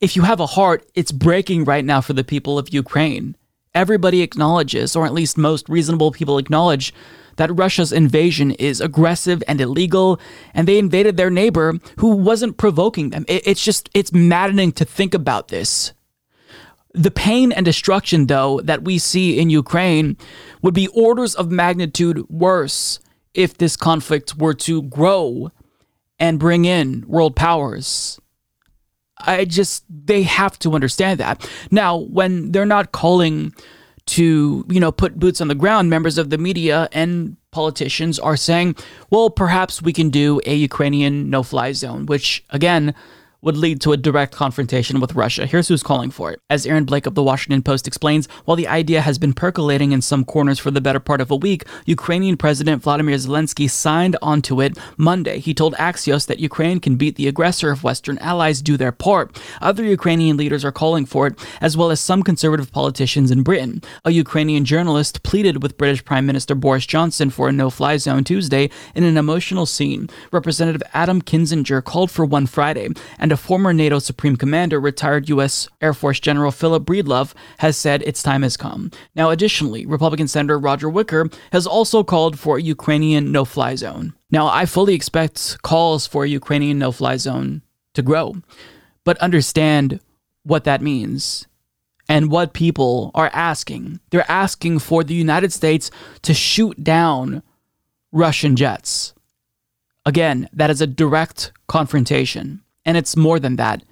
If 0.00 0.14
you 0.14 0.22
have 0.22 0.40
a 0.40 0.46
heart, 0.46 0.88
it's 0.94 1.12
breaking 1.12 1.64
right 1.64 1.84
now 1.84 2.00
for 2.00 2.12
the 2.12 2.24
people 2.24 2.58
of 2.58 2.72
Ukraine 2.72 3.36
everybody 3.74 4.22
acknowledges, 4.22 4.94
or 4.94 5.06
at 5.06 5.12
least 5.12 5.36
most 5.36 5.68
reasonable 5.68 6.12
people 6.12 6.38
acknowledge, 6.38 6.94
that 7.36 7.56
Russia's 7.56 7.92
invasion 7.92 8.52
is 8.52 8.80
aggressive 8.80 9.42
and 9.48 9.60
illegal, 9.60 10.20
and 10.54 10.68
they 10.68 10.78
invaded 10.78 11.16
their 11.16 11.30
neighbor 11.30 11.74
who 11.98 12.14
wasn't 12.14 12.56
provoking 12.56 13.10
them. 13.10 13.24
It's 13.28 13.64
just, 13.64 13.90
it's 13.92 14.12
maddening 14.12 14.72
to 14.72 14.84
think 14.84 15.14
about 15.14 15.48
this. 15.48 15.92
The 16.92 17.10
pain 17.10 17.50
and 17.50 17.66
destruction, 17.66 18.26
though, 18.26 18.60
that 18.60 18.84
we 18.84 18.98
see 18.98 19.38
in 19.40 19.50
Ukraine 19.50 20.16
would 20.62 20.74
be 20.74 20.86
orders 20.88 21.34
of 21.34 21.50
magnitude 21.50 22.28
worse 22.30 23.00
if 23.34 23.58
this 23.58 23.76
conflict 23.76 24.38
were 24.38 24.54
to 24.54 24.82
grow 24.82 25.50
and 26.20 26.38
bring 26.38 26.64
in 26.64 27.04
world 27.08 27.34
powers. 27.34 28.20
I 29.18 29.44
just 29.44 29.84
they 29.88 30.22
have 30.22 30.58
to 30.60 30.74
understand 30.74 31.20
that. 31.20 31.48
Now, 31.70 31.98
when 31.98 32.52
they're 32.52 32.66
not 32.66 32.92
calling 32.92 33.54
to, 34.06 34.64
you 34.68 34.80
know, 34.80 34.92
put 34.92 35.18
boots 35.18 35.40
on 35.40 35.48
the 35.48 35.54
ground, 35.54 35.88
members 35.88 36.18
of 36.18 36.30
the 36.30 36.38
media 36.38 36.88
and 36.92 37.36
politicians 37.52 38.18
are 38.18 38.36
saying, 38.36 38.76
well, 39.10 39.30
perhaps 39.30 39.80
we 39.80 39.92
can 39.92 40.10
do 40.10 40.40
a 40.44 40.54
Ukrainian 40.54 41.30
no-fly 41.30 41.72
zone, 41.72 42.06
which 42.06 42.44
again 42.50 42.94
would 43.44 43.56
lead 43.56 43.80
to 43.82 43.92
a 43.92 43.96
direct 43.96 44.34
confrontation 44.34 45.00
with 45.00 45.14
Russia. 45.14 45.46
Here's 45.46 45.68
who's 45.68 45.82
calling 45.82 46.10
for 46.10 46.32
it. 46.32 46.40
As 46.48 46.66
Aaron 46.66 46.84
Blake 46.84 47.06
of 47.06 47.14
the 47.14 47.22
Washington 47.22 47.62
Post 47.62 47.86
explains, 47.86 48.26
while 48.44 48.56
the 48.56 48.68
idea 48.68 49.00
has 49.02 49.18
been 49.18 49.34
percolating 49.34 49.92
in 49.92 50.00
some 50.00 50.24
corners 50.24 50.58
for 50.58 50.70
the 50.70 50.80
better 50.80 51.00
part 51.00 51.20
of 51.20 51.30
a 51.30 51.36
week, 51.36 51.64
Ukrainian 51.84 52.36
President 52.36 52.82
Vladimir 52.82 53.16
Zelensky 53.16 53.68
signed 53.68 54.16
onto 54.22 54.62
it 54.62 54.78
Monday. 54.96 55.38
He 55.38 55.52
told 55.52 55.74
Axios 55.74 56.26
that 56.26 56.40
Ukraine 56.40 56.80
can 56.80 56.96
beat 56.96 57.16
the 57.16 57.28
aggressor 57.28 57.70
if 57.70 57.84
Western 57.84 58.18
allies 58.18 58.62
do 58.62 58.76
their 58.76 58.92
part. 58.92 59.38
Other 59.60 59.84
Ukrainian 59.84 60.36
leaders 60.36 60.64
are 60.64 60.72
calling 60.72 61.04
for 61.04 61.26
it, 61.26 61.34
as 61.60 61.76
well 61.76 61.90
as 61.90 62.00
some 62.00 62.22
conservative 62.22 62.72
politicians 62.72 63.30
in 63.30 63.42
Britain. 63.42 63.82
A 64.04 64.10
Ukrainian 64.10 64.64
journalist 64.64 65.22
pleaded 65.22 65.62
with 65.62 65.76
British 65.76 66.04
Prime 66.04 66.24
Minister 66.24 66.54
Boris 66.54 66.86
Johnson 66.86 67.28
for 67.28 67.48
a 67.48 67.52
no 67.52 67.68
fly 67.68 67.98
zone 67.98 68.24
Tuesday 68.24 68.70
in 68.94 69.04
an 69.04 69.18
emotional 69.18 69.66
scene. 69.66 70.08
Representative 70.32 70.82
Adam 70.94 71.20
Kinzinger 71.20 71.84
called 71.84 72.10
for 72.10 72.24
one 72.24 72.46
Friday, 72.46 72.88
and 73.18 73.33
a 73.34 73.36
former 73.36 73.72
NATO 73.72 73.98
Supreme 73.98 74.36
Commander, 74.36 74.78
retired 74.78 75.28
U.S. 75.28 75.68
Air 75.80 75.92
Force 75.92 76.20
General 76.20 76.52
Philip 76.52 76.84
Breedlove, 76.84 77.34
has 77.58 77.76
said 77.76 78.00
its 78.02 78.22
time 78.22 78.42
has 78.42 78.56
come. 78.56 78.92
Now, 79.16 79.30
additionally, 79.30 79.84
Republican 79.84 80.28
Senator 80.28 80.56
Roger 80.56 80.88
Wicker 80.88 81.28
has 81.50 81.66
also 81.66 82.04
called 82.04 82.38
for 82.38 82.56
a 82.56 82.62
Ukrainian 82.62 83.32
no 83.32 83.44
fly 83.44 83.74
zone. 83.74 84.14
Now, 84.30 84.46
I 84.46 84.66
fully 84.66 84.94
expect 84.94 85.60
calls 85.62 86.06
for 86.06 86.24
a 86.24 86.28
Ukrainian 86.28 86.78
no 86.78 86.92
fly 86.92 87.16
zone 87.16 87.62
to 87.94 88.02
grow, 88.02 88.36
but 89.02 89.18
understand 89.18 89.98
what 90.44 90.62
that 90.62 90.80
means 90.80 91.48
and 92.08 92.30
what 92.30 92.52
people 92.52 93.10
are 93.16 93.30
asking. 93.32 93.98
They're 94.10 94.30
asking 94.30 94.78
for 94.78 95.02
the 95.02 95.14
United 95.14 95.52
States 95.52 95.90
to 96.22 96.34
shoot 96.34 96.84
down 96.84 97.42
Russian 98.12 98.54
jets. 98.54 99.12
Again, 100.06 100.48
that 100.52 100.70
is 100.70 100.80
a 100.80 100.86
direct 100.86 101.50
confrontation. 101.66 102.63
And 102.84 102.96
it's 102.96 103.16
more 103.16 103.38
than 103.38 103.56
that. 103.56 103.82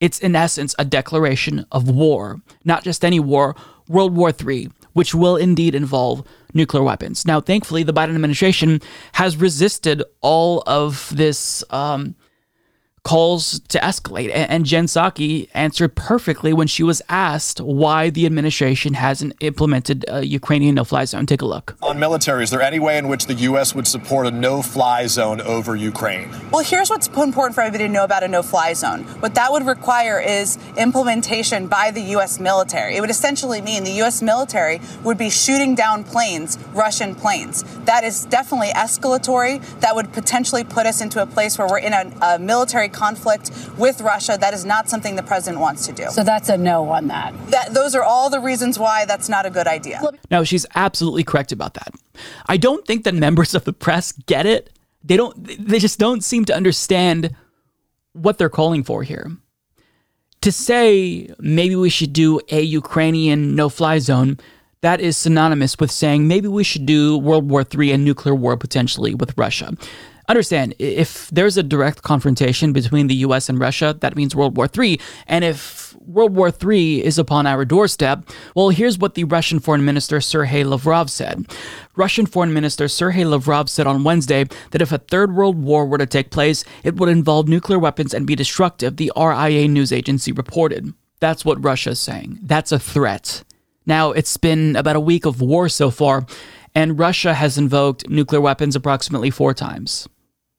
It's 0.00 0.18
in 0.20 0.36
essence 0.36 0.74
a 0.78 0.84
declaration 0.84 1.66
of 1.72 1.90
war, 1.90 2.40
not 2.64 2.84
just 2.84 3.04
any 3.04 3.18
war, 3.18 3.56
World 3.88 4.14
War 4.14 4.32
III, 4.32 4.70
which 4.92 5.14
will 5.14 5.36
indeed 5.36 5.74
involve 5.74 6.26
nuclear 6.54 6.82
weapons. 6.82 7.26
Now, 7.26 7.40
thankfully, 7.40 7.82
the 7.82 7.92
Biden 7.92 8.14
administration 8.14 8.80
has 9.12 9.36
resisted 9.36 10.02
all 10.20 10.62
of 10.66 11.12
this 11.14 11.64
um, 11.70 12.14
calls 13.02 13.60
to 13.68 13.78
escalate. 13.78 14.30
And 14.34 14.64
Jen 14.64 14.86
Psaki 14.86 15.48
answered 15.54 15.94
perfectly 15.94 16.52
when 16.52 16.66
she 16.66 16.82
was 16.82 17.02
asked 17.08 17.60
why 17.60 18.10
the 18.10 18.26
administration 18.26 18.94
hasn't 18.94 19.34
implemented 19.40 20.04
a 20.08 20.24
Ukrainian 20.24 20.74
no 20.74 20.84
fly 20.84 21.04
zone. 21.04 21.26
Take 21.26 21.42
a 21.42 21.46
look. 21.46 21.76
On 21.82 21.98
military, 21.98 22.44
is 22.44 22.50
there 22.50 22.62
any 22.62 22.78
way 22.78 22.98
in 22.98 23.08
which 23.08 23.26
the 23.26 23.34
U.S. 23.34 23.74
would 23.74 23.86
support 23.86 24.26
a 24.26 24.30
no 24.30 24.62
fly 24.62 25.06
zone 25.06 25.40
over 25.40 25.74
Ukraine? 25.74 26.30
Well, 26.50 26.64
here's 26.64 26.90
what's 26.90 27.08
important 27.08 27.54
for 27.54 27.62
everybody 27.62 27.86
to 27.86 27.92
know 27.92 28.04
about 28.04 28.22
a 28.22 28.28
no 28.28 28.42
fly 28.42 28.72
zone. 28.72 29.04
What 29.20 29.34
that 29.34 29.52
would 29.52 29.66
require 29.66 30.20
is 30.20 30.58
implementation 30.76 31.66
by 31.66 31.90
the 31.90 32.02
U.S. 32.16 32.38
military. 32.38 32.96
It 32.96 33.00
would 33.00 33.10
essentially 33.10 33.60
mean 33.60 33.84
the 33.84 33.98
U.S. 34.02 34.22
military 34.22 34.80
would 35.02 35.18
be 35.18 35.30
shooting 35.30 35.74
down 35.74 36.04
planes, 36.04 36.58
Russian 36.72 37.14
planes. 37.14 37.64
That 37.84 38.04
is 38.04 38.24
definitely 38.26 38.68
escalatory. 38.68 39.62
That 39.80 39.94
would 39.94 40.12
potentially 40.12 40.64
put 40.64 40.86
us 40.86 41.00
into 41.00 41.22
a 41.22 41.26
place 41.26 41.58
where 41.58 41.68
we're 41.68 41.78
in 41.78 41.92
a, 41.92 42.12
a 42.22 42.38
military 42.38 42.87
conflict 42.88 43.50
with 43.76 44.00
Russia. 44.00 44.36
That 44.40 44.54
is 44.54 44.64
not 44.64 44.88
something 44.88 45.16
the 45.16 45.22
president 45.22 45.60
wants 45.60 45.86
to 45.86 45.92
do. 45.92 46.10
So 46.10 46.22
that's 46.24 46.48
a 46.48 46.56
no 46.56 46.88
on 46.90 47.08
that. 47.08 47.34
that 47.50 47.74
those 47.74 47.94
are 47.94 48.02
all 48.02 48.30
the 48.30 48.40
reasons 48.40 48.78
why 48.78 49.04
that's 49.04 49.28
not 49.28 49.46
a 49.46 49.50
good 49.50 49.66
idea. 49.66 50.00
Now, 50.30 50.44
she's 50.44 50.66
absolutely 50.74 51.24
correct 51.24 51.52
about 51.52 51.74
that. 51.74 51.94
I 52.46 52.56
don't 52.56 52.86
think 52.86 53.04
that 53.04 53.14
members 53.14 53.54
of 53.54 53.64
the 53.64 53.72
press 53.72 54.12
get 54.12 54.46
it. 54.46 54.70
They 55.04 55.16
don't 55.16 55.34
they 55.68 55.78
just 55.78 55.98
don't 55.98 56.24
seem 56.24 56.44
to 56.46 56.54
understand 56.54 57.34
what 58.12 58.38
they're 58.38 58.48
calling 58.48 58.82
for 58.82 59.02
here. 59.02 59.30
To 60.42 60.52
say 60.52 61.30
maybe 61.38 61.76
we 61.76 61.90
should 61.90 62.12
do 62.12 62.40
a 62.50 62.60
Ukrainian 62.60 63.54
no-fly 63.54 63.98
zone 63.98 64.38
that 64.80 65.00
is 65.00 65.16
synonymous 65.16 65.78
with 65.78 65.90
saying 65.90 66.28
maybe 66.28 66.48
we 66.48 66.62
should 66.64 66.86
do 66.86 67.18
World 67.18 67.50
War 67.50 67.64
III 67.72 67.92
and 67.92 68.04
nuclear 68.04 68.34
war 68.34 68.56
potentially 68.56 69.14
with 69.14 69.36
Russia 69.36 69.72
understand 70.28 70.74
if 70.78 71.28
there's 71.30 71.56
a 71.56 71.62
direct 71.62 72.02
confrontation 72.02 72.72
between 72.72 73.06
the 73.06 73.14
US 73.16 73.48
and 73.48 73.58
Russia, 73.58 73.96
that 74.00 74.16
means 74.16 74.36
World 74.36 74.56
War 74.56 74.68
III. 74.76 75.00
And 75.26 75.44
if 75.44 75.94
World 76.06 76.34
War 76.34 76.50
III 76.50 77.04
is 77.04 77.18
upon 77.18 77.46
our 77.46 77.64
doorstep, 77.64 78.28
well, 78.54 78.68
here's 78.70 78.98
what 78.98 79.14
the 79.14 79.24
Russian 79.24 79.58
Foreign 79.58 79.84
Minister 79.84 80.20
Sergei 80.20 80.64
Lavrov 80.64 81.10
said. 81.10 81.46
Russian 81.96 82.26
Foreign 82.26 82.52
Minister 82.52 82.88
Sergei 82.88 83.24
Lavrov 83.24 83.68
said 83.68 83.86
on 83.86 84.04
Wednesday 84.04 84.44
that 84.70 84.82
if 84.82 84.92
a 84.92 84.98
third 84.98 85.34
world 85.34 85.62
war 85.62 85.86
were 85.86 85.98
to 85.98 86.06
take 86.06 86.30
place, 86.30 86.64
it 86.84 86.96
would 86.96 87.08
involve 87.08 87.48
nuclear 87.48 87.78
weapons 87.78 88.14
and 88.14 88.26
be 88.26 88.36
destructive, 88.36 88.96
the 88.96 89.12
RIA 89.16 89.66
news 89.68 89.92
agency 89.92 90.32
reported. 90.32 90.92
That's 91.20 91.44
what 91.44 91.62
Russia's 91.62 92.00
saying. 92.00 92.38
That's 92.42 92.72
a 92.72 92.78
threat. 92.78 93.42
Now, 93.86 94.12
it's 94.12 94.36
been 94.36 94.76
about 94.76 94.96
a 94.96 95.00
week 95.00 95.24
of 95.24 95.40
war 95.40 95.68
so 95.68 95.90
far, 95.90 96.26
and 96.74 96.98
Russia 96.98 97.34
has 97.34 97.56
invoked 97.56 98.08
nuclear 98.08 98.40
weapons 98.40 98.76
approximately 98.76 99.30
four 99.30 99.54
times. 99.54 100.06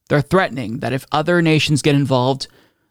They're 0.10 0.22
threatening 0.22 0.80
that 0.80 0.94
if 0.94 1.06
other 1.12 1.42
nations 1.42 1.82
get 1.82 1.96
involved, 1.96 2.48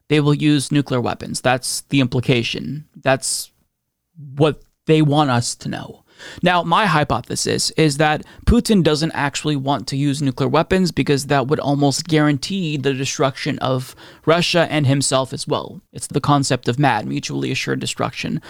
they 0.08 0.20
will 0.20 0.34
use 0.34 0.72
nuclear 0.72 1.00
weapons. 1.00 1.40
That's 1.40 1.82
the 1.82 2.00
implication. 2.00 2.88
That's 2.96 3.50
what 4.36 4.62
they 4.86 5.02
want 5.02 5.30
us 5.30 5.54
to 5.56 5.68
know. 5.68 6.04
Now, 6.42 6.62
my 6.62 6.86
hypothesis 6.86 7.70
is 7.72 7.98
that 7.98 8.24
Putin 8.46 8.82
doesn't 8.82 9.12
actually 9.12 9.56
want 9.56 9.86
to 9.88 9.96
use 9.96 10.20
nuclear 10.20 10.48
weapons 10.48 10.90
because 10.90 11.26
that 11.26 11.46
would 11.46 11.60
almost 11.60 12.08
guarantee 12.08 12.76
the 12.76 12.94
destruction 12.94 13.58
of 13.60 13.94
Russia 14.26 14.66
and 14.70 14.86
himself 14.86 15.32
as 15.32 15.46
well. 15.46 15.80
It's 15.92 16.08
the 16.08 16.20
concept 16.20 16.68
of 16.68 16.78
MAD, 16.78 17.06
mutually 17.06 17.52
assured 17.52 17.80
destruction. 17.80 18.40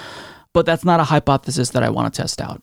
But 0.55 0.65
that's 0.65 0.85
not 0.85 1.01
a 1.01 1.05
hypothesis 1.05 1.70
that 1.70 1.82
I 1.82 1.90
want 1.90 2.12
to 2.12 2.23
test 2.23 2.40
out. 2.40 2.62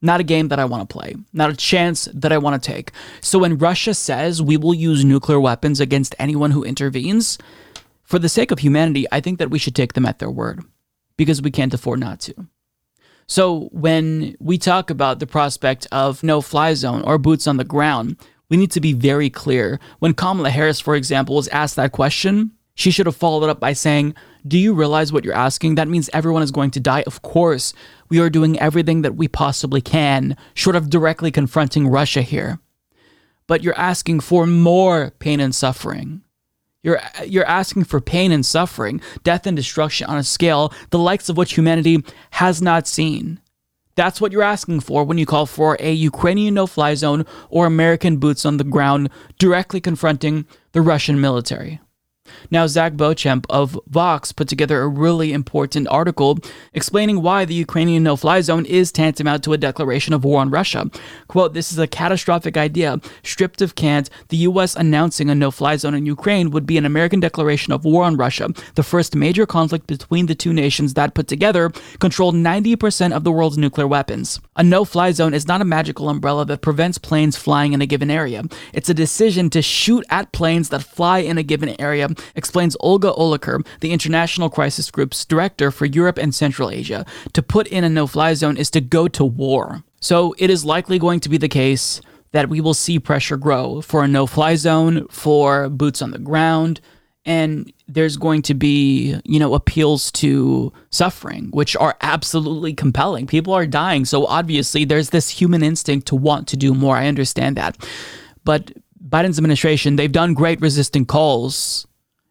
Not 0.00 0.20
a 0.20 0.24
game 0.24 0.48
that 0.48 0.60
I 0.60 0.64
want 0.64 0.88
to 0.88 0.92
play, 0.92 1.16
not 1.32 1.50
a 1.50 1.56
chance 1.56 2.08
that 2.14 2.32
I 2.32 2.38
want 2.38 2.62
to 2.62 2.72
take. 2.72 2.92
So 3.20 3.40
when 3.40 3.58
Russia 3.58 3.94
says 3.94 4.40
we 4.40 4.56
will 4.56 4.74
use 4.74 5.04
nuclear 5.04 5.40
weapons 5.40 5.80
against 5.80 6.14
anyone 6.18 6.52
who 6.52 6.62
intervenes, 6.62 7.36
for 8.04 8.18
the 8.18 8.28
sake 8.28 8.50
of 8.50 8.60
humanity, 8.60 9.06
I 9.10 9.20
think 9.20 9.38
that 9.38 9.50
we 9.50 9.58
should 9.58 9.74
take 9.74 9.94
them 9.94 10.06
at 10.06 10.18
their 10.18 10.30
word 10.30 10.64
because 11.16 11.42
we 11.42 11.50
can't 11.50 11.74
afford 11.74 12.00
not 12.00 12.20
to. 12.20 12.34
So 13.26 13.68
when 13.72 14.36
we 14.40 14.56
talk 14.56 14.88
about 14.88 15.18
the 15.18 15.26
prospect 15.26 15.86
of 15.92 16.22
no 16.22 16.40
fly 16.40 16.72
zone 16.74 17.02
or 17.02 17.18
boots 17.18 17.46
on 17.46 17.58
the 17.58 17.64
ground, 17.64 18.16
we 18.48 18.56
need 18.56 18.70
to 18.70 18.80
be 18.80 18.94
very 18.94 19.28
clear. 19.28 19.78
When 19.98 20.14
Kamala 20.14 20.48
Harris, 20.48 20.80
for 20.80 20.94
example, 20.94 21.34
was 21.34 21.48
asked 21.48 21.76
that 21.76 21.92
question, 21.92 22.52
she 22.74 22.90
should 22.90 23.06
have 23.06 23.16
followed 23.16 23.50
up 23.50 23.60
by 23.60 23.74
saying, 23.74 24.14
Do 24.48 24.58
you 24.58 24.72
realize 24.72 25.12
what 25.12 25.24
you're 25.24 25.34
asking? 25.34 25.74
That 25.74 25.88
means 25.88 26.08
everyone 26.12 26.42
is 26.42 26.50
going 26.50 26.70
to 26.72 26.80
die. 26.80 27.04
Of 27.06 27.20
course, 27.20 27.74
we 28.08 28.18
are 28.18 28.30
doing 28.30 28.58
everything 28.58 29.02
that 29.02 29.14
we 29.14 29.28
possibly 29.28 29.82
can, 29.82 30.36
short 30.54 30.74
of 30.74 30.88
directly 30.88 31.30
confronting 31.30 31.86
Russia 31.86 32.22
here. 32.22 32.58
But 33.46 33.62
you're 33.62 33.78
asking 33.78 34.20
for 34.20 34.46
more 34.46 35.12
pain 35.18 35.38
and 35.40 35.54
suffering. 35.54 36.22
You're, 36.82 37.00
you're 37.26 37.44
asking 37.44 37.84
for 37.84 38.00
pain 38.00 38.32
and 38.32 38.46
suffering, 38.46 39.02
death 39.22 39.46
and 39.46 39.56
destruction 39.56 40.06
on 40.06 40.16
a 40.16 40.24
scale 40.24 40.72
the 40.90 40.98
likes 40.98 41.28
of 41.28 41.36
which 41.36 41.54
humanity 41.54 42.02
has 42.30 42.62
not 42.62 42.86
seen. 42.86 43.40
That's 43.96 44.20
what 44.20 44.32
you're 44.32 44.42
asking 44.42 44.80
for 44.80 45.04
when 45.04 45.18
you 45.18 45.26
call 45.26 45.44
for 45.44 45.76
a 45.80 45.92
Ukrainian 45.92 46.54
no 46.54 46.66
fly 46.66 46.94
zone 46.94 47.26
or 47.50 47.66
American 47.66 48.16
boots 48.16 48.46
on 48.46 48.56
the 48.56 48.64
ground 48.64 49.10
directly 49.38 49.80
confronting 49.80 50.46
the 50.72 50.80
Russian 50.80 51.20
military. 51.20 51.80
Now, 52.50 52.66
Zach 52.66 52.94
Beauchamp 52.94 53.46
of 53.50 53.78
Vox 53.86 54.32
put 54.32 54.48
together 54.48 54.80
a 54.80 54.88
really 54.88 55.32
important 55.32 55.88
article 55.88 56.38
explaining 56.72 57.22
why 57.22 57.44
the 57.44 57.54
Ukrainian 57.54 58.02
no 58.02 58.16
fly 58.16 58.40
zone 58.40 58.66
is 58.66 58.92
tantamount 58.92 59.44
to 59.44 59.52
a 59.52 59.58
declaration 59.58 60.14
of 60.14 60.24
war 60.24 60.40
on 60.40 60.50
Russia. 60.50 60.90
Quote, 61.28 61.54
This 61.54 61.72
is 61.72 61.78
a 61.78 61.86
catastrophic 61.86 62.56
idea. 62.56 63.00
Stripped 63.22 63.62
of 63.62 63.74
cant, 63.74 64.10
the 64.28 64.38
U.S. 64.48 64.76
announcing 64.76 65.30
a 65.30 65.34
no 65.34 65.50
fly 65.50 65.76
zone 65.76 65.94
in 65.94 66.06
Ukraine 66.06 66.50
would 66.50 66.66
be 66.66 66.78
an 66.78 66.86
American 66.86 67.20
declaration 67.20 67.72
of 67.72 67.84
war 67.84 68.04
on 68.04 68.16
Russia, 68.16 68.48
the 68.74 68.82
first 68.82 69.14
major 69.14 69.46
conflict 69.46 69.86
between 69.86 70.26
the 70.26 70.34
two 70.34 70.52
nations 70.52 70.94
that 70.94 71.14
put 71.14 71.28
together 71.28 71.70
controlled 71.98 72.34
90% 72.34 73.12
of 73.12 73.24
the 73.24 73.32
world's 73.32 73.58
nuclear 73.58 73.86
weapons. 73.86 74.40
A 74.56 74.62
no 74.62 74.84
fly 74.84 75.12
zone 75.12 75.34
is 75.34 75.46
not 75.46 75.60
a 75.60 75.64
magical 75.64 76.08
umbrella 76.08 76.44
that 76.46 76.62
prevents 76.62 76.98
planes 76.98 77.36
flying 77.36 77.72
in 77.72 77.82
a 77.82 77.86
given 77.86 78.10
area. 78.10 78.42
It's 78.72 78.88
a 78.88 78.94
decision 78.94 79.50
to 79.50 79.62
shoot 79.62 80.04
at 80.10 80.32
planes 80.32 80.68
that 80.70 80.82
fly 80.82 81.18
in 81.18 81.38
a 81.38 81.42
given 81.42 81.80
area 81.80 82.08
explains 82.34 82.76
Olga 82.80 83.12
Oliker, 83.12 83.66
the 83.80 83.92
International 83.92 84.50
Crisis 84.50 84.90
Group's 84.90 85.24
director 85.24 85.70
for 85.70 85.86
Europe 85.86 86.18
and 86.18 86.34
Central 86.34 86.70
Asia. 86.70 87.04
To 87.32 87.42
put 87.42 87.66
in 87.68 87.84
a 87.84 87.88
no 87.88 88.06
fly 88.06 88.34
zone 88.34 88.56
is 88.56 88.70
to 88.70 88.80
go 88.80 89.08
to 89.08 89.24
war. 89.24 89.82
So 90.00 90.34
it 90.38 90.50
is 90.50 90.64
likely 90.64 90.98
going 90.98 91.20
to 91.20 91.28
be 91.28 91.38
the 91.38 91.48
case 91.48 92.00
that 92.32 92.48
we 92.48 92.60
will 92.60 92.74
see 92.74 92.98
pressure 92.98 93.36
grow 93.36 93.80
for 93.80 94.04
a 94.04 94.08
no 94.08 94.26
fly 94.26 94.54
zone, 94.54 95.08
for 95.08 95.68
boots 95.68 96.02
on 96.02 96.10
the 96.10 96.18
ground, 96.18 96.80
and 97.24 97.72
there's 97.86 98.16
going 98.16 98.42
to 98.42 98.54
be, 98.54 99.18
you 99.24 99.38
know, 99.38 99.54
appeals 99.54 100.12
to 100.12 100.72
suffering, 100.90 101.48
which 101.50 101.76
are 101.76 101.96
absolutely 102.00 102.74
compelling. 102.74 103.26
People 103.26 103.52
are 103.52 103.66
dying, 103.66 104.04
so 104.04 104.26
obviously 104.26 104.84
there's 104.84 105.10
this 105.10 105.28
human 105.28 105.62
instinct 105.62 106.06
to 106.06 106.16
want 106.16 106.48
to 106.48 106.56
do 106.56 106.74
more. 106.74 106.96
I 106.96 107.08
understand 107.08 107.56
that. 107.56 107.76
But 108.44 108.72
Biden's 109.06 109.38
administration, 109.38 109.96
they've 109.96 110.12
done 110.12 110.34
great 110.34 110.60
resisting 110.60 111.06
calls 111.06 111.86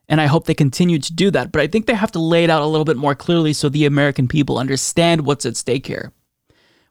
and 0.10 0.22
I 0.22 0.26
hope 0.26 0.46
they 0.46 0.54
continue 0.54 1.00
to 1.00 1.14
do 1.14 1.32
that. 1.32 1.52
But 1.52 1.62
I 1.62 1.68
think 1.68 1.86
they 1.86 1.94
have 1.94 2.12
to 2.14 2.20
lay 2.20 2.44
it 2.44 2.50
out 2.50 2.62
a 2.62 2.68
little 2.68 2.86
bit 2.86 2.98
more 2.98 3.16
clearly 3.16 3.54
so 3.54 3.70
the 3.70 3.86
American 3.86 4.28
people 4.28 4.58
understand 4.58 5.26
what's 5.26 5.46
at 5.46 5.58
stake 5.58 5.88
here. 5.88 6.12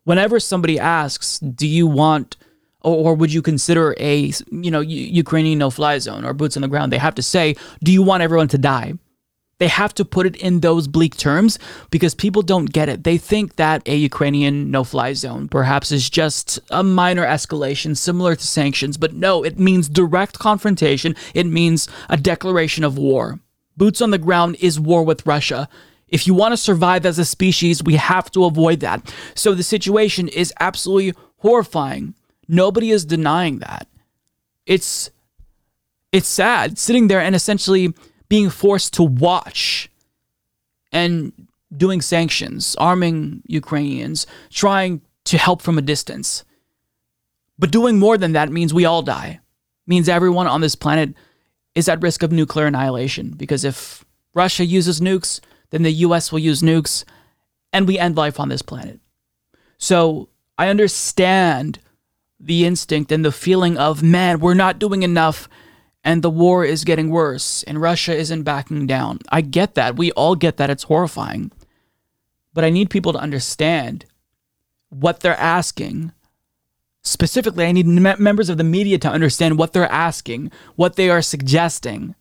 Whenever 0.04 0.38
somebody 0.38 0.78
asks, 0.78 1.38
"Do 1.38 1.66
you 1.66 1.86
want?" 1.86 2.36
or 2.82 3.16
would 3.16 3.32
you 3.32 3.42
consider 3.42 3.96
a 3.98 4.32
you 4.52 4.70
know 4.70 4.80
Ukrainian 4.80 5.58
no-fly 5.58 5.98
zone 5.98 6.24
or 6.24 6.32
boots 6.32 6.56
on 6.56 6.62
the 6.62 6.68
ground? 6.68 6.92
They 6.92 6.98
have 6.98 7.16
to 7.16 7.22
say, 7.22 7.56
"Do 7.82 7.92
you 7.92 8.02
want 8.02 8.22
everyone 8.22 8.48
to 8.48 8.58
die?" 8.58 8.94
They 9.58 9.68
have 9.68 9.94
to 9.94 10.04
put 10.04 10.26
it 10.26 10.36
in 10.36 10.60
those 10.60 10.86
bleak 10.86 11.16
terms 11.16 11.58
because 11.90 12.14
people 12.14 12.42
don't 12.42 12.72
get 12.72 12.90
it. 12.90 13.04
They 13.04 13.16
think 13.16 13.56
that 13.56 13.82
a 13.86 13.96
Ukrainian 13.96 14.70
no 14.70 14.84
fly 14.84 15.14
zone 15.14 15.48
perhaps 15.48 15.90
is 15.90 16.10
just 16.10 16.58
a 16.70 16.82
minor 16.82 17.24
escalation 17.24 17.96
similar 17.96 18.36
to 18.36 18.46
sanctions, 18.46 18.98
but 18.98 19.14
no, 19.14 19.42
it 19.42 19.58
means 19.58 19.88
direct 19.88 20.38
confrontation. 20.38 21.16
It 21.32 21.46
means 21.46 21.88
a 22.10 22.18
declaration 22.18 22.84
of 22.84 22.98
war. 22.98 23.40
Boots 23.78 24.02
on 24.02 24.10
the 24.10 24.18
ground 24.18 24.56
is 24.60 24.78
war 24.78 25.02
with 25.04 25.26
Russia. 25.26 25.68
If 26.08 26.26
you 26.26 26.34
want 26.34 26.52
to 26.52 26.56
survive 26.56 27.06
as 27.06 27.18
a 27.18 27.24
species, 27.24 27.82
we 27.82 27.94
have 27.94 28.30
to 28.32 28.44
avoid 28.44 28.80
that. 28.80 29.12
So 29.34 29.54
the 29.54 29.62
situation 29.62 30.28
is 30.28 30.52
absolutely 30.60 31.14
horrifying. 31.38 32.14
Nobody 32.46 32.90
is 32.90 33.04
denying 33.04 33.58
that. 33.60 33.88
It's 34.66 35.10
it's 36.12 36.28
sad 36.28 36.78
sitting 36.78 37.08
there 37.08 37.20
and 37.20 37.34
essentially 37.34 37.92
being 38.28 38.50
forced 38.50 38.94
to 38.94 39.02
watch 39.02 39.90
and 40.92 41.32
doing 41.76 42.00
sanctions, 42.00 42.76
arming 42.76 43.42
Ukrainians, 43.46 44.26
trying 44.50 45.00
to 45.24 45.38
help 45.38 45.62
from 45.62 45.78
a 45.78 45.82
distance. 45.82 46.44
But 47.58 47.72
doing 47.72 47.98
more 47.98 48.18
than 48.18 48.32
that 48.32 48.50
means 48.50 48.72
we 48.72 48.84
all 48.84 49.02
die. 49.02 49.40
Means 49.86 50.08
everyone 50.08 50.46
on 50.46 50.60
this 50.60 50.74
planet 50.74 51.14
is 51.74 51.88
at 51.88 52.02
risk 52.02 52.22
of 52.22 52.32
nuclear 52.32 52.66
annihilation 52.66 53.30
because 53.30 53.64
if 53.64 54.04
Russia 54.34 54.64
uses 54.64 55.00
nukes, 55.00 55.40
then 55.70 55.82
the 55.82 55.92
US 55.92 56.32
will 56.32 56.38
use 56.38 56.62
nukes 56.62 57.04
and 57.72 57.86
we 57.86 57.98
end 57.98 58.16
life 58.16 58.40
on 58.40 58.48
this 58.48 58.62
planet. 58.62 59.00
So, 59.78 60.28
I 60.58 60.68
understand 60.68 61.78
the 62.40 62.64
instinct 62.64 63.12
and 63.12 63.24
the 63.24 63.32
feeling 63.32 63.76
of, 63.76 64.02
man, 64.02 64.40
we're 64.40 64.54
not 64.54 64.78
doing 64.78 65.02
enough 65.02 65.48
and 66.06 66.22
the 66.22 66.30
war 66.30 66.64
is 66.64 66.84
getting 66.84 67.10
worse 67.10 67.64
and 67.64 67.80
Russia 67.80 68.16
isn't 68.16 68.44
backing 68.44 68.86
down. 68.86 69.18
I 69.28 69.40
get 69.40 69.74
that. 69.74 69.96
We 69.96 70.12
all 70.12 70.36
get 70.36 70.56
that. 70.56 70.70
It's 70.70 70.84
horrifying. 70.84 71.50
But 72.54 72.62
I 72.62 72.70
need 72.70 72.90
people 72.90 73.12
to 73.12 73.18
understand 73.18 74.06
what 74.88 75.18
they're 75.18 75.36
asking. 75.36 76.12
Specifically, 77.02 77.66
I 77.66 77.72
need 77.72 77.88
me- 77.88 78.14
members 78.18 78.48
of 78.48 78.56
the 78.56 78.62
media 78.62 78.98
to 78.98 79.10
understand 79.10 79.58
what 79.58 79.72
they're 79.72 79.90
asking, 79.90 80.52
what 80.76 80.94
they 80.94 81.10
are 81.10 81.20
suggesting. 81.20 82.14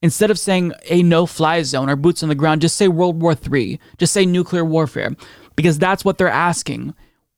Instead 0.00 0.30
of 0.30 0.38
saying 0.38 0.72
a 0.88 1.02
no 1.02 1.26
fly 1.26 1.62
zone 1.62 1.90
or 1.90 1.96
boots 1.96 2.22
on 2.22 2.30
the 2.30 2.34
ground, 2.34 2.62
just 2.62 2.76
say 2.76 2.88
World 2.88 3.20
War 3.20 3.36
III. 3.36 3.78
Just 3.98 4.14
say 4.14 4.24
nuclear 4.24 4.64
warfare, 4.64 5.14
because 5.56 5.78
that's 5.78 6.06
what 6.06 6.16
they're 6.16 6.28
asking 6.28 6.94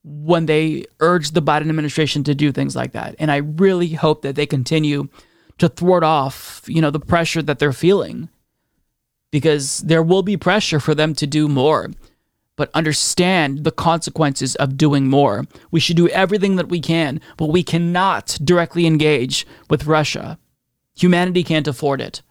when 0.09 0.47
they 0.47 0.85
urge 1.01 1.33
the 1.33 1.43
Biden 1.43 1.69
administration 1.69 2.23
to 2.25 2.35
do 2.35 2.53
things 2.53 2.77
like 2.77 2.93
that. 2.93 3.17
And 3.19 3.31
I 3.31 3.39
really 3.39 3.89
hope 3.89 4.23
that 4.23 4.37
they 4.37 4.47
continue 4.47 5.09
to 5.59 5.69
thwart 5.69 6.05
off, 6.05 6.63
you 6.67 6.81
know, 6.81 6.91
the 6.91 7.01
pressure 7.01 7.43
that 7.43 7.59
they're 7.59 7.73
feeling 7.73 8.29
because 9.33 9.79
there 9.79 10.05
will 10.05 10.23
be 10.23 10.37
pressure 10.37 10.79
for 10.79 10.95
them 10.95 11.13
to 11.17 11.27
do 11.27 11.49
more. 11.49 11.91
But 12.55 12.71
understand 12.73 13.65
the 13.65 13.73
consequences 13.73 14.55
of 14.57 14.79
doing 14.79 15.09
more. 15.09 15.45
We 15.71 15.81
should 15.81 15.97
do 15.97 16.09
everything 16.09 16.57
that 16.57 16.69
we 16.69 16.81
can, 16.81 17.21
but 17.37 17.51
we 17.51 17.63
cannot 17.63 18.39
directly 18.43 18.87
engage 18.87 19.45
with 19.69 19.87
Russia. 19.87 20.39
Humanity 20.97 21.43
can't 21.43 21.69
afford 21.69 22.01
it. 22.01 22.23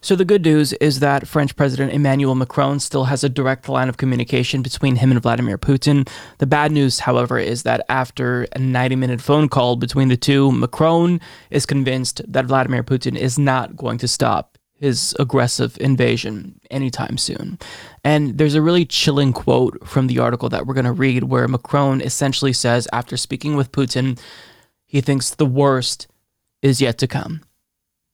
So, 0.00 0.14
the 0.14 0.24
good 0.24 0.44
news 0.44 0.72
is 0.74 1.00
that 1.00 1.26
French 1.26 1.56
President 1.56 1.92
Emmanuel 1.92 2.36
Macron 2.36 2.78
still 2.78 3.04
has 3.04 3.24
a 3.24 3.28
direct 3.28 3.68
line 3.68 3.88
of 3.88 3.96
communication 3.96 4.62
between 4.62 4.96
him 4.96 5.10
and 5.10 5.20
Vladimir 5.20 5.58
Putin. 5.58 6.08
The 6.38 6.46
bad 6.46 6.70
news, 6.70 7.00
however, 7.00 7.36
is 7.38 7.64
that 7.64 7.84
after 7.88 8.46
a 8.52 8.60
90 8.60 8.94
minute 8.94 9.20
phone 9.20 9.48
call 9.48 9.74
between 9.74 10.08
the 10.08 10.16
two, 10.16 10.52
Macron 10.52 11.20
is 11.50 11.66
convinced 11.66 12.22
that 12.28 12.46
Vladimir 12.46 12.84
Putin 12.84 13.16
is 13.16 13.40
not 13.40 13.76
going 13.76 13.98
to 13.98 14.06
stop 14.06 14.56
his 14.78 15.16
aggressive 15.18 15.76
invasion 15.80 16.60
anytime 16.70 17.18
soon. 17.18 17.58
And 18.04 18.38
there's 18.38 18.54
a 18.54 18.62
really 18.62 18.84
chilling 18.84 19.32
quote 19.32 19.84
from 19.86 20.06
the 20.06 20.20
article 20.20 20.48
that 20.50 20.66
we're 20.66 20.74
going 20.74 20.84
to 20.84 20.92
read 20.92 21.24
where 21.24 21.48
Macron 21.48 22.00
essentially 22.00 22.52
says, 22.52 22.86
after 22.92 23.16
speaking 23.16 23.56
with 23.56 23.72
Putin, 23.72 24.18
he 24.86 25.00
thinks 25.00 25.34
the 25.34 25.46
worst 25.46 26.06
is 26.62 26.80
yet 26.80 26.98
to 26.98 27.08
come. 27.08 27.42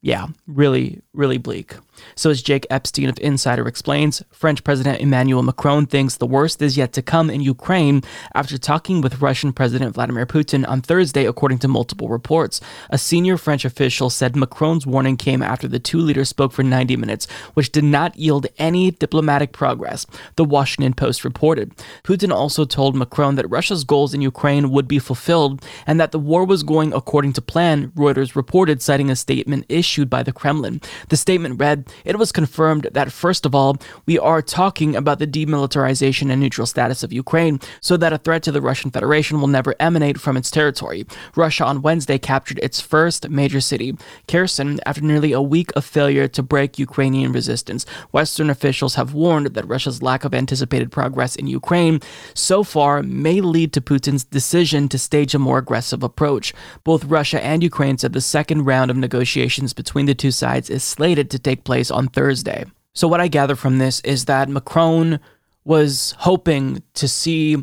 Yeah, 0.05 0.27
really, 0.47 1.01
really 1.15 1.39
bleak. 1.39 1.75
So, 2.15 2.31
as 2.31 2.43
Jake 2.43 2.67
Epstein 2.71 3.09
of 3.09 3.19
Insider 3.21 3.67
explains, 3.67 4.23
French 4.31 4.65
President 4.65 5.01
Emmanuel 5.01 5.43
Macron 5.43 5.87
thinks 5.87 6.17
the 6.17 6.27
worst 6.27 6.61
is 6.63 6.77
yet 6.77 6.93
to 6.95 7.03
come 7.03 7.31
in 7.31 7.41
Ukraine 7.41 8.03
after 8.35 8.59
talking 8.59 9.01
with 9.01 9.21
Russian 9.21 9.53
President 9.53 9.95
Vladimir 9.95 10.27
Putin 10.27 10.69
on 10.69 10.81
Thursday, 10.81 11.25
according 11.25 11.59
to 11.59 11.69
multiple 11.69 12.09
reports. 12.09 12.61
A 12.91 12.99
senior 12.99 13.37
French 13.37 13.65
official 13.65 14.11
said 14.11 14.37
Macron's 14.37 14.87
warning 14.87 15.17
came 15.17 15.43
after 15.43 15.69
the 15.69 15.79
two 15.79 15.99
leaders 15.99 16.29
spoke 16.29 16.53
for 16.53 16.63
90 16.63 16.97
minutes, 16.97 17.27
which 17.55 17.73
did 17.73 17.85
not 17.85 18.17
yield 18.17 18.47
any 18.59 18.91
diplomatic 18.91 19.53
progress, 19.53 20.07
the 20.37 20.45
Washington 20.45 20.95
Post 20.95 21.25
reported. 21.25 21.73
Putin 22.03 22.33
also 22.33 22.65
told 22.65 22.95
Macron 22.95 23.37
that 23.37 23.51
Russia's 23.51 23.85
goals 23.85 24.15
in 24.15 24.21
Ukraine 24.21 24.71
would 24.71 24.89
be 24.89 24.99
fulfilled 24.99 25.65
and 25.87 26.01
that 26.01 26.13
the 26.13 26.19
war 26.19 26.45
was 26.45 26.63
going 26.63 26.93
according 26.93 27.33
to 27.35 27.43
plan, 27.43 27.91
Reuters 27.93 28.35
reported, 28.35 28.83
citing 28.83 29.11
a 29.11 29.17
statement 29.17 29.67
issued 29.69 30.11
by 30.11 30.23
the 30.23 30.33
Kremlin. 30.33 30.81
The 31.09 31.17
statement 31.17 31.61
read 31.61 31.84
It 32.05 32.19
was 32.19 32.33
confirmed 32.33 32.89
that, 32.93 33.13
first 33.13 33.47
of 33.47 33.55
all, 33.55 33.77
we 34.07 34.19
are 34.19 34.43
talking 34.43 34.97
about 34.97 35.19
the 35.19 35.27
demilitarization 35.27 36.31
and 36.31 36.41
neutral 36.41 36.67
status 36.67 37.03
of 37.03 37.13
Ukraine, 37.13 37.61
so 37.81 37.97
that 37.97 38.13
a 38.13 38.19
threat 38.19 38.43
to 38.45 38.53
the 38.53 38.63
Russian 38.63 38.91
Federation 38.91 39.41
will 39.41 39.49
never 39.49 39.75
emanate 39.81 40.21
from 40.21 40.37
its 40.37 40.51
territory. 40.51 41.07
Russia 41.37 41.65
on 41.65 41.83
Wednesday 41.83 42.19
captured 42.19 42.61
its 42.63 42.81
first 42.81 43.29
major 43.29 43.61
city, 43.61 43.97
Kherson, 44.29 44.81
after 44.87 45.03
nearly 45.03 45.33
a 45.33 45.43
week 45.43 45.71
of 45.77 45.85
failure 45.85 46.29
to 46.29 46.43
break 46.43 46.79
Ukrainian 46.79 47.33
resistance. 47.33 47.85
Western 48.13 48.51
officials 48.51 48.95
have 48.95 49.15
warned 49.15 49.49
that 49.49 49.69
Russia's 49.69 50.03
lack 50.03 50.25
of 50.25 50.35
anticipated 50.35 50.91
progress 50.93 51.37
in 51.37 51.47
Ukraine 51.47 52.01
so 52.35 52.63
far 52.63 53.03
may 53.03 53.41
lead 53.41 53.73
to 53.73 53.81
Putin's 53.81 54.25
decision 54.25 54.89
to 54.89 54.99
stage 54.99 55.35
a 55.35 55.39
more 55.39 55.59
aggressive 55.59 56.03
approach. 56.03 56.53
Both 56.85 57.05
Russia 57.05 57.45
and 57.45 57.63
Ukraine 57.63 57.99
said 57.99 58.13
the 58.13 58.21
second 58.21 58.65
round 58.65 58.91
of 58.91 58.97
negotiations 58.97 59.73
between 59.73 60.07
the 60.07 60.15
two 60.15 60.31
sides 60.31 60.71
is 60.71 60.83
slated 60.83 61.31
to 61.31 61.39
take 61.39 61.65
place 61.65 61.74
on 61.91 62.09
Thursday. 62.09 62.65
So, 62.93 63.09
what 63.09 63.21
I 63.21 63.29
gather 63.29 63.57
from 63.57 63.79
this 63.79 64.01
is 64.01 64.27
that 64.27 64.49
Macron 64.49 65.19
was 65.65 66.15
hoping 66.19 66.83
to 66.95 67.09
see 67.09 67.63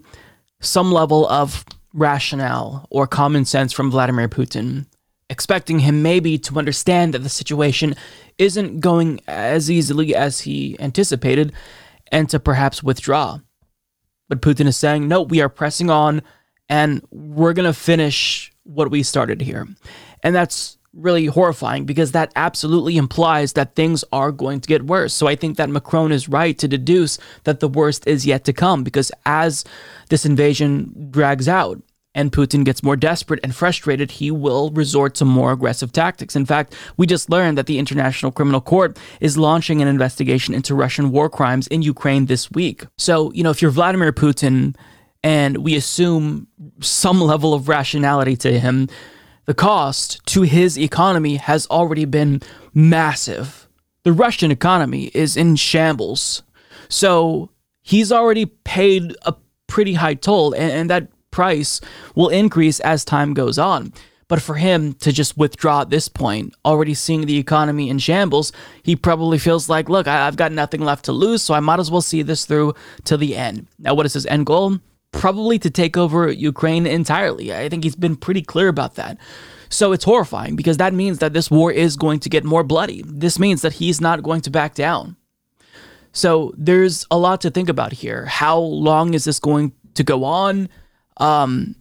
some 0.59 0.91
level 0.91 1.27
of 1.29 1.65
rationale 1.93 2.87
or 2.89 3.07
common 3.07 3.45
sense 3.45 3.73
from 3.73 3.91
Vladimir 3.91 4.27
Putin, 4.27 4.85
expecting 5.29 5.79
him 5.79 6.01
maybe 6.01 6.37
to 6.37 6.57
understand 6.57 7.13
that 7.13 7.19
the 7.19 7.29
situation 7.29 7.95
isn't 8.37 8.79
going 8.79 9.19
as 9.27 9.69
easily 9.69 10.15
as 10.15 10.41
he 10.41 10.75
anticipated 10.79 11.53
and 12.11 12.29
to 12.29 12.39
perhaps 12.39 12.83
withdraw. 12.83 13.39
But 14.27 14.41
Putin 14.41 14.67
is 14.67 14.77
saying, 14.77 15.07
no, 15.07 15.21
we 15.21 15.41
are 15.41 15.49
pressing 15.49 15.89
on 15.89 16.21
and 16.69 17.05
we're 17.11 17.53
going 17.53 17.71
to 17.71 17.77
finish 17.77 18.51
what 18.63 18.91
we 18.91 19.03
started 19.03 19.41
here. 19.41 19.67
And 20.23 20.33
that's 20.33 20.77
really 20.93 21.25
horrifying 21.25 21.85
because 21.85 22.11
that 22.11 22.31
absolutely 22.35 22.97
implies 22.97 23.53
that 23.53 23.75
things 23.75 24.03
are 24.11 24.31
going 24.31 24.59
to 24.59 24.67
get 24.67 24.85
worse. 24.85 25.13
So 25.13 25.27
I 25.27 25.35
think 25.35 25.57
that 25.57 25.69
Macron 25.69 26.11
is 26.11 26.27
right 26.27 26.57
to 26.57 26.67
deduce 26.67 27.17
that 27.45 27.59
the 27.59 27.69
worst 27.69 28.05
is 28.07 28.25
yet 28.25 28.43
to 28.45 28.53
come 28.53 28.83
because 28.83 29.11
as 29.25 29.63
this 30.09 30.25
invasion 30.25 31.09
drags 31.11 31.47
out, 31.47 31.81
and 32.13 32.31
Putin 32.31 32.65
gets 32.65 32.83
more 32.83 32.95
desperate 32.95 33.39
and 33.43 33.55
frustrated, 33.55 34.11
he 34.11 34.31
will 34.31 34.69
resort 34.71 35.15
to 35.15 35.25
more 35.25 35.51
aggressive 35.51 35.91
tactics. 35.91 36.35
In 36.35 36.45
fact, 36.45 36.75
we 36.97 37.07
just 37.07 37.29
learned 37.29 37.57
that 37.57 37.67
the 37.67 37.79
International 37.79 38.31
Criminal 38.31 38.61
Court 38.61 38.99
is 39.21 39.37
launching 39.37 39.81
an 39.81 39.87
investigation 39.87 40.53
into 40.53 40.75
Russian 40.75 41.11
war 41.11 41.29
crimes 41.29 41.67
in 41.67 41.81
Ukraine 41.81 42.25
this 42.25 42.51
week. 42.51 42.85
So, 42.97 43.31
you 43.31 43.43
know, 43.43 43.49
if 43.49 43.61
you're 43.61 43.71
Vladimir 43.71 44.11
Putin 44.11 44.75
and 45.23 45.57
we 45.59 45.75
assume 45.75 46.47
some 46.81 47.21
level 47.21 47.53
of 47.53 47.69
rationality 47.69 48.35
to 48.37 48.59
him, 48.59 48.89
the 49.45 49.53
cost 49.53 50.25
to 50.27 50.43
his 50.43 50.77
economy 50.77 51.35
has 51.35 51.67
already 51.67 52.05
been 52.05 52.41
massive. 52.73 53.67
The 54.03 54.11
Russian 54.13 54.51
economy 54.51 55.11
is 55.13 55.37
in 55.37 55.55
shambles. 55.55 56.43
So 56.89 57.49
he's 57.81 58.11
already 58.11 58.45
paid 58.45 59.15
a 59.23 59.35
pretty 59.67 59.93
high 59.93 60.15
toll, 60.15 60.53
and, 60.53 60.71
and 60.71 60.89
that 60.89 61.07
price 61.31 61.81
will 62.15 62.29
increase 62.29 62.79
as 62.81 63.05
time 63.05 63.33
goes 63.33 63.57
on. 63.57 63.93
But 64.27 64.41
for 64.41 64.55
him 64.55 64.93
to 64.93 65.11
just 65.11 65.37
withdraw 65.37 65.81
at 65.81 65.89
this 65.89 66.07
point, 66.07 66.55
already 66.63 66.93
seeing 66.93 67.25
the 67.25 67.37
economy 67.37 67.89
in 67.89 67.99
shambles, 67.99 68.53
he 68.81 68.95
probably 68.95 69.37
feels 69.37 69.67
like, 69.67 69.89
look, 69.89 70.07
I've 70.07 70.37
got 70.37 70.53
nothing 70.53 70.81
left 70.81 71.05
to 71.05 71.11
lose, 71.11 71.41
so 71.41 71.53
I 71.53 71.59
might 71.59 71.79
as 71.79 71.91
well 71.91 72.01
see 72.01 72.21
this 72.21 72.45
through 72.45 72.73
to 73.05 73.17
the 73.17 73.35
end. 73.35 73.67
Now, 73.77 73.93
what 73.93 74.05
is 74.05 74.13
his 74.13 74.25
end 74.25 74.45
goal? 74.45 74.79
Probably 75.11 75.59
to 75.59 75.69
take 75.69 75.97
over 75.97 76.31
Ukraine 76.31 76.85
entirely. 76.85 77.53
I 77.53 77.69
think 77.69 77.83
he's 77.83 77.95
been 77.95 78.15
pretty 78.15 78.41
clear 78.41 78.67
about 78.67 78.95
that. 78.95 79.17
So 79.69 79.93
it's 79.93 80.03
horrifying 80.03 80.55
because 80.55 80.77
that 80.77 80.93
means 80.93 81.19
that 81.19 81.33
this 81.33 81.49
war 81.49 81.71
is 81.71 81.95
going 81.95 82.19
to 82.21 82.29
get 82.29 82.43
more 82.43 82.63
bloody. 82.63 83.03
This 83.05 83.39
means 83.39 83.61
that 83.61 83.73
he's 83.73 84.01
not 84.01 84.23
going 84.23 84.41
to 84.41 84.49
back 84.49 84.75
down. 84.75 85.15
So 86.11 86.53
there's 86.57 87.05
a 87.09 87.17
lot 87.17 87.41
to 87.41 87.49
think 87.49 87.69
about 87.69 87.93
here. 87.93 88.25
How 88.25 88.59
long 88.59 89.13
is 89.13 89.23
this 89.23 89.39
going 89.39 89.71
to 89.93 90.03
go 90.03 90.25
on? 90.25 90.67
Um, 91.17 91.75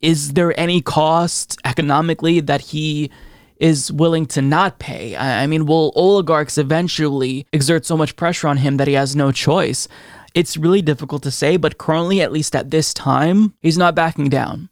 is 0.00 0.34
there 0.34 0.58
any 0.60 0.82
cost 0.82 1.58
economically 1.64 2.40
that 2.40 2.60
he 2.60 3.10
is 3.56 3.90
willing 3.90 4.26
to 4.26 4.42
not 4.42 4.78
pay? 4.78 5.16
I 5.16 5.46
mean, 5.46 5.64
will 5.64 5.92
oligarchs 5.96 6.58
eventually 6.58 7.46
exert 7.54 7.86
so 7.86 7.96
much 7.96 8.16
pressure 8.16 8.48
on 8.48 8.58
him 8.58 8.76
that 8.76 8.88
he 8.88 8.94
has 8.94 9.16
no 9.16 9.32
choice? 9.32 9.88
It's 10.34 10.56
really 10.56 10.82
difficult 10.82 11.22
to 11.22 11.30
say, 11.30 11.56
but 11.56 11.78
currently, 11.78 12.20
at 12.20 12.32
least 12.32 12.56
at 12.56 12.70
this 12.70 12.92
time, 12.92 13.54
he's 13.60 13.78
not 13.78 13.94
backing 13.94 14.28
down. 14.28 14.68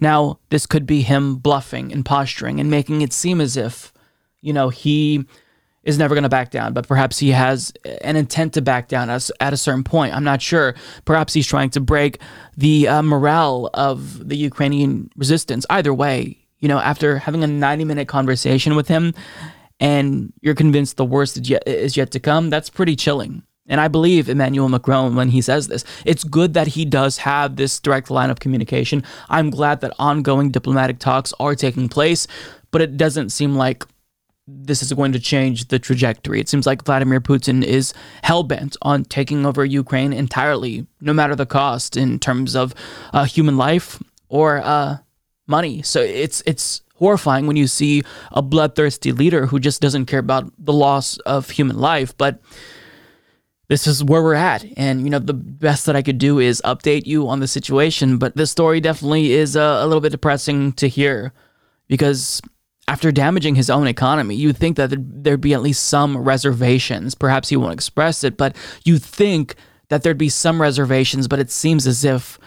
Now, 0.00 0.40
this 0.50 0.66
could 0.66 0.86
be 0.86 1.02
him 1.02 1.36
bluffing 1.36 1.92
and 1.92 2.04
posturing 2.04 2.60
and 2.60 2.70
making 2.70 3.02
it 3.02 3.12
seem 3.12 3.40
as 3.40 3.56
if, 3.56 3.92
you 4.40 4.52
know, 4.52 4.68
he 4.68 5.24
is 5.84 5.98
never 5.98 6.14
going 6.14 6.24
to 6.24 6.28
back 6.28 6.50
down, 6.50 6.72
but 6.72 6.86
perhaps 6.86 7.18
he 7.18 7.30
has 7.30 7.72
an 8.02 8.16
intent 8.16 8.54
to 8.54 8.60
back 8.60 8.88
down 8.88 9.08
us 9.08 9.30
at 9.40 9.52
a 9.52 9.56
certain 9.56 9.84
point. 9.84 10.14
I'm 10.14 10.24
not 10.24 10.42
sure. 10.42 10.74
Perhaps 11.04 11.32
he's 11.32 11.46
trying 11.46 11.70
to 11.70 11.80
break 11.80 12.18
the 12.56 12.88
uh, 12.88 13.02
morale 13.02 13.70
of 13.72 14.28
the 14.28 14.36
Ukrainian 14.36 15.10
resistance. 15.16 15.64
Either 15.70 15.94
way, 15.94 16.36
you 16.58 16.68
know, 16.68 16.78
after 16.78 17.18
having 17.18 17.44
a 17.44 17.46
90 17.46 17.84
minute 17.84 18.08
conversation 18.08 18.74
with 18.74 18.88
him 18.88 19.14
and 19.78 20.32
you're 20.40 20.56
convinced 20.56 20.96
the 20.96 21.04
worst 21.04 21.36
is 21.36 21.48
yet, 21.48 21.62
is 21.66 21.96
yet 21.96 22.10
to 22.10 22.20
come, 22.20 22.50
that's 22.50 22.68
pretty 22.68 22.96
chilling. 22.96 23.44
And 23.68 23.80
I 23.80 23.88
believe 23.88 24.28
Emmanuel 24.28 24.68
Macron 24.68 25.16
when 25.16 25.28
he 25.30 25.40
says 25.40 25.68
this. 25.68 25.84
It's 26.04 26.24
good 26.24 26.54
that 26.54 26.68
he 26.68 26.84
does 26.84 27.18
have 27.18 27.56
this 27.56 27.80
direct 27.80 28.10
line 28.10 28.30
of 28.30 28.40
communication. 28.40 29.02
I'm 29.28 29.50
glad 29.50 29.80
that 29.80 29.92
ongoing 29.98 30.50
diplomatic 30.50 30.98
talks 30.98 31.32
are 31.40 31.54
taking 31.54 31.88
place, 31.88 32.26
but 32.70 32.80
it 32.80 32.96
doesn't 32.96 33.30
seem 33.30 33.56
like 33.56 33.84
this 34.48 34.82
is 34.82 34.92
going 34.92 35.12
to 35.12 35.18
change 35.18 35.68
the 35.68 35.78
trajectory. 35.78 36.40
It 36.40 36.48
seems 36.48 36.66
like 36.66 36.84
Vladimir 36.84 37.20
Putin 37.20 37.64
is 37.64 37.92
hell 38.22 38.44
bent 38.44 38.76
on 38.82 39.04
taking 39.04 39.44
over 39.44 39.64
Ukraine 39.64 40.12
entirely, 40.12 40.86
no 41.00 41.12
matter 41.12 41.34
the 41.34 41.46
cost 41.46 41.96
in 41.96 42.20
terms 42.20 42.54
of 42.54 42.72
uh, 43.12 43.24
human 43.24 43.56
life 43.56 44.00
or 44.28 44.58
uh, 44.58 44.98
money. 45.48 45.82
So 45.82 46.00
it's 46.00 46.42
it's 46.46 46.82
horrifying 46.94 47.46
when 47.46 47.56
you 47.56 47.66
see 47.66 48.02
a 48.32 48.40
bloodthirsty 48.40 49.12
leader 49.12 49.46
who 49.46 49.58
just 49.58 49.82
doesn't 49.82 50.06
care 50.06 50.20
about 50.20 50.50
the 50.58 50.72
loss 50.72 51.18
of 51.18 51.50
human 51.50 51.78
life, 51.78 52.16
but 52.16 52.40
this 53.68 53.86
is 53.86 54.04
where 54.04 54.22
we're 54.22 54.34
at. 54.34 54.64
And, 54.76 55.02
you 55.02 55.10
know, 55.10 55.18
the 55.18 55.34
best 55.34 55.86
that 55.86 55.96
I 55.96 56.02
could 56.02 56.18
do 56.18 56.38
is 56.38 56.62
update 56.64 57.06
you 57.06 57.28
on 57.28 57.40
the 57.40 57.48
situation. 57.48 58.18
But 58.18 58.36
this 58.36 58.50
story 58.50 58.80
definitely 58.80 59.32
is 59.32 59.56
a, 59.56 59.60
a 59.60 59.86
little 59.86 60.00
bit 60.00 60.12
depressing 60.12 60.72
to 60.74 60.88
hear 60.88 61.32
because 61.88 62.40
after 62.88 63.10
damaging 63.10 63.56
his 63.56 63.68
own 63.68 63.88
economy, 63.88 64.36
you'd 64.36 64.56
think 64.56 64.76
that 64.76 64.94
there'd 64.96 65.40
be 65.40 65.54
at 65.54 65.62
least 65.62 65.86
some 65.86 66.16
reservations. 66.16 67.14
Perhaps 67.14 67.48
he 67.48 67.56
won't 67.56 67.72
express 67.72 68.22
it, 68.22 68.36
but 68.36 68.56
you 68.84 68.98
think 68.98 69.56
that 69.88 70.02
there'd 70.02 70.18
be 70.18 70.28
some 70.28 70.62
reservations. 70.62 71.26
But 71.26 71.40
it 71.40 71.50
seems 71.50 71.86
as 71.86 72.04
if 72.04 72.38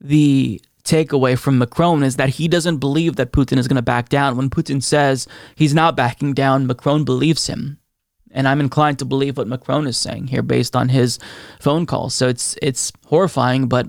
the 0.00 0.60
takeaway 0.84 1.38
from 1.38 1.58
Macron 1.58 2.02
is 2.02 2.16
that 2.16 2.30
he 2.30 2.48
doesn't 2.48 2.78
believe 2.78 3.16
that 3.16 3.32
Putin 3.32 3.58
is 3.58 3.68
going 3.68 3.76
to 3.76 3.82
back 3.82 4.10
down. 4.10 4.36
When 4.36 4.50
Putin 4.50 4.82
says 4.82 5.26
he's 5.54 5.74
not 5.74 5.96
backing 5.96 6.34
down, 6.34 6.66
Macron 6.66 7.04
believes 7.04 7.46
him 7.46 7.79
and 8.32 8.46
I'm 8.48 8.60
inclined 8.60 8.98
to 9.00 9.04
believe 9.04 9.36
what 9.36 9.48
Macron 9.48 9.86
is 9.86 9.96
saying 9.96 10.28
here 10.28 10.42
based 10.42 10.76
on 10.76 10.88
his 10.88 11.18
phone 11.60 11.86
call. 11.86 12.10
So 12.10 12.28
it's 12.28 12.56
it's 12.62 12.92
horrifying, 13.06 13.68
but 13.68 13.86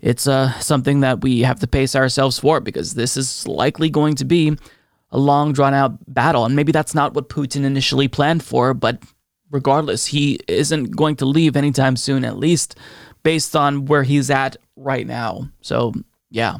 it's 0.00 0.26
uh, 0.26 0.52
something 0.60 1.00
that 1.00 1.22
we 1.22 1.40
have 1.40 1.60
to 1.60 1.66
pace 1.66 1.96
ourselves 1.96 2.38
for 2.38 2.60
because 2.60 2.94
this 2.94 3.16
is 3.16 3.46
likely 3.46 3.90
going 3.90 4.14
to 4.16 4.24
be 4.24 4.56
a 5.10 5.18
long 5.18 5.52
drawn 5.52 5.74
out 5.74 5.98
battle, 6.12 6.44
and 6.44 6.56
maybe 6.56 6.72
that's 6.72 6.94
not 6.94 7.14
what 7.14 7.28
Putin 7.28 7.64
initially 7.64 8.08
planned 8.08 8.42
for, 8.42 8.74
but 8.74 9.02
regardless, 9.50 10.06
he 10.06 10.38
isn't 10.48 10.96
going 10.96 11.16
to 11.16 11.24
leave 11.24 11.56
anytime 11.56 11.96
soon, 11.96 12.24
at 12.24 12.38
least 12.38 12.76
based 13.22 13.56
on 13.56 13.86
where 13.86 14.02
he's 14.02 14.30
at 14.30 14.56
right 14.76 15.06
now. 15.06 15.48
So 15.60 15.92
yeah. 16.30 16.58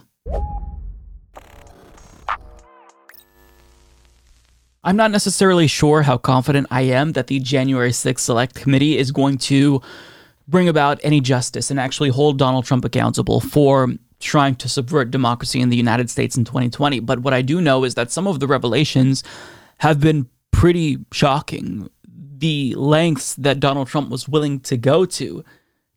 I'm 4.87 4.95
not 4.95 5.11
necessarily 5.11 5.67
sure 5.67 6.03
how 6.03 6.17
confident 6.17 6.69
I 6.71 6.83
am 6.83 7.13
that 7.15 7.27
the 7.27 7.41
January 7.41 7.91
6th 7.91 8.21
Select 8.21 8.55
Committee 8.55 8.97
is 8.97 9.11
going 9.11 9.37
to 9.39 9.83
bring 10.47 10.69
about 10.69 11.01
any 11.03 11.21
justice 11.21 11.73
and 11.73 11.81
actually 11.81 12.11
hold 12.11 12.39
Donald 12.39 12.67
Trump 12.67 12.85
accountable 12.85 13.41
for 13.41 13.89
trying 14.21 14.55
to 14.55 14.69
subvert 14.69 15.11
democracy 15.11 15.61
in 15.61 15.71
the 15.71 15.77
United 15.77 16.09
States 16.09 16.37
in 16.37 16.45
2020. 16.45 17.01
But 17.01 17.19
what 17.19 17.35
I 17.35 17.43
do 17.43 17.61
know 17.61 17.83
is 17.83 17.97
that 17.97 18.13
some 18.13 18.29
of 18.29 18.39
the 18.39 18.47
revelations 18.47 19.25
have 19.79 19.99
been 19.99 20.29
pretty 20.53 20.99
shocking. 21.13 21.91
The 22.39 22.73
lengths 22.77 23.35
that 23.35 23.59
Donald 23.59 23.89
Trump 23.89 24.09
was 24.09 24.29
willing 24.29 24.61
to 24.61 24.77
go 24.77 25.05
to 25.05 25.45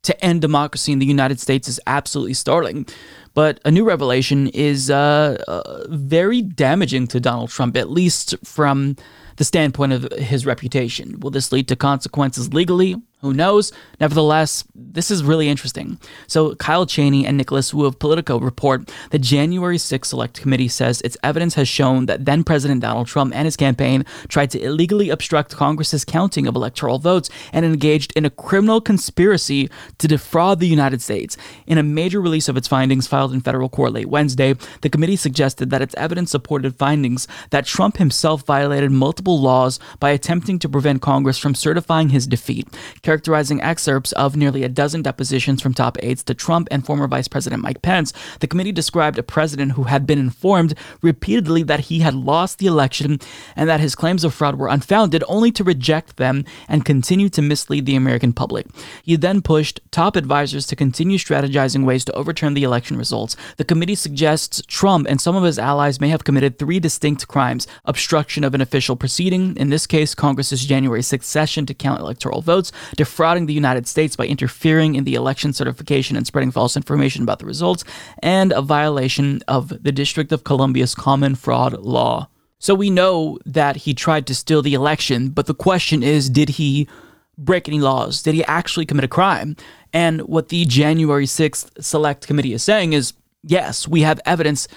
to 0.02 0.26
end 0.26 0.42
democracy 0.42 0.92
in 0.92 0.98
the 0.98 1.06
United 1.06 1.40
States 1.40 1.68
is 1.68 1.80
absolutely 1.86 2.34
startling. 2.34 2.88
But 3.34 3.60
a 3.66 3.72
new 3.72 3.86
revelation 3.86 4.48
is 4.48 4.90
uh, 4.90 5.42
uh, 5.48 5.86
very 5.90 6.42
damaging 6.42 7.08
to 7.08 7.20
Donald 7.20 7.50
Trump, 7.50 7.78
at 7.78 7.90
least 7.90 8.36
from 8.44 8.96
the 9.38 9.46
standpoint 9.46 9.94
of 9.94 10.12
his 10.14 10.46
reputation. 10.46 11.20
Will 11.20 11.32
this 11.32 11.52
lead 11.52 11.68
to 11.70 11.76
consequences 11.76 12.54
legally? 12.54 12.96
Who 13.22 13.34
knows? 13.34 13.74
Nevertheless, 14.00 14.64
this 14.74 15.12
is 15.12 15.26
really 15.26 15.50
interesting. 15.50 16.00
So, 16.28 16.56
Kyle 16.56 16.86
Cheney 16.86 17.26
and 17.26 17.36
Nicholas 17.36 17.74
Wu 17.74 17.86
of 17.86 18.00
Politico 18.00 18.40
report 18.40 18.90
the 19.12 19.20
January 19.20 19.76
6th 19.76 20.06
Select 20.06 20.40
Committee 20.40 20.70
says 20.70 21.02
its 21.02 21.18
evidence 21.22 21.56
has 21.56 21.68
shown 21.68 22.06
that 22.06 22.24
then 22.24 22.46
President 22.46 22.80
Donald 22.82 23.08
Trump 23.08 23.36
and 23.36 23.44
his 23.44 23.58
campaign 23.58 24.06
tried 24.30 24.52
to 24.52 24.62
illegally 24.62 25.10
obstruct 25.10 25.54
Congress's 25.54 26.06
counting 26.06 26.48
of 26.48 26.56
electoral 26.56 26.98
votes 26.98 27.30
and 27.52 27.66
engaged 27.66 28.14
in 28.16 28.24
a 28.24 28.30
criminal 28.30 28.80
conspiracy 28.80 29.70
to 29.98 30.08
defraud 30.08 30.62
the 30.62 30.68
United 30.68 31.02
States. 31.02 31.36
In 31.68 31.78
a 31.78 31.84
major 31.84 32.22
release 32.22 32.48
of 32.48 32.56
its 32.56 32.70
findings 32.70 33.06
filed 33.06 33.34
in 33.34 33.42
federal 33.42 33.68
court 33.68 33.92
late 33.92 34.08
Wednesday, 34.08 34.56
the 34.80 34.90
committee 34.90 35.18
suggested 35.18 35.72
that 35.72 35.82
its 35.82 35.96
evidence 35.96 36.32
supported 36.32 36.78
findings 36.78 37.28
that 37.50 37.66
Trump 37.66 37.98
himself 37.98 38.46
violated 38.46 38.92
multiple 38.92 39.42
laws 39.42 39.78
by 40.00 40.12
attempting 40.12 40.58
to 40.60 40.70
prevent 40.70 41.02
Congress 41.02 41.38
from 41.38 41.54
certifying 41.54 42.10
his 42.10 42.26
defeat 42.26 42.66
characterizing 43.10 43.60
excerpts 43.64 44.12
of 44.12 44.36
nearly 44.36 44.62
a 44.62 44.70
dozen 44.70 45.02
depositions 45.02 45.64
from 45.64 45.74
top 45.74 45.98
aides 46.04 46.22
to 46.22 46.36
Trump 46.36 46.68
and 46.70 46.86
former 46.86 47.08
Vice 47.08 47.28
President 47.28 47.60
Mike 47.64 47.82
Pence, 47.82 48.14
the 48.40 48.46
committee 48.46 48.72
described 48.72 49.18
a 49.18 49.24
president 49.24 49.72
who 49.72 49.86
had 49.86 50.06
been 50.06 50.20
informed 50.20 50.76
repeatedly 51.02 51.64
that 51.64 51.80
he 51.80 52.02
had 52.02 52.14
lost 52.14 52.60
the 52.60 52.68
election 52.68 53.20
and 53.56 53.68
that 53.68 53.80
his 53.80 53.96
claims 53.96 54.24
of 54.24 54.32
fraud 54.32 54.60
were 54.60 54.68
unfounded, 54.68 55.24
only 55.28 55.52
to 55.52 55.64
reject 55.64 56.18
them 56.18 56.46
and 56.68 56.86
continue 56.86 57.30
to 57.30 57.42
mislead 57.42 57.88
the 57.88 57.96
American 57.96 58.32
public. 58.32 58.68
He 59.02 59.16
then 59.16 59.42
pushed 59.42 59.82
top 59.90 60.16
advisors 60.16 60.68
to 60.68 60.76
continue 60.76 61.18
strategizing 61.18 61.86
ways 61.86 62.06
to 62.06 62.14
overturn 62.14 62.54
the 62.54 62.64
election 62.64 62.96
results. 62.96 63.36
The 63.58 63.66
committee 63.66 63.96
suggests 63.96 64.62
Trump 64.68 65.08
and 65.10 65.20
some 65.20 65.36
of 65.36 65.42
his 65.42 65.58
allies 65.58 66.00
may 66.00 66.10
have 66.10 66.26
committed 66.26 66.60
three 66.60 66.80
distinct 66.80 67.28
crimes 67.28 67.66
obstruction 67.86 68.44
of 68.44 68.54
an 68.54 68.62
official 68.62 68.96
proceeding, 68.96 69.58
in 69.58 69.72
this 69.72 69.88
case, 69.88 70.14
Congress's 70.14 70.64
January 70.64 71.02
6th 71.02 71.24
session 71.24 71.66
to 71.66 71.74
count 71.74 72.02
electoral 72.02 72.44
votes, 72.44 72.72
defrauding 73.00 73.46
the 73.46 73.54
United 73.54 73.88
States 73.88 74.18
by 74.18 74.28
interfering 74.28 74.96
in 74.96 75.06
the 75.06 75.16
election 75.16 75.54
certification 75.54 76.18
and 76.18 76.28
spreading 76.28 76.52
false 76.52 76.76
information 76.76 77.24
about 77.24 77.40
the 77.40 77.46
results, 77.46 77.86
and 78.22 78.52
a 78.52 78.62
violation 78.62 79.40
of 79.48 79.70
the 79.82 79.94
District 79.94 80.34
of 80.34 80.44
Columbia's 80.44 80.94
common 80.94 81.36
fraud 81.36 81.80
law. 81.80 82.28
So 82.60 82.76
we 82.76 82.90
know 82.90 83.40
that 83.46 83.78
he 83.78 83.94
tried 83.94 84.28
to 84.28 84.36
steal 84.36 84.62
the 84.62 84.74
election, 84.74 85.30
but 85.30 85.46
the 85.46 85.54
question 85.54 86.04
is 86.04 86.30
did 86.30 86.50
he 86.50 86.90
break 87.38 87.70
any 87.70 87.80
laws? 87.80 88.22
Did 88.22 88.36
he 88.36 88.44
actually 88.44 88.86
commit 88.86 89.06
a 89.06 89.08
crime? 89.08 89.56
And 89.94 90.24
what 90.24 90.50
the 90.50 90.66
January 90.66 91.26
6th 91.26 91.82
Select 91.82 92.28
Committee 92.28 92.52
is 92.52 92.64
saying 92.64 92.92
is 92.92 93.14
yes, 93.44 93.88
we 93.88 94.02
have 94.02 94.20
evidence 94.26 94.68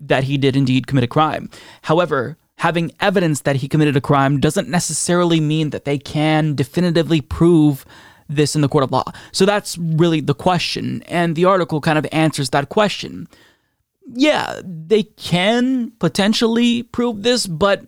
that 0.00 0.22
he 0.22 0.38
did 0.38 0.54
indeed 0.54 0.86
commit 0.86 1.02
a 1.02 1.08
crime. 1.08 1.50
However, 1.82 2.38
having 2.58 2.92
evidence 3.00 3.42
that 3.42 3.56
he 3.56 3.68
committed 3.68 3.96
a 3.96 4.00
crime 4.00 4.40
doesn't 4.40 4.68
necessarily 4.68 5.40
mean 5.40 5.70
that 5.70 5.84
they 5.84 5.98
can 5.98 6.54
definitively 6.54 7.20
prove 7.20 7.84
this 8.28 8.54
in 8.54 8.60
the 8.60 8.68
court 8.68 8.84
of 8.84 8.92
law. 8.92 9.04
So 9.32 9.46
that's 9.46 9.78
really 9.78 10.20
the 10.20 10.34
question. 10.34 11.02
And 11.06 11.34
the 11.34 11.46
article 11.46 11.80
kind 11.80 11.98
of 11.98 12.06
answers 12.12 12.50
that 12.50 12.68
question. 12.68 13.28
Yeah, 14.12 14.60
they 14.64 15.04
can 15.04 15.92
potentially 15.98 16.82
prove 16.82 17.22
this, 17.22 17.46
but 17.46 17.86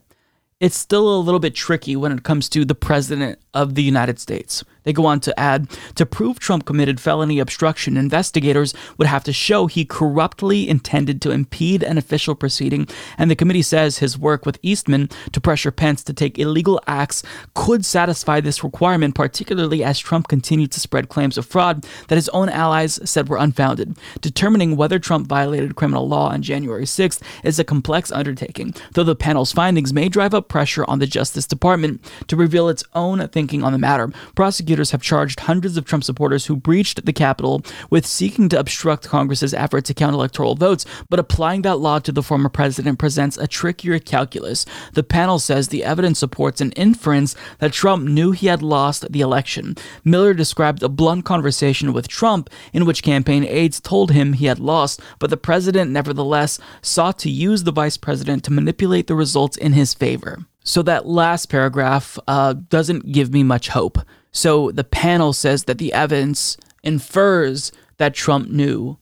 it's 0.60 0.76
still 0.76 1.16
a 1.16 1.18
little 1.18 1.40
bit 1.40 1.54
tricky 1.54 1.96
when 1.96 2.12
it 2.12 2.22
comes 2.22 2.48
to 2.50 2.64
the 2.64 2.74
president 2.74 3.38
of 3.54 3.74
the 3.74 3.82
United 3.82 4.18
States. 4.18 4.62
They 4.84 4.92
go 4.92 5.06
on 5.06 5.20
to 5.20 5.38
add 5.38 5.68
to 5.96 6.06
prove 6.06 6.38
Trump 6.38 6.64
committed 6.64 7.00
felony 7.00 7.38
obstruction, 7.38 7.96
investigators 7.96 8.74
would 8.98 9.06
have 9.06 9.24
to 9.24 9.32
show 9.32 9.66
he 9.66 9.84
corruptly 9.84 10.68
intended 10.68 11.20
to 11.22 11.30
impede 11.30 11.82
an 11.82 11.98
official 11.98 12.34
proceeding. 12.34 12.88
And 13.18 13.30
the 13.30 13.36
committee 13.36 13.62
says 13.62 13.98
his 13.98 14.18
work 14.18 14.46
with 14.46 14.58
Eastman 14.62 15.08
to 15.32 15.40
pressure 15.40 15.70
Pence 15.70 16.02
to 16.04 16.12
take 16.12 16.38
illegal 16.38 16.80
acts 16.86 17.22
could 17.54 17.84
satisfy 17.84 18.40
this 18.40 18.64
requirement, 18.64 19.14
particularly 19.14 19.84
as 19.84 19.98
Trump 19.98 20.28
continued 20.28 20.72
to 20.72 20.80
spread 20.80 21.08
claims 21.08 21.36
of 21.36 21.46
fraud 21.46 21.86
that 22.08 22.16
his 22.16 22.28
own 22.30 22.48
allies 22.48 22.98
said 23.08 23.28
were 23.28 23.36
unfounded. 23.36 23.96
Determining 24.20 24.76
whether 24.76 24.98
Trump 24.98 25.26
violated 25.26 25.76
criminal 25.76 26.08
law 26.08 26.30
on 26.30 26.42
January 26.42 26.84
6th 26.84 27.20
is 27.44 27.58
a 27.58 27.64
complex 27.64 28.10
undertaking, 28.12 28.74
though 28.94 29.04
the 29.04 29.14
panel's 29.14 29.52
findings 29.52 29.92
may 29.92 30.08
drive 30.08 30.34
up 30.34 30.48
pressure 30.48 30.84
on 30.88 30.98
the 30.98 31.06
Justice 31.06 31.46
Department 31.46 32.02
to 32.28 32.36
reveal 32.36 32.68
its 32.68 32.84
own 32.94 33.26
thinking 33.28 33.62
on 33.62 33.72
the 33.72 33.78
matter. 33.78 34.10
Prosecutors 34.34 34.69
prosecutors 34.70 34.92
have 34.92 35.02
charged 35.02 35.40
hundreds 35.40 35.76
of 35.76 35.84
Trump 35.84 36.04
supporters 36.04 36.46
who 36.46 36.54
breached 36.54 37.04
the 37.04 37.12
Capitol 37.12 37.60
with 37.90 38.06
seeking 38.06 38.48
to 38.48 38.56
obstruct 38.56 39.08
Congress's 39.08 39.52
effort 39.52 39.84
to 39.84 39.92
count 39.92 40.14
electoral 40.14 40.54
votes, 40.54 40.86
but 41.08 41.18
applying 41.18 41.62
that 41.62 41.80
law 41.80 41.98
to 41.98 42.12
the 42.12 42.22
former 42.22 42.48
president 42.48 42.96
presents 42.96 43.36
a 43.36 43.48
trickier 43.48 43.98
calculus. 43.98 44.64
The 44.92 45.02
panel 45.02 45.40
says 45.40 45.68
the 45.68 45.82
evidence 45.82 46.20
supports 46.20 46.60
an 46.60 46.70
inference 46.72 47.34
that 47.58 47.72
Trump 47.72 48.04
knew 48.04 48.30
he 48.30 48.46
had 48.46 48.62
lost 48.62 49.10
the 49.10 49.22
election. 49.22 49.74
Miller 50.04 50.34
described 50.34 50.84
a 50.84 50.88
blunt 50.88 51.24
conversation 51.24 51.92
with 51.92 52.06
Trump 52.06 52.48
in 52.72 52.86
which 52.86 53.02
campaign 53.02 53.42
aides 53.42 53.80
told 53.80 54.12
him 54.12 54.34
he 54.34 54.46
had 54.46 54.60
lost, 54.60 55.00
but 55.18 55.30
the 55.30 55.36
president 55.36 55.90
nevertheless 55.90 56.60
sought 56.80 57.18
to 57.18 57.28
use 57.28 57.64
the 57.64 57.72
vice 57.72 57.96
president 57.96 58.44
to 58.44 58.52
manipulate 58.52 59.08
the 59.08 59.16
results 59.16 59.56
in 59.56 59.72
his 59.72 59.94
favor. 59.94 60.38
So 60.62 60.82
that 60.82 61.06
last 61.06 61.46
paragraph 61.46 62.18
uh, 62.28 62.52
doesn't 62.52 63.10
give 63.10 63.32
me 63.32 63.42
much 63.42 63.68
hope. 63.68 63.98
So 64.32 64.70
the 64.70 64.84
panel 64.84 65.32
says 65.32 65.64
that 65.64 65.78
the 65.78 65.92
evidence 65.92 66.56
infers 66.82 67.72
that 67.98 68.14
Trump 68.14 68.48
knew, 68.48 68.98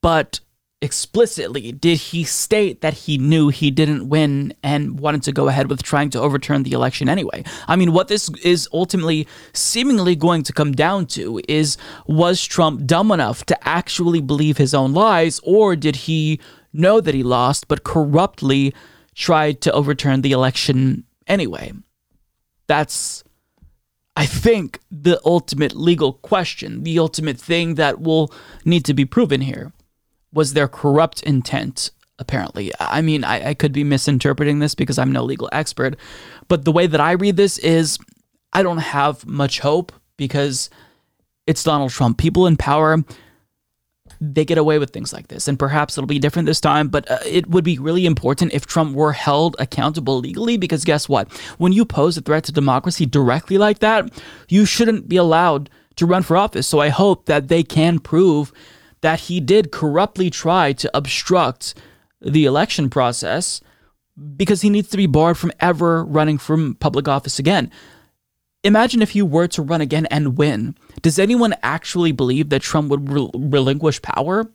but 0.00 0.40
explicitly 0.80 1.72
did 1.72 1.98
he 1.98 2.22
state 2.22 2.82
that 2.82 2.94
he 2.94 3.18
knew 3.18 3.48
he 3.48 3.68
didn't 3.68 4.08
win 4.08 4.54
and 4.62 5.00
wanted 5.00 5.20
to 5.24 5.32
go 5.32 5.48
ahead 5.48 5.68
with 5.68 5.82
trying 5.82 6.08
to 6.08 6.20
overturn 6.20 6.62
the 6.62 6.72
election 6.72 7.08
anyway? 7.08 7.42
I 7.66 7.74
mean 7.74 7.92
what 7.92 8.06
this 8.06 8.30
is 8.44 8.68
ultimately 8.72 9.26
seemingly 9.52 10.14
going 10.14 10.44
to 10.44 10.52
come 10.52 10.70
down 10.70 11.06
to 11.06 11.40
is 11.48 11.76
was 12.06 12.44
trump 12.44 12.86
dumb 12.86 13.10
enough 13.10 13.44
to 13.46 13.68
actually 13.68 14.20
believe 14.20 14.56
his 14.56 14.72
own 14.72 14.92
lies 14.92 15.40
or 15.42 15.74
did 15.74 15.96
he 15.96 16.38
know 16.72 17.00
that 17.00 17.14
he 17.14 17.24
lost 17.24 17.66
but 17.66 17.82
corruptly 17.82 18.72
tried 19.16 19.60
to 19.62 19.72
overturn 19.72 20.22
the 20.22 20.30
election 20.30 21.02
anyway? 21.26 21.72
That's 22.68 23.24
I 24.18 24.26
think, 24.26 24.80
the 24.90 25.20
ultimate 25.24 25.76
legal 25.76 26.14
question, 26.14 26.82
the 26.82 26.98
ultimate 26.98 27.38
thing 27.38 27.76
that 27.76 28.00
will 28.00 28.34
need 28.64 28.84
to 28.86 28.92
be 28.92 29.04
proven 29.04 29.40
here. 29.40 29.72
Was 30.32 30.54
there 30.54 30.66
corrupt 30.66 31.22
intent? 31.22 31.92
Apparently. 32.18 32.72
I 32.80 33.00
mean, 33.00 33.22
I, 33.22 33.50
I 33.50 33.54
could 33.54 33.72
be 33.72 33.84
misinterpreting 33.84 34.58
this 34.58 34.74
because 34.74 34.98
I'm 34.98 35.12
no 35.12 35.22
legal 35.22 35.48
expert, 35.52 35.96
but 36.48 36.64
the 36.64 36.72
way 36.72 36.88
that 36.88 37.00
I 37.00 37.12
read 37.12 37.36
this 37.36 37.58
is 37.58 37.96
I 38.52 38.64
don't 38.64 38.78
have 38.78 39.24
much 39.24 39.60
hope 39.60 39.92
because 40.16 40.68
it's 41.46 41.62
Donald 41.62 41.92
Trump. 41.92 42.18
People 42.18 42.48
in 42.48 42.56
power 42.56 43.04
they 44.20 44.44
get 44.44 44.58
away 44.58 44.78
with 44.78 44.90
things 44.90 45.12
like 45.12 45.28
this. 45.28 45.48
And 45.48 45.58
perhaps 45.58 45.96
it'll 45.96 46.08
be 46.08 46.18
different 46.18 46.46
this 46.46 46.60
time, 46.60 46.88
but 46.88 47.10
uh, 47.10 47.18
it 47.24 47.48
would 47.48 47.64
be 47.64 47.78
really 47.78 48.06
important 48.06 48.52
if 48.52 48.66
Trump 48.66 48.94
were 48.94 49.12
held 49.12 49.56
accountable 49.58 50.18
legally 50.18 50.56
because 50.56 50.84
guess 50.84 51.08
what? 51.08 51.30
When 51.58 51.72
you 51.72 51.84
pose 51.84 52.16
a 52.16 52.20
threat 52.20 52.44
to 52.44 52.52
democracy 52.52 53.06
directly 53.06 53.58
like 53.58 53.78
that, 53.78 54.10
you 54.48 54.64
shouldn't 54.64 55.08
be 55.08 55.16
allowed 55.16 55.70
to 55.96 56.06
run 56.06 56.22
for 56.22 56.36
office. 56.36 56.66
So 56.66 56.80
I 56.80 56.88
hope 56.88 57.26
that 57.26 57.48
they 57.48 57.62
can 57.62 57.98
prove 57.98 58.52
that 59.00 59.20
he 59.20 59.40
did 59.40 59.70
corruptly 59.70 60.30
try 60.30 60.72
to 60.72 60.90
obstruct 60.96 61.74
the 62.20 62.44
election 62.44 62.90
process 62.90 63.60
because 64.36 64.62
he 64.62 64.70
needs 64.70 64.88
to 64.88 64.96
be 64.96 65.06
barred 65.06 65.38
from 65.38 65.52
ever 65.60 66.04
running 66.04 66.38
from 66.38 66.74
public 66.74 67.06
office 67.06 67.38
again. 67.38 67.70
Imagine 68.64 69.02
if 69.02 69.14
you 69.14 69.24
were 69.24 69.46
to 69.48 69.62
run 69.62 69.80
again 69.80 70.06
and 70.06 70.36
win. 70.36 70.76
Does 71.00 71.18
anyone 71.18 71.54
actually 71.62 72.12
believe 72.12 72.48
that 72.48 72.62
Trump 72.62 72.90
would 72.90 73.08
re- 73.08 73.30
relinquish 73.34 74.02
power? 74.02 74.50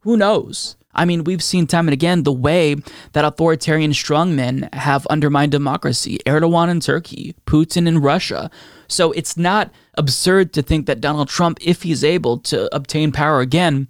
Who 0.00 0.16
knows? 0.16 0.76
I 0.94 1.04
mean, 1.04 1.24
we've 1.24 1.42
seen 1.42 1.66
time 1.66 1.88
and 1.88 1.92
again 1.92 2.22
the 2.22 2.32
way 2.32 2.76
that 3.12 3.24
authoritarian 3.24 3.90
strongmen 3.90 4.72
have 4.72 5.06
undermined 5.08 5.52
democracy 5.52 6.20
Erdogan 6.24 6.70
in 6.70 6.80
Turkey, 6.80 7.34
Putin 7.46 7.86
in 7.86 7.98
Russia. 7.98 8.50
So 8.88 9.12
it's 9.12 9.36
not 9.36 9.72
absurd 9.94 10.52
to 10.54 10.62
think 10.62 10.86
that 10.86 11.00
Donald 11.00 11.28
Trump, 11.28 11.58
if 11.60 11.82
he's 11.82 12.04
able 12.04 12.38
to 12.38 12.74
obtain 12.74 13.12
power 13.12 13.40
again, 13.40 13.88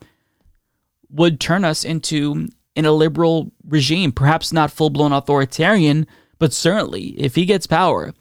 would 1.11 1.39
turn 1.39 1.65
us 1.65 1.85
into 1.85 2.49
an 2.75 2.85
illiberal 2.85 3.53
regime. 3.69 4.11
Perhaps 4.11 4.53
not 4.53 4.73
full 4.73 4.91
blown 4.91 5.13
authoritarian, 5.13 6.07
but 6.39 6.53
certainly, 6.53 7.15
if 7.19 7.35
he 7.35 7.45
gets 7.45 7.67
power, 7.67 8.13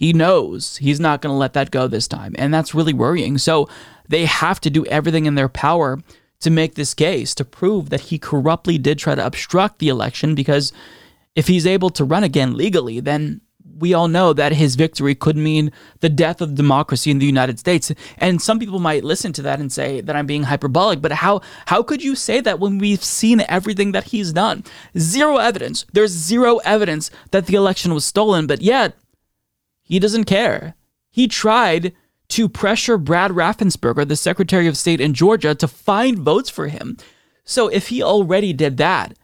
he 0.00 0.14
knows 0.14 0.78
he's 0.78 0.98
not 0.98 1.20
going 1.20 1.30
to 1.30 1.36
let 1.36 1.52
that 1.52 1.70
go 1.70 1.86
this 1.86 2.08
time. 2.08 2.34
And 2.38 2.54
that's 2.54 2.74
really 2.74 2.94
worrying. 2.94 3.36
So 3.36 3.68
they 4.08 4.24
have 4.24 4.58
to 4.62 4.70
do 4.70 4.86
everything 4.86 5.26
in 5.26 5.34
their 5.34 5.50
power 5.50 5.98
to 6.40 6.48
make 6.48 6.74
this 6.74 6.94
case, 6.94 7.34
to 7.34 7.44
prove 7.44 7.90
that 7.90 8.00
he 8.00 8.18
corruptly 8.18 8.78
did 8.78 8.98
try 8.98 9.14
to 9.14 9.26
obstruct 9.26 9.78
the 9.78 9.90
election. 9.90 10.34
Because 10.34 10.72
if 11.34 11.48
he's 11.48 11.66
able 11.66 11.90
to 11.90 12.02
run 12.02 12.24
again 12.24 12.56
legally, 12.56 12.98
then 12.98 13.42
we 13.78 13.92
all 13.92 14.08
know 14.08 14.32
that 14.32 14.52
his 14.52 14.74
victory 14.74 15.14
could 15.14 15.36
mean 15.36 15.70
the 16.00 16.08
death 16.08 16.40
of 16.40 16.54
democracy 16.54 17.10
in 17.10 17.18
the 17.18 17.26
United 17.26 17.58
States. 17.58 17.92
And 18.16 18.40
some 18.40 18.58
people 18.58 18.78
might 18.78 19.04
listen 19.04 19.34
to 19.34 19.42
that 19.42 19.60
and 19.60 19.70
say 19.70 20.00
that 20.00 20.16
I'm 20.16 20.26
being 20.26 20.44
hyperbolic, 20.44 21.02
but 21.02 21.12
how 21.12 21.42
how 21.66 21.82
could 21.82 22.02
you 22.02 22.16
say 22.16 22.40
that 22.40 22.58
when 22.58 22.78
we've 22.78 23.04
seen 23.04 23.42
everything 23.48 23.92
that 23.92 24.04
he's 24.04 24.32
done? 24.32 24.64
Zero 24.96 25.36
evidence. 25.36 25.84
There's 25.92 26.10
zero 26.10 26.56
evidence 26.58 27.10
that 27.32 27.46
the 27.46 27.56
election 27.56 27.92
was 27.92 28.06
stolen, 28.06 28.46
but 28.46 28.62
yet 28.62 28.96
he 29.90 29.98
doesn't 29.98 30.24
care. 30.24 30.76
He 31.10 31.26
tried 31.26 31.92
to 32.28 32.48
pressure 32.48 32.96
Brad 32.96 33.32
Raffensperger, 33.32 34.06
the 34.06 34.14
Secretary 34.14 34.68
of 34.68 34.76
State 34.76 35.00
in 35.00 35.14
Georgia, 35.14 35.52
to 35.56 35.66
find 35.66 36.16
votes 36.16 36.48
for 36.48 36.68
him. 36.68 36.96
So 37.44 37.66
if 37.66 37.88
he 37.88 38.00
already 38.00 38.52
did 38.52 38.76
that, 38.76 39.18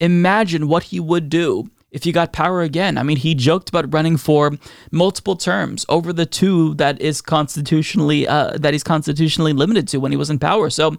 imagine 0.00 0.66
what 0.66 0.84
he 0.84 0.98
would 0.98 1.28
do 1.28 1.68
if 1.90 2.04
he 2.04 2.12
got 2.12 2.32
power 2.32 2.62
again. 2.62 2.96
I 2.96 3.02
mean, 3.02 3.18
he 3.18 3.34
joked 3.34 3.68
about 3.68 3.92
running 3.92 4.16
for 4.16 4.52
multiple 4.90 5.36
terms 5.36 5.84
over 5.90 6.10
the 6.10 6.24
two 6.24 6.72
that 6.76 6.98
is 6.98 7.20
constitutionally 7.20 8.26
uh, 8.26 8.56
that 8.56 8.72
he's 8.72 8.82
constitutionally 8.82 9.52
limited 9.52 9.88
to 9.88 9.98
when 9.98 10.10
he 10.10 10.16
was 10.16 10.30
in 10.30 10.38
power. 10.38 10.70
So 10.70 10.96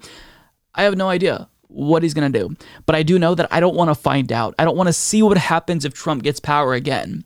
I 0.75 0.83
have 0.83 0.95
no 0.95 1.09
idea 1.09 1.49
what 1.67 2.03
he's 2.03 2.13
going 2.13 2.31
to 2.31 2.39
do. 2.39 2.55
But 2.85 2.95
I 2.95 3.01
do 3.01 3.17
know 3.17 3.33
that 3.33 3.51
I 3.51 3.59
don't 3.59 3.75
want 3.75 3.89
to 3.89 3.95
find 3.95 4.31
out. 4.31 4.53
I 4.59 4.65
don't 4.65 4.77
want 4.77 4.87
to 4.87 4.93
see 4.93 5.23
what 5.23 5.37
happens 5.37 5.83
if 5.83 5.95
Trump 5.95 6.21
gets 6.21 6.39
power 6.39 6.75
again. 6.75 7.23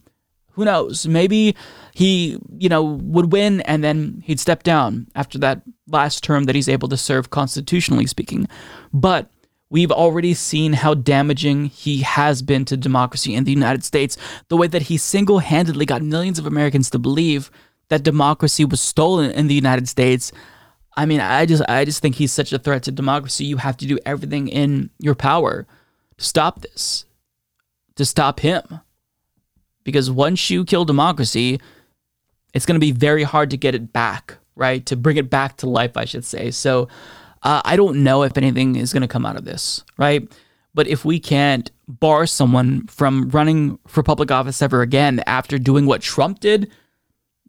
Who 0.53 0.65
knows? 0.65 1.07
Maybe 1.07 1.55
he, 1.93 2.37
you 2.57 2.69
know, 2.69 2.83
would 2.83 3.31
win 3.31 3.61
and 3.61 3.83
then 3.83 4.21
he'd 4.25 4.39
step 4.39 4.63
down 4.63 5.07
after 5.15 5.37
that 5.39 5.61
last 5.87 6.23
term 6.23 6.45
that 6.45 6.55
he's 6.55 6.69
able 6.69 6.87
to 6.89 6.97
serve 6.97 7.29
constitutionally 7.29 8.07
speaking. 8.07 8.47
But 8.93 9.29
we've 9.69 9.91
already 9.91 10.33
seen 10.33 10.73
how 10.73 10.93
damaging 10.93 11.65
he 11.65 12.01
has 12.01 12.41
been 12.41 12.65
to 12.65 12.77
democracy 12.77 13.33
in 13.33 13.45
the 13.45 13.51
United 13.51 13.83
States, 13.83 14.17
the 14.49 14.57
way 14.57 14.67
that 14.67 14.83
he 14.83 14.97
single-handedly 14.97 15.85
got 15.85 16.01
millions 16.01 16.37
of 16.37 16.45
Americans 16.45 16.89
to 16.89 16.99
believe 16.99 17.49
that 17.89 18.03
democracy 18.03 18.65
was 18.65 18.81
stolen 18.81 19.31
in 19.31 19.47
the 19.47 19.55
United 19.55 19.87
States. 19.87 20.31
I 20.95 21.05
mean, 21.05 21.21
I 21.21 21.45
just 21.45 21.63
I 21.69 21.85
just 21.85 22.01
think 22.01 22.15
he's 22.15 22.33
such 22.33 22.51
a 22.51 22.59
threat 22.59 22.83
to 22.83 22.91
democracy. 22.91 23.45
You 23.45 23.57
have 23.57 23.77
to 23.77 23.85
do 23.85 23.97
everything 24.05 24.47
in 24.49 24.89
your 24.99 25.15
power 25.15 25.65
to 26.17 26.23
stop 26.23 26.61
this. 26.61 27.05
To 27.95 28.05
stop 28.05 28.39
him 28.39 28.63
because 29.83 30.09
once 30.11 30.49
you 30.49 30.65
kill 30.65 30.85
democracy, 30.85 31.59
it's 32.53 32.65
going 32.65 32.75
to 32.75 32.79
be 32.79 32.91
very 32.91 33.23
hard 33.23 33.49
to 33.51 33.57
get 33.57 33.75
it 33.75 33.93
back, 33.93 34.37
right? 34.55 34.85
To 34.87 34.95
bring 34.95 35.17
it 35.17 35.29
back 35.29 35.57
to 35.57 35.69
life, 35.69 35.97
I 35.97 36.05
should 36.05 36.25
say. 36.25 36.51
So 36.51 36.87
uh, 37.43 37.61
I 37.63 37.75
don't 37.75 38.03
know 38.03 38.23
if 38.23 38.37
anything 38.37 38.75
is 38.75 38.93
going 38.93 39.01
to 39.01 39.07
come 39.07 39.25
out 39.25 39.37
of 39.37 39.45
this, 39.45 39.83
right? 39.97 40.27
But 40.73 40.87
if 40.87 41.03
we 41.03 41.19
can't 41.19 41.69
bar 41.87 42.25
someone 42.25 42.87
from 42.87 43.29
running 43.29 43.77
for 43.87 44.03
public 44.03 44.31
office 44.31 44.61
ever 44.61 44.81
again 44.81 45.21
after 45.27 45.57
doing 45.57 45.85
what 45.85 46.01
Trump 46.01 46.39
did, 46.39 46.71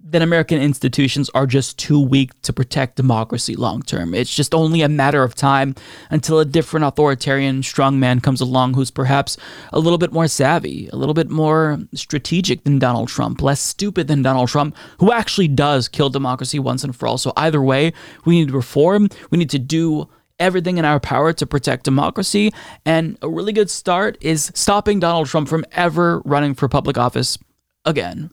then 0.04 0.22
American 0.22 0.60
institutions 0.60 1.30
are 1.30 1.46
just 1.46 1.78
too 1.78 2.00
weak 2.00 2.30
to 2.42 2.52
protect 2.52 2.96
democracy 2.96 3.54
long 3.54 3.82
term. 3.82 4.14
It's 4.14 4.34
just 4.34 4.54
only 4.54 4.82
a 4.82 4.88
matter 4.88 5.22
of 5.22 5.34
time 5.34 5.74
until 6.10 6.40
a 6.40 6.44
different 6.44 6.84
authoritarian 6.84 7.62
strongman 7.62 8.22
comes 8.22 8.40
along 8.40 8.74
who's 8.74 8.90
perhaps 8.90 9.36
a 9.72 9.78
little 9.78 9.98
bit 9.98 10.12
more 10.12 10.26
savvy, 10.26 10.88
a 10.92 10.96
little 10.96 11.14
bit 11.14 11.30
more 11.30 11.78
strategic 11.94 12.64
than 12.64 12.78
Donald 12.78 13.08
Trump, 13.08 13.40
less 13.40 13.60
stupid 13.60 14.08
than 14.08 14.22
Donald 14.22 14.48
Trump, 14.48 14.76
who 14.98 15.12
actually 15.12 15.48
does 15.48 15.88
kill 15.88 16.10
democracy 16.10 16.58
once 16.58 16.82
and 16.82 16.94
for 16.94 17.06
all. 17.06 17.18
So 17.18 17.32
either 17.36 17.62
way, 17.62 17.92
we 18.24 18.40
need 18.40 18.50
reform, 18.50 19.08
we 19.30 19.38
need 19.38 19.50
to 19.50 19.58
do 19.58 20.08
everything 20.38 20.78
in 20.78 20.84
our 20.84 20.98
power 20.98 21.32
to 21.32 21.46
protect 21.46 21.84
democracy. 21.84 22.52
And 22.84 23.16
a 23.22 23.28
really 23.28 23.52
good 23.52 23.70
start 23.70 24.18
is 24.20 24.50
stopping 24.54 24.98
Donald 24.98 25.28
Trump 25.28 25.48
from 25.48 25.64
ever 25.72 26.20
running 26.24 26.54
for 26.54 26.68
public 26.68 26.98
office 26.98 27.38
again. 27.84 28.30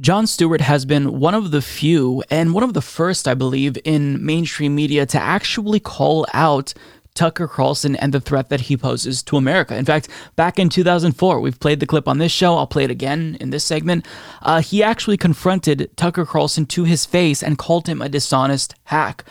Jon 0.00 0.28
Stewart 0.28 0.60
has 0.60 0.84
been 0.84 1.18
one 1.18 1.34
of 1.34 1.50
the 1.50 1.60
few 1.60 2.22
and 2.30 2.54
one 2.54 2.62
of 2.62 2.72
the 2.72 2.80
first, 2.80 3.26
I 3.26 3.34
believe, 3.34 3.76
in 3.84 4.24
mainstream 4.24 4.76
media 4.76 5.04
to 5.06 5.18
actually 5.18 5.80
call 5.80 6.24
out 6.32 6.72
Tucker 7.14 7.48
Carlson 7.48 7.96
and 7.96 8.14
the 8.14 8.20
threat 8.20 8.48
that 8.48 8.60
he 8.60 8.76
poses 8.76 9.24
to 9.24 9.36
America. 9.36 9.76
In 9.76 9.84
fact, 9.84 10.08
back 10.36 10.60
in 10.60 10.68
2004, 10.68 11.40
we've 11.40 11.58
played 11.58 11.80
the 11.80 11.86
clip 11.86 12.06
on 12.06 12.18
this 12.18 12.30
show. 12.30 12.56
I'll 12.56 12.68
play 12.68 12.84
it 12.84 12.92
again 12.92 13.36
in 13.40 13.50
this 13.50 13.64
segment. 13.64 14.06
Uh, 14.40 14.60
he 14.60 14.84
actually 14.84 15.16
confronted 15.16 15.90
Tucker 15.96 16.24
Carlson 16.24 16.64
to 16.66 16.84
his 16.84 17.04
face 17.04 17.42
and 17.42 17.58
called 17.58 17.88
him 17.88 18.00
a 18.00 18.08
dishonest 18.08 18.76
hack. 18.84 19.24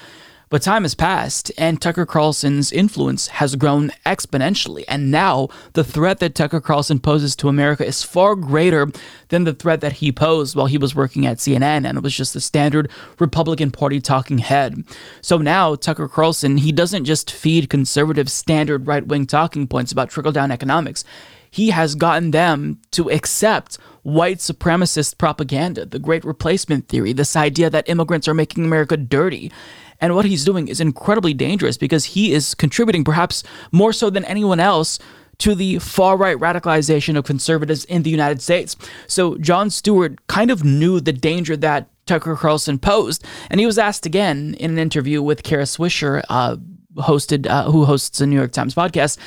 But 0.49 0.61
time 0.61 0.83
has 0.83 0.95
passed, 0.95 1.51
and 1.57 1.81
Tucker 1.81 2.05
Carlson's 2.05 2.71
influence 2.71 3.27
has 3.27 3.55
grown 3.55 3.91
exponentially. 4.05 4.85
And 4.87 5.11
now 5.11 5.49
the 5.73 5.83
threat 5.83 6.19
that 6.19 6.35
Tucker 6.35 6.61
Carlson 6.61 6.99
poses 6.99 7.35
to 7.37 7.49
America 7.49 7.85
is 7.85 8.03
far 8.03 8.35
greater 8.35 8.89
than 9.27 9.43
the 9.43 9.53
threat 9.53 9.81
that 9.81 9.93
he 9.93 10.11
posed 10.11 10.55
while 10.55 10.67
he 10.67 10.77
was 10.77 10.95
working 10.95 11.25
at 11.25 11.37
CNN, 11.37 11.85
and 11.85 11.97
it 11.97 12.03
was 12.03 12.15
just 12.15 12.35
a 12.35 12.39
standard 12.39 12.89
Republican 13.19 13.71
Party 13.71 13.99
talking 13.99 14.37
head. 14.37 14.85
So 15.21 15.37
now 15.37 15.75
Tucker 15.75 16.07
Carlson, 16.07 16.57
he 16.57 16.71
doesn't 16.71 17.05
just 17.05 17.29
feed 17.29 17.69
conservative 17.69 18.31
standard 18.31 18.87
right 18.87 19.05
wing 19.05 19.25
talking 19.25 19.67
points 19.67 19.91
about 19.91 20.09
trickle 20.09 20.31
down 20.31 20.51
economics 20.51 21.03
he 21.49 21.69
has 21.69 21.95
gotten 21.95 22.31
them 22.31 22.79
to 22.91 23.09
accept 23.09 23.77
white 24.03 24.37
supremacist 24.37 25.17
propaganda, 25.17 25.85
the 25.85 25.99
great 25.99 26.23
replacement 26.23 26.87
theory, 26.87 27.13
this 27.13 27.35
idea 27.35 27.69
that 27.69 27.89
immigrants 27.89 28.27
are 28.27 28.33
making 28.33 28.65
America 28.65 28.95
dirty. 28.95 29.51
And 29.99 30.15
what 30.15 30.25
he's 30.25 30.45
doing 30.45 30.67
is 30.67 30.79
incredibly 30.79 31.33
dangerous 31.33 31.77
because 31.77 32.05
he 32.05 32.33
is 32.33 32.53
contributing, 32.53 33.03
perhaps 33.03 33.43
more 33.71 33.93
so 33.93 34.09
than 34.09 34.25
anyone 34.25 34.59
else, 34.59 34.99
to 35.39 35.53
the 35.53 35.79
far 35.79 36.17
right 36.17 36.37
radicalization 36.37 37.17
of 37.17 37.23
conservatives 37.23 37.85
in 37.85 38.03
the 38.03 38.09
United 38.09 38.41
States. 38.41 38.75
So 39.07 39.37
Jon 39.37 39.69
Stewart 39.69 40.25
kind 40.27 40.49
of 40.49 40.63
knew 40.63 40.99
the 40.99 41.13
danger 41.13 41.55
that 41.57 41.89
Tucker 42.05 42.35
Carlson 42.35 42.79
posed, 42.79 43.23
and 43.49 43.59
he 43.59 43.65
was 43.65 43.77
asked 43.77 44.05
again 44.05 44.55
in 44.59 44.71
an 44.71 44.79
interview 44.79 45.21
with 45.21 45.43
Kara 45.43 45.63
Swisher, 45.63 46.23
uh, 46.29 46.55
hosted 46.95 47.45
uh, 47.45 47.69
who 47.69 47.85
hosts 47.85 48.21
a 48.21 48.25
New 48.25 48.35
York 48.35 48.51
Times 48.51 48.73
podcast. 48.73 49.17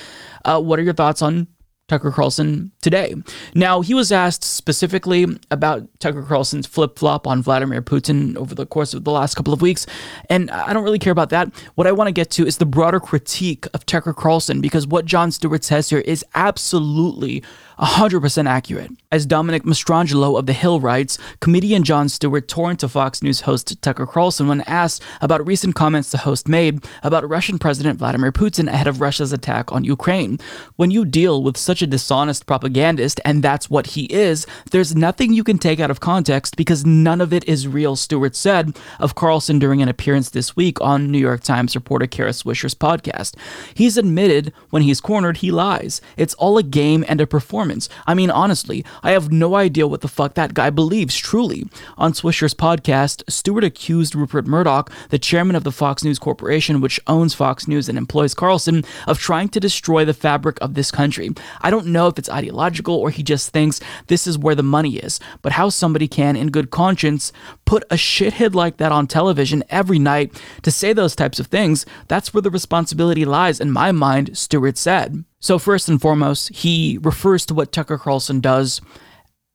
Uh, 0.44 0.60
what 0.60 0.78
are 0.78 0.82
your 0.82 0.94
thoughts 0.94 1.22
on 1.22 1.46
Tucker 1.90 2.12
Carlson 2.12 2.70
today. 2.82 3.16
Now, 3.52 3.80
he 3.80 3.94
was 3.94 4.12
asked 4.12 4.44
specifically 4.44 5.26
about 5.50 5.88
Tucker 5.98 6.22
Carlson's 6.22 6.64
flip 6.64 6.96
flop 6.96 7.26
on 7.26 7.42
Vladimir 7.42 7.82
Putin 7.82 8.36
over 8.36 8.54
the 8.54 8.64
course 8.64 8.94
of 8.94 9.02
the 9.02 9.10
last 9.10 9.34
couple 9.34 9.52
of 9.52 9.60
weeks, 9.60 9.86
and 10.28 10.52
I 10.52 10.72
don't 10.72 10.84
really 10.84 11.00
care 11.00 11.10
about 11.10 11.30
that. 11.30 11.52
What 11.74 11.88
I 11.88 11.92
want 11.92 12.06
to 12.06 12.12
get 12.12 12.30
to 12.30 12.46
is 12.46 12.58
the 12.58 12.64
broader 12.64 13.00
critique 13.00 13.66
of 13.74 13.84
Tucker 13.86 14.12
Carlson 14.12 14.60
because 14.60 14.86
what 14.86 15.04
Jon 15.04 15.32
Stewart 15.32 15.64
says 15.64 15.90
here 15.90 15.98
is 15.98 16.24
absolutely 16.36 17.42
100% 17.80 18.46
accurate. 18.46 18.90
As 19.10 19.24
Dominic 19.24 19.62
Mastrangelo 19.62 20.38
of 20.38 20.44
The 20.44 20.52
Hill 20.52 20.80
writes, 20.80 21.18
comedian 21.40 21.82
Jon 21.82 22.10
Stewart 22.10 22.46
tore 22.46 22.70
into 22.70 22.88
Fox 22.88 23.22
News 23.22 23.40
host 23.42 23.80
Tucker 23.80 24.06
Carlson 24.06 24.48
when 24.48 24.60
asked 24.62 25.02
about 25.22 25.44
recent 25.46 25.74
comments 25.74 26.10
the 26.10 26.18
host 26.18 26.46
made 26.46 26.84
about 27.02 27.28
Russian 27.28 27.58
President 27.58 27.98
Vladimir 27.98 28.32
Putin 28.32 28.68
ahead 28.68 28.86
of 28.86 29.00
Russia's 29.00 29.32
attack 29.32 29.72
on 29.72 29.84
Ukraine. 29.84 30.38
When 30.76 30.90
you 30.90 31.06
deal 31.06 31.42
with 31.42 31.56
such 31.56 31.80
a 31.80 31.86
dishonest 31.86 32.44
propagandist, 32.44 33.18
and 33.24 33.42
that's 33.42 33.70
what 33.70 33.88
he 33.88 34.04
is, 34.04 34.46
there's 34.70 34.94
nothing 34.94 35.32
you 35.32 35.42
can 35.42 35.58
take 35.58 35.80
out 35.80 35.90
of 35.90 36.00
context 36.00 36.56
because 36.56 36.84
none 36.84 37.22
of 37.22 37.32
it 37.32 37.44
is 37.48 37.66
real, 37.66 37.96
Stewart 37.96 38.36
said 38.36 38.76
of 38.98 39.14
Carlson 39.14 39.58
during 39.58 39.80
an 39.80 39.88
appearance 39.88 40.30
this 40.30 40.54
week 40.54 40.80
on 40.82 41.10
New 41.10 41.18
York 41.18 41.42
Times 41.42 41.74
reporter 41.74 42.06
Kara 42.06 42.30
Swisher's 42.30 42.74
podcast. 42.74 43.36
He's 43.72 43.96
admitted 43.96 44.52
when 44.68 44.82
he's 44.82 45.00
cornered, 45.00 45.38
he 45.38 45.50
lies. 45.50 46.02
It's 46.18 46.34
all 46.34 46.58
a 46.58 46.62
game 46.62 47.04
and 47.08 47.20
a 47.20 47.26
performance 47.26 47.69
performance. 47.70 47.88
I 48.06 48.14
mean, 48.14 48.30
honestly, 48.30 48.84
I 49.02 49.12
have 49.12 49.30
no 49.30 49.54
idea 49.54 49.86
what 49.86 50.00
the 50.00 50.08
fuck 50.08 50.34
that 50.34 50.54
guy 50.54 50.70
believes, 50.70 51.16
truly. 51.16 51.68
On 51.96 52.12
Swisher's 52.12 52.54
podcast, 52.54 53.22
Stewart 53.28 53.64
accused 53.64 54.14
Rupert 54.14 54.46
Murdoch, 54.46 54.90
the 55.10 55.18
chairman 55.18 55.56
of 55.56 55.64
the 55.64 55.72
Fox 55.72 56.02
News 56.02 56.18
Corporation, 56.18 56.80
which 56.80 57.00
owns 57.06 57.34
Fox 57.34 57.68
News 57.68 57.88
and 57.88 57.96
employs 57.96 58.34
Carlson, 58.34 58.84
of 59.06 59.18
trying 59.18 59.48
to 59.50 59.60
destroy 59.60 60.04
the 60.04 60.14
fabric 60.14 60.58
of 60.60 60.74
this 60.74 60.90
country. 60.90 61.30
I 61.60 61.70
don't 61.70 61.86
know 61.86 62.08
if 62.08 62.18
it's 62.18 62.28
ideological 62.28 62.94
or 62.94 63.10
he 63.10 63.22
just 63.22 63.50
thinks 63.50 63.80
this 64.08 64.26
is 64.26 64.38
where 64.38 64.54
the 64.54 64.62
money 64.62 64.96
is, 64.96 65.20
but 65.42 65.52
how 65.52 65.68
somebody 65.68 66.08
can, 66.08 66.36
in 66.36 66.50
good 66.50 66.70
conscience, 66.70 67.32
put 67.70 67.84
a 67.84 67.94
shithead 67.94 68.52
like 68.52 68.78
that 68.78 68.90
on 68.90 69.06
television 69.06 69.62
every 69.70 70.00
night 70.00 70.42
to 70.60 70.72
say 70.72 70.92
those 70.92 71.14
types 71.14 71.38
of 71.38 71.46
things, 71.46 71.86
that's 72.08 72.34
where 72.34 72.42
the 72.42 72.50
responsibility 72.50 73.24
lies 73.24 73.60
in 73.60 73.70
my 73.70 73.92
mind, 73.92 74.36
Stewart 74.36 74.76
said. 74.76 75.24
So, 75.38 75.56
first 75.56 75.88
and 75.88 76.00
foremost, 76.00 76.52
he 76.52 76.98
refers 77.00 77.46
to 77.46 77.54
what 77.54 77.70
Tucker 77.70 77.96
Carlson 77.96 78.40
does 78.40 78.80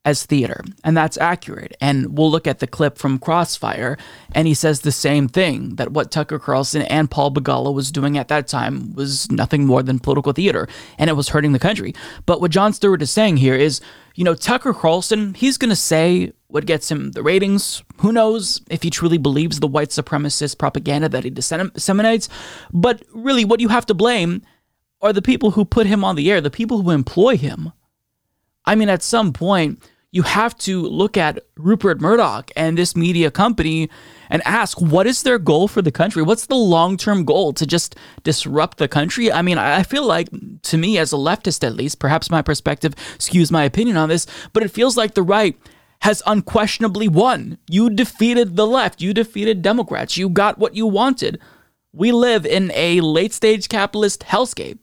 as 0.06 0.24
theater, 0.24 0.62
and 0.84 0.96
that's 0.96 1.18
accurate. 1.18 1.76
And 1.80 2.16
we'll 2.16 2.30
look 2.30 2.46
at 2.46 2.60
the 2.60 2.66
clip 2.68 2.96
from 2.96 3.18
Crossfire, 3.18 3.98
and 4.32 4.46
he 4.46 4.54
says 4.54 4.80
the 4.80 4.92
same 4.92 5.28
thing 5.28 5.74
that 5.74 5.90
what 5.90 6.12
Tucker 6.12 6.38
Carlson 6.38 6.82
and 6.82 7.10
Paul 7.10 7.32
Begala 7.32 7.74
was 7.74 7.90
doing 7.90 8.16
at 8.16 8.28
that 8.28 8.46
time 8.46 8.94
was 8.94 9.30
nothing 9.32 9.66
more 9.66 9.82
than 9.82 9.98
political 9.98 10.32
theater, 10.32 10.68
and 10.96 11.10
it 11.10 11.14
was 11.14 11.30
hurting 11.30 11.52
the 11.52 11.58
country. 11.58 11.92
But 12.24 12.40
what 12.40 12.52
Jon 12.52 12.72
Stewart 12.72 13.02
is 13.02 13.10
saying 13.10 13.38
here 13.38 13.56
is, 13.56 13.80
you 14.14 14.22
know, 14.22 14.36
Tucker 14.36 14.72
Carlson, 14.72 15.34
he's 15.34 15.58
going 15.58 15.70
to 15.70 15.76
say 15.76 16.32
what 16.46 16.66
gets 16.66 16.88
him 16.88 17.10
the 17.10 17.22
ratings. 17.24 17.82
Who 17.98 18.12
knows 18.12 18.62
if 18.70 18.84
he 18.84 18.90
truly 18.90 19.18
believes 19.18 19.58
the 19.58 19.66
white 19.66 19.90
supremacist 19.90 20.56
propaganda 20.56 21.08
that 21.08 21.24
he 21.24 21.30
disseminates? 21.30 22.28
But 22.72 23.02
really, 23.12 23.44
what 23.44 23.58
you 23.58 23.68
have 23.68 23.86
to 23.86 23.94
blame 23.94 24.42
are 25.02 25.12
the 25.12 25.20
people 25.20 25.50
who 25.50 25.64
put 25.64 25.88
him 25.88 26.04
on 26.04 26.14
the 26.14 26.30
air, 26.30 26.40
the 26.40 26.48
people 26.48 26.80
who 26.80 26.92
employ 26.92 27.36
him. 27.36 27.72
I 28.64 28.76
mean, 28.76 28.88
at 28.88 29.02
some 29.02 29.32
point, 29.32 29.82
you 30.16 30.22
have 30.22 30.56
to 30.56 30.80
look 30.80 31.18
at 31.18 31.44
Rupert 31.58 32.00
Murdoch 32.00 32.50
and 32.56 32.78
this 32.78 32.96
media 32.96 33.30
company 33.30 33.90
and 34.30 34.40
ask 34.46 34.80
what 34.80 35.06
is 35.06 35.22
their 35.22 35.38
goal 35.38 35.68
for 35.68 35.82
the 35.82 35.92
country? 35.92 36.22
What's 36.22 36.46
the 36.46 36.56
long 36.56 36.96
term 36.96 37.26
goal 37.26 37.52
to 37.52 37.66
just 37.66 37.96
disrupt 38.22 38.78
the 38.78 38.88
country? 38.88 39.30
I 39.30 39.42
mean, 39.42 39.58
I 39.58 39.82
feel 39.82 40.06
like, 40.06 40.28
to 40.62 40.78
me, 40.78 40.96
as 40.96 41.12
a 41.12 41.16
leftist 41.16 41.62
at 41.62 41.76
least, 41.76 41.98
perhaps 41.98 42.30
my 42.30 42.40
perspective 42.40 42.94
skews 43.18 43.52
my 43.52 43.64
opinion 43.64 43.98
on 43.98 44.08
this, 44.08 44.26
but 44.54 44.62
it 44.62 44.70
feels 44.70 44.96
like 44.96 45.12
the 45.12 45.22
right 45.22 45.54
has 46.00 46.22
unquestionably 46.26 47.08
won. 47.08 47.58
You 47.68 47.90
defeated 47.90 48.56
the 48.56 48.66
left, 48.66 49.02
you 49.02 49.12
defeated 49.12 49.60
Democrats, 49.60 50.16
you 50.16 50.30
got 50.30 50.56
what 50.56 50.74
you 50.74 50.86
wanted. 50.86 51.38
We 51.92 52.10
live 52.10 52.46
in 52.46 52.72
a 52.74 53.02
late 53.02 53.34
stage 53.34 53.68
capitalist 53.68 54.20
hellscape. 54.20 54.78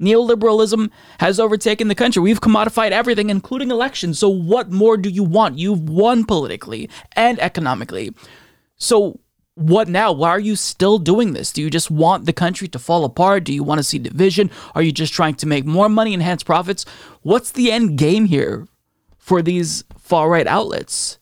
Neoliberalism 0.00 0.90
has 1.20 1.38
overtaken 1.38 1.88
the 1.88 1.94
country. 1.94 2.20
We've 2.20 2.40
commodified 2.40 2.90
everything, 2.90 3.30
including 3.30 3.70
elections. 3.70 4.18
So, 4.18 4.28
what 4.28 4.70
more 4.70 4.96
do 4.96 5.08
you 5.08 5.22
want? 5.22 5.58
You've 5.58 5.88
won 5.88 6.24
politically 6.24 6.90
and 7.12 7.38
economically. 7.40 8.12
So, 8.76 9.20
what 9.54 9.88
now? 9.88 10.10
Why 10.10 10.30
are 10.30 10.40
you 10.40 10.56
still 10.56 10.98
doing 10.98 11.32
this? 11.32 11.52
Do 11.52 11.62
you 11.62 11.70
just 11.70 11.90
want 11.90 12.26
the 12.26 12.32
country 12.32 12.66
to 12.68 12.78
fall 12.78 13.04
apart? 13.04 13.44
Do 13.44 13.52
you 13.52 13.62
want 13.62 13.78
to 13.78 13.84
see 13.84 13.98
division? 14.00 14.50
Are 14.74 14.82
you 14.82 14.90
just 14.90 15.12
trying 15.12 15.36
to 15.36 15.46
make 15.46 15.64
more 15.64 15.88
money, 15.88 16.12
enhance 16.12 16.42
profits? 16.42 16.84
What's 17.22 17.52
the 17.52 17.70
end 17.70 17.96
game 17.96 18.24
here 18.24 18.66
for 19.16 19.42
these 19.42 19.84
far 19.96 20.28
right 20.28 20.46
outlets? 20.46 21.18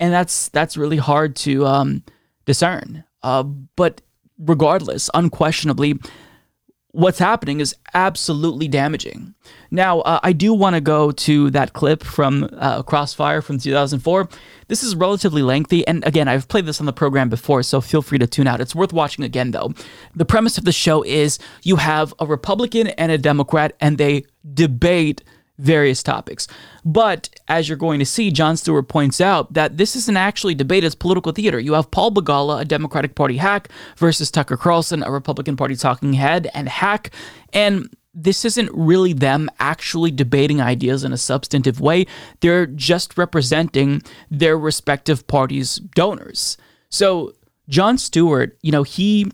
And 0.00 0.12
that's 0.12 0.48
that's 0.48 0.78
really 0.78 0.96
hard 0.96 1.36
to 1.36 1.66
um, 1.66 2.02
discern. 2.46 3.04
Uh, 3.22 3.42
but 3.42 4.00
regardless, 4.38 5.10
unquestionably, 5.12 5.98
what's 6.94 7.18
happening 7.18 7.60
is 7.60 7.74
absolutely 7.92 8.68
damaging. 8.68 9.34
Now, 9.70 10.00
uh, 10.00 10.20
I 10.22 10.32
do 10.32 10.54
want 10.54 10.74
to 10.74 10.80
go 10.80 11.10
to 11.10 11.50
that 11.50 11.72
clip 11.72 12.04
from 12.04 12.48
uh, 12.56 12.82
Crossfire 12.84 13.42
from 13.42 13.58
2004. 13.58 14.28
This 14.68 14.84
is 14.84 14.94
relatively 14.94 15.42
lengthy, 15.42 15.86
and 15.86 16.04
again, 16.06 16.28
I've 16.28 16.46
played 16.46 16.66
this 16.66 16.78
on 16.80 16.86
the 16.86 16.92
program 16.92 17.28
before, 17.28 17.64
so 17.64 17.80
feel 17.80 18.00
free 18.00 18.18
to 18.18 18.26
tune 18.28 18.46
out. 18.46 18.60
It's 18.60 18.74
worth 18.74 18.92
watching 18.92 19.24
again, 19.24 19.50
though. 19.50 19.74
The 20.14 20.24
premise 20.24 20.56
of 20.56 20.64
the 20.64 20.72
show 20.72 21.02
is 21.02 21.38
you 21.64 21.76
have 21.76 22.14
a 22.20 22.26
Republican 22.26 22.88
and 22.88 23.10
a 23.10 23.18
Democrat, 23.18 23.74
and 23.80 23.98
they 23.98 24.24
debate 24.54 25.24
various 25.58 26.02
topics. 26.02 26.48
But 26.84 27.28
as 27.48 27.68
you're 27.68 27.78
going 27.78 27.98
to 28.00 28.06
see, 28.06 28.30
Jon 28.30 28.56
Stewart 28.56 28.88
points 28.88 29.20
out 29.20 29.52
that 29.52 29.76
this 29.76 29.94
isn't 29.96 30.16
actually 30.16 30.54
debate, 30.54 30.84
it's 30.84 30.94
political 30.94 31.32
theater. 31.32 31.58
You 31.58 31.74
have 31.74 31.90
Paul 31.90 32.10
Begala, 32.10 32.60
a 32.60 32.64
Democratic 32.64 33.14
Party 33.14 33.36
hack, 33.36 33.68
versus 33.96 34.30
Tucker 34.30 34.56
Carlson, 34.56 35.02
a 35.02 35.10
Republican 35.10 35.56
Party 35.56 35.76
talking 35.76 36.14
head 36.14 36.50
and 36.54 36.68
hack. 36.68 37.10
And 37.52 37.88
this 38.14 38.44
isn't 38.44 38.70
really 38.72 39.12
them 39.12 39.50
actually 39.58 40.10
debating 40.10 40.60
ideas 40.60 41.04
in 41.04 41.12
a 41.12 41.16
substantive 41.16 41.80
way. 41.80 42.06
They're 42.40 42.66
just 42.66 43.18
representing 43.18 44.02
their 44.30 44.56
respective 44.56 45.26
parties' 45.26 45.76
donors. 45.76 46.56
So 46.90 47.34
Jon 47.68 47.98
Stewart, 47.98 48.56
you 48.62 48.70
know, 48.70 48.84
he 48.84 49.32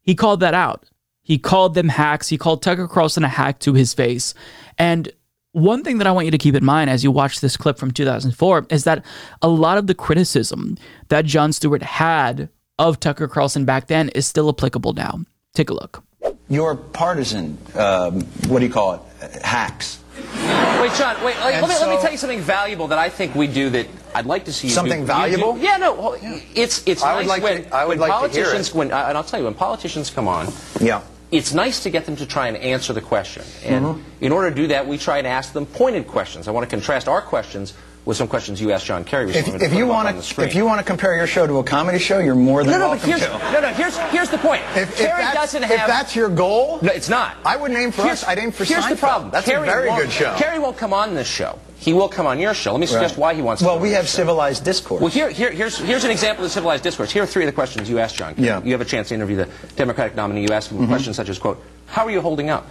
he 0.00 0.14
called 0.14 0.40
that 0.40 0.54
out. 0.54 0.84
He 1.22 1.38
called 1.38 1.74
them 1.74 1.88
hacks. 1.88 2.28
He 2.28 2.38
called 2.38 2.62
Tucker 2.62 2.88
Carlson 2.88 3.22
a 3.22 3.28
hack 3.28 3.60
to 3.60 3.74
his 3.74 3.94
face. 3.94 4.34
And 4.78 5.12
one 5.52 5.84
thing 5.84 5.98
that 5.98 6.06
I 6.06 6.12
want 6.12 6.24
you 6.24 6.30
to 6.30 6.38
keep 6.38 6.54
in 6.54 6.64
mind 6.64 6.90
as 6.90 7.04
you 7.04 7.10
watch 7.10 7.40
this 7.40 7.56
clip 7.56 7.78
from 7.78 7.90
2004 7.90 8.66
is 8.70 8.84
that 8.84 9.04
a 9.42 9.48
lot 9.48 9.78
of 9.78 9.86
the 9.86 9.94
criticism 9.94 10.76
that 11.08 11.24
Jon 11.26 11.52
Stewart 11.52 11.82
had 11.82 12.48
of 12.78 12.98
Tucker 12.98 13.28
Carlson 13.28 13.64
back 13.64 13.86
then 13.86 14.08
is 14.10 14.26
still 14.26 14.48
applicable 14.48 14.94
now. 14.94 15.20
Take 15.54 15.70
a 15.70 15.74
look. 15.74 16.02
Your 16.48 16.74
partisan, 16.74 17.58
um, 17.74 18.22
what 18.48 18.60
do 18.60 18.66
you 18.66 18.72
call 18.72 19.06
it, 19.20 19.42
hacks. 19.42 20.00
Wait, 20.16 20.92
John, 20.94 21.22
wait, 21.24 21.36
let, 21.36 21.60
let, 21.62 21.68
me, 21.68 21.74
so, 21.74 21.86
let 21.86 21.96
me 21.96 22.02
tell 22.02 22.12
you 22.12 22.18
something 22.18 22.40
valuable 22.40 22.88
that 22.88 22.98
I 22.98 23.08
think 23.08 23.34
we 23.34 23.46
do 23.46 23.70
that 23.70 23.86
I'd 24.14 24.26
like 24.26 24.44
to 24.46 24.52
see 24.52 24.68
you 24.68 24.72
Something 24.72 25.00
do, 25.00 25.06
valuable? 25.06 25.54
You 25.54 25.60
do. 25.60 25.64
Yeah, 25.64 25.76
no, 25.78 26.16
it's, 26.54 26.86
it's 26.86 27.02
I 27.02 27.14
nice 27.14 27.18
would 27.18 27.26
like 27.28 27.42
when, 27.42 27.64
to, 27.64 27.74
I 27.74 27.84
would 27.84 27.98
when 27.98 28.08
like 28.08 28.10
politicians, 28.10 28.68
to 28.68 28.74
hear 28.74 28.82
it. 28.84 28.90
when, 28.90 29.06
and 29.08 29.16
I'll 29.16 29.24
tell 29.24 29.38
you, 29.38 29.44
when 29.46 29.54
politicians 29.54 30.10
come 30.10 30.28
on, 30.28 30.48
yeah 30.80 31.02
it's 31.32 31.54
nice 31.54 31.82
to 31.82 31.90
get 31.90 32.04
them 32.04 32.14
to 32.16 32.26
try 32.26 32.46
and 32.46 32.56
answer 32.58 32.92
the 32.92 33.00
question. 33.00 33.42
And 33.64 33.84
mm-hmm. 33.84 34.24
in 34.24 34.32
order 34.32 34.50
to 34.50 34.54
do 34.54 34.66
that, 34.68 34.86
we 34.86 34.98
try 34.98 35.18
and 35.18 35.26
ask 35.26 35.54
them 35.54 35.64
pointed 35.64 36.06
questions. 36.06 36.46
I 36.46 36.50
want 36.50 36.68
to 36.68 36.76
contrast 36.76 37.08
our 37.08 37.22
questions 37.22 37.72
with 38.04 38.16
some 38.16 38.26
questions 38.26 38.60
you 38.60 38.72
asked 38.72 38.86
John 38.86 39.04
Kerry. 39.04 39.30
If, 39.30 39.62
if 39.62 39.74
you 39.74 39.86
want 39.86 40.08
to, 40.08 40.42
if 40.42 40.54
you 40.54 40.64
want 40.64 40.80
to 40.80 40.84
compare 40.84 41.16
your 41.16 41.26
show 41.26 41.46
to 41.46 41.58
a 41.58 41.64
comedy 41.64 41.98
show, 41.98 42.18
you're 42.18 42.34
more 42.34 42.64
than 42.64 42.72
no, 42.72 42.78
no, 42.78 42.88
welcome 42.90 43.10
but 43.10 43.20
here's, 43.20 43.30
to. 43.30 43.52
No, 43.52 43.60
no, 43.60 43.68
here's 43.68 43.96
here's 43.96 44.30
the 44.30 44.38
point. 44.38 44.62
If, 44.74 44.96
Kerry 44.96 45.24
if 45.24 45.34
doesn't 45.34 45.62
have. 45.62 45.80
If 45.80 45.86
that's 45.86 46.16
your 46.16 46.28
goal, 46.28 46.78
no, 46.82 46.90
it's 46.90 47.08
not. 47.08 47.36
I 47.44 47.56
wouldn't 47.56 47.78
aim 47.78 47.92
for 47.92 48.02
here's, 48.02 48.22
us. 48.22 48.28
I'd 48.28 48.38
aim 48.38 48.50
for 48.50 48.64
Here's 48.64 48.84
Seinfeld. 48.84 48.90
the 48.90 48.96
problem. 48.96 49.30
That's 49.30 49.46
Kerry 49.46 49.68
a 49.68 49.70
very 49.70 49.88
good 49.90 50.10
show. 50.10 50.34
Kerry 50.36 50.58
won't 50.58 50.76
come 50.76 50.92
on 50.92 51.14
this 51.14 51.28
show. 51.28 51.58
He 51.78 51.92
will 51.92 52.08
come 52.08 52.26
on 52.26 52.38
your 52.38 52.54
show. 52.54 52.72
Let 52.72 52.80
me 52.80 52.86
suggest 52.86 53.14
right. 53.14 53.20
why 53.20 53.34
he 53.34 53.42
wants. 53.42 53.60
to 53.60 53.66
Well, 53.66 53.76
to 53.76 53.82
we 53.82 53.90
have 53.90 54.08
civilized 54.08 54.64
discourse. 54.64 55.00
Well, 55.00 55.10
here, 55.10 55.30
here, 55.30 55.50
here's 55.50 55.78
here's 55.78 56.04
an 56.04 56.12
example 56.12 56.44
of 56.44 56.52
civilized 56.52 56.84
discourse. 56.84 57.10
Here 57.10 57.24
are 57.24 57.26
three 57.26 57.42
of 57.42 57.48
the 57.48 57.52
questions 57.52 57.90
you 57.90 57.98
asked 57.98 58.16
John. 58.16 58.34
Yeah. 58.36 58.62
You 58.62 58.72
have 58.72 58.80
a 58.80 58.84
chance 58.84 59.08
to 59.08 59.14
interview 59.14 59.36
the 59.36 59.48
Democratic 59.74 60.14
nominee. 60.14 60.42
You 60.42 60.52
ask 60.52 60.70
him 60.70 60.78
mm-hmm. 60.78 60.88
questions 60.88 61.16
such 61.16 61.28
as, 61.28 61.38
"quote 61.38 61.62
How 61.86 62.04
are 62.04 62.10
you 62.10 62.20
holding 62.20 62.50
up?" 62.50 62.66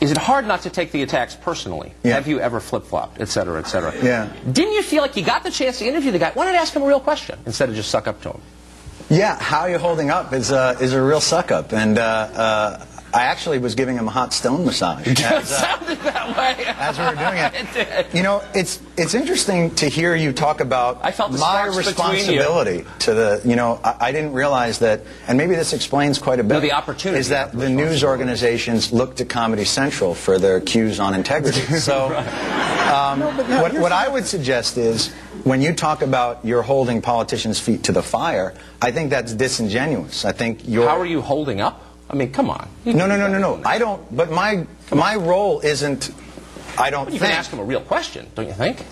Is 0.00 0.10
it 0.10 0.18
hard 0.18 0.46
not 0.46 0.62
to 0.62 0.70
take 0.70 0.92
the 0.92 1.02
attacks 1.02 1.34
personally? 1.34 1.92
Yeah. 2.02 2.14
Have 2.14 2.28
you 2.28 2.40
ever 2.40 2.60
flip-flopped, 2.60 3.20
et 3.20 3.28
cetera, 3.28 3.58
et 3.58 3.66
cetera? 3.66 3.94
Yeah. 4.02 4.30
Didn't 4.50 4.74
you 4.74 4.82
feel 4.82 5.02
like 5.02 5.16
you 5.16 5.24
got 5.24 5.42
the 5.42 5.50
chance 5.50 5.78
to 5.78 5.86
interview 5.86 6.10
the 6.12 6.18
guy? 6.18 6.32
Why 6.34 6.44
not 6.44 6.54
ask 6.54 6.74
him 6.74 6.82
a 6.82 6.86
real 6.86 7.00
question 7.00 7.38
instead 7.46 7.68
of 7.68 7.74
just 7.74 7.90
suck 7.90 8.06
up 8.06 8.20
to 8.22 8.32
him? 8.32 8.40
Yeah, 9.08 9.38
how 9.40 9.60
are 9.60 9.70
you 9.70 9.78
holding 9.78 10.10
up 10.10 10.32
is 10.32 10.50
a, 10.50 10.76
is 10.80 10.92
a 10.92 11.02
real 11.02 11.20
suck 11.20 11.50
up. 11.50 11.72
And 11.72 11.98
uh, 11.98 12.02
uh, 12.02 12.86
I 13.16 13.22
actually 13.22 13.58
was 13.58 13.74
giving 13.74 13.96
him 13.96 14.08
a 14.08 14.10
hot 14.10 14.34
stone 14.34 14.66
massage. 14.66 15.06
It 15.06 15.22
as, 15.24 15.50
uh, 15.50 15.78
sounded 15.78 15.98
that 16.00 16.36
way. 16.36 16.64
as 16.66 16.98
we 16.98 17.04
were 17.06 17.14
doing 17.14 17.38
it. 17.38 17.54
it 17.54 17.72
did. 17.72 18.14
You 18.14 18.22
know, 18.22 18.42
it's 18.54 18.78
it's 18.98 19.14
interesting 19.14 19.74
to 19.76 19.88
hear 19.88 20.14
you 20.14 20.34
talk 20.34 20.60
about 20.60 20.98
I 21.02 21.12
felt 21.12 21.32
my 21.32 21.64
responsibility 21.64 22.84
to 23.00 23.14
the. 23.14 23.40
You 23.42 23.56
know, 23.56 23.80
I, 23.82 24.08
I 24.08 24.12
didn't 24.12 24.34
realize 24.34 24.80
that, 24.80 25.00
and 25.28 25.38
maybe 25.38 25.54
this 25.54 25.72
explains 25.72 26.18
quite 26.18 26.40
a 26.40 26.44
bit. 26.44 26.52
No, 26.52 26.60
the 26.60 26.72
opportunity 26.72 27.18
is 27.18 27.30
that 27.30 27.52
the 27.52 27.70
news 27.70 28.04
organizations 28.04 28.92
look 28.92 29.16
to 29.16 29.24
Comedy 29.24 29.64
Central 29.64 30.14
for 30.14 30.38
their 30.38 30.60
cues 30.60 31.00
on 31.00 31.14
integrity. 31.14 31.62
So, 31.86 32.06
um, 32.06 33.20
No, 33.20 33.30
no, 33.30 33.62
what 33.62 33.72
what 33.74 33.92
I 33.92 34.08
would 34.08 34.26
suggest 34.26 34.76
is 34.76 35.12
when 35.44 35.62
you 35.62 35.72
talk 35.72 36.02
about 36.02 36.44
you're 36.44 36.62
holding 36.62 37.00
politicians' 37.00 37.60
feet 37.60 37.84
to 37.84 37.92
the 37.92 38.02
fire, 38.02 38.52
I 38.82 38.90
think 38.92 39.10
that's 39.10 39.32
disingenuous. 39.32 40.24
I 40.24 40.32
think 40.32 40.68
you're. 40.68 40.88
How 40.88 41.00
are 41.00 41.06
you 41.06 41.22
holding 41.22 41.60
up? 41.60 41.86
I 42.08 42.14
mean, 42.14 42.32
come 42.32 42.50
on. 42.50 42.68
No, 42.84 42.92
no, 43.06 43.16
no, 43.16 43.26
no, 43.28 43.38
no. 43.38 43.60
I 43.64 43.78
don't. 43.78 44.14
But 44.14 44.30
my 44.30 44.66
my 44.92 45.16
role 45.16 45.60
isn't. 45.60 46.10
I 46.78 46.90
don't 46.90 47.06
You 47.06 47.18
think. 47.18 47.22
can 47.30 47.32
ask 47.32 47.50
him 47.50 47.58
a 47.58 47.64
real 47.64 47.80
question, 47.80 48.26
don't 48.34 48.46
you 48.46 48.52
think? 48.52 48.84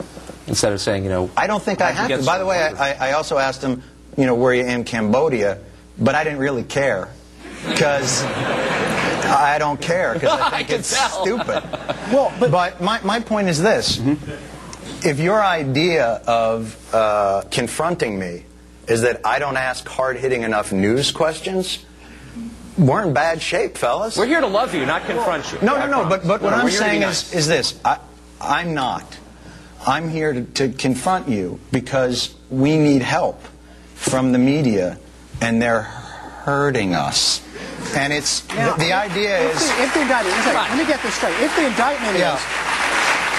Instead 0.46 0.72
of 0.72 0.80
saying, 0.80 1.04
you 1.04 1.10
know. 1.10 1.30
I 1.36 1.46
don't 1.46 1.62
think 1.62 1.80
I 1.80 1.92
have 1.92 2.08
to. 2.08 2.24
By 2.24 2.38
the 2.38 2.46
way. 2.46 2.58
I, 2.58 2.92
I 2.92 3.08
I 3.08 3.12
also 3.12 3.38
asked 3.38 3.62
him, 3.62 3.82
you 4.16 4.26
know, 4.26 4.34
were 4.34 4.52
you 4.54 4.64
in 4.64 4.84
Cambodia? 4.84 5.58
But 5.98 6.14
I 6.16 6.24
didn't 6.24 6.40
really 6.40 6.64
care 6.64 7.08
because 7.68 8.24
I 8.24 9.56
don't 9.58 9.80
care 9.80 10.14
because 10.14 10.40
I 10.40 10.46
I 10.46 10.50
think 10.56 10.68
can 10.68 10.78
it's 10.80 10.92
tell. 10.96 11.22
stupid. 11.22 11.62
Well, 12.12 12.32
but, 12.40 12.80
my, 12.80 13.00
my 13.02 13.20
point 13.20 13.48
is 13.48 13.62
this: 13.62 14.00
if 15.04 15.20
your 15.20 15.40
idea 15.42 16.20
of 16.26 16.76
uh, 16.94 17.42
confronting 17.50 18.18
me 18.18 18.44
is 18.88 19.02
that 19.02 19.20
I 19.24 19.38
don't 19.38 19.56
ask 19.56 19.86
hard-hitting 19.88 20.42
enough 20.42 20.72
news 20.72 21.12
questions, 21.12 21.84
we're 22.78 23.02
in 23.06 23.12
bad 23.14 23.40
shape, 23.40 23.76
fellas. 23.78 24.16
We're 24.16 24.26
here 24.26 24.40
to 24.40 24.46
love 24.46 24.74
you, 24.74 24.84
not 24.86 25.04
confront 25.04 25.52
you. 25.52 25.58
No, 25.62 25.76
no, 25.78 25.86
no. 25.86 26.08
But, 26.08 26.22
promise. 26.22 26.26
but 26.26 26.42
what 26.42 26.50
No, 26.50 26.56
I'm 26.56 26.64
we're 26.64 26.70
here 26.70 26.78
to 26.80 26.84
be 26.84 26.88
saying 26.90 27.00
nice. 27.02 27.32
is, 27.32 27.38
is 27.40 27.46
this: 27.48 27.80
I, 27.84 27.98
I'm 28.40 28.74
not. 28.74 29.18
I'm 29.86 30.08
here 30.08 30.32
to, 30.32 30.42
to 30.44 30.68
confront 30.70 31.28
you 31.28 31.60
because 31.70 32.34
we 32.50 32.76
need 32.78 33.02
help 33.02 33.40
from 33.94 34.32
the 34.32 34.38
media, 34.38 34.98
and 35.40 35.60
they're 35.60 35.82
hurting 35.82 36.94
us. 36.94 37.42
And 37.94 38.12
it's 38.12 38.48
Now, 38.48 38.74
the, 38.76 38.84
the 38.84 38.92
idea 38.92 39.44
if 39.50 39.56
is. 39.56 39.68
the, 39.68 39.82
if 39.82 39.94
the 39.94 40.00
indictment, 40.02 40.36
is 40.38 40.46
like, 40.46 40.70
let 40.70 40.78
me 40.78 40.86
get 40.86 41.02
this 41.02 41.14
straight. 41.14 41.34
If 41.40 41.54
the 41.54 41.66
indictment 41.66 42.18
Yeah. 42.18 42.34
is, 42.36 42.42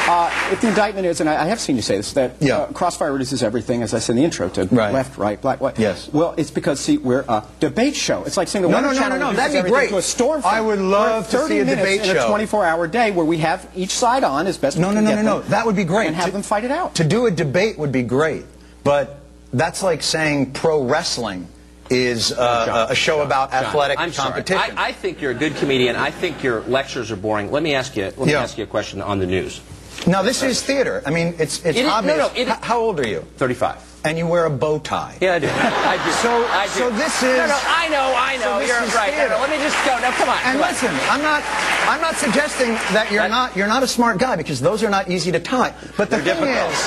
uh, 0.08 0.30
if 0.52 0.62
the 0.62 0.68
indictment 0.70 1.06
is, 1.08 1.20
and 1.20 1.30
I, 1.30 1.44
I 1.44 1.46
have 1.48 1.60
seen 1.60 1.76
you 1.76 1.82
say 1.82 1.98
this, 1.98 2.14
that 2.14 2.34
Yeah. 2.40 2.58
uh, 2.60 2.68
Crossfire 2.72 3.12
reduces 3.12 3.42
everything, 3.44 3.82
as 3.82 3.94
I 3.94 4.00
said 4.00 4.14
in 4.14 4.18
the 4.18 4.24
intro, 4.24 4.50
to 4.50 4.66
Right. 4.66 4.94
left, 4.94 5.18
right, 5.18 5.42
black, 5.42 5.62
white. 5.62 5.80
Yes. 5.80 6.10
Well, 6.14 6.34
it's 6.38 6.52
because 6.52 6.80
see, 6.80 6.98
we're 6.98 7.26
a 7.28 7.44
debate 7.60 7.96
show. 7.96 8.24
It's 8.24 8.38
like 8.38 8.48
saying 8.48 8.64
the 8.64 8.70
No, 8.70 8.76
Weather 8.78 8.88
no, 8.90 8.94
no, 8.94 9.00
Channel 9.00 9.18
no, 9.18 9.26
no, 9.26 9.32
reduces 9.32 9.54
that'd 9.54 9.66
be 9.66 9.72
great. 9.72 9.90
To 9.90 9.98
a 9.98 10.02
storm 10.02 10.42
I 10.46 10.62
would 10.62 10.80
love 10.80 11.30
to 11.30 11.48
see 11.48 11.60
a 11.60 11.66
debate 11.66 12.02
in 12.02 12.16
show. 12.16 12.28
a 12.28 12.30
24-hour 12.30 12.88
day 12.88 13.12
where 13.12 13.26
we 13.26 13.38
have 13.40 13.68
each 13.76 13.92
side 13.92 14.24
on 14.24 14.48
as 14.48 14.58
best 14.58 14.78
No, 14.78 14.90
we 14.90 14.96
no, 14.96 15.00
can 15.02 15.04
no, 15.06 15.10
get 15.12 15.16
no, 15.18 15.22
no. 15.36 15.40
them 15.42 15.50
That 15.52 15.66
would 15.66 15.76
be 15.76 15.84
great. 15.86 16.08
and 16.08 16.16
have 16.16 16.26
To- 16.28 16.32
them 16.32 16.44
fight 16.44 16.64
it 16.64 16.72
out. 16.72 16.96
To 16.96 17.04
do 17.04 17.26
a 17.26 17.32
debate 17.32 17.78
would 17.80 17.92
be 17.92 18.04
great, 18.04 18.46
but 18.84 19.20
that's 19.54 19.82
like 19.82 20.04
saying 20.04 20.52
pro 20.52 20.84
wrestling 20.84 21.48
is 21.90 22.32
uh, 22.32 22.66
John, 22.66 22.92
a 22.92 22.96
show 22.96 23.18
John, 23.18 23.26
about 23.28 23.52
John, 23.52 23.64
athletic 23.66 24.00
I'm 24.00 24.12
sorry. 24.12 24.30
competition. 24.32 24.78
I, 24.78 24.88
I 24.88 24.92
think 24.92 25.22
you're 25.22 25.32
a 25.32 25.36
good 25.36 25.56
comedian. 25.58 25.96
I 25.96 26.10
think 26.10 26.42
your 26.44 26.62
lectures 26.62 27.12
are 27.12 27.16
boring. 27.16 27.52
Let 27.52 27.62
me 27.62 27.76
ask 27.76 27.96
you. 27.96 28.06
Let 28.06 28.18
me 28.18 28.32
Yeah. 28.32 28.42
ask 28.42 28.58
you 28.58 28.64
a 28.64 28.68
question 28.68 29.02
on 29.04 29.20
the 29.20 29.28
news. 29.28 29.62
No, 30.08 30.24
this 30.24 30.44
is 30.44 30.62
theater. 30.62 31.02
I 31.06 31.10
mean, 31.10 31.36
it's 31.40 31.58
it's 31.66 31.78
It 31.78 31.82
is- 31.82 31.88
no, 31.88 31.94
obvious. 31.94 32.18
no, 32.18 32.32
it- 32.36 32.48
how 32.48 32.80
old 32.80 33.00
are 33.00 33.08
you? 33.08 33.22
Thirty-five. 33.38 33.78
and 34.06 34.20
you 34.20 34.28
wear 34.28 34.46
a 34.46 34.50
bow 34.52 34.78
tie. 34.78 35.18
Yeah, 35.20 35.34
I 35.34 35.40
do. 35.40 35.50
I 35.50 35.98
do. 36.06 36.12
So, 36.22 36.30
I 36.46 36.66
do. 36.66 36.72
so 36.78 36.90
this 36.92 37.24
is. 37.24 37.38
No, 37.42 37.48
no, 37.48 37.60
I 37.66 37.88
know, 37.90 38.14
I 38.16 38.38
know. 38.38 38.60
so 38.60 38.66
you're 38.68 38.78
right. 38.94 39.10
No, 39.10 39.18
theater. 39.18 39.30
no, 39.34 39.42
let 39.42 39.50
me 39.50 39.58
just 39.58 39.78
go. 39.84 39.98
No, 40.00 40.12
come 40.12 40.30
on. 40.30 40.38
And 40.46 40.60
come 40.60 40.62
on. 40.62 40.70
listen, 40.70 40.94
I'm 41.10 41.24
not, 41.24 41.42
I'm 41.90 42.02
not 42.02 42.14
suggesting 42.16 42.74
that 42.94 43.10
you're 43.12 43.28
not, 43.28 43.56
you're 43.58 43.66
not 43.68 43.82
a 43.82 43.88
smart 43.88 44.20
guy 44.20 44.36
because 44.36 44.62
those 44.62 44.84
are 44.84 44.92
not 44.92 45.10
easy 45.10 45.32
to 45.32 45.40
tie. 45.40 45.74
But 45.98 46.12
the 46.12 46.18
thing 46.18 46.26
difficult. 46.26 46.70
is 46.70 46.86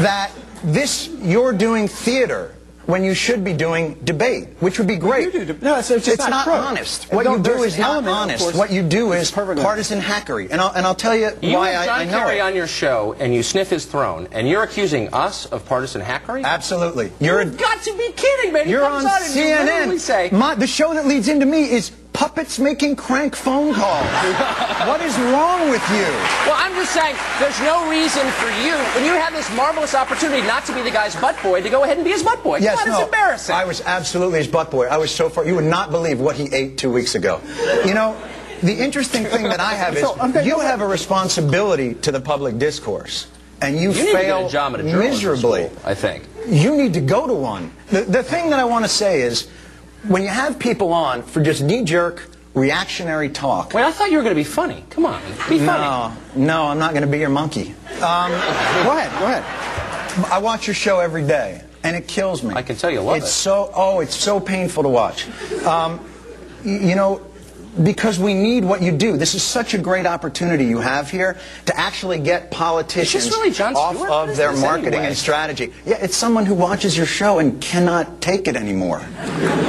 that 0.00 0.30
this, 0.64 1.08
you're 1.20 1.52
doing 1.52 1.86
theater 1.86 2.54
when 2.86 3.02
you 3.04 3.14
should 3.14 3.42
be 3.44 3.52
doing 3.52 3.94
debate, 4.04 4.48
which 4.60 4.78
would 4.78 4.86
be 4.88 4.96
great. 4.96 5.34
No, 5.62 5.78
it's, 5.78 5.90
it's 5.90 6.06
It's 6.08 6.28
not 6.28 6.44
true. 6.44 6.52
honest. 6.52 7.12
What 7.12 7.24
don't- 7.24 7.38
you 7.44 7.54
do 7.54 7.62
is 7.64 7.74
an 7.74 7.80
not 7.80 8.06
honest. 8.06 8.42
course, 8.44 8.54
What 8.56 8.70
you 8.70 8.82
do 8.82 9.12
is 9.12 9.30
partisan 9.30 10.00
hackery. 10.00 10.48
And 10.50 10.60
I'll, 10.60 10.72
and 10.72 10.86
I'll 10.86 10.94
tell 10.94 11.14
you 11.16 11.30
You 11.42 11.54
why 11.56 11.70
have 11.70 11.88
I, 11.88 11.92
I 11.92 12.04
John 12.04 12.12
know 12.12 12.18
Kerry 12.26 12.38
it. 12.38 12.42
on 12.42 12.54
your 12.54 12.66
show, 12.68 13.14
and 13.18 13.34
you 13.34 13.42
sniff 13.42 13.70
his 13.70 13.84
throne, 13.86 14.28
and 14.32 14.48
you're 14.48 14.62
accusing 14.62 15.12
us 15.12 15.46
of 15.46 15.64
partisan 15.66 16.00
hackery? 16.00 16.44
Absolutely. 16.44 17.12
You're 17.20 17.42
You've 17.42 17.58
got 17.58 17.82
to 17.82 17.92
be 17.96 18.12
kidding, 18.12 18.52
man. 18.52 18.68
You're 18.68 18.82
comes 18.82 19.04
on 19.04 19.22
and 19.22 19.34
you 19.34 19.42
literally 19.44 19.96
CNN. 19.96 20.00
say, 20.00 20.30
My, 20.32 20.54
the 20.54 20.66
show 20.66 20.94
that 20.94 21.06
leads 21.06 21.28
into 21.28 21.46
me 21.46 21.70
is 21.70 21.90
puppets 22.16 22.58
making 22.58 22.96
crank 22.96 23.36
phone 23.36 23.74
calls. 23.74 24.06
what 24.88 25.02
is 25.02 25.14
wrong 25.18 25.68
with 25.68 25.82
you? 25.90 26.08
Well, 26.48 26.56
I'm 26.56 26.72
just 26.74 26.92
saying, 26.92 27.14
there's 27.38 27.60
no 27.60 27.90
reason 27.90 28.26
for 28.40 28.48
you, 28.64 28.72
when 28.94 29.04
you 29.04 29.12
have 29.12 29.34
this 29.34 29.54
marvelous 29.54 29.94
opportunity 29.94 30.40
not 30.46 30.64
to 30.64 30.74
be 30.74 30.80
the 30.80 30.90
guy's 30.90 31.14
butt 31.16 31.36
boy, 31.42 31.60
to 31.60 31.68
go 31.68 31.84
ahead 31.84 31.98
and 31.98 32.04
be 32.04 32.12
his 32.12 32.22
butt 32.22 32.42
boy. 32.42 32.56
Yes, 32.58 32.78
Come 32.78 32.88
on, 32.88 32.94
no. 32.94 32.98
it's 33.00 33.04
embarrassing. 33.04 33.54
I 33.54 33.66
was 33.66 33.82
absolutely 33.82 34.38
his 34.38 34.48
butt 34.48 34.70
boy. 34.70 34.86
I 34.86 34.96
was 34.96 35.10
so 35.10 35.28
far. 35.28 35.44
You 35.44 35.56
would 35.56 35.64
not 35.64 35.90
believe 35.90 36.18
what 36.18 36.36
he 36.36 36.46
ate 36.54 36.78
two 36.78 36.90
weeks 36.90 37.14
ago. 37.14 37.38
You 37.84 37.92
know, 37.92 38.16
the 38.62 38.72
interesting 38.82 39.24
thing 39.26 39.42
that 39.44 39.60
I 39.60 39.74
have 39.74 39.94
is 39.94 40.00
So, 40.00 40.16
I'm 40.18 40.34
you 40.42 40.58
have 40.60 40.80
a 40.80 40.86
responsibility 40.86 41.92
to 41.96 42.10
the 42.12 42.20
public 42.20 42.56
discourse, 42.56 43.26
and 43.60 43.76
you, 43.76 43.92
you 43.92 44.12
fail 44.14 44.40
get 44.40 44.48
a 44.48 44.52
job 44.52 44.72
at 44.72 44.80
a 44.80 44.82
journalism 44.84 45.10
miserably. 45.10 45.66
school, 45.66 45.82
I 45.84 45.94
think. 45.94 46.24
You 46.48 46.74
need 46.76 46.94
to 46.94 47.02
go 47.02 47.26
to 47.26 47.34
one. 47.34 47.72
The, 47.90 48.02
the 48.02 48.22
thing 48.22 48.48
that 48.50 48.58
I 48.58 48.64
want 48.64 48.86
to 48.86 48.88
say 48.88 49.20
is, 49.20 49.48
when 50.08 50.22
you 50.22 50.28
have 50.28 50.58
people 50.58 50.92
on 50.92 51.22
for 51.22 51.42
just 51.42 51.62
knee-jerk 51.62 52.28
reactionary 52.54 53.28
talk. 53.28 53.74
Wait, 53.74 53.84
I 53.84 53.92
thought 53.92 54.10
you 54.10 54.16
were 54.16 54.22
going 54.22 54.34
to 54.34 54.40
be 54.40 54.44
funny. 54.44 54.84
Come 54.90 55.04
on, 55.06 55.20
be 55.48 55.58
funny. 55.58 55.66
No, 55.66 56.12
no, 56.34 56.64
I'm 56.66 56.78
not 56.78 56.92
going 56.92 57.04
to 57.04 57.10
be 57.10 57.18
your 57.18 57.28
monkey. 57.28 57.74
Um, 57.96 58.30
Go 58.30 58.96
ahead, 58.96 59.10
go 59.18 59.26
ahead. 59.26 60.32
I 60.32 60.38
watch 60.38 60.66
your 60.66 60.74
show 60.74 60.98
every 61.00 61.26
day, 61.26 61.62
and 61.82 61.94
it 61.94 62.08
kills 62.08 62.42
me. 62.42 62.54
I 62.54 62.62
can 62.62 62.76
tell 62.76 62.90
you 62.90 63.00
love 63.02 63.18
it's 63.18 63.26
it. 63.26 63.30
so 63.30 63.70
oh, 63.74 64.00
it's 64.00 64.14
so 64.16 64.40
painful 64.40 64.82
to 64.84 64.88
watch. 64.88 65.26
Um, 65.64 66.00
you 66.64 66.94
know, 66.94 67.20
because 67.82 68.18
we 68.18 68.34
need 68.34 68.64
what 68.64 68.82
you 68.82 68.92
do. 68.92 69.16
This 69.16 69.34
is 69.34 69.42
such 69.42 69.74
a 69.74 69.78
great 69.78 70.06
opportunity 70.06 70.64
you 70.64 70.78
have 70.78 71.10
here 71.10 71.36
to 71.66 71.78
actually 71.78 72.18
get 72.18 72.50
politicians 72.50 73.28
really 73.30 73.56
off 73.74 73.96
of 74.08 74.36
their 74.36 74.52
marketing 74.52 74.94
anyway? 74.94 75.08
and 75.08 75.16
strategy. 75.16 75.72
Yeah, 75.84 75.98
it's 76.00 76.16
someone 76.16 76.46
who 76.46 76.54
watches 76.54 76.96
your 76.96 77.06
show 77.06 77.38
and 77.38 77.60
cannot 77.60 78.20
take 78.20 78.48
it 78.48 78.56
anymore. 78.56 79.06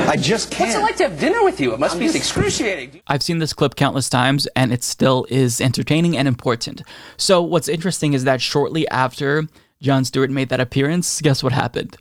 I 0.07 0.15
just 0.17 0.51
can't. 0.51 0.69
What's 0.69 0.79
it 0.79 0.81
like 0.81 0.95
to 0.97 1.09
have 1.09 1.19
dinner 1.19 1.43
with 1.43 1.59
you? 1.59 1.73
It 1.73 1.79
must 1.79 1.99
be 1.99 2.05
excruciating. 2.05 3.01
I've 3.07 3.23
seen 3.23 3.39
this 3.39 3.53
clip 3.53 3.75
countless 3.75 4.09
times 4.09 4.47
and 4.55 4.71
it 4.71 4.83
still 4.83 5.25
is 5.29 5.59
entertaining 5.59 6.17
and 6.17 6.27
important. 6.27 6.81
So, 7.17 7.41
what's 7.41 7.67
interesting 7.67 8.13
is 8.13 8.23
that 8.23 8.41
shortly 8.41 8.87
after 8.89 9.47
Jon 9.81 10.05
Stewart 10.05 10.29
made 10.31 10.49
that 10.49 10.59
appearance, 10.59 11.21
guess 11.21 11.43
what 11.43 11.53
happened? 11.53 11.97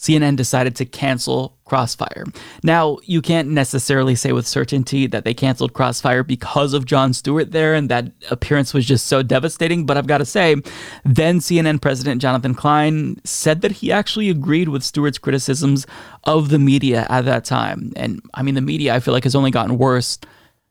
CNN 0.00 0.34
decided 0.34 0.74
to 0.76 0.86
cancel 0.86 1.58
Crossfire. 1.66 2.24
Now, 2.62 2.96
you 3.04 3.20
can't 3.20 3.50
necessarily 3.50 4.14
say 4.14 4.32
with 4.32 4.46
certainty 4.46 5.06
that 5.06 5.24
they 5.24 5.34
canceled 5.34 5.74
Crossfire 5.74 6.22
because 6.22 6.72
of 6.72 6.86
Jon 6.86 7.12
Stewart 7.12 7.52
there 7.52 7.74
and 7.74 7.90
that 7.90 8.10
appearance 8.30 8.72
was 8.72 8.86
just 8.86 9.08
so 9.08 9.22
devastating, 9.22 9.84
but 9.84 9.98
I've 9.98 10.06
got 10.06 10.18
to 10.18 10.24
say, 10.24 10.56
then 11.04 11.38
CNN 11.38 11.82
President 11.82 12.22
Jonathan 12.22 12.54
Klein 12.54 13.20
said 13.24 13.60
that 13.60 13.72
he 13.72 13.92
actually 13.92 14.30
agreed 14.30 14.70
with 14.70 14.82
Stewart's 14.82 15.18
criticisms 15.18 15.86
of 16.24 16.48
the 16.48 16.58
media 16.58 17.06
at 17.10 17.26
that 17.26 17.44
time. 17.44 17.92
And 17.94 18.22
I 18.32 18.42
mean, 18.42 18.54
the 18.54 18.62
media, 18.62 18.94
I 18.94 19.00
feel 19.00 19.12
like, 19.12 19.24
has 19.24 19.34
only 19.34 19.50
gotten 19.50 19.76
worse 19.76 20.18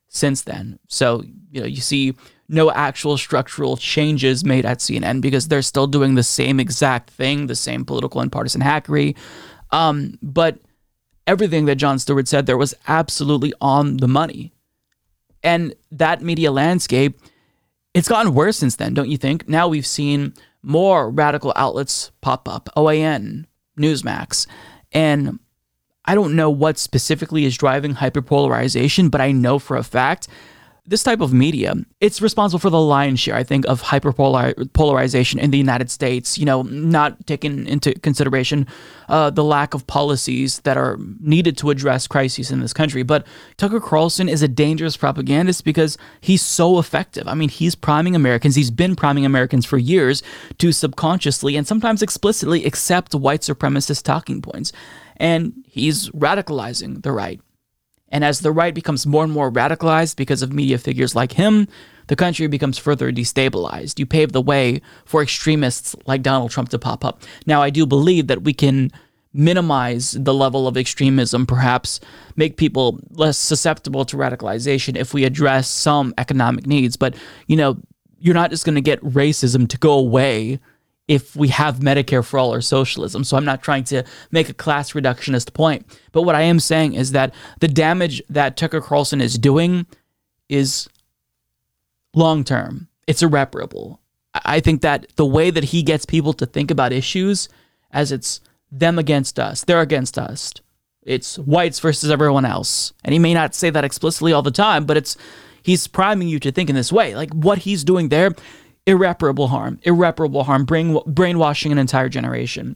since 0.08 0.42
then. 0.42 0.80
So, 0.88 1.24
you 1.52 1.62
know, 1.62 1.68
you 1.68 1.82
see 1.82 2.16
no 2.50 2.72
actual 2.72 3.16
structural 3.16 3.78
changes 3.78 4.44
made 4.44 4.66
at 4.66 4.80
CNN 4.80 5.22
because 5.22 5.48
they're 5.48 5.62
still 5.62 5.88
doing 5.88 6.16
the 6.16 6.24
same 6.24 6.60
exact 6.60 7.12
thing, 7.12 7.48
the 7.48 7.56
same 7.56 7.86
political 7.86 8.20
and 8.22 8.32
partisan 8.32 8.60
hackery. 8.60 9.16
Um, 9.72 10.18
but 10.24 10.58
everything 11.28 11.66
that 11.66 11.76
Jon 11.76 12.00
Stewart 12.00 12.28
said 12.28 12.48
there 12.48 12.58
was 12.58 12.74
absolutely 12.88 13.54
on 13.62 13.98
the 13.98 14.08
money. 14.08 14.52
And 15.44 15.76
that 15.92 16.24
media 16.24 16.52
landscape, 16.52 17.22
it's 17.94 18.10
gotten 18.10 18.34
worse 18.34 18.58
since 18.58 18.76
then, 18.76 18.96
don't 18.96 19.10
you 19.10 19.18
think? 19.18 19.48
Now 19.48 19.68
we've 19.68 19.88
seen 19.88 20.34
more 20.64 21.10
radical 21.10 21.54
outlets 21.56 22.12
pop 22.22 22.50
up, 22.50 22.68
OAN, 22.76 23.46
Newsmax, 23.78 24.48
and 24.92 25.40
I 26.04 26.16
don't 26.16 26.36
know 26.36 26.50
what 26.50 26.80
specifically 26.80 27.46
is 27.46 27.56
driving 27.56 27.94
hyperpolarization, 27.94 29.12
but 29.12 29.22
I 29.22 29.32
know 29.32 29.60
for 29.60 29.78
a 29.78 29.84
fact 29.84 30.28
this 30.90 31.04
type 31.04 31.22
of 31.22 31.32
media, 31.32 31.76
it's 32.02 32.20
responsible 32.20 32.60
for 32.60 32.72
the 32.72 32.82
lion's 32.82 33.20
share, 33.20 33.36
I 33.36 33.44
think, 33.44 33.68
of 33.68 33.84
hyperpolarization 33.84 35.40
in 35.40 35.52
the 35.52 35.58
United 35.58 35.92
States. 35.92 36.38
You 36.38 36.46
know, 36.46 36.64
not 36.64 37.28
taking 37.28 37.68
into 37.68 37.94
consideration 38.00 38.66
uh, 39.08 39.30
the 39.30 39.44
lack 39.44 39.76
of 39.76 39.86
policies 39.86 40.60
that 40.62 40.78
are 40.78 40.98
needed 41.20 41.58
to 41.60 41.70
address 41.70 42.08
crises 42.08 42.50
in 42.50 42.60
this 42.60 42.74
country. 42.74 43.04
But 43.04 43.28
Tucker 43.58 43.80
Carlson 43.80 44.28
is 44.28 44.42
a 44.42 44.48
dangerous 44.48 44.98
propagandist 44.98 45.64
because 45.64 45.96
he's 46.22 46.42
so 46.42 46.80
effective. 46.80 47.28
I 47.28 47.36
mean, 47.36 47.50
he's 47.50 47.76
priming 47.76 48.16
Americans, 48.16 48.56
he's 48.56 48.72
been 48.72 48.96
priming 48.96 49.26
Americans 49.26 49.68
for 49.68 49.78
years 49.78 50.24
to 50.58 50.72
subconsciously 50.72 51.56
and 51.56 51.68
sometimes 51.68 52.02
explicitly 52.02 52.66
accept 52.66 53.14
white 53.14 53.42
supremacist 53.42 54.04
talking 54.04 54.42
points. 54.42 54.72
And 55.18 55.54
he's 55.68 56.10
radicalizing 56.10 57.04
the 57.04 57.12
right. 57.12 57.42
And 58.12 58.24
as 58.24 58.40
the 58.40 58.52
right 58.52 58.74
becomes 58.74 59.06
more 59.06 59.24
and 59.24 59.32
more 59.32 59.52
radicalized 59.52 60.16
because 60.16 60.42
of 60.42 60.52
media 60.52 60.78
figures 60.78 61.16
like 61.16 61.34
him, 61.34 61.68
the 62.08 62.16
country 62.16 62.48
becomes 62.48 62.78
further 62.78 63.12
destabilized. 63.12 64.00
You 64.00 64.06
pave 64.06 64.32
the 64.32 64.42
way 64.42 64.82
for 65.06 65.22
extremists 65.22 65.96
like 66.08 66.24
Donald 66.24 66.52
Trump 66.52 66.70
to 66.70 66.80
pop 66.80 67.06
up. 67.06 67.22
Now, 67.46 67.62
I 67.62 67.70
do 67.70 67.86
believe 67.86 68.28
that 68.28 68.44
we 68.44 68.54
can 68.54 68.92
minimize 69.32 70.12
the 70.14 70.34
level 70.34 70.68
of 70.68 70.76
extremism, 70.76 71.46
perhaps 71.46 72.00
make 72.36 72.58
people 72.58 73.00
less 73.12 73.38
susceptible 73.38 74.04
to 74.06 74.18
radicalization 74.18 74.96
if 74.96 75.14
we 75.14 75.24
address 75.24 75.70
some 75.70 76.16
economic 76.18 76.66
needs. 76.66 76.98
But, 76.98 77.16
you 77.46 77.56
know, 77.56 77.78
you're 78.18 78.34
not 78.34 78.50
just 78.50 78.66
going 78.66 78.76
to 78.76 78.82
get 78.82 79.00
racism 79.02 79.70
to 79.70 79.78
go 79.78 79.94
away 79.94 80.60
if 81.10 81.36
we 81.36 81.48
have 81.48 81.80
Medicare 81.80 82.24
for 82.24 82.38
all 82.38 82.54
or 82.54 82.62
socialism. 82.62 83.24
So 83.24 83.36
I'm 83.36 83.44
not 83.44 83.64
trying 83.64 83.84
to 83.86 84.04
make 84.30 84.48
a 84.48 84.54
class 84.54 84.92
reductionist 84.92 85.54
point. 85.56 85.86
But 86.12 86.22
what 86.22 86.36
I 86.36 86.44
am 86.44 86.60
saying 86.60 86.94
is 86.94 87.12
that 87.14 87.34
the 87.60 87.68
damage 87.68 88.22
that 88.30 88.56
Tucker 88.56 88.80
Carlson 88.80 89.20
is 89.20 89.38
doing 89.38 89.88
is 90.50 90.88
long 92.14 92.44
term. 92.44 92.88
It's 93.08 93.24
irreparable. 93.24 94.00
I 94.46 94.60
think 94.60 94.82
that 94.82 95.08
the 95.16 95.26
way 95.26 95.50
that 95.50 95.64
he 95.66 95.82
gets 95.82 96.06
people 96.06 96.32
to 96.34 96.46
think 96.46 96.70
about 96.70 96.94
issues 96.94 97.50
as 97.92 98.12
it's 98.12 98.40
them 98.72 99.00
against 99.00 99.40
us, 99.40 99.64
they're 99.64 99.82
against 99.82 100.20
us. 100.20 100.54
It's 101.02 101.40
whites 101.40 101.80
versus 101.80 102.12
everyone 102.12 102.46
else. 102.46 102.94
And 103.04 103.14
he 103.14 103.20
may 103.20 103.34
not 103.34 103.56
say 103.56 103.72
that 103.72 103.84
explicitly 103.84 104.32
all 104.32 104.44
the 104.44 104.52
time, 104.52 104.86
but 104.86 104.96
it's 104.96 105.18
he's 105.64 105.88
priming 105.88 106.28
you 106.28 106.40
to 106.42 106.52
think 106.52 106.70
in 106.70 106.76
this 106.76 106.92
way. 106.92 107.16
Like 107.16 107.34
what 107.34 107.58
he's 107.58 107.84
doing 107.84 108.10
there 108.10 108.36
irreparable 108.90 109.48
harm, 109.50 109.80
irreparable 109.84 110.44
harm, 110.44 110.66
brain, 110.66 111.00
brainwashing 111.06 111.72
an 111.72 111.78
entire 111.78 112.10
generation. 112.10 112.76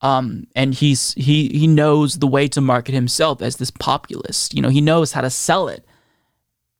Um, 0.00 0.48
and 0.56 0.74
he's 0.74 1.12
he 1.12 1.48
he 1.48 1.66
knows 1.66 2.18
the 2.18 2.26
way 2.26 2.48
to 2.48 2.60
market 2.60 2.92
himself 2.92 3.40
as 3.40 3.56
this 3.56 3.70
populist. 3.70 4.54
You 4.54 4.62
know, 4.62 4.70
he 4.70 4.80
knows 4.80 5.12
how 5.12 5.20
to 5.20 5.30
sell 5.30 5.68
it, 5.68 5.84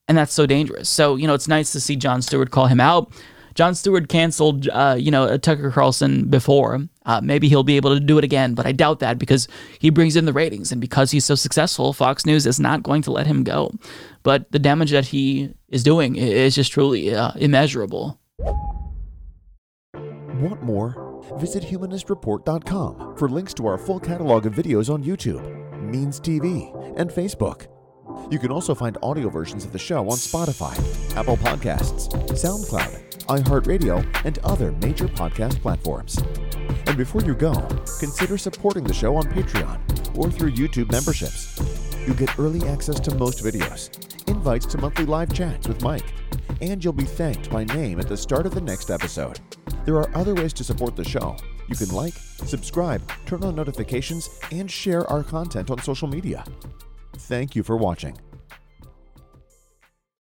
and 0.08 0.18
that's 0.18 0.32
so 0.32 0.46
dangerous. 0.46 0.88
So 0.88 1.14
you 1.16 1.28
know, 1.28 1.34
it's 1.34 1.46
nice 1.46 1.70
to 1.72 1.80
see 1.80 1.94
Jon 1.94 2.22
Stewart 2.22 2.50
call 2.50 2.66
him 2.66 2.80
out. 2.80 3.12
Jon 3.54 3.74
Stewart 3.74 4.08
canceled, 4.08 4.66
uh, 4.70 4.96
you 4.98 5.10
know, 5.10 5.36
Tucker 5.36 5.70
Carlson 5.70 6.28
before. 6.30 6.80
Uh, 7.04 7.20
maybe 7.22 7.50
he'll 7.50 7.62
be 7.62 7.76
able 7.76 7.92
to 7.92 8.00
do 8.00 8.16
it 8.16 8.24
again, 8.24 8.54
but 8.54 8.64
I 8.64 8.72
doubt 8.72 9.00
that 9.00 9.18
because 9.18 9.46
he 9.78 9.90
brings 9.90 10.16
in 10.16 10.24
the 10.24 10.32
ratings, 10.32 10.72
and 10.72 10.80
because 10.80 11.10
he's 11.10 11.26
so 11.26 11.34
successful, 11.34 11.92
Fox 11.92 12.24
News 12.24 12.46
is 12.46 12.58
not 12.58 12.82
going 12.82 13.02
to 13.02 13.12
let 13.12 13.26
him 13.26 13.44
go. 13.44 13.70
But 14.22 14.50
the 14.52 14.58
damage 14.58 14.90
that 14.92 15.06
he 15.06 15.52
is 15.68 15.82
doing 15.82 16.16
is 16.16 16.54
just 16.54 16.72
truly 16.72 17.14
uh, 17.14 17.32
immeasurable. 17.36 18.18
Want 20.42 20.62
more? 20.62 21.22
Visit 21.38 21.62
humanistreport.com 21.62 23.16
for 23.16 23.28
links 23.28 23.54
to 23.54 23.66
our 23.66 23.78
full 23.78 24.00
catalog 24.00 24.46
of 24.46 24.54
videos 24.54 24.92
on 24.92 25.04
YouTube, 25.04 25.80
Means 25.80 26.20
TV, 26.20 26.74
and 26.98 27.10
Facebook. 27.10 27.68
You 28.30 28.38
can 28.38 28.50
also 28.50 28.74
find 28.74 28.98
audio 29.02 29.28
versions 29.28 29.64
of 29.64 29.72
the 29.72 29.78
show 29.78 30.00
on 30.08 30.16
Spotify, 30.16 30.76
Apple 31.16 31.36
Podcasts, 31.36 32.08
SoundCloud, 32.30 33.18
iHeartRadio, 33.26 34.04
and 34.24 34.38
other 34.40 34.72
major 34.72 35.06
podcast 35.06 35.60
platforms. 35.60 36.18
And 36.86 36.96
before 36.96 37.22
you 37.22 37.34
go, 37.34 37.52
consider 38.00 38.36
supporting 38.36 38.84
the 38.84 38.94
show 38.94 39.16
on 39.16 39.24
Patreon 39.24 40.18
or 40.18 40.30
through 40.30 40.52
YouTube 40.52 40.90
memberships. 40.90 41.58
You 42.06 42.14
get 42.14 42.38
early 42.38 42.66
access 42.68 42.98
to 43.00 43.14
most 43.14 43.44
videos, 43.44 43.90
invites 44.28 44.66
to 44.66 44.78
monthly 44.78 45.06
live 45.06 45.32
chats 45.32 45.68
with 45.68 45.82
Mike, 45.82 46.12
and 46.62 46.82
you'll 46.82 46.92
be 46.92 47.04
thanked 47.04 47.50
by 47.50 47.64
name 47.64 48.00
at 48.00 48.08
the 48.08 48.16
start 48.16 48.46
of 48.46 48.54
the 48.54 48.60
next 48.60 48.90
episode. 48.90 49.40
There 49.84 49.96
are 49.96 50.08
other 50.14 50.34
ways 50.34 50.52
to 50.54 50.64
support 50.64 50.96
the 50.96 51.04
show. 51.04 51.36
You 51.68 51.74
can 51.74 51.88
like, 51.88 52.14
subscribe, 52.14 53.02
turn 53.26 53.42
on 53.42 53.56
notifications, 53.56 54.30
and 54.52 54.70
share 54.70 55.06
our 55.10 55.24
content 55.24 55.70
on 55.70 55.82
social 55.82 56.08
media. 56.08 56.44
Thank 57.14 57.56
you 57.56 57.62
for 57.62 57.76
watching. 57.76 58.16